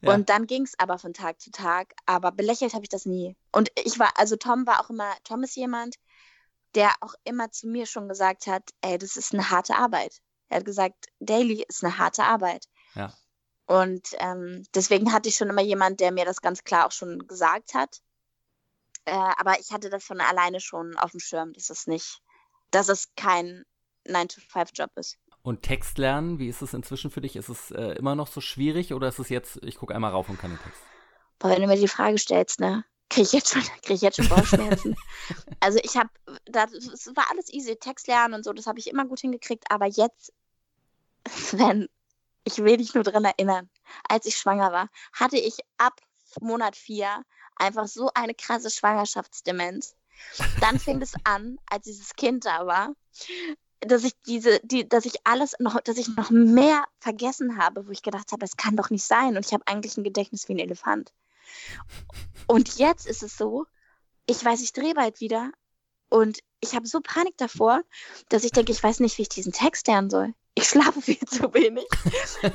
Ja. 0.00 0.14
Und 0.14 0.28
dann 0.28 0.46
ging 0.46 0.62
es 0.62 0.78
aber 0.78 0.98
von 0.98 1.14
Tag 1.14 1.40
zu 1.40 1.50
Tag. 1.50 1.94
Aber 2.06 2.32
belächelt 2.32 2.74
habe 2.74 2.84
ich 2.84 2.88
das 2.88 3.06
nie. 3.06 3.36
Und 3.52 3.70
ich 3.84 3.98
war, 3.98 4.12
also 4.16 4.36
Tom 4.36 4.66
war 4.66 4.80
auch 4.80 4.90
immer, 4.90 5.12
Tom 5.24 5.42
ist 5.42 5.56
jemand, 5.56 5.96
der 6.74 6.92
auch 7.00 7.14
immer 7.24 7.50
zu 7.50 7.66
mir 7.68 7.86
schon 7.86 8.08
gesagt 8.08 8.46
hat, 8.46 8.62
ey, 8.82 8.98
das 8.98 9.16
ist 9.16 9.32
eine 9.32 9.50
harte 9.50 9.76
Arbeit. 9.76 10.20
Er 10.48 10.58
hat 10.58 10.64
gesagt, 10.64 11.06
Daily 11.20 11.64
ist 11.68 11.84
eine 11.84 11.98
harte 11.98 12.24
Arbeit. 12.24 12.66
Ja. 12.94 13.12
Und 13.66 14.08
ähm, 14.18 14.64
deswegen 14.74 15.12
hatte 15.12 15.28
ich 15.28 15.36
schon 15.36 15.50
immer 15.50 15.62
jemand, 15.62 16.00
der 16.00 16.10
mir 16.10 16.24
das 16.24 16.40
ganz 16.40 16.64
klar 16.64 16.86
auch 16.86 16.92
schon 16.92 17.26
gesagt 17.26 17.74
hat. 17.74 18.00
Äh, 19.04 19.12
aber 19.12 19.60
ich 19.60 19.72
hatte 19.72 19.90
das 19.90 20.04
von 20.04 20.20
alleine 20.20 20.60
schon 20.60 20.96
auf 20.96 21.10
dem 21.10 21.20
Schirm, 21.20 21.52
dass 21.52 21.68
es 21.68 21.86
nicht, 21.86 22.20
dass 22.70 22.88
es 22.88 23.14
kein 23.14 23.64
9-to-5-Job 24.08 24.90
ist. 24.96 25.18
Und 25.42 25.62
Text 25.62 25.98
lernen, 25.98 26.38
wie 26.38 26.48
ist 26.48 26.62
es 26.62 26.74
inzwischen 26.74 27.10
für 27.10 27.20
dich? 27.20 27.36
Ist 27.36 27.48
es 27.48 27.70
äh, 27.70 27.92
immer 27.92 28.14
noch 28.14 28.26
so 28.26 28.40
schwierig 28.40 28.92
oder 28.92 29.08
ist 29.08 29.18
es 29.18 29.28
jetzt, 29.28 29.58
ich 29.62 29.76
gucke 29.76 29.94
einmal 29.94 30.10
rauf 30.10 30.28
und 30.28 30.38
kann 30.38 30.50
den 30.50 30.60
Text? 30.60 30.80
Boah, 31.38 31.50
wenn 31.50 31.62
du 31.62 31.68
mir 31.68 31.78
die 31.78 31.88
Frage 31.88 32.18
stellst, 32.18 32.60
ne, 32.60 32.84
kriege 33.08 33.26
ich 33.26 33.32
jetzt 33.32 33.52
schon, 33.52 33.62
krieg 33.82 33.96
ich 33.96 34.02
jetzt 34.02 34.16
schon 34.16 34.28
Bauchschmerzen. 34.28 34.96
also 35.60 35.78
ich 35.82 35.96
habe, 35.96 36.10
das 36.46 36.72
war 37.14 37.30
alles 37.30 37.52
easy, 37.52 37.76
Text 37.76 38.08
lernen 38.08 38.34
und 38.34 38.44
so, 38.44 38.52
das 38.52 38.66
habe 38.66 38.78
ich 38.78 38.88
immer 38.88 39.06
gut 39.06 39.20
hingekriegt, 39.20 39.64
aber 39.70 39.86
jetzt, 39.86 40.32
wenn, 41.52 41.88
ich 42.44 42.58
will 42.58 42.76
dich 42.76 42.94
nur 42.94 43.04
daran 43.04 43.24
erinnern, 43.24 43.70
als 44.08 44.26
ich 44.26 44.36
schwanger 44.36 44.72
war, 44.72 44.88
hatte 45.12 45.38
ich 45.38 45.58
ab 45.76 46.00
Monat 46.40 46.76
4 46.76 47.22
einfach 47.56 47.86
so 47.86 48.10
eine 48.14 48.34
krasse 48.34 48.70
Schwangerschaftsdemenz. 48.70 49.94
Dann 50.60 50.78
fing 50.78 51.00
es 51.00 51.14
an, 51.24 51.58
als 51.70 51.84
dieses 51.84 52.14
Kind 52.14 52.44
da 52.44 52.66
war, 52.66 52.94
dass 53.80 54.04
ich 54.04 54.12
diese, 54.26 54.60
die, 54.64 54.88
dass 54.88 55.04
ich 55.04 55.14
alles 55.24 55.54
noch, 55.58 55.80
dass 55.80 55.96
ich 55.96 56.08
noch 56.16 56.30
mehr 56.30 56.84
vergessen 56.98 57.58
habe, 57.58 57.86
wo 57.86 57.90
ich 57.90 58.02
gedacht 58.02 58.32
habe, 58.32 58.44
es 58.44 58.56
kann 58.56 58.76
doch 58.76 58.90
nicht 58.90 59.04
sein. 59.04 59.36
Und 59.36 59.46
ich 59.46 59.52
habe 59.52 59.66
eigentlich 59.66 59.96
ein 59.96 60.04
Gedächtnis 60.04 60.48
wie 60.48 60.54
ein 60.54 60.58
Elefant. 60.58 61.12
Und 62.46 62.76
jetzt 62.78 63.06
ist 63.06 63.22
es 63.22 63.36
so, 63.36 63.66
ich 64.26 64.44
weiß, 64.44 64.60
ich 64.62 64.72
drehe 64.72 64.94
bald 64.94 65.20
wieder 65.20 65.50
und 66.10 66.38
ich 66.60 66.74
habe 66.74 66.86
so 66.86 67.00
Panik 67.00 67.36
davor, 67.36 67.82
dass 68.28 68.44
ich 68.44 68.50
denke, 68.50 68.72
ich 68.72 68.82
weiß 68.82 69.00
nicht, 69.00 69.16
wie 69.18 69.22
ich 69.22 69.28
diesen 69.28 69.52
Text 69.52 69.86
lernen 69.86 70.10
soll. 70.10 70.34
Ich 70.54 70.68
schlafe 70.68 71.00
viel 71.00 71.20
zu 71.20 71.54
wenig. 71.54 71.86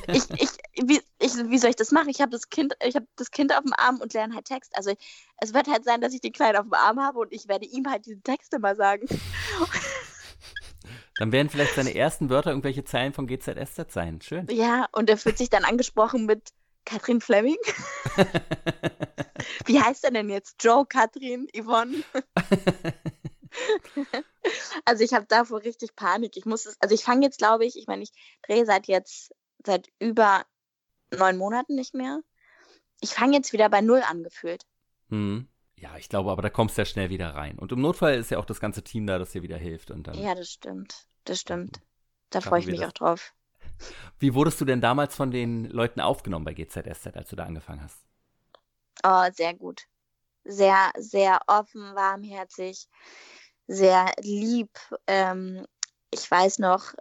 ich, 0.08 0.30
ich, 0.32 0.50
wie, 0.86 1.02
ich, 1.20 1.36
wie 1.50 1.58
soll 1.58 1.70
ich 1.70 1.78
das 1.78 1.92
machen? 1.92 2.10
Ich 2.10 2.20
habe 2.20 2.32
das 2.32 2.50
Kind, 2.50 2.76
ich 2.84 2.96
habe 2.96 3.08
das 3.16 3.32
Kind 3.32 3.56
auf 3.56 3.64
dem 3.64 3.74
Arm 3.74 4.02
und 4.02 4.14
lerne 4.14 4.36
halt 4.36 4.46
Text. 4.46 4.76
Also 4.76 4.94
es 5.38 5.54
wird 5.54 5.68
halt 5.68 5.86
sein, 5.86 6.02
dass 6.02 6.14
ich 6.14 6.20
den 6.20 6.34
Kleinen 6.34 6.58
auf 6.58 6.66
dem 6.66 6.74
Arm 6.74 7.00
habe 7.00 7.20
und 7.20 7.32
ich 7.32 7.48
werde 7.48 7.66
ihm 7.66 7.90
halt 7.90 8.06
diese 8.06 8.22
Texte 8.22 8.60
mal 8.60 8.76
sagen. 8.76 9.08
Dann 11.18 11.32
werden 11.32 11.50
vielleicht 11.50 11.76
seine 11.76 11.96
ersten 11.96 12.30
Wörter 12.30 12.50
irgendwelche 12.50 12.84
Zeilen 12.84 13.14
von 13.14 13.28
GZSZ 13.28 13.92
sein. 13.92 14.20
Schön. 14.22 14.48
Ja, 14.50 14.88
und 14.92 15.10
er 15.10 15.18
fühlt 15.18 15.38
sich 15.38 15.50
dann 15.50 15.64
angesprochen 15.64 16.26
mit 16.26 16.50
Katrin 16.86 17.22
Fleming. 17.22 17.58
Wie 19.66 19.80
heißt 19.80 20.04
er 20.04 20.12
denn 20.12 20.30
jetzt? 20.30 20.64
Joe, 20.64 20.86
Katrin, 20.86 21.48
Yvonne? 21.56 22.04
also 24.86 25.04
ich 25.04 25.14
habe 25.14 25.26
davor 25.28 25.64
richtig 25.64 25.96
Panik. 25.96 26.36
Ich 26.36 26.46
muss 26.46 26.66
es, 26.66 26.82
also 26.82 26.96
ich 26.96 27.04
fange 27.04 27.26
jetzt, 27.26 27.38
glaube 27.38 27.66
ich, 27.66 27.78
ich 27.78 27.88
meine, 27.88 28.04
ich 28.04 28.12
drehe 28.48 28.66
seit 28.66 28.88
jetzt, 28.88 29.32
seit 29.66 29.90
über 30.00 30.46
neun 31.12 31.38
Monaten 31.38 31.76
nicht 31.76 31.94
mehr. 31.94 32.22
Ich 33.02 33.12
fange 33.12 33.36
jetzt 33.36 33.54
wieder 33.54 33.70
bei 33.70 33.82
Null 33.82 34.02
angefühlt. 34.02 34.64
Hm. 35.10 35.48
Ja, 35.84 35.98
ich 35.98 36.08
glaube, 36.08 36.32
aber 36.32 36.42
da 36.42 36.50
kommst 36.50 36.78
du 36.78 36.82
ja 36.82 36.86
schnell 36.86 37.10
wieder 37.10 37.36
rein. 37.36 37.60
Und 37.60 37.74
im 37.74 37.82
Notfall 37.82 38.16
ist 38.16 38.32
ja 38.32 38.40
auch 38.40 38.46
das 38.46 38.62
ganze 38.62 38.86
Team 38.86 39.06
da, 39.06 39.20
das 39.20 39.32
dir 39.32 39.42
wieder 39.42 39.58
hilft. 39.58 39.92
Und 39.92 40.08
dann 40.08 40.18
ja, 40.18 40.34
das 40.34 40.50
stimmt. 40.50 41.08
Das 41.26 41.42
stimmt. 41.42 41.82
Da 42.30 42.40
freue 42.40 42.62
ich 42.62 42.68
mich 42.68 42.80
das. 42.80 42.88
auch 42.88 42.94
drauf. 42.94 43.34
Wie 44.18 44.34
wurdest 44.34 44.62
du 44.62 44.66
denn 44.66 44.80
damals 44.80 45.14
von 45.14 45.30
den 45.30 45.66
Leuten 45.66 46.00
aufgenommen 46.00 46.46
bei 46.46 46.54
GZSZ, 46.54 47.08
als 47.18 47.30
du 47.30 47.36
da 47.36 47.44
angefangen 47.44 47.84
hast? 47.84 47.98
Oh, 49.04 49.30
sehr 49.34 49.54
gut. 49.56 49.82
Sehr, 50.46 50.90
sehr 50.98 51.42
offen, 51.48 51.94
warmherzig, 51.96 52.88
sehr 53.68 54.10
lieb. 54.22 54.70
Ähm, 55.06 55.66
ich 56.12 56.32
weiß 56.32 56.60
noch, 56.60 56.94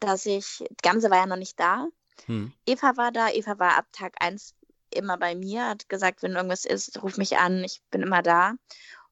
dass 0.00 0.26
ich, 0.26 0.62
Gamse 0.82 1.08
war 1.08 1.16
ja 1.16 1.26
noch 1.26 1.36
nicht 1.36 1.58
da. 1.58 1.86
Hm. 2.26 2.52
Eva 2.66 2.94
war 2.98 3.10
da. 3.10 3.30
Eva 3.30 3.58
war 3.58 3.78
ab 3.78 3.86
Tag 3.90 4.16
1 4.20 4.54
immer 4.94 5.18
bei 5.18 5.34
mir, 5.34 5.68
hat 5.68 5.88
gesagt, 5.88 6.22
wenn 6.22 6.32
irgendwas 6.32 6.64
ist, 6.64 7.02
ruf 7.02 7.16
mich 7.16 7.38
an, 7.38 7.64
ich 7.64 7.82
bin 7.90 8.02
immer 8.02 8.22
da. 8.22 8.54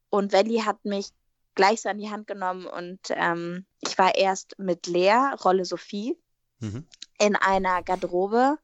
Und 0.09 0.33
Welli 0.33 0.59
hat 0.59 0.85
mich 0.85 1.11
gleich 1.55 1.83
so 1.83 1.89
an 1.89 1.99
die 1.99 2.11
Hand 2.11 2.27
genommen 2.27 2.67
und 2.67 3.01
ähm, 3.11 3.67
ich 3.81 3.99
war 3.99 4.15
erst 4.15 4.59
mit 4.59 4.87
Lea, 4.87 5.35
Rolle 5.45 5.65
Sophie, 5.65 6.17
mhm. 6.61 6.87
in 7.19 7.37
einer 7.37 7.83
Garderobe. 7.83 8.59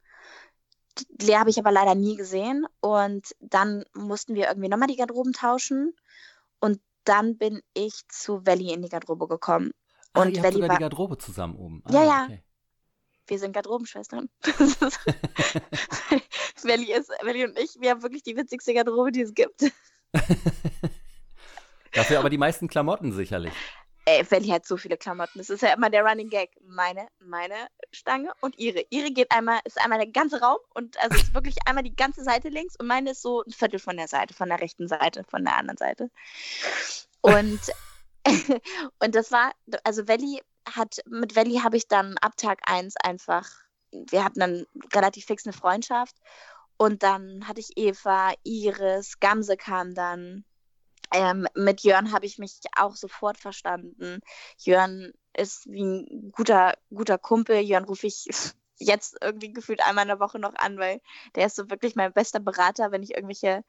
Lea 1.21 1.37
habe 1.37 1.51
ich 1.51 1.59
aber 1.59 1.73
leider 1.73 1.95
nie 1.95 2.17
gesehen 2.17 2.67
und 2.81 3.35
dann 3.41 3.85
mussten 3.95 4.35
wir 4.35 4.49
irgendwie 4.49 4.69
nochmal 4.69 4.89
die 4.89 4.97
Garderoben 4.97 5.33
tauschen 5.33 5.95
und 6.61 6.81
dann 7.05 7.37
bin 7.37 7.61
ich 7.75 8.07
zu 8.09 8.47
Welli 8.47 8.73
in 8.73 8.83
die 8.83 8.89
Garderobe 8.89 9.29
gekommen. 9.29 9.73
Ah, 10.13 10.23
und 10.23 10.37
ihr 10.37 10.43
sogar 10.43 10.69
war... 10.69 10.77
die 10.77 10.83
Garderobe 10.83 11.19
zusammen 11.19 11.57
oben. 11.57 11.83
Ah, 11.85 11.93
ja, 11.93 12.05
ja. 12.05 12.25
Okay. 12.25 12.43
Wir 13.27 13.39
sind 13.39 13.53
Garderobenschwestern. 13.53 14.29
Welli, 16.67 16.93
ist, 16.93 17.11
Welli 17.23 17.45
und 17.45 17.59
ich, 17.59 17.77
wir 17.81 17.91
haben 17.91 18.03
wirklich 18.03 18.23
die 18.23 18.37
witzigste 18.37 18.75
Garderobe, 18.75 19.11
die 19.13 19.23
es 19.23 19.35
gibt. 19.35 19.63
Dafür 21.93 22.19
aber 22.19 22.31
die 22.31 22.39
meisten 22.39 22.69
Klamotten 22.69 23.13
sicherlich. 23.13 23.53
ey, 24.05 24.31
Welli 24.31 24.49
hat 24.49 24.67
so 24.67 24.77
viele 24.77 24.97
Klamotten. 24.97 25.39
Das 25.39 25.51
ist 25.51 25.63
ja 25.63 25.73
immer 25.73 25.89
der 25.91 26.05
Running 26.05 26.29
Gag. 26.29 26.51
Meine, 26.63 27.09
meine 27.19 27.55
Stange 27.91 28.33
und 28.41 28.59
ihre. 28.59 28.85
Ihre 28.91 29.11
geht 29.11 29.33
einmal, 29.33 29.61
ist 29.65 29.81
einmal 29.81 29.99
der 29.99 30.09
ganze 30.09 30.41
Raum 30.41 30.59
und 30.75 31.03
also 31.03 31.17
ist 31.17 31.35
wirklich 31.35 31.57
einmal 31.67 31.85
die 31.85 31.97
ganze 31.97 32.23
Seite 32.23 32.49
links 32.49 32.77
und 32.77 32.87
meine 32.87 33.13
ist 33.13 33.23
so 33.23 33.43
ein 33.43 33.53
Viertel 33.53 33.79
von 33.81 33.97
der 33.97 34.09
Seite, 34.09 34.35
von 34.35 34.49
der 34.49 34.61
rechten 34.61 34.89
Seite, 34.89 35.25
von 35.25 35.45
der 35.45 35.57
anderen 35.57 35.79
Seite. 35.79 36.11
Und, 37.23 37.61
und 38.99 39.15
das 39.15 39.33
war, 39.33 39.53
also 39.85 40.07
Welli 40.07 40.43
hat, 40.75 41.01
mit 41.07 41.37
Welli 41.37 41.61
habe 41.61 41.77
ich 41.77 41.89
dann 41.89 42.17
ab 42.19 42.37
Tag 42.37 42.61
1 42.65 42.97
einfach, 43.03 43.49
wir 43.93 44.25
hatten 44.25 44.41
dann 44.41 44.67
relativ 44.93 45.27
fix 45.27 45.47
eine 45.47 45.53
Freundschaft 45.53 46.17
und 46.77 47.03
dann 47.03 47.47
hatte 47.49 47.61
ich 47.61 47.77
Eva, 47.77 48.33
Iris, 48.43 49.19
Gamse 49.21 49.57
kam 49.57 49.95
dann. 49.95 50.45
Ähm, 51.13 51.47
mit 51.55 51.83
Jörn 51.83 52.13
habe 52.13 52.27
ich 52.27 52.39
mich 52.39 52.59
auch 52.77 52.97
sofort 52.97 53.39
verstanden. 53.39 54.21
Jörn 54.59 55.13
ist 55.35 55.67
wie 55.71 55.85
ein 55.85 56.33
guter, 56.33 56.75
guter 56.91 57.17
Kumpel. 57.17 57.61
Jörn 57.61 57.85
rufe 57.85 58.07
ich 58.07 58.27
jetzt 58.79 59.17
irgendwie 59.23 59.53
gefühlt 59.53 59.81
einmal 59.87 60.03
in 60.03 60.09
der 60.09 60.21
Woche 60.21 60.39
noch 60.39 60.55
an, 60.57 60.79
weil 60.79 61.01
der 61.35 61.47
ist 61.47 61.57
so 61.57 61.71
wirklich 61.71 61.95
mein 61.95 62.13
bester 62.13 62.41
Berater. 62.41 62.91
Wenn 62.91 63.03
ich 63.03 63.15
irgendwelche 63.15 63.65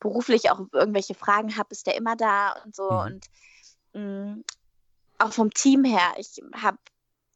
beruflich 0.00 0.50
auch 0.50 0.60
irgendwelche 0.72 1.14
Fragen 1.14 1.56
habe, 1.56 1.68
ist 1.70 1.86
der 1.86 1.96
immer 1.96 2.16
da 2.16 2.54
und 2.64 2.74
so. 2.74 2.90
Mhm. 2.90 2.98
Und 2.98 3.26
mh, 3.92 4.00
mm, 4.00 4.44
auch 5.18 5.32
vom 5.32 5.52
Team 5.52 5.84
her, 5.84 6.14
ich 6.16 6.40
habe 6.54 6.78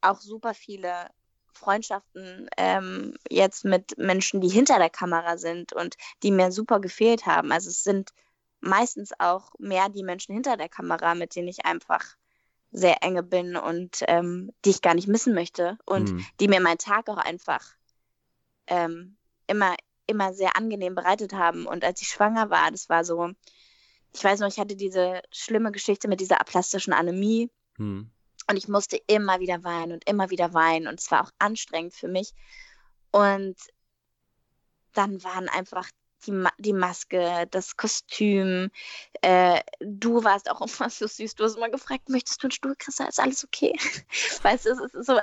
auch 0.01 0.21
super 0.21 0.55
viele 0.55 1.11
Freundschaften 1.53 2.49
ähm, 2.57 3.15
jetzt 3.31 3.65
mit 3.65 3.97
Menschen, 3.99 4.41
die 4.41 4.49
hinter 4.49 4.79
der 4.79 4.91
Kamera 4.91 5.37
sind 5.37 5.73
und 5.73 5.97
die 6.23 6.31
mir 6.31 6.51
super 6.51 6.81
gefehlt 6.81 7.27
haben. 7.27 7.53
Also 7.53 7.69
es 7.71 7.85
sind 7.85 8.11
meistens 8.61 9.13
auch 9.19 9.51
mehr 9.59 9.89
die 9.89 10.03
Menschen 10.03 10.35
hinter 10.35 10.57
der 10.57 10.69
Kamera, 10.69 11.15
mit 11.15 11.37
denen 11.37 11.49
ich 11.49 11.67
einfach 11.67 12.17
sehr 12.71 13.03
enge 13.03 13.23
bin 13.23 13.57
und 13.57 14.03
ähm, 14.09 14.51
die 14.65 14.71
ich 14.71 14.83
gar 14.83 14.95
nicht 14.95 15.09
missen 15.09 15.35
möchte 15.35 15.79
und 15.85 16.13
mhm. 16.13 16.27
die 16.41 16.49
mir 16.49 16.61
meinen 16.61 16.79
Tag 16.79 17.09
auch 17.11 17.19
einfach 17.19 17.63
ähm, 18.67 19.17
immer, 19.47 19.77
immer 20.07 20.33
sehr 20.33 20.57
angenehm 20.57 20.95
bereitet 20.95 21.35
haben. 21.35 21.67
Und 21.67 21.85
als 21.85 22.01
ich 22.01 22.09
schwanger 22.09 22.49
war, 22.49 22.71
das 22.71 22.89
war 22.89 23.05
so, 23.05 23.31
ich 24.15 24.25
weiß 24.25 24.41
noch, 24.41 24.49
ich 24.49 24.59
hatte 24.59 24.77
diese 24.77 25.21
schlimme 25.31 25.71
Geschichte 25.71 26.09
mit 26.09 26.21
dieser 26.21 26.41
aplastischen 26.41 26.95
Anämie. 26.95 27.51
Mhm. 27.79 28.11
Und 28.49 28.57
ich 28.57 28.69
musste 28.69 28.97
immer 29.07 29.41
wieder 29.41 29.63
weinen 29.65 29.93
und 29.93 30.09
immer 30.09 30.31
wieder 30.31 30.53
weinen. 30.53 30.89
Und 30.89 31.01
es 31.01 31.11
war 31.11 31.25
auch 31.25 31.31
anstrengend 31.39 31.95
für 31.95 32.09
mich. 32.09 32.35
Und 33.11 33.57
dann 34.93 35.23
waren 35.23 35.49
einfach 35.49 35.89
die, 36.27 36.33
Ma 36.33 36.51
die 36.59 36.73
Maske, 36.73 37.47
das 37.51 37.77
Kostüm. 37.77 38.71
Äh, 39.23 39.61
du 39.81 40.25
warst 40.25 40.51
auch 40.51 40.61
immer 40.81 40.91
so 40.91 41.07
süß. 41.07 41.35
Du 41.35 41.45
hast 41.45 41.57
immer 41.57 41.71
gefragt, 41.71 42.09
möchtest 42.09 42.43
du 42.43 42.47
einen 42.47 42.53
Stuhl, 42.53 42.75
Christa? 42.79 43.05
Ist 43.07 43.21
alles 43.21 43.45
okay? 43.45 43.73
weißt 44.43 44.67
du, 44.67 44.71
es 44.71 44.95
ist 44.95 45.07
so. 45.07 45.19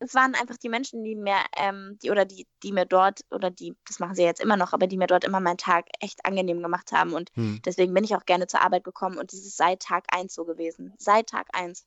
Es 0.00 0.14
waren 0.14 0.34
einfach 0.34 0.56
die 0.56 0.68
Menschen, 0.68 1.02
die 1.02 1.16
mir, 1.16 1.36
ähm, 1.56 1.98
die 2.02 2.10
oder 2.10 2.24
die, 2.24 2.46
die 2.62 2.72
mir 2.72 2.86
dort, 2.86 3.22
oder 3.30 3.50
die, 3.50 3.74
das 3.86 3.98
machen 3.98 4.14
sie 4.14 4.22
jetzt 4.22 4.40
immer 4.40 4.56
noch, 4.56 4.72
aber 4.72 4.86
die 4.86 4.96
mir 4.96 5.08
dort 5.08 5.24
immer 5.24 5.40
meinen 5.40 5.58
Tag 5.58 5.86
echt 6.00 6.24
angenehm 6.24 6.62
gemacht 6.62 6.92
haben. 6.92 7.14
Und 7.14 7.30
hm. 7.34 7.60
deswegen 7.64 7.92
bin 7.94 8.04
ich 8.04 8.14
auch 8.14 8.24
gerne 8.24 8.46
zur 8.46 8.62
Arbeit 8.62 8.84
gekommen 8.84 9.18
und 9.18 9.32
das 9.32 9.40
ist 9.40 9.56
seit 9.56 9.80
Tag 9.80 10.04
1 10.12 10.32
so 10.32 10.44
gewesen. 10.44 10.94
Seit 10.98 11.28
Tag 11.28 11.48
1. 11.52 11.84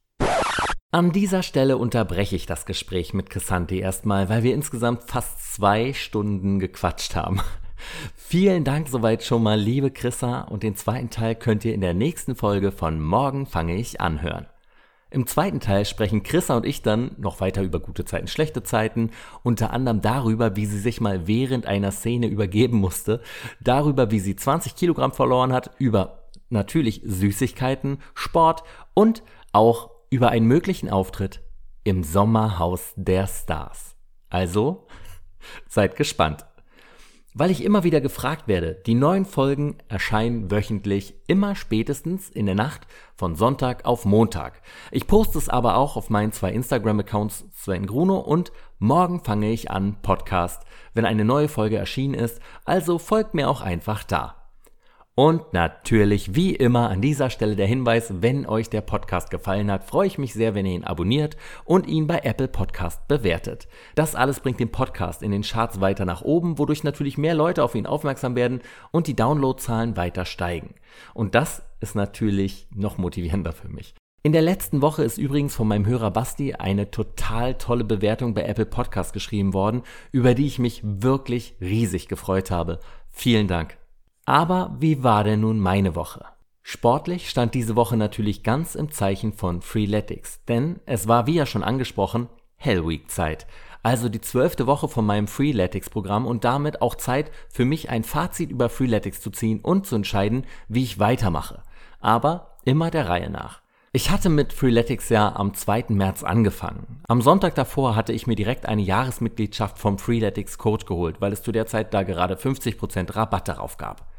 An 0.91 1.13
dieser 1.13 1.41
Stelle 1.41 1.77
unterbreche 1.77 2.35
ich 2.35 2.45
das 2.45 2.65
Gespräch 2.65 3.13
mit 3.13 3.29
Chrisanti 3.29 3.79
erstmal, 3.79 4.27
weil 4.27 4.43
wir 4.43 4.53
insgesamt 4.53 5.03
fast 5.03 5.53
zwei 5.53 5.93
Stunden 5.93 6.59
gequatscht 6.59 7.15
haben. 7.15 7.39
Vielen 8.15 8.65
Dank 8.65 8.89
soweit 8.89 9.23
schon 9.23 9.41
mal, 9.41 9.57
liebe 9.57 9.89
Chrissa, 9.89 10.41
und 10.41 10.63
den 10.63 10.75
zweiten 10.75 11.09
Teil 11.09 11.35
könnt 11.35 11.63
ihr 11.63 11.73
in 11.73 11.81
der 11.81 11.93
nächsten 11.93 12.35
Folge 12.35 12.73
von 12.73 12.99
Morgen 12.99 13.45
fange 13.45 13.77
ich 13.77 14.01
anhören. 14.01 14.47
Im 15.13 15.27
zweiten 15.27 15.59
Teil 15.59 15.83
sprechen 15.83 16.23
Chrissa 16.23 16.55
und 16.55 16.65
ich 16.65 16.83
dann 16.83 17.11
noch 17.17 17.41
weiter 17.41 17.63
über 17.63 17.81
gute 17.81 18.05
Zeiten, 18.05 18.27
schlechte 18.27 18.63
Zeiten, 18.63 19.11
unter 19.43 19.73
anderem 19.73 20.01
darüber, 20.01 20.55
wie 20.55 20.65
sie 20.65 20.79
sich 20.79 21.01
mal 21.01 21.27
während 21.27 21.65
einer 21.65 21.91
Szene 21.91 22.27
übergeben 22.27 22.77
musste, 22.77 23.21
darüber, 23.59 24.09
wie 24.09 24.21
sie 24.21 24.37
20 24.37 24.73
Kilogramm 24.73 25.11
verloren 25.11 25.51
hat, 25.51 25.71
über 25.79 26.29
natürlich 26.49 27.01
Süßigkeiten, 27.03 27.97
Sport 28.13 28.63
und 28.93 29.21
auch 29.51 29.91
über 30.09 30.29
einen 30.29 30.45
möglichen 30.45 30.89
Auftritt 30.89 31.41
im 31.83 32.03
Sommerhaus 32.03 32.93
der 32.95 33.27
Stars. 33.27 33.97
Also, 34.29 34.87
seid 35.67 35.97
gespannt. 35.97 36.45
Weil 37.33 37.49
ich 37.49 37.63
immer 37.63 37.85
wieder 37.85 38.01
gefragt 38.01 38.49
werde, 38.49 38.81
die 38.85 38.93
neuen 38.93 39.23
Folgen 39.23 39.77
erscheinen 39.87 40.51
wöchentlich 40.51 41.13
immer 41.27 41.55
spätestens 41.55 42.29
in 42.29 42.45
der 42.45 42.55
Nacht 42.55 42.81
von 43.15 43.35
Sonntag 43.35 43.85
auf 43.85 44.03
Montag. 44.03 44.61
Ich 44.91 45.07
poste 45.07 45.37
es 45.37 45.47
aber 45.47 45.77
auch 45.77 45.95
auf 45.95 46.09
meinen 46.09 46.33
zwei 46.33 46.51
Instagram-Accounts 46.51 47.45
Sven 47.53 47.85
Gruno 47.85 48.19
und 48.19 48.51
morgen 48.79 49.23
fange 49.23 49.49
ich 49.49 49.71
an 49.71 50.01
Podcast, 50.01 50.63
wenn 50.93 51.05
eine 51.05 51.23
neue 51.23 51.47
Folge 51.47 51.77
erschienen 51.77 52.15
ist, 52.15 52.41
also 52.65 52.97
folgt 52.97 53.33
mir 53.33 53.49
auch 53.49 53.61
einfach 53.61 54.03
da. 54.03 54.40
Und 55.13 55.51
natürlich, 55.51 56.35
wie 56.35 56.55
immer, 56.55 56.89
an 56.89 57.01
dieser 57.01 57.29
Stelle 57.29 57.57
der 57.57 57.67
Hinweis, 57.67 58.13
wenn 58.21 58.45
euch 58.45 58.69
der 58.69 58.79
Podcast 58.79 59.29
gefallen 59.29 59.69
hat, 59.69 59.83
freue 59.83 60.07
ich 60.07 60.17
mich 60.17 60.33
sehr, 60.33 60.55
wenn 60.55 60.65
ihr 60.65 60.73
ihn 60.73 60.85
abonniert 60.85 61.35
und 61.65 61.85
ihn 61.85 62.07
bei 62.07 62.19
Apple 62.19 62.47
Podcast 62.47 63.09
bewertet. 63.09 63.67
Das 63.95 64.15
alles 64.15 64.39
bringt 64.39 64.61
den 64.61 64.71
Podcast 64.71 65.21
in 65.21 65.31
den 65.31 65.41
Charts 65.41 65.81
weiter 65.81 66.05
nach 66.05 66.21
oben, 66.21 66.57
wodurch 66.57 66.85
natürlich 66.85 67.17
mehr 67.17 67.35
Leute 67.35 67.61
auf 67.61 67.75
ihn 67.75 67.85
aufmerksam 67.85 68.37
werden 68.37 68.61
und 68.91 69.07
die 69.07 69.15
Downloadzahlen 69.15 69.97
weiter 69.97 70.23
steigen. 70.23 70.75
Und 71.13 71.35
das 71.35 71.61
ist 71.81 71.93
natürlich 71.93 72.67
noch 72.73 72.97
motivierender 72.97 73.51
für 73.51 73.67
mich. 73.67 73.93
In 74.23 74.31
der 74.31 74.43
letzten 74.43 74.81
Woche 74.81 75.03
ist 75.03 75.17
übrigens 75.17 75.55
von 75.55 75.67
meinem 75.67 75.87
Hörer 75.87 76.11
Basti 76.11 76.53
eine 76.53 76.89
total 76.89 77.55
tolle 77.55 77.83
Bewertung 77.83 78.33
bei 78.33 78.43
Apple 78.43 78.67
Podcast 78.67 79.11
geschrieben 79.11 79.53
worden, 79.53 79.81
über 80.13 80.35
die 80.35 80.45
ich 80.45 80.57
mich 80.57 80.81
wirklich 80.83 81.55
riesig 81.59 82.07
gefreut 82.07 82.49
habe. 82.49 82.79
Vielen 83.09 83.47
Dank. 83.47 83.80
Aber 84.31 84.73
wie 84.79 85.03
war 85.03 85.25
denn 85.25 85.41
nun 85.41 85.59
meine 85.59 85.93
Woche? 85.93 86.23
Sportlich 86.61 87.29
stand 87.29 87.53
diese 87.53 87.75
Woche 87.75 87.97
natürlich 87.97 88.43
ganz 88.43 88.75
im 88.75 88.89
Zeichen 88.89 89.33
von 89.33 89.61
Freeletics, 89.61 90.39
denn 90.45 90.79
es 90.85 91.09
war 91.09 91.27
wie 91.27 91.33
ja 91.33 91.45
schon 91.45 91.65
angesprochen 91.65 92.29
Hell 92.55 92.87
Week 92.87 93.11
Zeit, 93.11 93.45
also 93.83 94.07
die 94.07 94.21
zwölfte 94.21 94.67
Woche 94.67 94.87
von 94.87 95.05
meinem 95.05 95.27
Freeletics 95.27 95.89
Programm 95.89 96.25
und 96.25 96.45
damit 96.45 96.81
auch 96.81 96.95
Zeit 96.95 97.29
für 97.49 97.65
mich 97.65 97.89
ein 97.89 98.05
Fazit 98.05 98.51
über 98.51 98.69
Freeletics 98.69 99.19
zu 99.19 99.31
ziehen 99.31 99.59
und 99.59 99.85
zu 99.85 99.97
entscheiden, 99.97 100.45
wie 100.69 100.83
ich 100.83 100.97
weitermache. 100.97 101.63
Aber 101.99 102.55
immer 102.63 102.89
der 102.89 103.09
Reihe 103.09 103.29
nach. 103.29 103.59
Ich 103.91 104.11
hatte 104.11 104.29
mit 104.29 104.53
Freeletics 104.53 105.09
ja 105.09 105.35
am 105.35 105.53
2. 105.53 105.87
März 105.89 106.23
angefangen. 106.23 107.01
Am 107.05 107.21
Sonntag 107.21 107.55
davor 107.55 107.97
hatte 107.97 108.13
ich 108.13 108.27
mir 108.27 108.35
direkt 108.35 108.65
eine 108.65 108.81
Jahresmitgliedschaft 108.81 109.77
vom 109.77 109.97
Freeletics 109.97 110.57
Coach 110.57 110.85
geholt, 110.85 111.19
weil 111.19 111.33
es 111.33 111.43
zu 111.43 111.51
der 111.51 111.65
Zeit 111.65 111.93
da 111.93 112.03
gerade 112.03 112.35
50% 112.35 113.13
Rabatt 113.13 113.49
darauf 113.49 113.75
gab. 113.75 114.09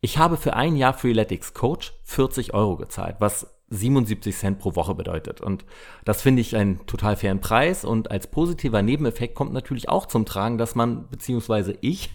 Ich 0.00 0.18
habe 0.18 0.36
für 0.36 0.54
ein 0.54 0.76
Jahr 0.76 0.94
Freeletics 0.94 1.54
Coach 1.54 1.92
40 2.04 2.54
Euro 2.54 2.76
gezahlt, 2.76 3.16
was 3.18 3.58
77 3.70 4.34
Cent 4.34 4.58
pro 4.58 4.76
Woche 4.76 4.94
bedeutet. 4.94 5.40
Und 5.40 5.64
das 6.04 6.22
finde 6.22 6.40
ich 6.40 6.56
einen 6.56 6.86
total 6.86 7.16
fairen 7.16 7.40
Preis. 7.40 7.84
Und 7.84 8.10
als 8.10 8.28
positiver 8.28 8.80
Nebeneffekt 8.80 9.34
kommt 9.34 9.52
natürlich 9.52 9.88
auch 9.88 10.06
zum 10.06 10.24
Tragen, 10.24 10.56
dass 10.56 10.74
man, 10.74 11.08
beziehungsweise 11.08 11.76
ich, 11.80 12.10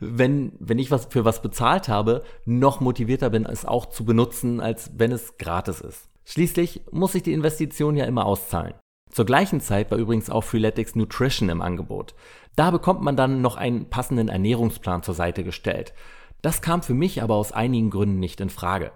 wenn, 0.00 0.52
wenn 0.58 0.78
ich 0.78 0.90
was 0.90 1.06
für 1.06 1.24
was 1.24 1.40
bezahlt 1.40 1.88
habe, 1.88 2.22
noch 2.44 2.80
motivierter 2.80 3.30
bin, 3.30 3.46
es 3.46 3.64
auch 3.64 3.86
zu 3.86 4.04
benutzen, 4.04 4.60
als 4.60 4.90
wenn 4.96 5.12
es 5.12 5.38
gratis 5.38 5.80
ist. 5.80 6.08
Schließlich 6.24 6.82
muss 6.90 7.12
sich 7.12 7.22
die 7.22 7.32
Investition 7.32 7.96
ja 7.96 8.04
immer 8.04 8.26
auszahlen. 8.26 8.74
Zur 9.10 9.24
gleichen 9.24 9.60
Zeit 9.60 9.90
war 9.90 9.98
übrigens 9.98 10.30
auch 10.30 10.44
Freeletics 10.44 10.94
Nutrition 10.94 11.48
im 11.48 11.62
Angebot. 11.62 12.14
Da 12.54 12.70
bekommt 12.70 13.02
man 13.02 13.16
dann 13.16 13.40
noch 13.40 13.56
einen 13.56 13.88
passenden 13.88 14.28
Ernährungsplan 14.28 15.02
zur 15.02 15.14
Seite 15.14 15.42
gestellt. 15.42 15.94
Das 16.42 16.62
kam 16.62 16.82
für 16.82 16.94
mich 16.94 17.22
aber 17.22 17.34
aus 17.34 17.52
einigen 17.52 17.90
Gründen 17.90 18.18
nicht 18.18 18.40
in 18.40 18.50
Frage. 18.50 18.92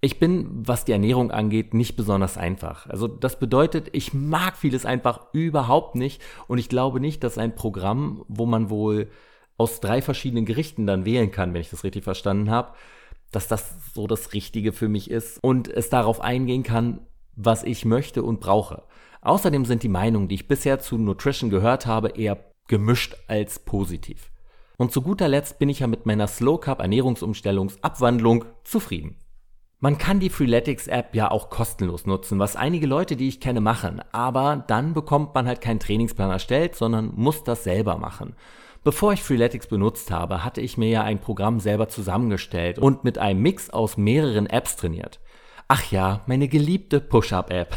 Ich 0.00 0.18
bin, 0.18 0.50
was 0.66 0.84
die 0.84 0.92
Ernährung 0.92 1.30
angeht, 1.30 1.72
nicht 1.72 1.96
besonders 1.96 2.36
einfach. 2.36 2.86
Also 2.88 3.08
das 3.08 3.38
bedeutet, 3.38 3.88
ich 3.92 4.12
mag 4.12 4.56
vieles 4.56 4.84
einfach 4.84 5.32
überhaupt 5.32 5.94
nicht 5.94 6.20
und 6.46 6.58
ich 6.58 6.68
glaube 6.68 7.00
nicht, 7.00 7.24
dass 7.24 7.38
ein 7.38 7.54
Programm, 7.54 8.24
wo 8.28 8.44
man 8.44 8.68
wohl 8.68 9.08
aus 9.56 9.80
drei 9.80 10.02
verschiedenen 10.02 10.44
Gerichten 10.44 10.86
dann 10.86 11.06
wählen 11.06 11.30
kann, 11.30 11.54
wenn 11.54 11.62
ich 11.62 11.70
das 11.70 11.84
richtig 11.84 12.04
verstanden 12.04 12.50
habe, 12.50 12.74
dass 13.30 13.48
das 13.48 13.94
so 13.94 14.06
das 14.06 14.34
Richtige 14.34 14.72
für 14.72 14.88
mich 14.88 15.10
ist 15.10 15.42
und 15.42 15.68
es 15.68 15.88
darauf 15.88 16.20
eingehen 16.20 16.64
kann, 16.64 17.00
was 17.34 17.64
ich 17.64 17.84
möchte 17.84 18.22
und 18.22 18.40
brauche. 18.40 18.82
Außerdem 19.22 19.64
sind 19.64 19.82
die 19.82 19.88
Meinungen, 19.88 20.28
die 20.28 20.34
ich 20.34 20.48
bisher 20.48 20.80
zu 20.80 20.98
Nutrition 20.98 21.48
gehört 21.48 21.86
habe, 21.86 22.10
eher 22.10 22.44
gemischt 22.68 23.16
als 23.26 23.58
positiv. 23.58 24.30
Und 24.76 24.92
zu 24.92 25.02
guter 25.02 25.28
Letzt 25.28 25.58
bin 25.58 25.68
ich 25.68 25.80
ja 25.80 25.86
mit 25.86 26.06
meiner 26.06 26.26
Slow 26.26 26.58
Carb 26.58 26.80
Ernährungsumstellungsabwandlung 26.80 28.44
zufrieden. 28.64 29.16
Man 29.80 29.98
kann 29.98 30.18
die 30.18 30.30
Freeletics 30.30 30.86
App 30.86 31.14
ja 31.14 31.30
auch 31.30 31.50
kostenlos 31.50 32.06
nutzen, 32.06 32.38
was 32.38 32.56
einige 32.56 32.86
Leute, 32.86 33.16
die 33.16 33.28
ich 33.28 33.40
kenne, 33.40 33.60
machen. 33.60 34.00
Aber 34.12 34.64
dann 34.66 34.94
bekommt 34.94 35.34
man 35.34 35.46
halt 35.46 35.60
keinen 35.60 35.78
Trainingsplan 35.78 36.30
erstellt, 36.30 36.74
sondern 36.74 37.12
muss 37.14 37.44
das 37.44 37.64
selber 37.64 37.98
machen. 37.98 38.34
Bevor 38.82 39.12
ich 39.12 39.22
Freeletics 39.22 39.66
benutzt 39.66 40.10
habe, 40.10 40.44
hatte 40.44 40.60
ich 40.60 40.78
mir 40.78 40.88
ja 40.88 41.02
ein 41.02 41.20
Programm 41.20 41.60
selber 41.60 41.88
zusammengestellt 41.88 42.78
und 42.78 43.04
mit 43.04 43.18
einem 43.18 43.42
Mix 43.42 43.70
aus 43.70 43.96
mehreren 43.96 44.46
Apps 44.46 44.76
trainiert. 44.76 45.20
Ach 45.68 45.90
ja, 45.90 46.22
meine 46.26 46.48
geliebte 46.48 47.00
Push-Up-App. 47.00 47.76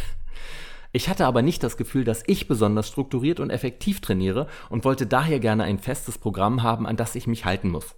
Ich 0.92 1.10
hatte 1.10 1.26
aber 1.26 1.42
nicht 1.42 1.64
das 1.64 1.78
Gefühl, 1.78 2.04
dass 2.04 2.24
ich 2.28 2.48
besonders 2.48 2.88
strukturiert 2.88 3.40
und 3.40 3.50
effektiv 3.50 4.02
trainiere 4.02 4.48
und 4.70 4.86
wollte 4.86 5.08
daher 5.08 5.40
gerne 5.40 5.64
ein 5.64 5.80
festes 5.80 6.18
Programm 6.18 6.64
haben, 6.64 6.86
an 6.86 6.98
das 6.98 7.16
ich 7.16 7.28
mich 7.28 7.46
halten 7.46 7.70
muss. 7.70 7.96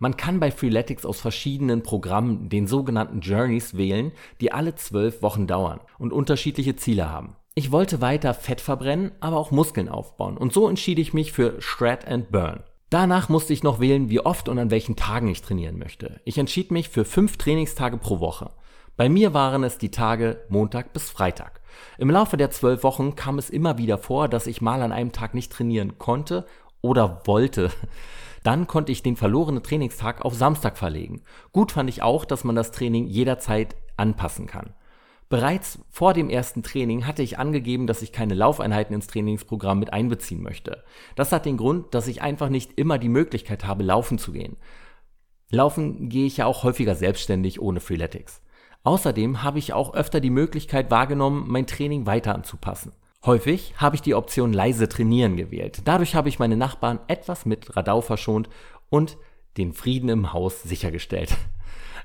Man 0.00 0.16
kann 0.16 0.38
bei 0.38 0.52
Freeletics 0.52 1.04
aus 1.04 1.20
verschiedenen 1.20 1.82
Programmen 1.82 2.48
den 2.48 2.68
sogenannten 2.68 3.20
Journeys 3.20 3.76
wählen, 3.76 4.12
die 4.40 4.52
alle 4.52 4.76
zwölf 4.76 5.22
Wochen 5.22 5.48
dauern 5.48 5.80
und 5.98 6.12
unterschiedliche 6.12 6.76
Ziele 6.76 7.10
haben. 7.10 7.34
Ich 7.56 7.72
wollte 7.72 8.00
weiter 8.00 8.34
Fett 8.34 8.60
verbrennen, 8.60 9.10
aber 9.18 9.36
auch 9.36 9.50
Muskeln 9.50 9.88
aufbauen 9.88 10.36
und 10.36 10.52
so 10.52 10.68
entschied 10.68 11.00
ich 11.00 11.14
mich 11.14 11.32
für 11.32 11.60
Shred 11.60 12.06
and 12.06 12.30
Burn. 12.30 12.62
Danach 12.90 13.28
musste 13.28 13.52
ich 13.52 13.64
noch 13.64 13.80
wählen, 13.80 14.08
wie 14.08 14.20
oft 14.20 14.48
und 14.48 14.58
an 14.58 14.70
welchen 14.70 14.96
Tagen 14.96 15.28
ich 15.28 15.42
trainieren 15.42 15.78
möchte. 15.78 16.20
Ich 16.24 16.38
entschied 16.38 16.70
mich 16.70 16.88
für 16.88 17.04
fünf 17.04 17.36
Trainingstage 17.36 17.98
pro 17.98 18.20
Woche. 18.20 18.50
Bei 18.98 19.08
mir 19.08 19.32
waren 19.32 19.62
es 19.62 19.78
die 19.78 19.92
Tage 19.92 20.44
Montag 20.48 20.92
bis 20.92 21.08
Freitag. 21.08 21.60
Im 21.98 22.10
Laufe 22.10 22.36
der 22.36 22.50
zwölf 22.50 22.82
Wochen 22.82 23.14
kam 23.14 23.38
es 23.38 23.48
immer 23.48 23.78
wieder 23.78 23.96
vor, 23.96 24.26
dass 24.26 24.48
ich 24.48 24.60
mal 24.60 24.82
an 24.82 24.90
einem 24.90 25.12
Tag 25.12 25.34
nicht 25.34 25.52
trainieren 25.52 25.98
konnte 25.98 26.46
oder 26.80 27.22
wollte. 27.24 27.70
Dann 28.42 28.66
konnte 28.66 28.90
ich 28.90 29.04
den 29.04 29.14
verlorenen 29.14 29.62
Trainingstag 29.62 30.24
auf 30.24 30.34
Samstag 30.34 30.76
verlegen. 30.76 31.22
Gut 31.52 31.70
fand 31.70 31.88
ich 31.88 32.02
auch, 32.02 32.24
dass 32.24 32.42
man 32.42 32.56
das 32.56 32.72
Training 32.72 33.06
jederzeit 33.06 33.76
anpassen 33.96 34.48
kann. 34.48 34.74
Bereits 35.28 35.78
vor 35.90 36.12
dem 36.12 36.28
ersten 36.28 36.64
Training 36.64 37.06
hatte 37.06 37.22
ich 37.22 37.38
angegeben, 37.38 37.86
dass 37.86 38.02
ich 38.02 38.10
keine 38.10 38.34
Laufeinheiten 38.34 38.96
ins 38.96 39.06
Trainingsprogramm 39.06 39.78
mit 39.78 39.92
einbeziehen 39.92 40.42
möchte. 40.42 40.82
Das 41.14 41.30
hat 41.30 41.46
den 41.46 41.56
Grund, 41.56 41.94
dass 41.94 42.08
ich 42.08 42.20
einfach 42.20 42.48
nicht 42.48 42.72
immer 42.76 42.98
die 42.98 43.08
Möglichkeit 43.08 43.64
habe, 43.64 43.84
laufen 43.84 44.18
zu 44.18 44.32
gehen. 44.32 44.56
Laufen 45.50 46.08
gehe 46.08 46.26
ich 46.26 46.38
ja 46.38 46.46
auch 46.46 46.64
häufiger 46.64 46.96
selbstständig 46.96 47.60
ohne 47.62 47.78
Freeletics. 47.78 48.42
Außerdem 48.88 49.42
habe 49.42 49.58
ich 49.58 49.74
auch 49.74 49.92
öfter 49.92 50.18
die 50.18 50.30
Möglichkeit 50.30 50.90
wahrgenommen, 50.90 51.44
mein 51.46 51.66
Training 51.66 52.06
weiter 52.06 52.34
anzupassen. 52.34 52.92
Häufig 53.22 53.74
habe 53.76 53.96
ich 53.96 54.00
die 54.00 54.14
Option 54.14 54.54
leise 54.54 54.88
trainieren 54.88 55.36
gewählt. 55.36 55.82
Dadurch 55.84 56.14
habe 56.14 56.30
ich 56.30 56.38
meine 56.38 56.56
Nachbarn 56.56 56.98
etwas 57.06 57.44
mit 57.44 57.76
Radau 57.76 58.00
verschont 58.00 58.48
und 58.88 59.18
den 59.58 59.74
Frieden 59.74 60.08
im 60.08 60.32
Haus 60.32 60.62
sichergestellt. 60.62 61.36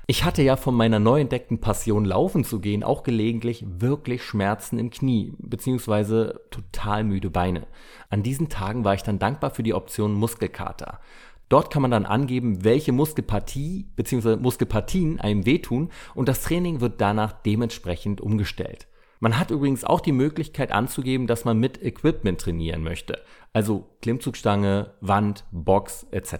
Ich 0.06 0.24
hatte 0.24 0.42
ja 0.42 0.56
von 0.56 0.74
meiner 0.74 0.98
neu 0.98 1.22
entdeckten 1.22 1.62
Passion 1.62 2.04
laufen 2.04 2.44
zu 2.44 2.60
gehen 2.60 2.84
auch 2.84 3.02
gelegentlich 3.02 3.64
wirklich 3.66 4.22
Schmerzen 4.22 4.78
im 4.78 4.90
Knie 4.90 5.32
beziehungsweise 5.38 6.42
total 6.50 7.04
müde 7.04 7.30
Beine. 7.30 7.66
An 8.10 8.22
diesen 8.22 8.50
Tagen 8.50 8.84
war 8.84 8.92
ich 8.92 9.02
dann 9.02 9.18
dankbar 9.18 9.52
für 9.52 9.62
die 9.62 9.72
Option 9.72 10.12
Muskelkater. 10.12 11.00
Dort 11.48 11.70
kann 11.70 11.82
man 11.82 11.90
dann 11.90 12.06
angeben, 12.06 12.64
welche 12.64 12.92
Muskelpartie 12.92 13.86
bzw. 13.96 14.36
Muskelpartien 14.36 15.20
einem 15.20 15.46
wehtun 15.46 15.90
und 16.14 16.28
das 16.28 16.42
Training 16.42 16.80
wird 16.80 17.00
danach 17.00 17.32
dementsprechend 17.32 18.20
umgestellt. 18.20 18.86
Man 19.20 19.38
hat 19.38 19.50
übrigens 19.50 19.84
auch 19.84 20.00
die 20.00 20.12
Möglichkeit 20.12 20.72
anzugeben, 20.72 21.26
dass 21.26 21.44
man 21.44 21.58
mit 21.58 21.82
Equipment 21.82 22.40
trainieren 22.40 22.82
möchte, 22.82 23.20
also 23.52 23.86
Klimmzugstange, 24.02 24.94
Wand, 25.00 25.44
Box 25.50 26.06
etc. 26.10 26.34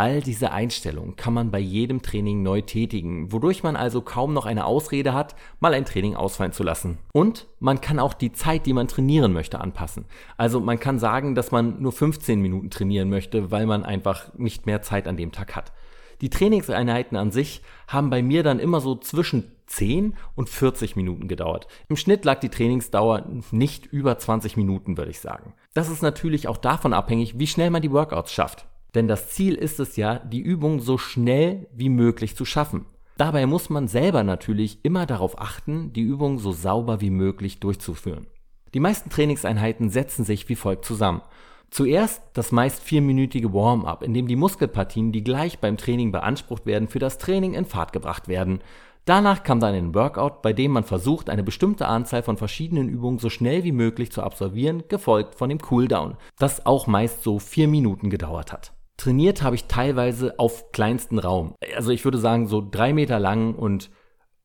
All 0.00 0.20
diese 0.20 0.52
Einstellungen 0.52 1.16
kann 1.16 1.34
man 1.34 1.50
bei 1.50 1.58
jedem 1.58 2.02
Training 2.02 2.44
neu 2.44 2.60
tätigen, 2.60 3.32
wodurch 3.32 3.64
man 3.64 3.74
also 3.74 4.00
kaum 4.00 4.32
noch 4.32 4.46
eine 4.46 4.64
Ausrede 4.64 5.12
hat, 5.12 5.34
mal 5.58 5.74
ein 5.74 5.84
Training 5.84 6.14
ausfallen 6.14 6.52
zu 6.52 6.62
lassen. 6.62 6.98
Und 7.12 7.48
man 7.58 7.80
kann 7.80 7.98
auch 7.98 8.14
die 8.14 8.30
Zeit, 8.30 8.64
die 8.66 8.72
man 8.72 8.86
trainieren 8.86 9.32
möchte, 9.32 9.60
anpassen. 9.60 10.04
Also 10.36 10.60
man 10.60 10.78
kann 10.78 11.00
sagen, 11.00 11.34
dass 11.34 11.50
man 11.50 11.82
nur 11.82 11.90
15 11.90 12.40
Minuten 12.40 12.70
trainieren 12.70 13.10
möchte, 13.10 13.50
weil 13.50 13.66
man 13.66 13.84
einfach 13.84 14.32
nicht 14.38 14.66
mehr 14.66 14.82
Zeit 14.82 15.08
an 15.08 15.16
dem 15.16 15.32
Tag 15.32 15.56
hat. 15.56 15.72
Die 16.20 16.30
Trainingseinheiten 16.30 17.16
an 17.16 17.32
sich 17.32 17.60
haben 17.88 18.08
bei 18.08 18.22
mir 18.22 18.44
dann 18.44 18.60
immer 18.60 18.80
so 18.80 18.94
zwischen 18.94 19.50
10 19.66 20.14
und 20.36 20.48
40 20.48 20.94
Minuten 20.94 21.26
gedauert. 21.26 21.66
Im 21.88 21.96
Schnitt 21.96 22.24
lag 22.24 22.38
die 22.38 22.50
Trainingsdauer 22.50 23.26
nicht 23.50 23.86
über 23.86 24.16
20 24.16 24.56
Minuten, 24.56 24.96
würde 24.96 25.10
ich 25.10 25.18
sagen. 25.18 25.54
Das 25.74 25.90
ist 25.90 26.02
natürlich 26.02 26.46
auch 26.46 26.56
davon 26.56 26.92
abhängig, 26.92 27.40
wie 27.40 27.48
schnell 27.48 27.70
man 27.70 27.82
die 27.82 27.90
Workouts 27.90 28.32
schafft. 28.32 28.68
Denn 28.94 29.08
das 29.08 29.30
Ziel 29.30 29.54
ist 29.54 29.80
es 29.80 29.96
ja, 29.96 30.18
die 30.18 30.40
Übung 30.40 30.80
so 30.80 30.98
schnell 30.98 31.66
wie 31.72 31.88
möglich 31.88 32.36
zu 32.36 32.44
schaffen. 32.44 32.86
Dabei 33.16 33.46
muss 33.46 33.68
man 33.68 33.88
selber 33.88 34.22
natürlich 34.22 34.84
immer 34.84 35.04
darauf 35.04 35.40
achten, 35.40 35.92
die 35.92 36.02
Übung 36.02 36.38
so 36.38 36.52
sauber 36.52 37.00
wie 37.00 37.10
möglich 37.10 37.58
durchzuführen. 37.58 38.28
Die 38.74 38.80
meisten 38.80 39.10
Trainingseinheiten 39.10 39.90
setzen 39.90 40.24
sich 40.24 40.48
wie 40.48 40.54
folgt 40.54 40.84
zusammen. 40.84 41.22
Zuerst 41.70 42.22
das 42.32 42.52
meist 42.52 42.82
vierminütige 42.82 43.52
Warm-up, 43.52 44.02
in 44.02 44.14
dem 44.14 44.26
die 44.26 44.36
Muskelpartien, 44.36 45.12
die 45.12 45.24
gleich 45.24 45.58
beim 45.58 45.76
Training 45.76 46.12
beansprucht 46.12 46.64
werden, 46.64 46.88
für 46.88 46.98
das 46.98 47.18
Training 47.18 47.54
in 47.54 47.66
Fahrt 47.66 47.92
gebracht 47.92 48.28
werden. 48.28 48.60
Danach 49.04 49.42
kam 49.42 49.58
dann 49.58 49.74
ein 49.74 49.94
Workout, 49.94 50.40
bei 50.42 50.52
dem 50.52 50.72
man 50.72 50.84
versucht, 50.84 51.28
eine 51.28 51.42
bestimmte 51.42 51.88
Anzahl 51.88 52.22
von 52.22 52.36
verschiedenen 52.36 52.88
Übungen 52.88 53.18
so 53.18 53.30
schnell 53.30 53.64
wie 53.64 53.72
möglich 53.72 54.12
zu 54.12 54.22
absolvieren, 54.22 54.84
gefolgt 54.88 55.34
von 55.34 55.48
dem 55.48 55.58
Cooldown, 55.58 56.16
das 56.38 56.66
auch 56.66 56.86
meist 56.86 57.22
so 57.22 57.38
vier 57.38 57.68
Minuten 57.68 58.10
gedauert 58.10 58.52
hat. 58.52 58.72
Trainiert 58.98 59.42
habe 59.42 59.54
ich 59.54 59.66
teilweise 59.66 60.38
auf 60.38 60.72
kleinsten 60.72 61.20
Raum. 61.20 61.54
Also 61.76 61.92
ich 61.92 62.04
würde 62.04 62.18
sagen 62.18 62.48
so 62.48 62.66
drei 62.68 62.92
Meter 62.92 63.20
lang 63.20 63.54
und 63.54 63.90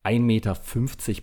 1,50 0.04 0.20
Meter 0.20 0.56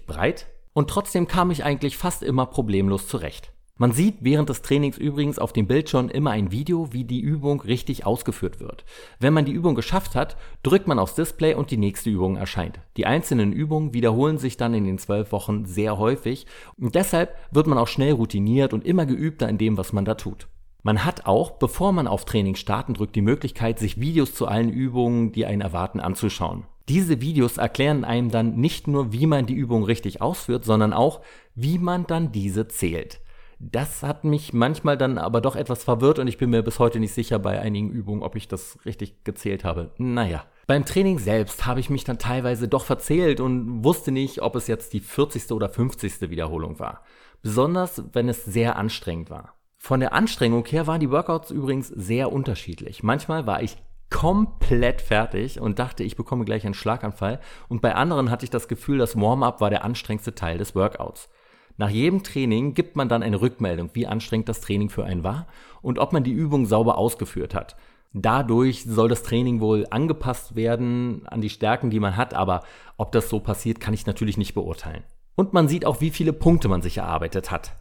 breit. 0.06 0.48
Und 0.74 0.90
trotzdem 0.90 1.28
kam 1.28 1.50
ich 1.50 1.64
eigentlich 1.64 1.98
fast 1.98 2.24
immer 2.24 2.46
problemlos 2.46 3.08
zurecht. 3.08 3.54
Man 3.78 3.94
sieht 3.94 4.18
während 4.20 4.50
des 4.50 4.62
Trainings 4.62 4.98
übrigens 4.98 5.40
auf 5.40 5.54
dem 5.54 5.66
Bild 5.66 5.90
schon 5.90 6.10
immer 6.10 6.32
ein 6.32 6.52
Video, 6.52 6.92
wie 6.92 7.06
die 7.06 7.22
Übung 7.22 7.62
richtig 7.62 8.06
ausgeführt 8.06 8.60
wird. 8.60 8.84
Wenn 9.20 9.34
man 9.34 9.46
die 9.46 9.54
Übung 9.54 9.76
geschafft 9.76 10.14
hat, 10.14 10.36
drückt 10.62 10.88
man 10.88 11.00
aufs 11.00 11.16
Display 11.16 11.56
und 11.56 11.72
die 11.72 11.78
nächste 11.78 12.10
Übung 12.10 12.36
erscheint. 12.36 12.80
Die 12.98 13.06
einzelnen 13.06 13.54
Übungen 13.54 13.94
wiederholen 13.94 14.38
sich 14.38 14.58
dann 14.58 14.74
in 14.74 14.84
den 14.84 14.98
zwölf 14.98 15.32
Wochen 15.32 15.66
sehr 15.66 15.98
häufig 15.98 16.46
und 16.78 16.96
deshalb 16.96 17.36
wird 17.52 17.66
man 17.66 17.78
auch 17.78 17.88
schnell 17.88 18.12
routiniert 18.12 18.74
und 18.74 18.86
immer 18.86 19.06
geübter 19.06 19.48
in 19.48 19.58
dem, 19.58 19.78
was 19.78 19.94
man 19.94 20.06
da 20.06 20.16
tut. 20.16 20.48
Man 20.84 21.06
hat 21.06 21.26
auch, 21.26 21.52
bevor 21.52 21.92
man 21.92 22.08
auf 22.08 22.26
Training 22.26 22.56
starten 22.56 22.96
drückt, 22.96 23.16
die 23.16 23.22
Möglichkeit, 23.22 23.78
sich 23.78 24.00
Videos 24.00 24.34
zu 24.34 24.48
allen 24.48 24.70
Übungen, 24.70 25.32
die 25.32 25.46
einen 25.46 25.62
erwarten, 25.62 26.00
anzuschauen. 26.00 26.64
Diese 26.90 27.22
Videos 27.22 27.58
erklären 27.58 28.04
einem 28.04 28.32
dann 28.32 28.56
nicht 28.56 28.88
nur, 28.88 29.14
wie 29.14 29.28
man 29.28 29.46
die 29.46 29.54
Übung 29.54 29.84
richtig 29.84 30.22
ausführt, 30.22 30.66
sondern 30.66 30.94
auch, 30.94 31.22
wie 31.54 31.78
man 31.78 32.08
dann 32.08 32.32
diese 32.32 32.68
zählt. 32.68 33.22
Das 33.60 34.02
hat 34.02 34.24
mich 34.24 34.54
manchmal 34.54 34.98
dann 34.98 35.20
aber 35.20 35.40
doch 35.40 35.56
etwas 35.56 35.84
verwirrt 35.84 36.18
und 36.18 36.28
ich 36.28 36.40
bin 36.40 36.50
mir 36.50 36.64
bis 36.64 36.80
heute 36.80 37.00
nicht 37.00 37.14
sicher 37.14 37.38
bei 37.38 37.60
einigen 37.60 37.92
Übungen, 37.92 38.24
ob 38.24 38.36
ich 38.36 38.48
das 38.48 38.80
richtig 38.86 39.24
gezählt 39.24 39.64
habe. 39.64 39.92
Naja. 40.00 40.46
Beim 40.66 40.84
Training 40.84 41.20
selbst 41.20 41.68
habe 41.68 41.80
ich 41.80 41.92
mich 41.92 42.04
dann 42.04 42.18
teilweise 42.18 42.68
doch 42.68 42.86
verzählt 42.86 43.40
und 43.40 43.84
wusste 43.84 44.12
nicht, 44.12 44.42
ob 44.42 44.56
es 44.56 44.66
jetzt 44.66 44.94
die 44.94 45.00
40. 45.00 45.52
oder 45.52 45.70
50. 45.70 46.30
Wiederholung 46.32 46.80
war. 46.80 47.04
Besonders 47.43 48.04
wenn 48.14 48.30
es 48.30 48.46
sehr 48.46 48.78
anstrengend 48.78 49.30
war. 49.30 49.54
Von 49.83 49.99
der 49.99 50.13
Anstrengung 50.13 50.63
her 50.67 50.86
waren 50.86 50.99
die 50.99 51.09
Workouts 51.09 51.49
übrigens 51.49 51.87
sehr 51.87 52.32
unterschiedlich. 52.32 53.01
Manchmal 53.01 53.47
war 53.47 53.63
ich 53.63 53.78
komplett 54.12 55.01
fertig 55.01 55.59
und 55.59 55.79
dachte, 55.79 56.03
ich 56.03 56.16
bekomme 56.16 56.45
gleich 56.45 56.66
einen 56.66 56.75
Schlaganfall. 56.75 57.39
Und 57.67 57.82
bei 57.82 57.95
anderen 57.95 58.29
hatte 58.29 58.43
ich 58.43 58.51
das 58.51 58.67
Gefühl, 58.67 58.99
das 58.99 59.20
Warm-up 59.20 59.59
war 59.59 59.71
der 59.71 59.83
anstrengendste 59.83 60.36
Teil 60.36 60.59
des 60.59 60.75
Workouts. 60.75 61.29
Nach 61.78 61.89
jedem 61.89 62.21
Training 62.21 62.75
gibt 62.75 62.95
man 62.95 63.09
dann 63.09 63.24
eine 63.24 63.41
Rückmeldung, 63.41 63.89
wie 63.93 64.05
anstrengend 64.05 64.49
das 64.49 64.62
Training 64.62 64.91
für 64.91 65.03
einen 65.03 65.24
war 65.24 65.47
und 65.82 65.97
ob 65.97 66.13
man 66.13 66.24
die 66.24 66.32
Übung 66.32 66.67
sauber 66.67 66.99
ausgeführt 66.99 67.55
hat. 67.55 67.75
Dadurch 68.13 68.83
soll 68.83 69.09
das 69.09 69.24
Training 69.24 69.62
wohl 69.62 69.87
angepasst 69.89 70.55
werden 70.55 71.24
an 71.25 71.41
die 71.41 71.49
Stärken, 71.49 71.89
die 71.89 71.99
man 71.99 72.17
hat, 72.17 72.36
aber 72.36 72.62
ob 72.97 73.12
das 73.13 73.29
so 73.29 73.39
passiert, 73.39 73.79
kann 73.79 73.95
ich 73.95 74.05
natürlich 74.05 74.37
nicht 74.37 74.53
beurteilen. 74.53 75.03
Und 75.33 75.53
man 75.53 75.67
sieht 75.67 75.87
auch, 75.87 76.01
wie 76.01 76.12
viele 76.12 76.33
Punkte 76.33 76.67
man 76.67 76.83
sich 76.83 76.99
erarbeitet 76.99 77.49
hat. 77.49 77.80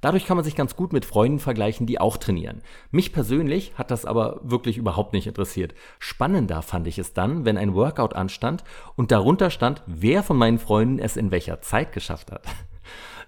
Dadurch 0.00 0.26
kann 0.26 0.36
man 0.36 0.44
sich 0.44 0.56
ganz 0.56 0.76
gut 0.76 0.92
mit 0.92 1.04
Freunden 1.04 1.38
vergleichen, 1.38 1.86
die 1.86 2.00
auch 2.00 2.16
trainieren. 2.16 2.62
Mich 2.90 3.12
persönlich 3.12 3.72
hat 3.74 3.90
das 3.90 4.04
aber 4.04 4.40
wirklich 4.42 4.78
überhaupt 4.78 5.12
nicht 5.12 5.26
interessiert. 5.26 5.74
Spannender 5.98 6.62
fand 6.62 6.86
ich 6.86 6.98
es 6.98 7.12
dann, 7.12 7.44
wenn 7.44 7.58
ein 7.58 7.74
Workout 7.74 8.14
anstand 8.14 8.64
und 8.96 9.10
darunter 9.10 9.50
stand, 9.50 9.82
wer 9.86 10.22
von 10.22 10.36
meinen 10.36 10.58
Freunden 10.58 10.98
es 10.98 11.16
in 11.16 11.30
welcher 11.30 11.60
Zeit 11.60 11.92
geschafft 11.92 12.32
hat. 12.32 12.42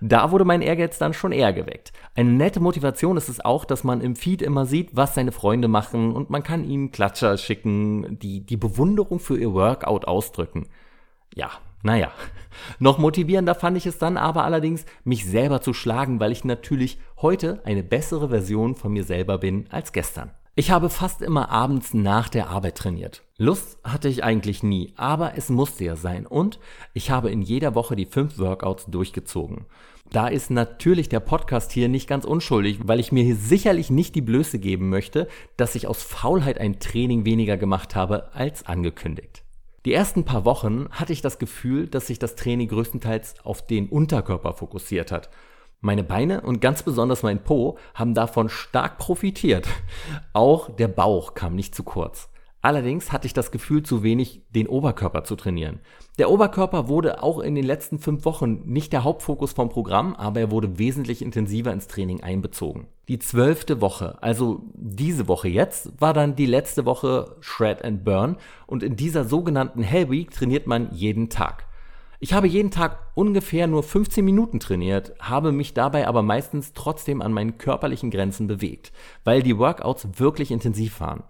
Da 0.05 0.33
wurde 0.33 0.45
mein 0.45 0.63
Ehrgeiz 0.63 0.99
dann 0.99 1.15
schon 1.15 1.31
eher 1.31 1.53
geweckt. 1.53 1.93
Eine 2.17 2.33
nette 2.33 2.59
Motivation 2.59 3.17
ist 3.17 3.29
es 3.29 3.39
auch, 3.39 3.65
dass 3.65 3.85
man 3.85 4.01
im 4.01 4.17
Feed 4.17 4.43
immer 4.43 4.67
sieht, 4.67 4.97
was 4.97 5.15
seine 5.15 5.31
Freunde 5.31 5.69
machen 5.69 6.13
und 6.17 6.29
man 6.29 6.43
kann 6.43 6.65
ihnen 6.65 6.91
Klatscher 6.91 7.39
schicken, 7.39 8.19
die 8.19 8.45
die 8.45 8.57
Bewunderung 8.57 9.21
für 9.21 9.39
ihr 9.39 9.55
Workout 9.55 10.07
ausdrücken. 10.07 10.67
Ja, 11.37 11.53
naja, 11.83 12.11
noch 12.79 12.99
motivierender 12.99 13.55
fand 13.55 13.77
ich 13.77 13.87
es 13.87 13.99
dann 13.99 14.17
aber 14.17 14.45
allerdings, 14.45 14.85
mich 15.05 15.27
selber 15.27 15.61
zu 15.61 15.73
schlagen, 15.73 16.21
weil 16.21 16.33
ich 16.33 16.45
natürlich 16.45 16.99
heute 17.17 17.61
eine 17.65 17.83
bessere 17.83 18.29
Version 18.29 18.75
von 18.75 18.93
mir 18.93 19.05
selber 19.05 19.39
bin 19.39 19.67
als 19.71 19.93
gestern. 19.93 20.31
Ich 20.55 20.71
habe 20.71 20.91
fast 20.91 21.23
immer 21.23 21.49
abends 21.49 21.95
nach 21.95 22.29
der 22.29 22.51
Arbeit 22.51 22.77
trainiert. 22.77 23.23
Lust 23.39 23.79
hatte 23.85 24.09
ich 24.09 24.23
eigentlich 24.23 24.63
nie, 24.63 24.93
aber 24.97 25.33
es 25.37 25.49
musste 25.49 25.85
ja 25.85 25.97
sein 25.97 26.27
und 26.27 26.59
ich 26.93 27.11
habe 27.11 27.31
in 27.31 27.41
jeder 27.41 27.75
Woche 27.75 27.97
die 27.97 28.05
fünf 28.05 28.39
Workouts 28.39 28.85
durchgezogen. 28.87 29.65
Da 30.11 30.29
ist 30.29 30.51
natürlich 30.51 31.09
der 31.09 31.21
Podcast 31.21 31.73
hier 31.73 31.89
nicht 31.89 32.07
ganz 32.07 32.27
unschuldig, 32.27 32.81
weil 32.85 33.01
ich 33.01 33.13
mir 33.13 33.25
hier 33.25 33.37
sicherlich 33.37 33.89
nicht 33.89 34.15
die 34.15 34.21
Blöße 34.21 34.59
geben 34.59 34.91
möchte, 34.91 35.27
dass 35.57 35.75
ich 35.75 35.87
aus 35.87 36.03
Faulheit 36.03 36.59
ein 36.59 36.81
Training 36.81 37.25
weniger 37.25 37.57
gemacht 37.57 37.97
habe 37.97 38.35
als 38.35 38.67
angekündigt. 38.67 39.42
Die 39.85 39.93
ersten 39.93 40.25
paar 40.25 40.45
Wochen 40.45 40.89
hatte 40.93 41.13
ich 41.13 41.23
das 41.23 41.41
Gefühl, 41.41 41.89
dass 41.89 42.07
sich 42.07 42.21
das 42.21 42.37
Training 42.37 42.69
größtenteils 42.69 43.35
auf 43.43 43.67
den 43.67 43.89
Unterkörper 43.89 44.53
fokussiert 44.53 45.11
hat. 45.11 45.29
Meine 45.81 46.05
Beine 46.05 46.43
und 46.43 46.61
ganz 46.61 46.85
besonders 46.85 47.25
mein 47.25 47.43
Po 47.43 47.77
haben 47.95 48.15
davon 48.15 48.49
stark 48.49 48.99
profitiert. 48.99 49.67
Auch 50.33 50.71
der 50.71 50.87
Bauch 50.87 51.35
kam 51.35 51.57
nicht 51.57 51.75
zu 51.75 51.83
kurz. 51.83 52.29
Allerdings 52.65 53.11
hatte 53.11 53.27
ich 53.27 53.35
das 53.35 53.51
Gefühl, 53.51 53.83
zu 53.83 54.05
wenig 54.05 54.43
den 54.51 54.69
Oberkörper 54.69 55.25
zu 55.25 55.35
trainieren. 55.35 55.81
Der 56.19 56.31
Oberkörper 56.31 56.87
wurde 56.87 57.21
auch 57.21 57.41
in 57.41 57.57
den 57.57 57.65
letzten 57.65 57.99
fünf 57.99 58.25
Wochen 58.25 58.63
nicht 58.65 58.93
der 58.93 59.03
Hauptfokus 59.03 59.53
vom 59.53 59.69
Programm, 59.69 60.15
aber 60.15 60.39
er 60.39 60.51
wurde 60.53 60.79
wesentlich 60.79 61.23
intensiver 61.23 61.73
ins 61.73 61.89
Training 61.89 62.23
einbezogen. 62.23 62.87
Die 63.09 63.19
zwölfte 63.19 63.81
Woche, 63.81 64.17
also 64.23 64.63
diese 64.75 65.27
Woche 65.27 65.49
jetzt, 65.49 66.01
war 66.01 66.15
dann 66.15 66.37
die 66.37 66.47
letzte 66.47 66.87
Woche 66.87 67.37
Shred 67.41 67.85
and 67.85 68.05
Burn 68.05 68.37
und 68.69 68.85
in 68.85 68.95
dieser 68.95 69.25
sogenannten 69.25 69.83
Hell 69.83 70.09
Week 70.09 70.31
trainiert 70.31 70.69
man 70.69 70.93
jeden 70.93 71.31
Tag. 71.31 71.67
Ich 72.21 72.33
habe 72.33 72.47
jeden 72.47 72.71
Tag 72.71 73.01
ungefähr 73.17 73.67
nur 73.67 73.83
15 73.83 74.25
Minuten 74.25 74.61
trainiert, 74.61 75.13
habe 75.19 75.51
mich 75.51 75.75
dabei 75.75 76.07
aber 76.07 76.23
meistens 76.23 76.73
trotzdem 76.73 77.21
an 77.21 77.33
meinen 77.33 77.59
körperlichen 77.59 78.13
Grenzen 78.13 78.47
bewegt, 78.47 78.93
weil 79.25 79.43
die 79.43 79.59
Workouts 79.59 80.21
wirklich 80.21 80.53
intensiv 80.53 81.01
waren. 81.01 81.25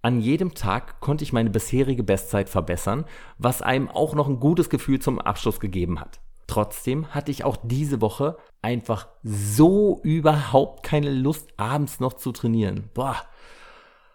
An 0.00 0.20
jedem 0.20 0.54
Tag 0.54 1.00
konnte 1.00 1.24
ich 1.24 1.32
meine 1.32 1.50
bisherige 1.50 2.04
Bestzeit 2.04 2.48
verbessern, 2.48 3.04
was 3.36 3.62
einem 3.62 3.88
auch 3.88 4.14
noch 4.14 4.28
ein 4.28 4.38
gutes 4.38 4.70
Gefühl 4.70 5.00
zum 5.00 5.20
Abschluss 5.20 5.58
gegeben 5.58 6.00
hat. 6.00 6.20
Trotzdem 6.46 7.14
hatte 7.14 7.30
ich 7.30 7.44
auch 7.44 7.56
diese 7.62 8.00
Woche 8.00 8.38
einfach 8.62 9.08
so 9.22 10.00
überhaupt 10.02 10.82
keine 10.82 11.10
Lust, 11.10 11.48
abends 11.56 12.00
noch 12.00 12.14
zu 12.14 12.32
trainieren. 12.32 12.90
Boah. 12.94 13.16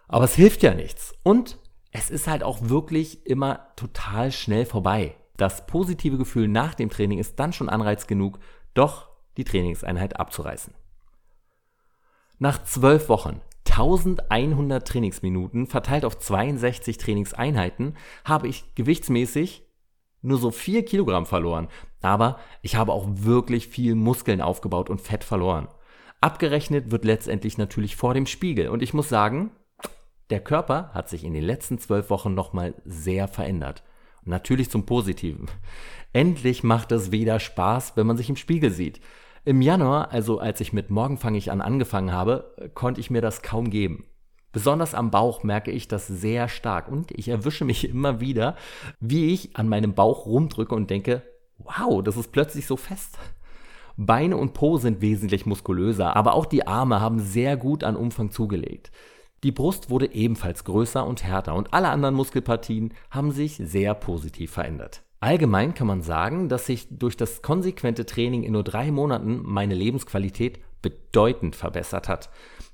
Aber 0.07 0.25
es 0.25 0.35
hilft 0.35 0.63
ja 0.63 0.73
nichts. 0.73 1.13
Und 1.23 1.59
es 1.91 2.09
ist 2.09 2.27
halt 2.27 2.43
auch 2.43 2.69
wirklich 2.69 3.25
immer 3.27 3.67
total 3.75 4.31
schnell 4.31 4.65
vorbei. 4.65 5.15
Das 5.37 5.67
positive 5.67 6.17
Gefühl 6.17 6.47
nach 6.47 6.73
dem 6.73 6.89
Training 6.89 7.19
ist 7.19 7.39
dann 7.39 7.53
schon 7.53 7.69
Anreiz 7.69 8.07
genug, 8.07 8.39
doch 8.73 9.09
die 9.37 9.43
Trainingseinheit 9.43 10.19
abzureißen. 10.19 10.73
Nach 12.39 12.63
zwölf 12.63 13.09
Wochen 13.09 13.41
1100 13.69 14.87
Trainingsminuten 14.87 15.67
verteilt 15.67 16.05
auf 16.05 16.19
62 16.19 16.97
Trainingseinheiten 16.97 17.97
habe 18.23 18.47
ich 18.47 18.75
gewichtsmäßig 18.75 19.63
nur 20.21 20.37
so 20.37 20.51
4 20.51 20.85
Kilogramm 20.85 21.25
verloren. 21.25 21.67
Aber 22.01 22.39
ich 22.61 22.75
habe 22.75 22.91
auch 22.91 23.07
wirklich 23.07 23.67
viel 23.67 23.95
Muskeln 23.95 24.41
aufgebaut 24.41 24.89
und 24.89 25.01
Fett 25.01 25.23
verloren. 25.23 25.67
Abgerechnet 26.21 26.91
wird 26.91 27.03
letztendlich 27.05 27.57
natürlich 27.57 27.95
vor 27.95 28.13
dem 28.13 28.25
Spiegel. 28.25 28.69
Und 28.69 28.81
ich 28.81 28.93
muss 28.93 29.09
sagen, 29.09 29.51
der 30.29 30.39
Körper 30.39 30.91
hat 30.93 31.09
sich 31.09 31.23
in 31.23 31.33
den 31.33 31.43
letzten 31.43 31.79
zwölf 31.79 32.09
Wochen 32.09 32.33
nochmal 32.33 32.75
sehr 32.85 33.27
verändert. 33.27 33.83
natürlich 34.25 34.69
zum 34.69 34.85
Positiven. 34.85 35.47
Endlich 36.13 36.63
macht 36.63 36.93
es 36.93 37.11
wieder 37.11 37.41
Spaß, 37.41 37.97
wenn 37.97 38.07
man 38.07 38.15
sich 38.15 38.29
im 38.29 38.37
Spiegel 38.37 38.71
sieht. 38.71 39.01
Im 39.45 39.61
Januar, 39.61 40.11
also 40.11 40.39
als 40.39 40.61
ich 40.61 40.71
mit 40.71 40.89
Morgen 40.89 41.17
fange 41.17 41.37
ich 41.37 41.51
an 41.51 41.59
angefangen 41.59 42.13
habe, 42.13 42.55
konnte 42.75 43.01
ich 43.01 43.09
mir 43.09 43.21
das 43.21 43.41
kaum 43.41 43.69
geben. 43.69 44.05
Besonders 44.53 44.93
am 44.93 45.11
Bauch 45.11 45.43
merke 45.43 45.69
ich 45.69 45.89
das 45.89 46.07
sehr 46.07 46.47
stark 46.47 46.87
und 46.87 47.11
ich 47.11 47.27
erwische 47.27 47.65
mich 47.65 47.89
immer 47.89 48.21
wieder, 48.21 48.55
wie 49.01 49.33
ich 49.33 49.57
an 49.57 49.67
meinem 49.67 49.95
Bauch 49.95 50.25
rumdrücke 50.25 50.73
und 50.73 50.89
denke, 50.89 51.23
wow, 51.57 52.01
das 52.01 52.15
ist 52.15 52.31
plötzlich 52.31 52.65
so 52.65 52.77
fest. 52.77 53.19
Beine 53.97 54.37
und 54.37 54.53
Po 54.53 54.77
sind 54.77 55.01
wesentlich 55.01 55.45
muskulöser, 55.45 56.15
aber 56.15 56.35
auch 56.35 56.45
die 56.45 56.65
Arme 56.65 57.01
haben 57.01 57.19
sehr 57.19 57.57
gut 57.57 57.83
an 57.83 57.97
Umfang 57.97 58.31
zugelegt. 58.31 58.91
Die 59.43 59.51
Brust 59.51 59.89
wurde 59.89 60.13
ebenfalls 60.13 60.63
größer 60.63 61.05
und 61.05 61.25
härter 61.25 61.53
und 61.55 61.73
alle 61.73 61.89
anderen 61.89 62.15
Muskelpartien 62.15 62.93
haben 63.11 63.31
sich 63.31 63.57
sehr 63.57 63.93
positiv 63.93 64.51
verändert. 64.51 65.02
Allgemein 65.23 65.73
kann 65.73 65.87
man 65.87 66.01
sagen, 66.01 66.49
dass 66.49 66.65
sich 66.65 66.85
durch 66.89 67.15
das 67.15 67.41
konsequente 67.41 68.05
Training 68.05 68.43
in 68.43 68.51
nur 68.51 68.63
drei 68.65 68.91
Monaten 68.91 69.39
meine 69.41 69.73
Lebensqualität 69.73 70.59
bedeutend 70.81 71.55
verbessert 71.55 72.09
hat. 72.09 72.29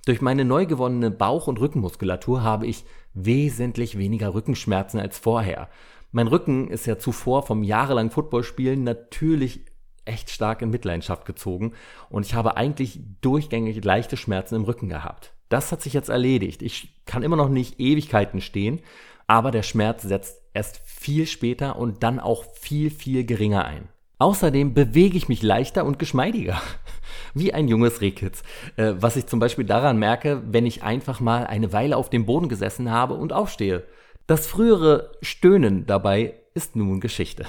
Durch 0.08 0.20
meine 0.20 0.46
neu 0.46 0.66
gewonnene 0.66 1.12
Bauch- 1.12 1.46
und 1.46 1.60
Rückenmuskulatur 1.60 2.42
habe 2.42 2.66
ich 2.66 2.86
wesentlich 3.14 4.00
weniger 4.00 4.34
Rückenschmerzen 4.34 5.00
als 5.00 5.20
vorher. 5.20 5.70
Mein 6.12 6.26
Rücken 6.26 6.70
ist 6.70 6.88
ja 6.88 6.98
zuvor 6.98 7.46
vom 7.46 7.62
jahrelangen 7.62 8.10
Footballspielen 8.10 8.84
natürlich 8.84 9.64
echt 10.06 10.32
stark 10.32 10.64
in 10.64 10.72
Mitleidenschaft 10.72 11.28
gezogen 11.28 11.74
und 12.10 12.26
ich 12.26 12.34
habe 12.34 12.58
eigentlich 12.58 13.00
durchgängig 13.22 13.86
leichte 13.86 14.18
Schmerzen 14.18 14.56
im 14.56 14.64
Rücken 14.64 14.90
gehabt. 14.90 15.36
Das 15.50 15.72
hat 15.72 15.84
sich 15.84 15.94
jetzt 15.94 16.10
erledigt. 16.10 16.64
Ich 16.64 16.96
kann 17.06 17.22
immer 17.22 17.36
noch 17.36 17.50
nicht 17.50 17.80
Ewigkeiten 17.80 18.42
stehen, 18.42 18.82
aber 19.30 19.52
der 19.52 19.62
Schmerz 19.62 20.02
setzt 20.02 20.42
erst 20.56 20.82
viel 20.84 21.28
später 21.28 21.76
und 21.76 22.02
dann 22.02 22.20
auch 22.20 22.44
viel, 22.56 22.90
viel 22.90 23.24
geringer 23.26 23.64
ein. 23.64 23.88
Außerdem 24.18 24.74
bewege 24.74 25.18
ich 25.18 25.30
mich 25.30 25.44
leichter 25.44 25.86
und 25.86 26.00
geschmeidiger. 26.00 26.60
Wie 27.36 27.54
ein 27.54 27.68
junges 27.68 28.02
Rehkitz. 28.02 28.42
Äh, 28.76 28.96
was 28.98 29.16
ich 29.16 29.28
zum 29.28 29.40
Beispiel 29.40 29.66
daran 29.66 30.00
merke, 30.00 30.42
wenn 30.48 30.66
ich 30.66 30.82
einfach 30.82 31.20
mal 31.20 31.46
eine 31.46 31.72
Weile 31.72 31.96
auf 31.96 32.10
dem 32.10 32.26
Boden 32.26 32.50
gesessen 32.50 32.90
habe 32.90 33.14
und 33.14 33.32
aufstehe. 33.32 33.84
Das 34.26 34.48
frühere 34.48 35.12
Stöhnen 35.22 35.86
dabei 35.86 36.34
ist 36.56 36.76
nun 36.76 37.00
Geschichte. 37.00 37.46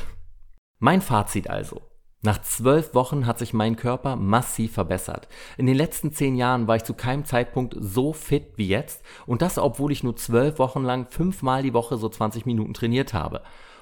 Mein 0.80 1.00
Fazit 1.00 1.48
also. 1.48 1.80
Nach 2.22 2.42
zwölf 2.42 2.94
Wochen 2.94 3.26
hat 3.26 3.38
sich 3.38 3.54
mein 3.54 3.76
Körper 3.76 4.14
massiv 4.14 4.74
verbessert. 4.74 5.26
In 5.56 5.64
den 5.64 5.76
letzten 5.76 6.12
zehn 6.12 6.36
Jahren 6.36 6.68
war 6.68 6.76
ich 6.76 6.84
zu 6.84 6.92
keinem 6.92 7.24
Zeitpunkt 7.24 7.74
so 7.78 8.12
fit 8.12 8.52
wie 8.56 8.68
jetzt 8.68 9.02
und 9.26 9.40
das, 9.40 9.56
obwohl 9.56 9.90
ich 9.90 10.02
nur 10.02 10.16
zwölf 10.16 10.58
Wochen 10.58 10.82
lang 10.82 11.06
fünfmal 11.08 11.62
die 11.62 11.72
Woche 11.72 11.96
so 11.96 12.10
20 12.10 12.44
Minuten 12.44 12.74
trainiert 12.74 13.14
habe. 13.14 13.40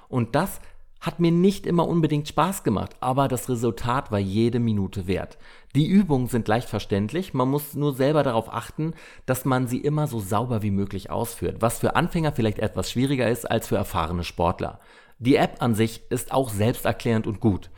Und 0.08 0.36
das 0.36 0.60
hat 1.00 1.18
mir 1.18 1.32
nicht 1.32 1.66
immer 1.66 1.88
unbedingt 1.88 2.28
Spaß 2.28 2.62
gemacht, 2.62 2.94
aber 3.00 3.26
das 3.26 3.48
Resultat 3.48 4.12
war 4.12 4.20
jede 4.20 4.60
Minute 4.60 5.08
wert. 5.08 5.36
Die 5.74 5.86
Übungen 5.86 6.28
sind 6.28 6.46
leicht 6.46 6.68
verständlich, 6.68 7.34
man 7.34 7.48
muss 7.48 7.74
nur 7.74 7.92
selber 7.92 8.22
darauf 8.22 8.52
achten, 8.52 8.94
dass 9.26 9.44
man 9.44 9.66
sie 9.66 9.78
immer 9.78 10.06
so 10.06 10.20
sauber 10.20 10.62
wie 10.62 10.70
möglich 10.70 11.10
ausführt, 11.10 11.56
was 11.60 11.80
für 11.80 11.96
Anfänger 11.96 12.32
vielleicht 12.32 12.60
etwas 12.60 12.90
schwieriger 12.90 13.28
ist 13.28 13.50
als 13.50 13.66
für 13.66 13.76
erfahrene 13.76 14.22
Sportler. 14.22 14.78
Die 15.20 15.36
App 15.36 15.56
an 15.60 15.74
sich 15.74 16.02
ist 16.10 16.30
auch 16.30 16.48
selbsterklärend 16.48 17.26
und 17.26 17.40
gut. 17.40 17.70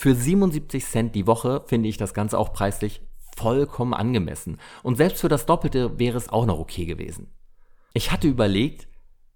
Für 0.00 0.14
77 0.14 0.86
Cent 0.86 1.14
die 1.16 1.26
Woche 1.26 1.64
finde 1.66 1.88
ich 1.88 1.96
das 1.96 2.14
Ganze 2.14 2.38
auch 2.38 2.52
preislich 2.52 3.02
vollkommen 3.36 3.94
angemessen. 3.94 4.58
Und 4.84 4.94
selbst 4.94 5.20
für 5.20 5.28
das 5.28 5.44
Doppelte 5.44 5.98
wäre 5.98 6.16
es 6.16 6.28
auch 6.28 6.46
noch 6.46 6.60
okay 6.60 6.86
gewesen. 6.86 7.32
Ich 7.94 8.12
hatte 8.12 8.28
überlegt, 8.28 8.86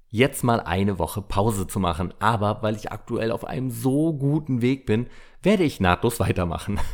jetzt 0.09 0.45
mal 0.45 0.61
eine 0.61 1.01
Woche 1.01 1.21
Pause 1.21 1.67
zu 1.67 1.81
machen, 1.81 2.15
aber 2.21 2.63
weil 2.63 2.77
ich 2.77 2.93
aktuell 2.93 3.33
auf 3.33 3.45
einem 3.45 3.73
so 3.73 4.13
guten 4.13 4.63
Weg 4.63 4.87
bin, 4.87 5.09
werde 5.43 5.65
ich 5.65 5.81
nahtlos 5.81 6.21
weitermachen. 6.21 6.79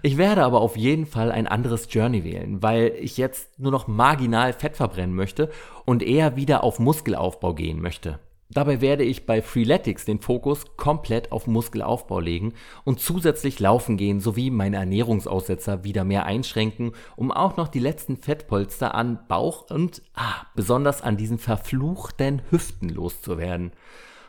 Ich 0.00 0.16
werde 0.16 0.42
aber 0.42 0.62
auf 0.62 0.78
jeden 0.78 1.04
Fall 1.04 1.30
ein 1.30 1.46
anderes 1.46 1.86
Journey 1.90 2.24
wählen, 2.24 2.62
weil 2.62 2.94
ich 2.98 3.18
jetzt 3.18 3.58
nur 3.58 3.70
noch 3.70 3.88
marginal 3.88 4.54
Fett 4.54 4.74
verbrennen 4.74 5.14
möchte 5.14 5.50
und 5.84 6.02
eher 6.02 6.34
wieder 6.34 6.64
auf 6.64 6.78
Muskelaufbau 6.78 7.52
gehen 7.52 7.82
möchte. 7.82 8.20
Dabei 8.52 8.80
werde 8.80 9.04
ich 9.04 9.26
bei 9.26 9.42
Freeletics 9.42 10.04
den 10.04 10.18
Fokus 10.18 10.76
komplett 10.76 11.30
auf 11.30 11.46
Muskelaufbau 11.46 12.18
legen 12.18 12.54
und 12.82 12.98
zusätzlich 12.98 13.60
laufen 13.60 13.96
gehen 13.96 14.18
sowie 14.18 14.50
meine 14.50 14.76
Ernährungsaussetzer 14.76 15.84
wieder 15.84 16.02
mehr 16.02 16.26
einschränken, 16.26 16.92
um 17.14 17.30
auch 17.30 17.56
noch 17.56 17.68
die 17.68 17.78
letzten 17.78 18.16
Fettpolster 18.16 18.92
an 18.96 19.20
Bauch 19.28 19.70
und 19.70 20.02
ah, 20.14 20.46
besonders 20.56 21.00
an 21.00 21.16
diesen 21.16 21.38
verfluchten 21.38 22.42
Hüften 22.50 22.88
loszuwerden. 22.88 23.70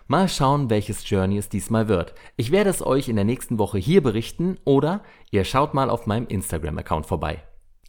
Mal 0.05 0.29
schauen, 0.29 0.69
welches 0.69 1.09
Journey 1.09 1.37
es 1.37 1.49
diesmal 1.49 1.87
wird. 1.87 2.13
Ich 2.37 2.51
werde 2.51 2.69
es 2.69 2.85
euch 2.85 3.09
in 3.09 3.15
der 3.15 3.25
nächsten 3.25 3.57
Woche 3.57 3.79
hier 3.79 4.03
berichten 4.03 4.57
oder 4.65 5.01
ihr 5.31 5.45
schaut 5.45 5.73
mal 5.73 5.89
auf 5.89 6.05
meinem 6.05 6.27
Instagram-Account 6.27 7.07
vorbei. 7.07 7.41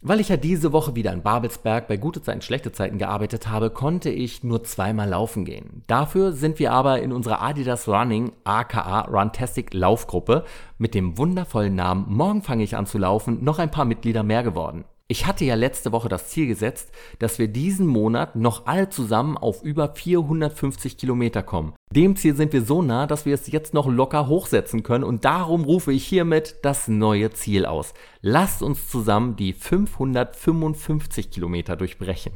Weil 0.05 0.19
ich 0.19 0.27
ja 0.27 0.35
diese 0.35 0.73
Woche 0.73 0.95
wieder 0.95 1.13
in 1.13 1.21
Babelsberg 1.21 1.87
bei 1.87 1.95
gute 1.95 2.21
Zeiten, 2.21 2.41
schlechte 2.41 2.73
Zeiten 2.73 2.97
gearbeitet 2.97 3.47
habe, 3.47 3.69
konnte 3.69 4.09
ich 4.09 4.43
nur 4.43 4.61
zweimal 4.65 5.07
laufen 5.07 5.45
gehen. 5.45 5.85
Dafür 5.87 6.33
sind 6.33 6.59
wir 6.59 6.73
aber 6.73 7.01
in 7.01 7.13
unserer 7.13 7.41
Adidas 7.41 7.87
Running 7.87 8.33
aka 8.43 9.03
Runtastic 9.03 9.73
Laufgruppe 9.73 10.43
mit 10.77 10.93
dem 10.93 11.17
wundervollen 11.17 11.75
Namen 11.75 12.05
Morgen 12.09 12.41
fange 12.41 12.65
ich 12.65 12.75
an 12.75 12.85
zu 12.85 12.97
laufen 12.97 13.45
noch 13.45 13.59
ein 13.59 13.71
paar 13.71 13.85
Mitglieder 13.85 14.23
mehr 14.23 14.43
geworden. 14.43 14.83
Ich 15.13 15.27
hatte 15.27 15.45
ja 15.45 15.53
letzte 15.53 15.91
Woche 15.91 16.09
das 16.09 16.29
Ziel 16.29 16.47
gesetzt, 16.47 16.91
dass 17.19 17.37
wir 17.37 17.47
diesen 17.47 17.85
Monat 17.85 18.35
noch 18.35 18.65
alle 18.65 18.89
zusammen 18.89 19.37
auf 19.37 19.61
über 19.61 19.93
450 19.93 20.97
Kilometer 20.97 21.43
kommen. 21.43 21.75
Dem 21.91 22.15
Ziel 22.15 22.35
sind 22.35 22.51
wir 22.51 22.63
so 22.63 22.81
nah, 22.81 23.05
dass 23.05 23.27
wir 23.27 23.35
es 23.35 23.45
jetzt 23.51 23.75
noch 23.75 23.87
locker 23.87 24.27
hochsetzen 24.27 24.81
können 24.81 25.03
und 25.03 25.23
darum 25.23 25.65
rufe 25.65 25.93
ich 25.93 26.03
hiermit 26.03 26.55
das 26.63 26.87
neue 26.87 27.29
Ziel 27.29 27.67
aus. 27.67 27.93
Lasst 28.21 28.63
uns 28.63 28.89
zusammen 28.89 29.35
die 29.35 29.53
555 29.53 31.29
Kilometer 31.29 31.75
durchbrechen. 31.75 32.31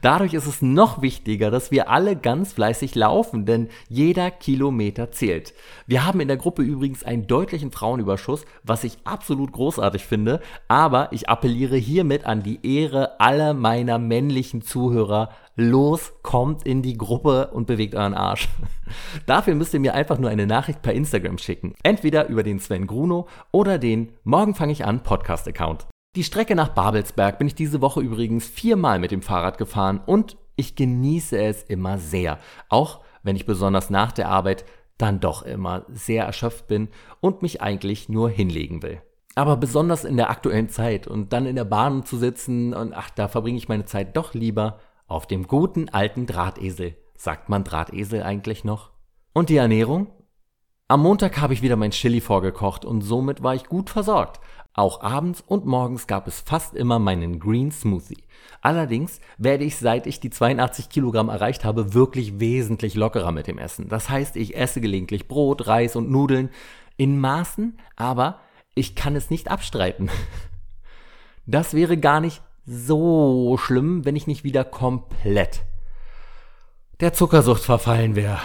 Dadurch 0.00 0.34
ist 0.34 0.46
es 0.46 0.62
noch 0.62 1.02
wichtiger, 1.02 1.50
dass 1.50 1.70
wir 1.70 1.90
alle 1.90 2.16
ganz 2.16 2.52
fleißig 2.52 2.94
laufen, 2.94 3.46
denn 3.46 3.68
jeder 3.88 4.30
Kilometer 4.30 5.10
zählt. 5.10 5.54
Wir 5.86 6.06
haben 6.06 6.20
in 6.20 6.28
der 6.28 6.36
Gruppe 6.36 6.62
übrigens 6.62 7.04
einen 7.04 7.26
deutlichen 7.26 7.72
Frauenüberschuss, 7.72 8.44
was 8.62 8.84
ich 8.84 8.98
absolut 9.04 9.52
großartig 9.52 10.04
finde, 10.04 10.40
aber 10.68 11.12
ich 11.12 11.28
appelliere 11.28 11.76
hiermit 11.76 12.24
an 12.24 12.42
die 12.42 12.60
Ehre 12.62 13.20
aller 13.20 13.54
meiner 13.54 13.98
männlichen 13.98 14.62
Zuhörer, 14.62 15.30
Los, 15.54 16.14
kommt 16.22 16.66
in 16.66 16.80
die 16.80 16.96
Gruppe 16.96 17.48
und 17.48 17.66
bewegt 17.66 17.94
euren 17.94 18.14
Arsch. 18.14 18.48
Dafür 19.26 19.54
müsst 19.54 19.74
ihr 19.74 19.80
mir 19.80 19.94
einfach 19.94 20.18
nur 20.18 20.30
eine 20.30 20.46
Nachricht 20.46 20.80
per 20.80 20.94
Instagram 20.94 21.36
schicken. 21.36 21.74
Entweder 21.82 22.28
über 22.28 22.42
den 22.42 22.58
Sven 22.58 22.86
Gruno 22.86 23.28
oder 23.50 23.78
den 23.78 24.12
Morgen 24.24 24.54
fange 24.54 24.72
ich 24.72 24.86
an 24.86 25.02
Podcast-Account. 25.02 25.86
Die 26.14 26.24
Strecke 26.24 26.54
nach 26.54 26.68
Babelsberg 26.68 27.38
bin 27.38 27.46
ich 27.46 27.54
diese 27.54 27.80
Woche 27.80 28.02
übrigens 28.02 28.46
viermal 28.46 28.98
mit 28.98 29.12
dem 29.12 29.22
Fahrrad 29.22 29.56
gefahren 29.56 29.98
und 30.04 30.36
ich 30.56 30.76
genieße 30.76 31.42
es 31.42 31.62
immer 31.62 31.96
sehr. 31.96 32.38
Auch 32.68 33.00
wenn 33.22 33.34
ich 33.34 33.46
besonders 33.46 33.88
nach 33.88 34.12
der 34.12 34.28
Arbeit 34.28 34.66
dann 34.98 35.20
doch 35.20 35.42
immer 35.42 35.86
sehr 35.88 36.26
erschöpft 36.26 36.66
bin 36.66 36.88
und 37.20 37.40
mich 37.40 37.62
eigentlich 37.62 38.10
nur 38.10 38.28
hinlegen 38.28 38.82
will. 38.82 39.00
Aber 39.36 39.56
besonders 39.56 40.04
in 40.04 40.18
der 40.18 40.28
aktuellen 40.28 40.68
Zeit 40.68 41.06
und 41.06 41.32
dann 41.32 41.46
in 41.46 41.56
der 41.56 41.64
Bahn 41.64 42.04
zu 42.04 42.18
sitzen 42.18 42.74
und 42.74 42.92
ach, 42.92 43.08
da 43.08 43.26
verbringe 43.26 43.56
ich 43.56 43.70
meine 43.70 43.86
Zeit 43.86 44.14
doch 44.14 44.34
lieber 44.34 44.80
auf 45.06 45.26
dem 45.26 45.46
guten 45.46 45.88
alten 45.88 46.26
Drahtesel. 46.26 46.94
Sagt 47.16 47.48
man 47.48 47.64
Drahtesel 47.64 48.22
eigentlich 48.22 48.64
noch? 48.64 48.90
Und 49.32 49.48
die 49.48 49.56
Ernährung? 49.56 50.08
Am 50.88 51.00
Montag 51.00 51.40
habe 51.40 51.54
ich 51.54 51.62
wieder 51.62 51.76
mein 51.76 51.92
Chili 51.92 52.20
vorgekocht 52.20 52.84
und 52.84 53.00
somit 53.00 53.42
war 53.42 53.54
ich 53.54 53.64
gut 53.64 53.88
versorgt. 53.88 54.40
Auch 54.74 55.02
abends 55.02 55.42
und 55.46 55.66
morgens 55.66 56.06
gab 56.06 56.26
es 56.26 56.40
fast 56.40 56.74
immer 56.74 56.98
meinen 56.98 57.38
Green 57.38 57.70
Smoothie. 57.70 58.24
Allerdings 58.62 59.20
werde 59.36 59.64
ich, 59.64 59.76
seit 59.76 60.06
ich 60.06 60.20
die 60.20 60.30
82 60.30 60.88
Kilogramm 60.88 61.28
erreicht 61.28 61.64
habe, 61.64 61.94
wirklich 61.94 62.40
wesentlich 62.40 62.94
lockerer 62.94 63.32
mit 63.32 63.48
dem 63.48 63.58
Essen. 63.58 63.88
Das 63.88 64.08
heißt, 64.08 64.36
ich 64.36 64.56
esse 64.56 64.80
gelegentlich 64.80 65.28
Brot, 65.28 65.66
Reis 65.66 65.94
und 65.96 66.10
Nudeln 66.10 66.48
in 66.96 67.18
Maßen, 67.18 67.78
aber 67.96 68.40
ich 68.74 68.94
kann 68.94 69.16
es 69.16 69.30
nicht 69.30 69.50
abstreiten. 69.50 70.10
Das 71.44 71.74
wäre 71.74 71.98
gar 71.98 72.20
nicht 72.20 72.40
so 72.66 73.58
schlimm, 73.58 74.04
wenn 74.04 74.14
ich 74.14 74.28
nicht 74.28 74.44
wieder 74.44 74.62
komplett 74.64 75.62
der 77.00 77.12
Zuckersucht 77.12 77.62
verfallen 77.62 78.14
wäre. 78.14 78.38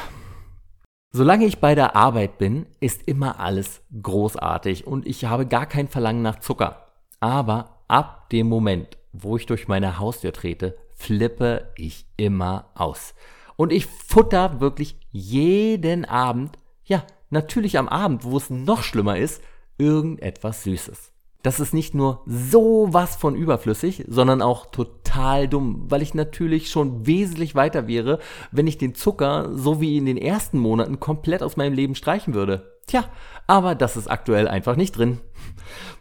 Solange 1.17 1.45
ich 1.45 1.57
bei 1.57 1.73
der 1.73 1.95
Arbeit 1.95 2.37
bin, 2.37 2.67
ist 2.79 3.07
immer 3.07 3.39
alles 3.39 3.81
großartig 4.03 4.85
und 4.85 5.07
ich 5.07 5.25
habe 5.25 5.47
gar 5.47 5.65
kein 5.65 5.87
Verlangen 5.87 6.21
nach 6.21 6.37
Zucker. 6.41 6.89
Aber 7.19 7.81
ab 7.87 8.29
dem 8.29 8.47
Moment, 8.47 8.99
wo 9.13 9.35
ich 9.35 9.47
durch 9.47 9.67
meine 9.67 9.97
Haustür 9.97 10.31
trete, 10.31 10.77
flippe 10.93 11.73
ich 11.75 12.05
immer 12.17 12.69
aus. 12.75 13.15
Und 13.55 13.73
ich 13.73 13.87
futter 13.87 14.59
wirklich 14.59 14.99
jeden 15.09 16.05
Abend, 16.05 16.59
ja, 16.85 17.03
natürlich 17.31 17.79
am 17.79 17.89
Abend, 17.89 18.23
wo 18.23 18.37
es 18.37 18.51
noch 18.51 18.83
schlimmer 18.83 19.17
ist, 19.17 19.41
irgendetwas 19.79 20.65
Süßes. 20.65 21.13
Das 21.43 21.59
ist 21.59 21.73
nicht 21.73 21.93
nur 21.93 22.23
so 22.25 22.89
was 22.91 23.15
von 23.15 23.35
überflüssig, 23.35 24.05
sondern 24.07 24.41
auch 24.41 24.65
total 24.65 25.47
dumm, 25.47 25.85
weil 25.87 26.01
ich 26.01 26.13
natürlich 26.13 26.69
schon 26.69 27.05
wesentlich 27.05 27.55
weiter 27.55 27.87
wäre, 27.87 28.19
wenn 28.51 28.67
ich 28.67 28.77
den 28.77 28.95
Zucker, 28.95 29.49
so 29.53 29.79
wie 29.79 29.97
in 29.97 30.05
den 30.05 30.17
ersten 30.17 30.57
Monaten, 30.57 30.99
komplett 30.99 31.43
aus 31.43 31.55
meinem 31.55 31.73
Leben 31.73 31.95
streichen 31.95 32.33
würde. 32.33 32.73
Tja, 32.87 33.05
aber 33.45 33.75
das 33.75 33.97
ist 33.97 34.07
aktuell 34.07 34.47
einfach 34.47 34.75
nicht 34.75 34.97
drin. 34.97 35.19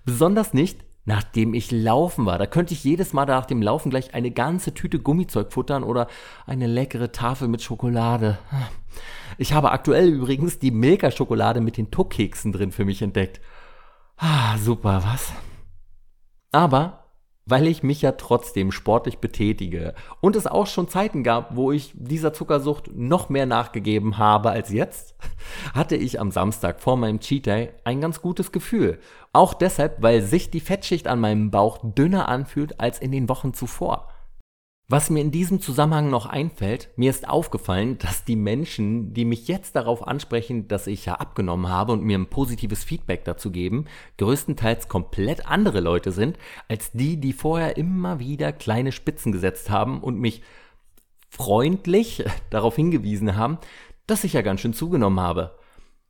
Besonders 0.04 0.54
nicht, 0.54 0.80
nachdem 1.04 1.54
ich 1.54 1.70
laufen 1.70 2.26
war. 2.26 2.38
Da 2.38 2.46
könnte 2.46 2.74
ich 2.74 2.84
jedes 2.84 3.12
Mal 3.12 3.26
nach 3.26 3.46
dem 3.46 3.62
Laufen 3.62 3.90
gleich 3.90 4.14
eine 4.14 4.30
ganze 4.30 4.74
Tüte 4.74 4.98
Gummizeug 4.98 5.52
futtern 5.52 5.84
oder 5.84 6.08
eine 6.46 6.66
leckere 6.66 7.12
Tafel 7.12 7.48
mit 7.48 7.62
Schokolade. 7.62 8.38
Ich 9.38 9.52
habe 9.52 9.70
aktuell 9.70 10.08
übrigens 10.08 10.58
die 10.58 10.70
Milka-Schokolade 10.70 11.60
mit 11.60 11.76
den 11.76 11.90
Tuckkeksen 11.90 12.52
drin 12.52 12.72
für 12.72 12.84
mich 12.84 13.02
entdeckt. 13.02 13.40
Ah, 14.16 14.56
super, 14.58 15.02
was? 15.04 15.32
Aber 16.52 17.06
weil 17.48 17.68
ich 17.68 17.84
mich 17.84 18.02
ja 18.02 18.12
trotzdem 18.12 18.72
sportlich 18.72 19.18
betätige 19.18 19.94
und 20.20 20.34
es 20.34 20.48
auch 20.48 20.66
schon 20.66 20.88
Zeiten 20.88 21.22
gab, 21.22 21.54
wo 21.54 21.70
ich 21.70 21.92
dieser 21.94 22.32
Zuckersucht 22.32 22.90
noch 22.92 23.28
mehr 23.28 23.46
nachgegeben 23.46 24.18
habe 24.18 24.50
als 24.50 24.70
jetzt, 24.70 25.14
hatte 25.74 25.94
ich 25.94 26.18
am 26.18 26.32
Samstag 26.32 26.80
vor 26.80 26.96
meinem 26.96 27.20
Cheat 27.20 27.46
Day 27.46 27.72
ein 27.84 28.00
ganz 28.00 28.20
gutes 28.20 28.50
Gefühl. 28.50 28.98
Auch 29.32 29.54
deshalb, 29.54 30.02
weil 30.02 30.22
sich 30.22 30.50
die 30.50 30.60
Fettschicht 30.60 31.06
an 31.06 31.20
meinem 31.20 31.52
Bauch 31.52 31.78
dünner 31.82 32.28
anfühlt 32.28 32.80
als 32.80 32.98
in 32.98 33.12
den 33.12 33.28
Wochen 33.28 33.54
zuvor. 33.54 34.08
Was 34.88 35.10
mir 35.10 35.20
in 35.20 35.32
diesem 35.32 35.60
Zusammenhang 35.60 36.10
noch 36.10 36.26
einfällt, 36.26 36.90
mir 36.94 37.10
ist 37.10 37.28
aufgefallen, 37.28 37.98
dass 37.98 38.24
die 38.24 38.36
Menschen, 38.36 39.14
die 39.14 39.24
mich 39.24 39.48
jetzt 39.48 39.74
darauf 39.74 40.06
ansprechen, 40.06 40.68
dass 40.68 40.86
ich 40.86 41.06
ja 41.06 41.14
abgenommen 41.14 41.68
habe 41.68 41.92
und 41.92 42.04
mir 42.04 42.16
ein 42.16 42.30
positives 42.30 42.84
Feedback 42.84 43.24
dazu 43.24 43.50
geben, 43.50 43.86
größtenteils 44.18 44.86
komplett 44.86 45.48
andere 45.48 45.80
Leute 45.80 46.12
sind, 46.12 46.38
als 46.68 46.92
die, 46.92 47.16
die 47.16 47.32
vorher 47.32 47.76
immer 47.76 48.20
wieder 48.20 48.52
kleine 48.52 48.92
Spitzen 48.92 49.32
gesetzt 49.32 49.70
haben 49.70 50.00
und 50.00 50.20
mich 50.20 50.42
freundlich 51.30 52.22
darauf 52.50 52.76
hingewiesen 52.76 53.34
haben, 53.34 53.58
dass 54.06 54.22
ich 54.22 54.34
ja 54.34 54.42
ganz 54.42 54.60
schön 54.60 54.72
zugenommen 54.72 55.18
habe. 55.18 55.58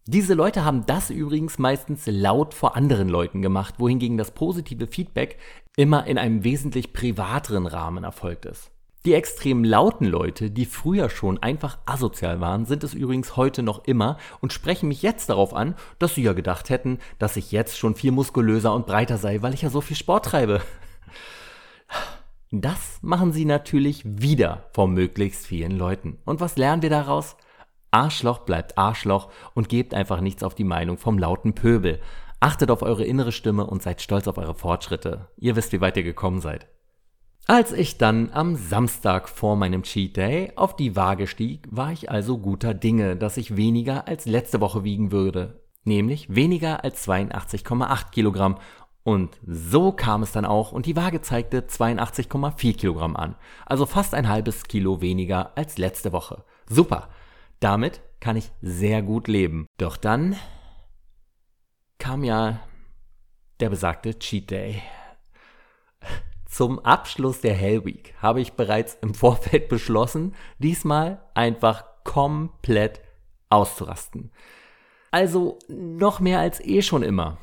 Diese 0.09 0.35
Leute 0.35 0.65
haben 0.65 0.87
das 0.87 1.11
übrigens 1.11 1.59
meistens 1.59 2.07
laut 2.07 2.55
vor 2.55 2.77
anderen 2.77 3.09
Leuten 3.09 3.43
gemacht, 3.43 3.77
wohingegen 3.79 4.17
das 4.17 4.31
positive 4.31 4.87
Feedback 4.87 5.39
immer 5.77 6.07
in 6.07 6.19
einem 6.19 6.43
wesentlich 6.43 6.93
privateren 6.93 7.67
Rahmen 7.67 8.05
erfolgt 8.05 8.47
ist. 8.47 8.71
Die 9.05 9.15
extrem 9.15 9.63
lauten 9.63 10.07
Leute, 10.07 10.51
die 10.51 10.65
früher 10.65 11.11
schon 11.11 11.41
einfach 11.41 11.79
asozial 11.87 12.41
waren, 12.41 12.65
sind 12.65 12.83
es 12.83 12.93
übrigens 12.93 13.37
heute 13.37 13.63
noch 13.63 13.85
immer 13.85 14.19
und 14.41 14.53
sprechen 14.53 14.89
mich 14.89 15.03
jetzt 15.03 15.29
darauf 15.29 15.55
an, 15.55 15.77
dass 16.01 16.17
sie 16.17 16.25
ja 16.25 16.33
gedacht 16.33 16.71
hätten, 16.71 16.99
dass 17.21 17.37
ich 17.37 17.53
jetzt 17.53 17.79
schon 17.79 17.95
viel 17.95 18.11
muskulöser 18.11 18.75
und 18.75 18.87
breiter 18.87 19.17
sei, 19.17 19.43
weil 19.43 19.55
ich 19.55 19.63
ja 19.63 19.71
so 19.71 19.81
viel 19.81 19.97
Sport 19.97 20.25
treibe. 20.25 20.61
Das 22.53 23.01
machen 23.03 23.33
sie 23.33 23.45
natürlich 23.45 24.03
wieder 24.05 24.69
vor 24.73 24.87
möglichst 24.87 25.47
vielen 25.47 25.73
Leuten. 25.73 26.19
Und 26.25 26.41
was 26.41 26.57
lernen 26.57 26.81
wir 26.81 26.91
daraus? 26.91 27.37
Arschloch 27.91 28.39
bleibt 28.39 28.79
Arschloch 28.79 29.31
und 29.55 29.69
gebt 29.69 29.95
einfach 29.95 30.21
nichts 30.21 30.45
auf 30.45 30.55
die 30.55 30.65
Meinung 30.65 30.97
vom 30.97 31.19
lauten 31.19 31.55
Pöbel. 31.55 32.01
Achtet 32.41 32.71
auf 32.71 32.83
eure 32.83 33.05
innere 33.05 33.33
Stimme 33.33 33.67
und 33.67 33.83
seid 33.83 34.03
stolz 34.03 34.29
auf 34.29 34.39
eure 34.39 34.55
Fortschritte. 34.55 35.29
Ihr 35.37 35.57
wisst, 35.57 35.73
wie 35.73 35.81
weit 35.81 35.97
ihr 35.97 36.03
gekommen 36.03 36.41
seid. 36.41 36.67
Als 37.49 37.73
ich 37.73 37.97
dann 37.97 38.31
am 38.33 38.57
Samstag 38.57 39.29
vor 39.29 39.55
meinem 39.55 39.85
Cheat 39.85 40.17
Day 40.17 40.53
auf 40.57 40.75
die 40.75 40.97
Waage 40.97 41.29
stieg, 41.29 41.69
war 41.71 41.93
ich 41.93 42.11
also 42.11 42.39
guter 42.39 42.75
Dinge, 42.75 43.17
dass 43.17 43.37
ich 43.37 43.57
weniger 43.57 44.09
als 44.09 44.27
letzte 44.27 44.61
Woche 44.61 44.83
wiegen 44.83 45.13
würde. 45.13 45.63
Nämlich 45.85 46.35
weniger 46.35 46.83
als 46.83 47.07
82,8 47.07 48.11
Kilogramm. 48.11 48.57
Und 49.05 49.39
so 49.47 49.93
kam 49.93 50.25
es 50.25 50.33
dann 50.33 50.45
auch 50.45 50.73
und 50.73 50.87
die 50.87 50.97
Waage 50.97 51.21
zeigte 51.21 51.61
82,4 51.61 52.77
Kilogramm 52.77 53.15
an. 53.15 53.37
Also 53.65 53.87
fast 53.87 54.15
ein 54.15 54.29
halbes 54.29 54.65
Kilo 54.65 55.01
weniger 55.01 55.57
als 55.57 55.79
letzte 55.79 56.13
Woche. 56.13 56.43
Super. 56.69 57.09
Damit 57.61 58.01
kann 58.19 58.35
ich 58.35 58.51
sehr 58.61 59.03
gut 59.03 59.29
leben. 59.29 59.67
Doch 59.79 59.97
dann 59.97 60.35
kam 61.99 62.25
ja 62.25 62.61
der 63.61 63.71
besagte 63.71 64.19
Cheat 64.19 64.51
Day. 64.51 64.83
Zum 66.47 66.79
Abschluss 66.79 67.41
der 67.41 67.55
Hell 67.55 67.85
Week 67.85 68.15
habe 68.21 68.41
ich 68.41 68.55
bereits 68.55 68.97
im 69.03 69.15
Vorfeld 69.15 69.69
beschlossen, 69.71 70.35
diesmal 70.59 71.21
einfach 71.35 71.85
komplett 72.05 73.01
auszurasten. 73.51 74.31
Also 75.11 75.59
noch 75.69 76.21
mehr 76.21 76.41
als 76.41 76.61
eh 76.61 76.83
schon 76.83 77.03
immer. 77.03 77.39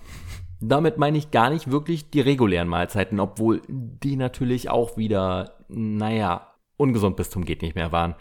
Damit 0.61 0.97
meine 0.97 1.17
ich 1.17 1.31
gar 1.31 1.49
nicht 1.49 1.71
wirklich 1.71 2.09
die 2.09 2.21
regulären 2.21 2.69
Mahlzeiten, 2.69 3.19
obwohl 3.19 3.61
die 3.67 4.15
natürlich 4.15 4.69
auch 4.69 4.95
wieder, 4.95 5.57
naja, 5.67 6.53
ungesund 6.77 7.17
bis 7.17 7.29
zum 7.29 7.43
geht 7.43 7.61
nicht 7.61 7.75
mehr 7.75 7.91
waren. 7.91 8.15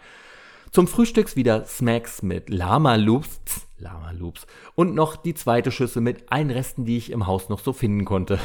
Zum 0.73 0.87
Frühstücks 0.87 1.35
wieder 1.35 1.65
Smacks 1.65 2.23
mit 2.23 2.49
Lama 2.49 2.95
Loops, 2.95 3.67
Lama 3.77 4.09
Loops 4.09 4.47
und 4.73 4.95
noch 4.95 5.15
die 5.15 5.35
zweite 5.35 5.71
Schüssel 5.71 6.01
mit 6.01 6.31
allen 6.31 6.49
Resten, 6.49 6.83
die 6.83 6.97
ich 6.97 7.11
im 7.11 7.27
Haus 7.27 7.47
noch 7.47 7.59
so 7.59 7.73
finden 7.73 8.05
konnte. 8.05 8.39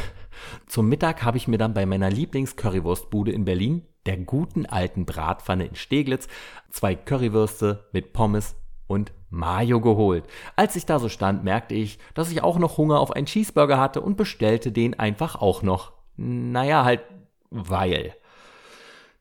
Zum 0.66 0.90
Mittag 0.90 1.24
habe 1.24 1.38
ich 1.38 1.48
mir 1.48 1.56
dann 1.56 1.72
bei 1.72 1.86
meiner 1.86 2.10
Lieblings-Currywurstbude 2.10 3.32
in 3.32 3.46
Berlin, 3.46 3.86
der 4.04 4.18
guten 4.18 4.66
alten 4.66 5.06
Bratpfanne 5.06 5.68
in 5.68 5.74
Steglitz, 5.74 6.28
zwei 6.68 6.94
Currywürste 6.94 7.88
mit 7.92 8.12
Pommes 8.12 8.56
und 8.88 9.10
Mayo 9.30 9.80
geholt. 9.80 10.24
Als 10.54 10.76
ich 10.76 10.84
da 10.84 10.98
so 10.98 11.08
stand, 11.08 11.44
merkte 11.44 11.74
ich, 11.74 11.98
dass 12.12 12.30
ich 12.30 12.42
auch 12.42 12.58
noch 12.58 12.76
Hunger 12.76 13.00
auf 13.00 13.10
einen 13.10 13.24
Cheeseburger 13.24 13.80
hatte 13.80 14.02
und 14.02 14.18
bestellte 14.18 14.70
den 14.70 14.98
einfach 14.98 15.36
auch 15.36 15.62
noch. 15.62 15.92
Naja, 16.18 16.84
halt, 16.84 17.00
weil. 17.48 18.12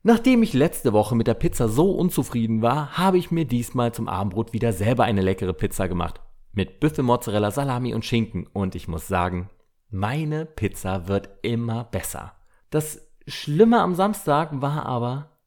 Nachdem 0.03 0.43
ich 0.43 0.53
letzte 0.53 0.93
Woche 0.93 1.15
mit 1.15 1.27
der 1.27 1.33
Pizza 1.33 1.67
so 1.67 1.91
unzufrieden 1.91 2.61
war, 2.61 2.97
habe 2.97 3.17
ich 3.17 3.31
mir 3.31 3.45
diesmal 3.45 3.93
zum 3.93 4.07
Abendbrot 4.07 4.53
wieder 4.53 4.71
selber 4.71 5.03
eine 5.03 5.21
leckere 5.21 5.53
Pizza 5.53 5.87
gemacht. 5.87 6.21
Mit 6.53 6.79
Büffelmozzarella, 6.79 7.51
Salami 7.51 7.93
und 7.93 8.05
Schinken. 8.05 8.47
Und 8.47 8.75
ich 8.75 8.87
muss 8.87 9.07
sagen, 9.07 9.49
meine 9.89 10.45
Pizza 10.45 11.07
wird 11.07 11.29
immer 11.41 11.85
besser. 11.85 12.33
Das 12.69 13.07
Schlimme 13.27 13.81
am 13.81 13.95
Samstag 13.95 14.61
war 14.61 14.85
aber 14.85 15.37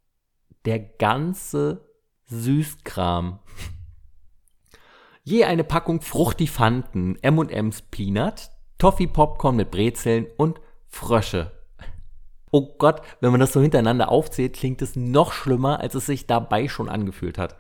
der 0.65 0.79
ganze 0.79 1.87
Süßkram. 2.27 3.39
Je 5.23 5.45
eine 5.45 5.65
Packung 5.65 6.01
Fruchtifanten, 6.01 7.17
M&M's 7.23 7.83
Peanut, 7.83 8.51
Toffee 8.79 9.07
Popcorn 9.07 9.57
mit 9.57 9.71
Brezeln 9.71 10.27
und 10.37 10.61
Frösche 10.89 11.60
Oh 12.51 12.75
Gott, 12.79 13.03
wenn 13.21 13.31
man 13.31 13.41
das 13.41 13.53
so 13.53 13.61
hintereinander 13.61 14.09
aufzählt, 14.09 14.55
klingt 14.55 14.83
es 14.83 14.97
noch 14.97 15.33
schlimmer, 15.33 15.81
als 15.81 15.95
es 15.95 16.07
sich 16.07 16.27
dabei 16.27 16.69
schon 16.69 16.89
angefühlt 16.89 17.39
hat. 17.39 17.57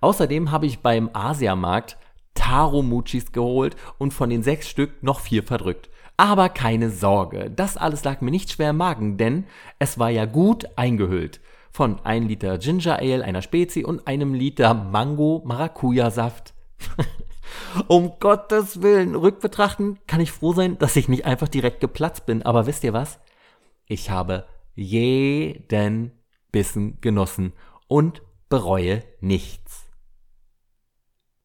Außerdem 0.00 0.52
habe 0.52 0.66
ich 0.66 0.78
beim 0.78 1.10
Asiamarkt 1.12 1.96
Taro 2.34 2.82
Muchis 2.82 3.32
geholt 3.32 3.74
und 3.98 4.14
von 4.14 4.30
den 4.30 4.44
sechs 4.44 4.68
Stück 4.68 5.02
noch 5.02 5.18
vier 5.18 5.42
verdrückt. 5.42 5.90
Aber 6.16 6.48
keine 6.48 6.90
Sorge, 6.90 7.50
das 7.50 7.76
alles 7.76 8.04
lag 8.04 8.20
mir 8.20 8.30
nicht 8.30 8.50
schwer 8.50 8.70
im 8.70 8.76
Magen, 8.76 9.16
denn 9.18 9.44
es 9.78 9.98
war 9.98 10.10
ja 10.10 10.24
gut 10.24 10.66
eingehüllt. 10.76 11.40
Von 11.70 12.00
1 12.04 12.26
Liter 12.26 12.58
Ginger 12.58 12.98
Ale, 12.98 13.24
einer 13.24 13.42
Spezi 13.42 13.84
und 13.84 14.06
einem 14.06 14.34
Liter 14.34 14.74
Mango 14.74 15.42
Maracuja 15.44 16.10
Saft. 16.10 16.54
um 17.88 18.14
Gottes 18.18 18.82
Willen, 18.82 19.14
rückbetrachten 19.14 19.98
kann 20.06 20.20
ich 20.20 20.32
froh 20.32 20.52
sein, 20.52 20.78
dass 20.78 20.96
ich 20.96 21.08
nicht 21.08 21.24
einfach 21.24 21.48
direkt 21.48 21.80
geplatzt 21.80 22.26
bin. 22.26 22.42
Aber 22.42 22.66
wisst 22.66 22.84
ihr 22.84 22.92
was? 22.92 23.18
Ich 23.88 24.10
habe 24.10 24.46
jeden 24.74 26.12
Bissen 26.52 27.00
genossen 27.00 27.54
und 27.88 28.22
bereue 28.50 29.02
nichts. 29.20 29.86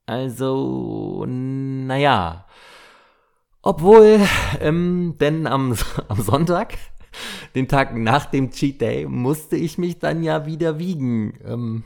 Also, 0.06 1.26
naja. 1.26 2.46
Obwohl, 3.62 4.20
ähm, 4.60 5.16
denn 5.20 5.48
am, 5.48 5.76
am 6.10 6.22
Sonntag, 6.22 6.78
den 7.56 7.70
Tag 7.70 7.96
nach 7.96 8.26
dem 8.26 8.52
Cheat 8.52 8.82
Day, 8.82 9.06
musste 9.06 9.56
ich 9.56 9.78
mich 9.78 10.00
dann 10.00 10.22
ja 10.22 10.46
wieder 10.46 10.80
wiegen. 10.80 11.40
Ähm, 11.46 11.84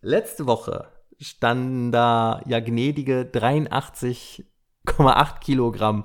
letzte 0.00 0.46
Woche 0.46 0.88
standen 1.20 1.92
da 1.92 2.42
ja 2.46 2.58
gnädige 2.58 3.24
83,8 4.86 5.40
Kilogramm. 5.40 6.04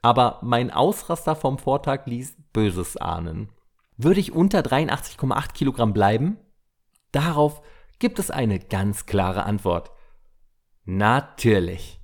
Aber 0.00 0.38
mein 0.42 0.70
Ausraster 0.70 1.36
vom 1.36 1.58
Vortag 1.58 2.06
ließ 2.06 2.36
Böses 2.52 2.96
ahnen. 2.96 3.50
Würde 3.96 4.20
ich 4.20 4.32
unter 4.32 4.60
83,8 4.60 5.52
Kilogramm 5.52 5.92
bleiben? 5.92 6.38
Darauf 7.12 7.62
gibt 7.98 8.18
es 8.18 8.30
eine 8.30 8.58
ganz 8.58 9.06
klare 9.06 9.44
Antwort. 9.44 9.92
Natürlich. 10.84 12.00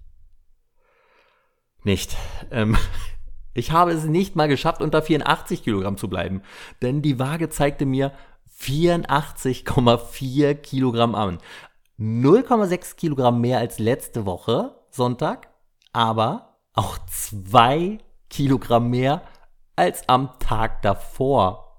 Nicht. 1.82 2.16
Ähm, 2.50 2.76
ich 3.54 3.72
habe 3.72 3.90
es 3.92 4.04
nicht 4.04 4.36
mal 4.36 4.46
geschafft, 4.48 4.80
unter 4.80 5.02
84 5.02 5.64
Kilogramm 5.64 5.96
zu 5.96 6.08
bleiben, 6.08 6.42
denn 6.82 7.02
die 7.02 7.18
Waage 7.18 7.48
zeigte 7.48 7.84
mir 7.84 8.12
84,4 8.60 10.54
Kilogramm 10.54 11.16
an. 11.16 11.38
0,6 11.98 12.94
Kilogramm 12.96 13.40
mehr 13.40 13.58
als 13.58 13.80
letzte 13.80 14.24
Woche, 14.24 14.76
Sonntag, 14.90 15.48
aber 15.92 16.58
auch 16.74 16.98
2 17.06 17.98
Kilogramm 18.30 18.90
mehr 18.90 19.22
als 19.76 20.08
am 20.08 20.30
Tag 20.38 20.82
davor. 20.82 21.76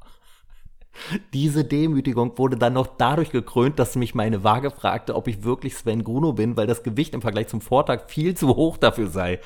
Diese 1.34 1.64
Demütigung 1.64 2.38
wurde 2.38 2.57
dann 2.57 2.73
noch 2.73 2.88
dadurch 2.98 3.30
gekrönt, 3.30 3.80
dass 3.80 3.95
mich 3.95 4.15
meine 4.15 4.44
Waage 4.44 4.72
fragte, 4.72 5.15
ob 5.15 5.27
ich 5.27 5.44
wirklich 5.44 5.76
Sven 5.76 6.03
Gruno 6.03 6.34
bin, 6.34 6.57
weil 6.57 6.68
das 6.68 6.84
Gewicht 6.84 7.14
im 7.14 7.22
Vergleich 7.22 7.48
zum 7.48 7.61
Vortag 7.61 8.10
viel 8.10 8.36
zu 8.36 8.56
hoch 8.56 8.77
dafür 8.77 9.07
sei. 9.07 9.40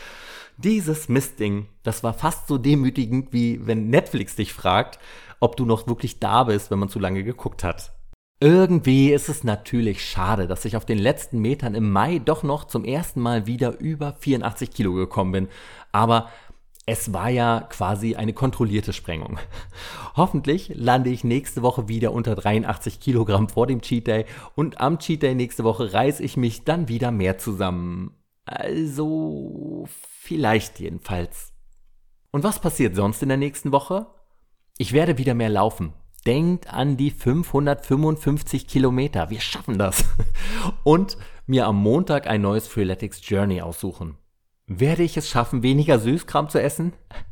Dieses 0.58 1.10
Mistding, 1.10 1.68
das 1.84 2.04
war 2.04 2.14
fast 2.14 2.48
so 2.48 2.58
demütigend, 2.58 3.34
wie 3.34 3.66
wenn 3.68 3.90
Netflix 3.90 4.36
dich 4.36 4.54
fragt, 4.54 5.00
ob 5.40 5.58
du 5.58 5.66
noch 5.66 5.88
wirklich 5.88 6.20
da 6.20 6.46
bist, 6.46 6.72
wenn 6.72 6.80
man 6.80 6.90
zu 6.90 7.00
lange 7.00 7.24
geguckt 7.24 7.64
hat. 7.64 7.92
Irgendwie 8.44 9.14
ist 9.14 9.30
es 9.30 9.46
natürlich 9.46 10.04
schade, 10.04 10.48
dass 10.48 10.66
ich 10.66 10.76
auf 10.76 10.84
den 10.84 10.98
letzten 10.98 11.40
Metern 11.40 11.76
im 11.76 11.90
Mai 11.90 12.20
doch 12.20 12.44
noch 12.44 12.66
zum 12.66 12.84
ersten 12.84 13.22
Mal 13.22 13.48
wieder 13.48 13.80
über 13.80 14.18
84 14.20 14.70
Kilo 14.72 14.92
gekommen 14.92 15.32
bin. 15.32 15.48
Aber 15.94 16.30
es 16.86 17.14
war 17.14 17.30
ja 17.30 17.62
quasi 17.70 18.16
eine 18.16 18.34
kontrollierte 18.34 18.92
Sprengung. 18.92 19.40
Hoffentlich 20.18 20.74
lande 20.76 21.10
ich 21.10 21.24
nächste 21.24 21.62
Woche 21.62 21.88
wieder 21.88 22.12
unter 22.12 22.36
83 22.36 23.00
Kilogramm 23.00 23.48
vor 23.48 23.66
dem 23.66 23.80
Cheat 23.80 24.08
Day 24.08 24.26
und 24.56 24.82
am 24.82 25.00
Cheat 25.00 25.24
Day 25.24 25.36
nächste 25.36 25.64
Woche 25.64 25.94
reiße 25.94 26.22
ich 26.22 26.36
mich 26.36 26.66
dann 26.66 26.90
wieder 26.90 27.12
mehr 27.12 27.38
zusammen. 27.38 28.12
Also 28.44 29.86
vielleicht 29.88 30.82
jedenfalls. 30.82 31.54
Und 32.32 32.44
was 32.44 32.60
passiert 32.60 32.94
sonst 32.94 33.24
in 33.24 33.30
der 33.30 33.38
nächsten 33.38 33.72
Woche? 33.72 34.08
Ich 34.78 34.92
werde 34.92 35.18
wieder 35.18 35.34
mehr 35.34 35.48
laufen. 35.48 35.94
Denkt 36.26 36.74
an 36.74 36.96
die 36.96 37.12
555 37.12 38.68
Kilometer. 38.68 39.30
Wir 39.30 39.42
schaffen 39.42 39.78
das. 39.78 40.06
Und 40.84 41.18
mir 41.46 41.68
am 41.68 41.76
Montag 41.76 42.28
ein 42.28 42.42
neues 42.42 42.68
Freeletics 42.68 43.28
Journey 43.28 43.62
aussuchen. 43.62 44.18
Werde 44.66 45.04
ich 45.04 45.18
es 45.18 45.30
schaffen, 45.30 45.64
weniger 45.64 46.00
Süßkram 46.00 46.50
zu 46.50 46.62
essen? 46.62 46.94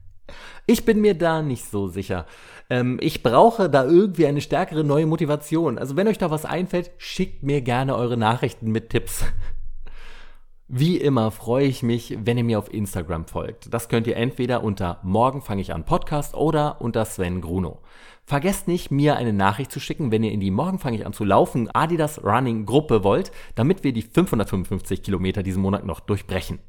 Ich 0.67 0.85
bin 0.85 1.01
mir 1.01 1.15
da 1.15 1.41
nicht 1.41 1.65
so 1.65 1.87
sicher. 1.87 2.27
Ähm, 2.69 2.99
ich 3.01 3.23
brauche 3.23 3.69
da 3.69 3.83
irgendwie 3.83 4.27
eine 4.27 4.39
stärkere 4.39 4.83
neue 4.83 5.07
Motivation. 5.07 5.77
Also 5.77 5.97
wenn 5.97 6.07
euch 6.07 6.19
da 6.19 6.29
was 6.29 6.45
einfällt, 6.45 6.91
schickt 6.97 7.43
mir 7.43 7.61
gerne 7.61 7.95
eure 7.95 8.15
Nachrichten 8.15 8.71
mit 8.71 8.91
Tipps. 8.91 9.25
Wie 10.67 10.95
immer 10.95 11.31
freue 11.31 11.65
ich 11.65 11.83
mich, 11.83 12.17
wenn 12.23 12.37
ihr 12.37 12.45
mir 12.45 12.59
auf 12.59 12.71
Instagram 12.71 13.25
folgt. 13.25 13.73
Das 13.73 13.89
könnt 13.89 14.07
ihr 14.07 14.15
entweder 14.15 14.63
unter 14.63 14.99
Morgen 15.03 15.41
fange 15.41 15.61
ich 15.61 15.73
an 15.73 15.83
Podcast 15.83 16.35
oder 16.35 16.79
unter 16.79 17.03
Sven 17.03 17.41
Gruno. 17.41 17.81
Vergesst 18.25 18.67
nicht, 18.67 18.91
mir 18.91 19.17
eine 19.17 19.33
Nachricht 19.33 19.71
zu 19.71 19.79
schicken, 19.79 20.11
wenn 20.11 20.23
ihr 20.23 20.31
in 20.31 20.39
die 20.39 20.51
Morgen 20.51 20.79
fange 20.79 20.97
ich 20.97 21.05
an 21.05 21.13
zu 21.13 21.25
laufen 21.25 21.69
Adidas 21.69 22.23
Running 22.23 22.65
Gruppe 22.65 23.03
wollt, 23.03 23.31
damit 23.55 23.83
wir 23.83 23.93
die 23.93 24.03
555 24.03 25.03
Kilometer 25.03 25.43
diesen 25.43 25.61
Monat 25.61 25.85
noch 25.85 25.99
durchbrechen. 25.99 26.59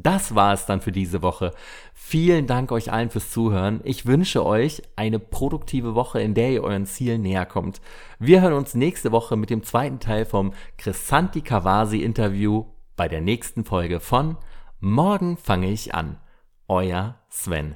Das 0.00 0.36
war 0.36 0.52
es 0.52 0.64
dann 0.64 0.80
für 0.80 0.92
diese 0.92 1.22
Woche. 1.22 1.52
Vielen 1.92 2.46
Dank 2.46 2.70
euch 2.70 2.92
allen 2.92 3.10
fürs 3.10 3.32
Zuhören. 3.32 3.80
Ich 3.82 4.06
wünsche 4.06 4.46
euch 4.46 4.82
eine 4.94 5.18
produktive 5.18 5.96
Woche, 5.96 6.20
in 6.20 6.34
der 6.34 6.52
ihr 6.52 6.62
euren 6.62 6.86
Zielen 6.86 7.22
näher 7.22 7.46
kommt. 7.46 7.80
Wir 8.20 8.40
hören 8.40 8.52
uns 8.52 8.76
nächste 8.76 9.10
Woche 9.10 9.36
mit 9.36 9.50
dem 9.50 9.64
zweiten 9.64 9.98
Teil 9.98 10.24
vom 10.24 10.52
Chrisanti 10.76 11.40
Kawasi 11.40 12.02
Interview 12.02 12.66
bei 12.94 13.08
der 13.08 13.20
nächsten 13.20 13.64
Folge 13.64 13.98
von 13.98 14.36
Morgen 14.78 15.36
fange 15.36 15.68
ich 15.68 15.92
an. 15.94 16.18
Euer 16.68 17.16
Sven. 17.28 17.74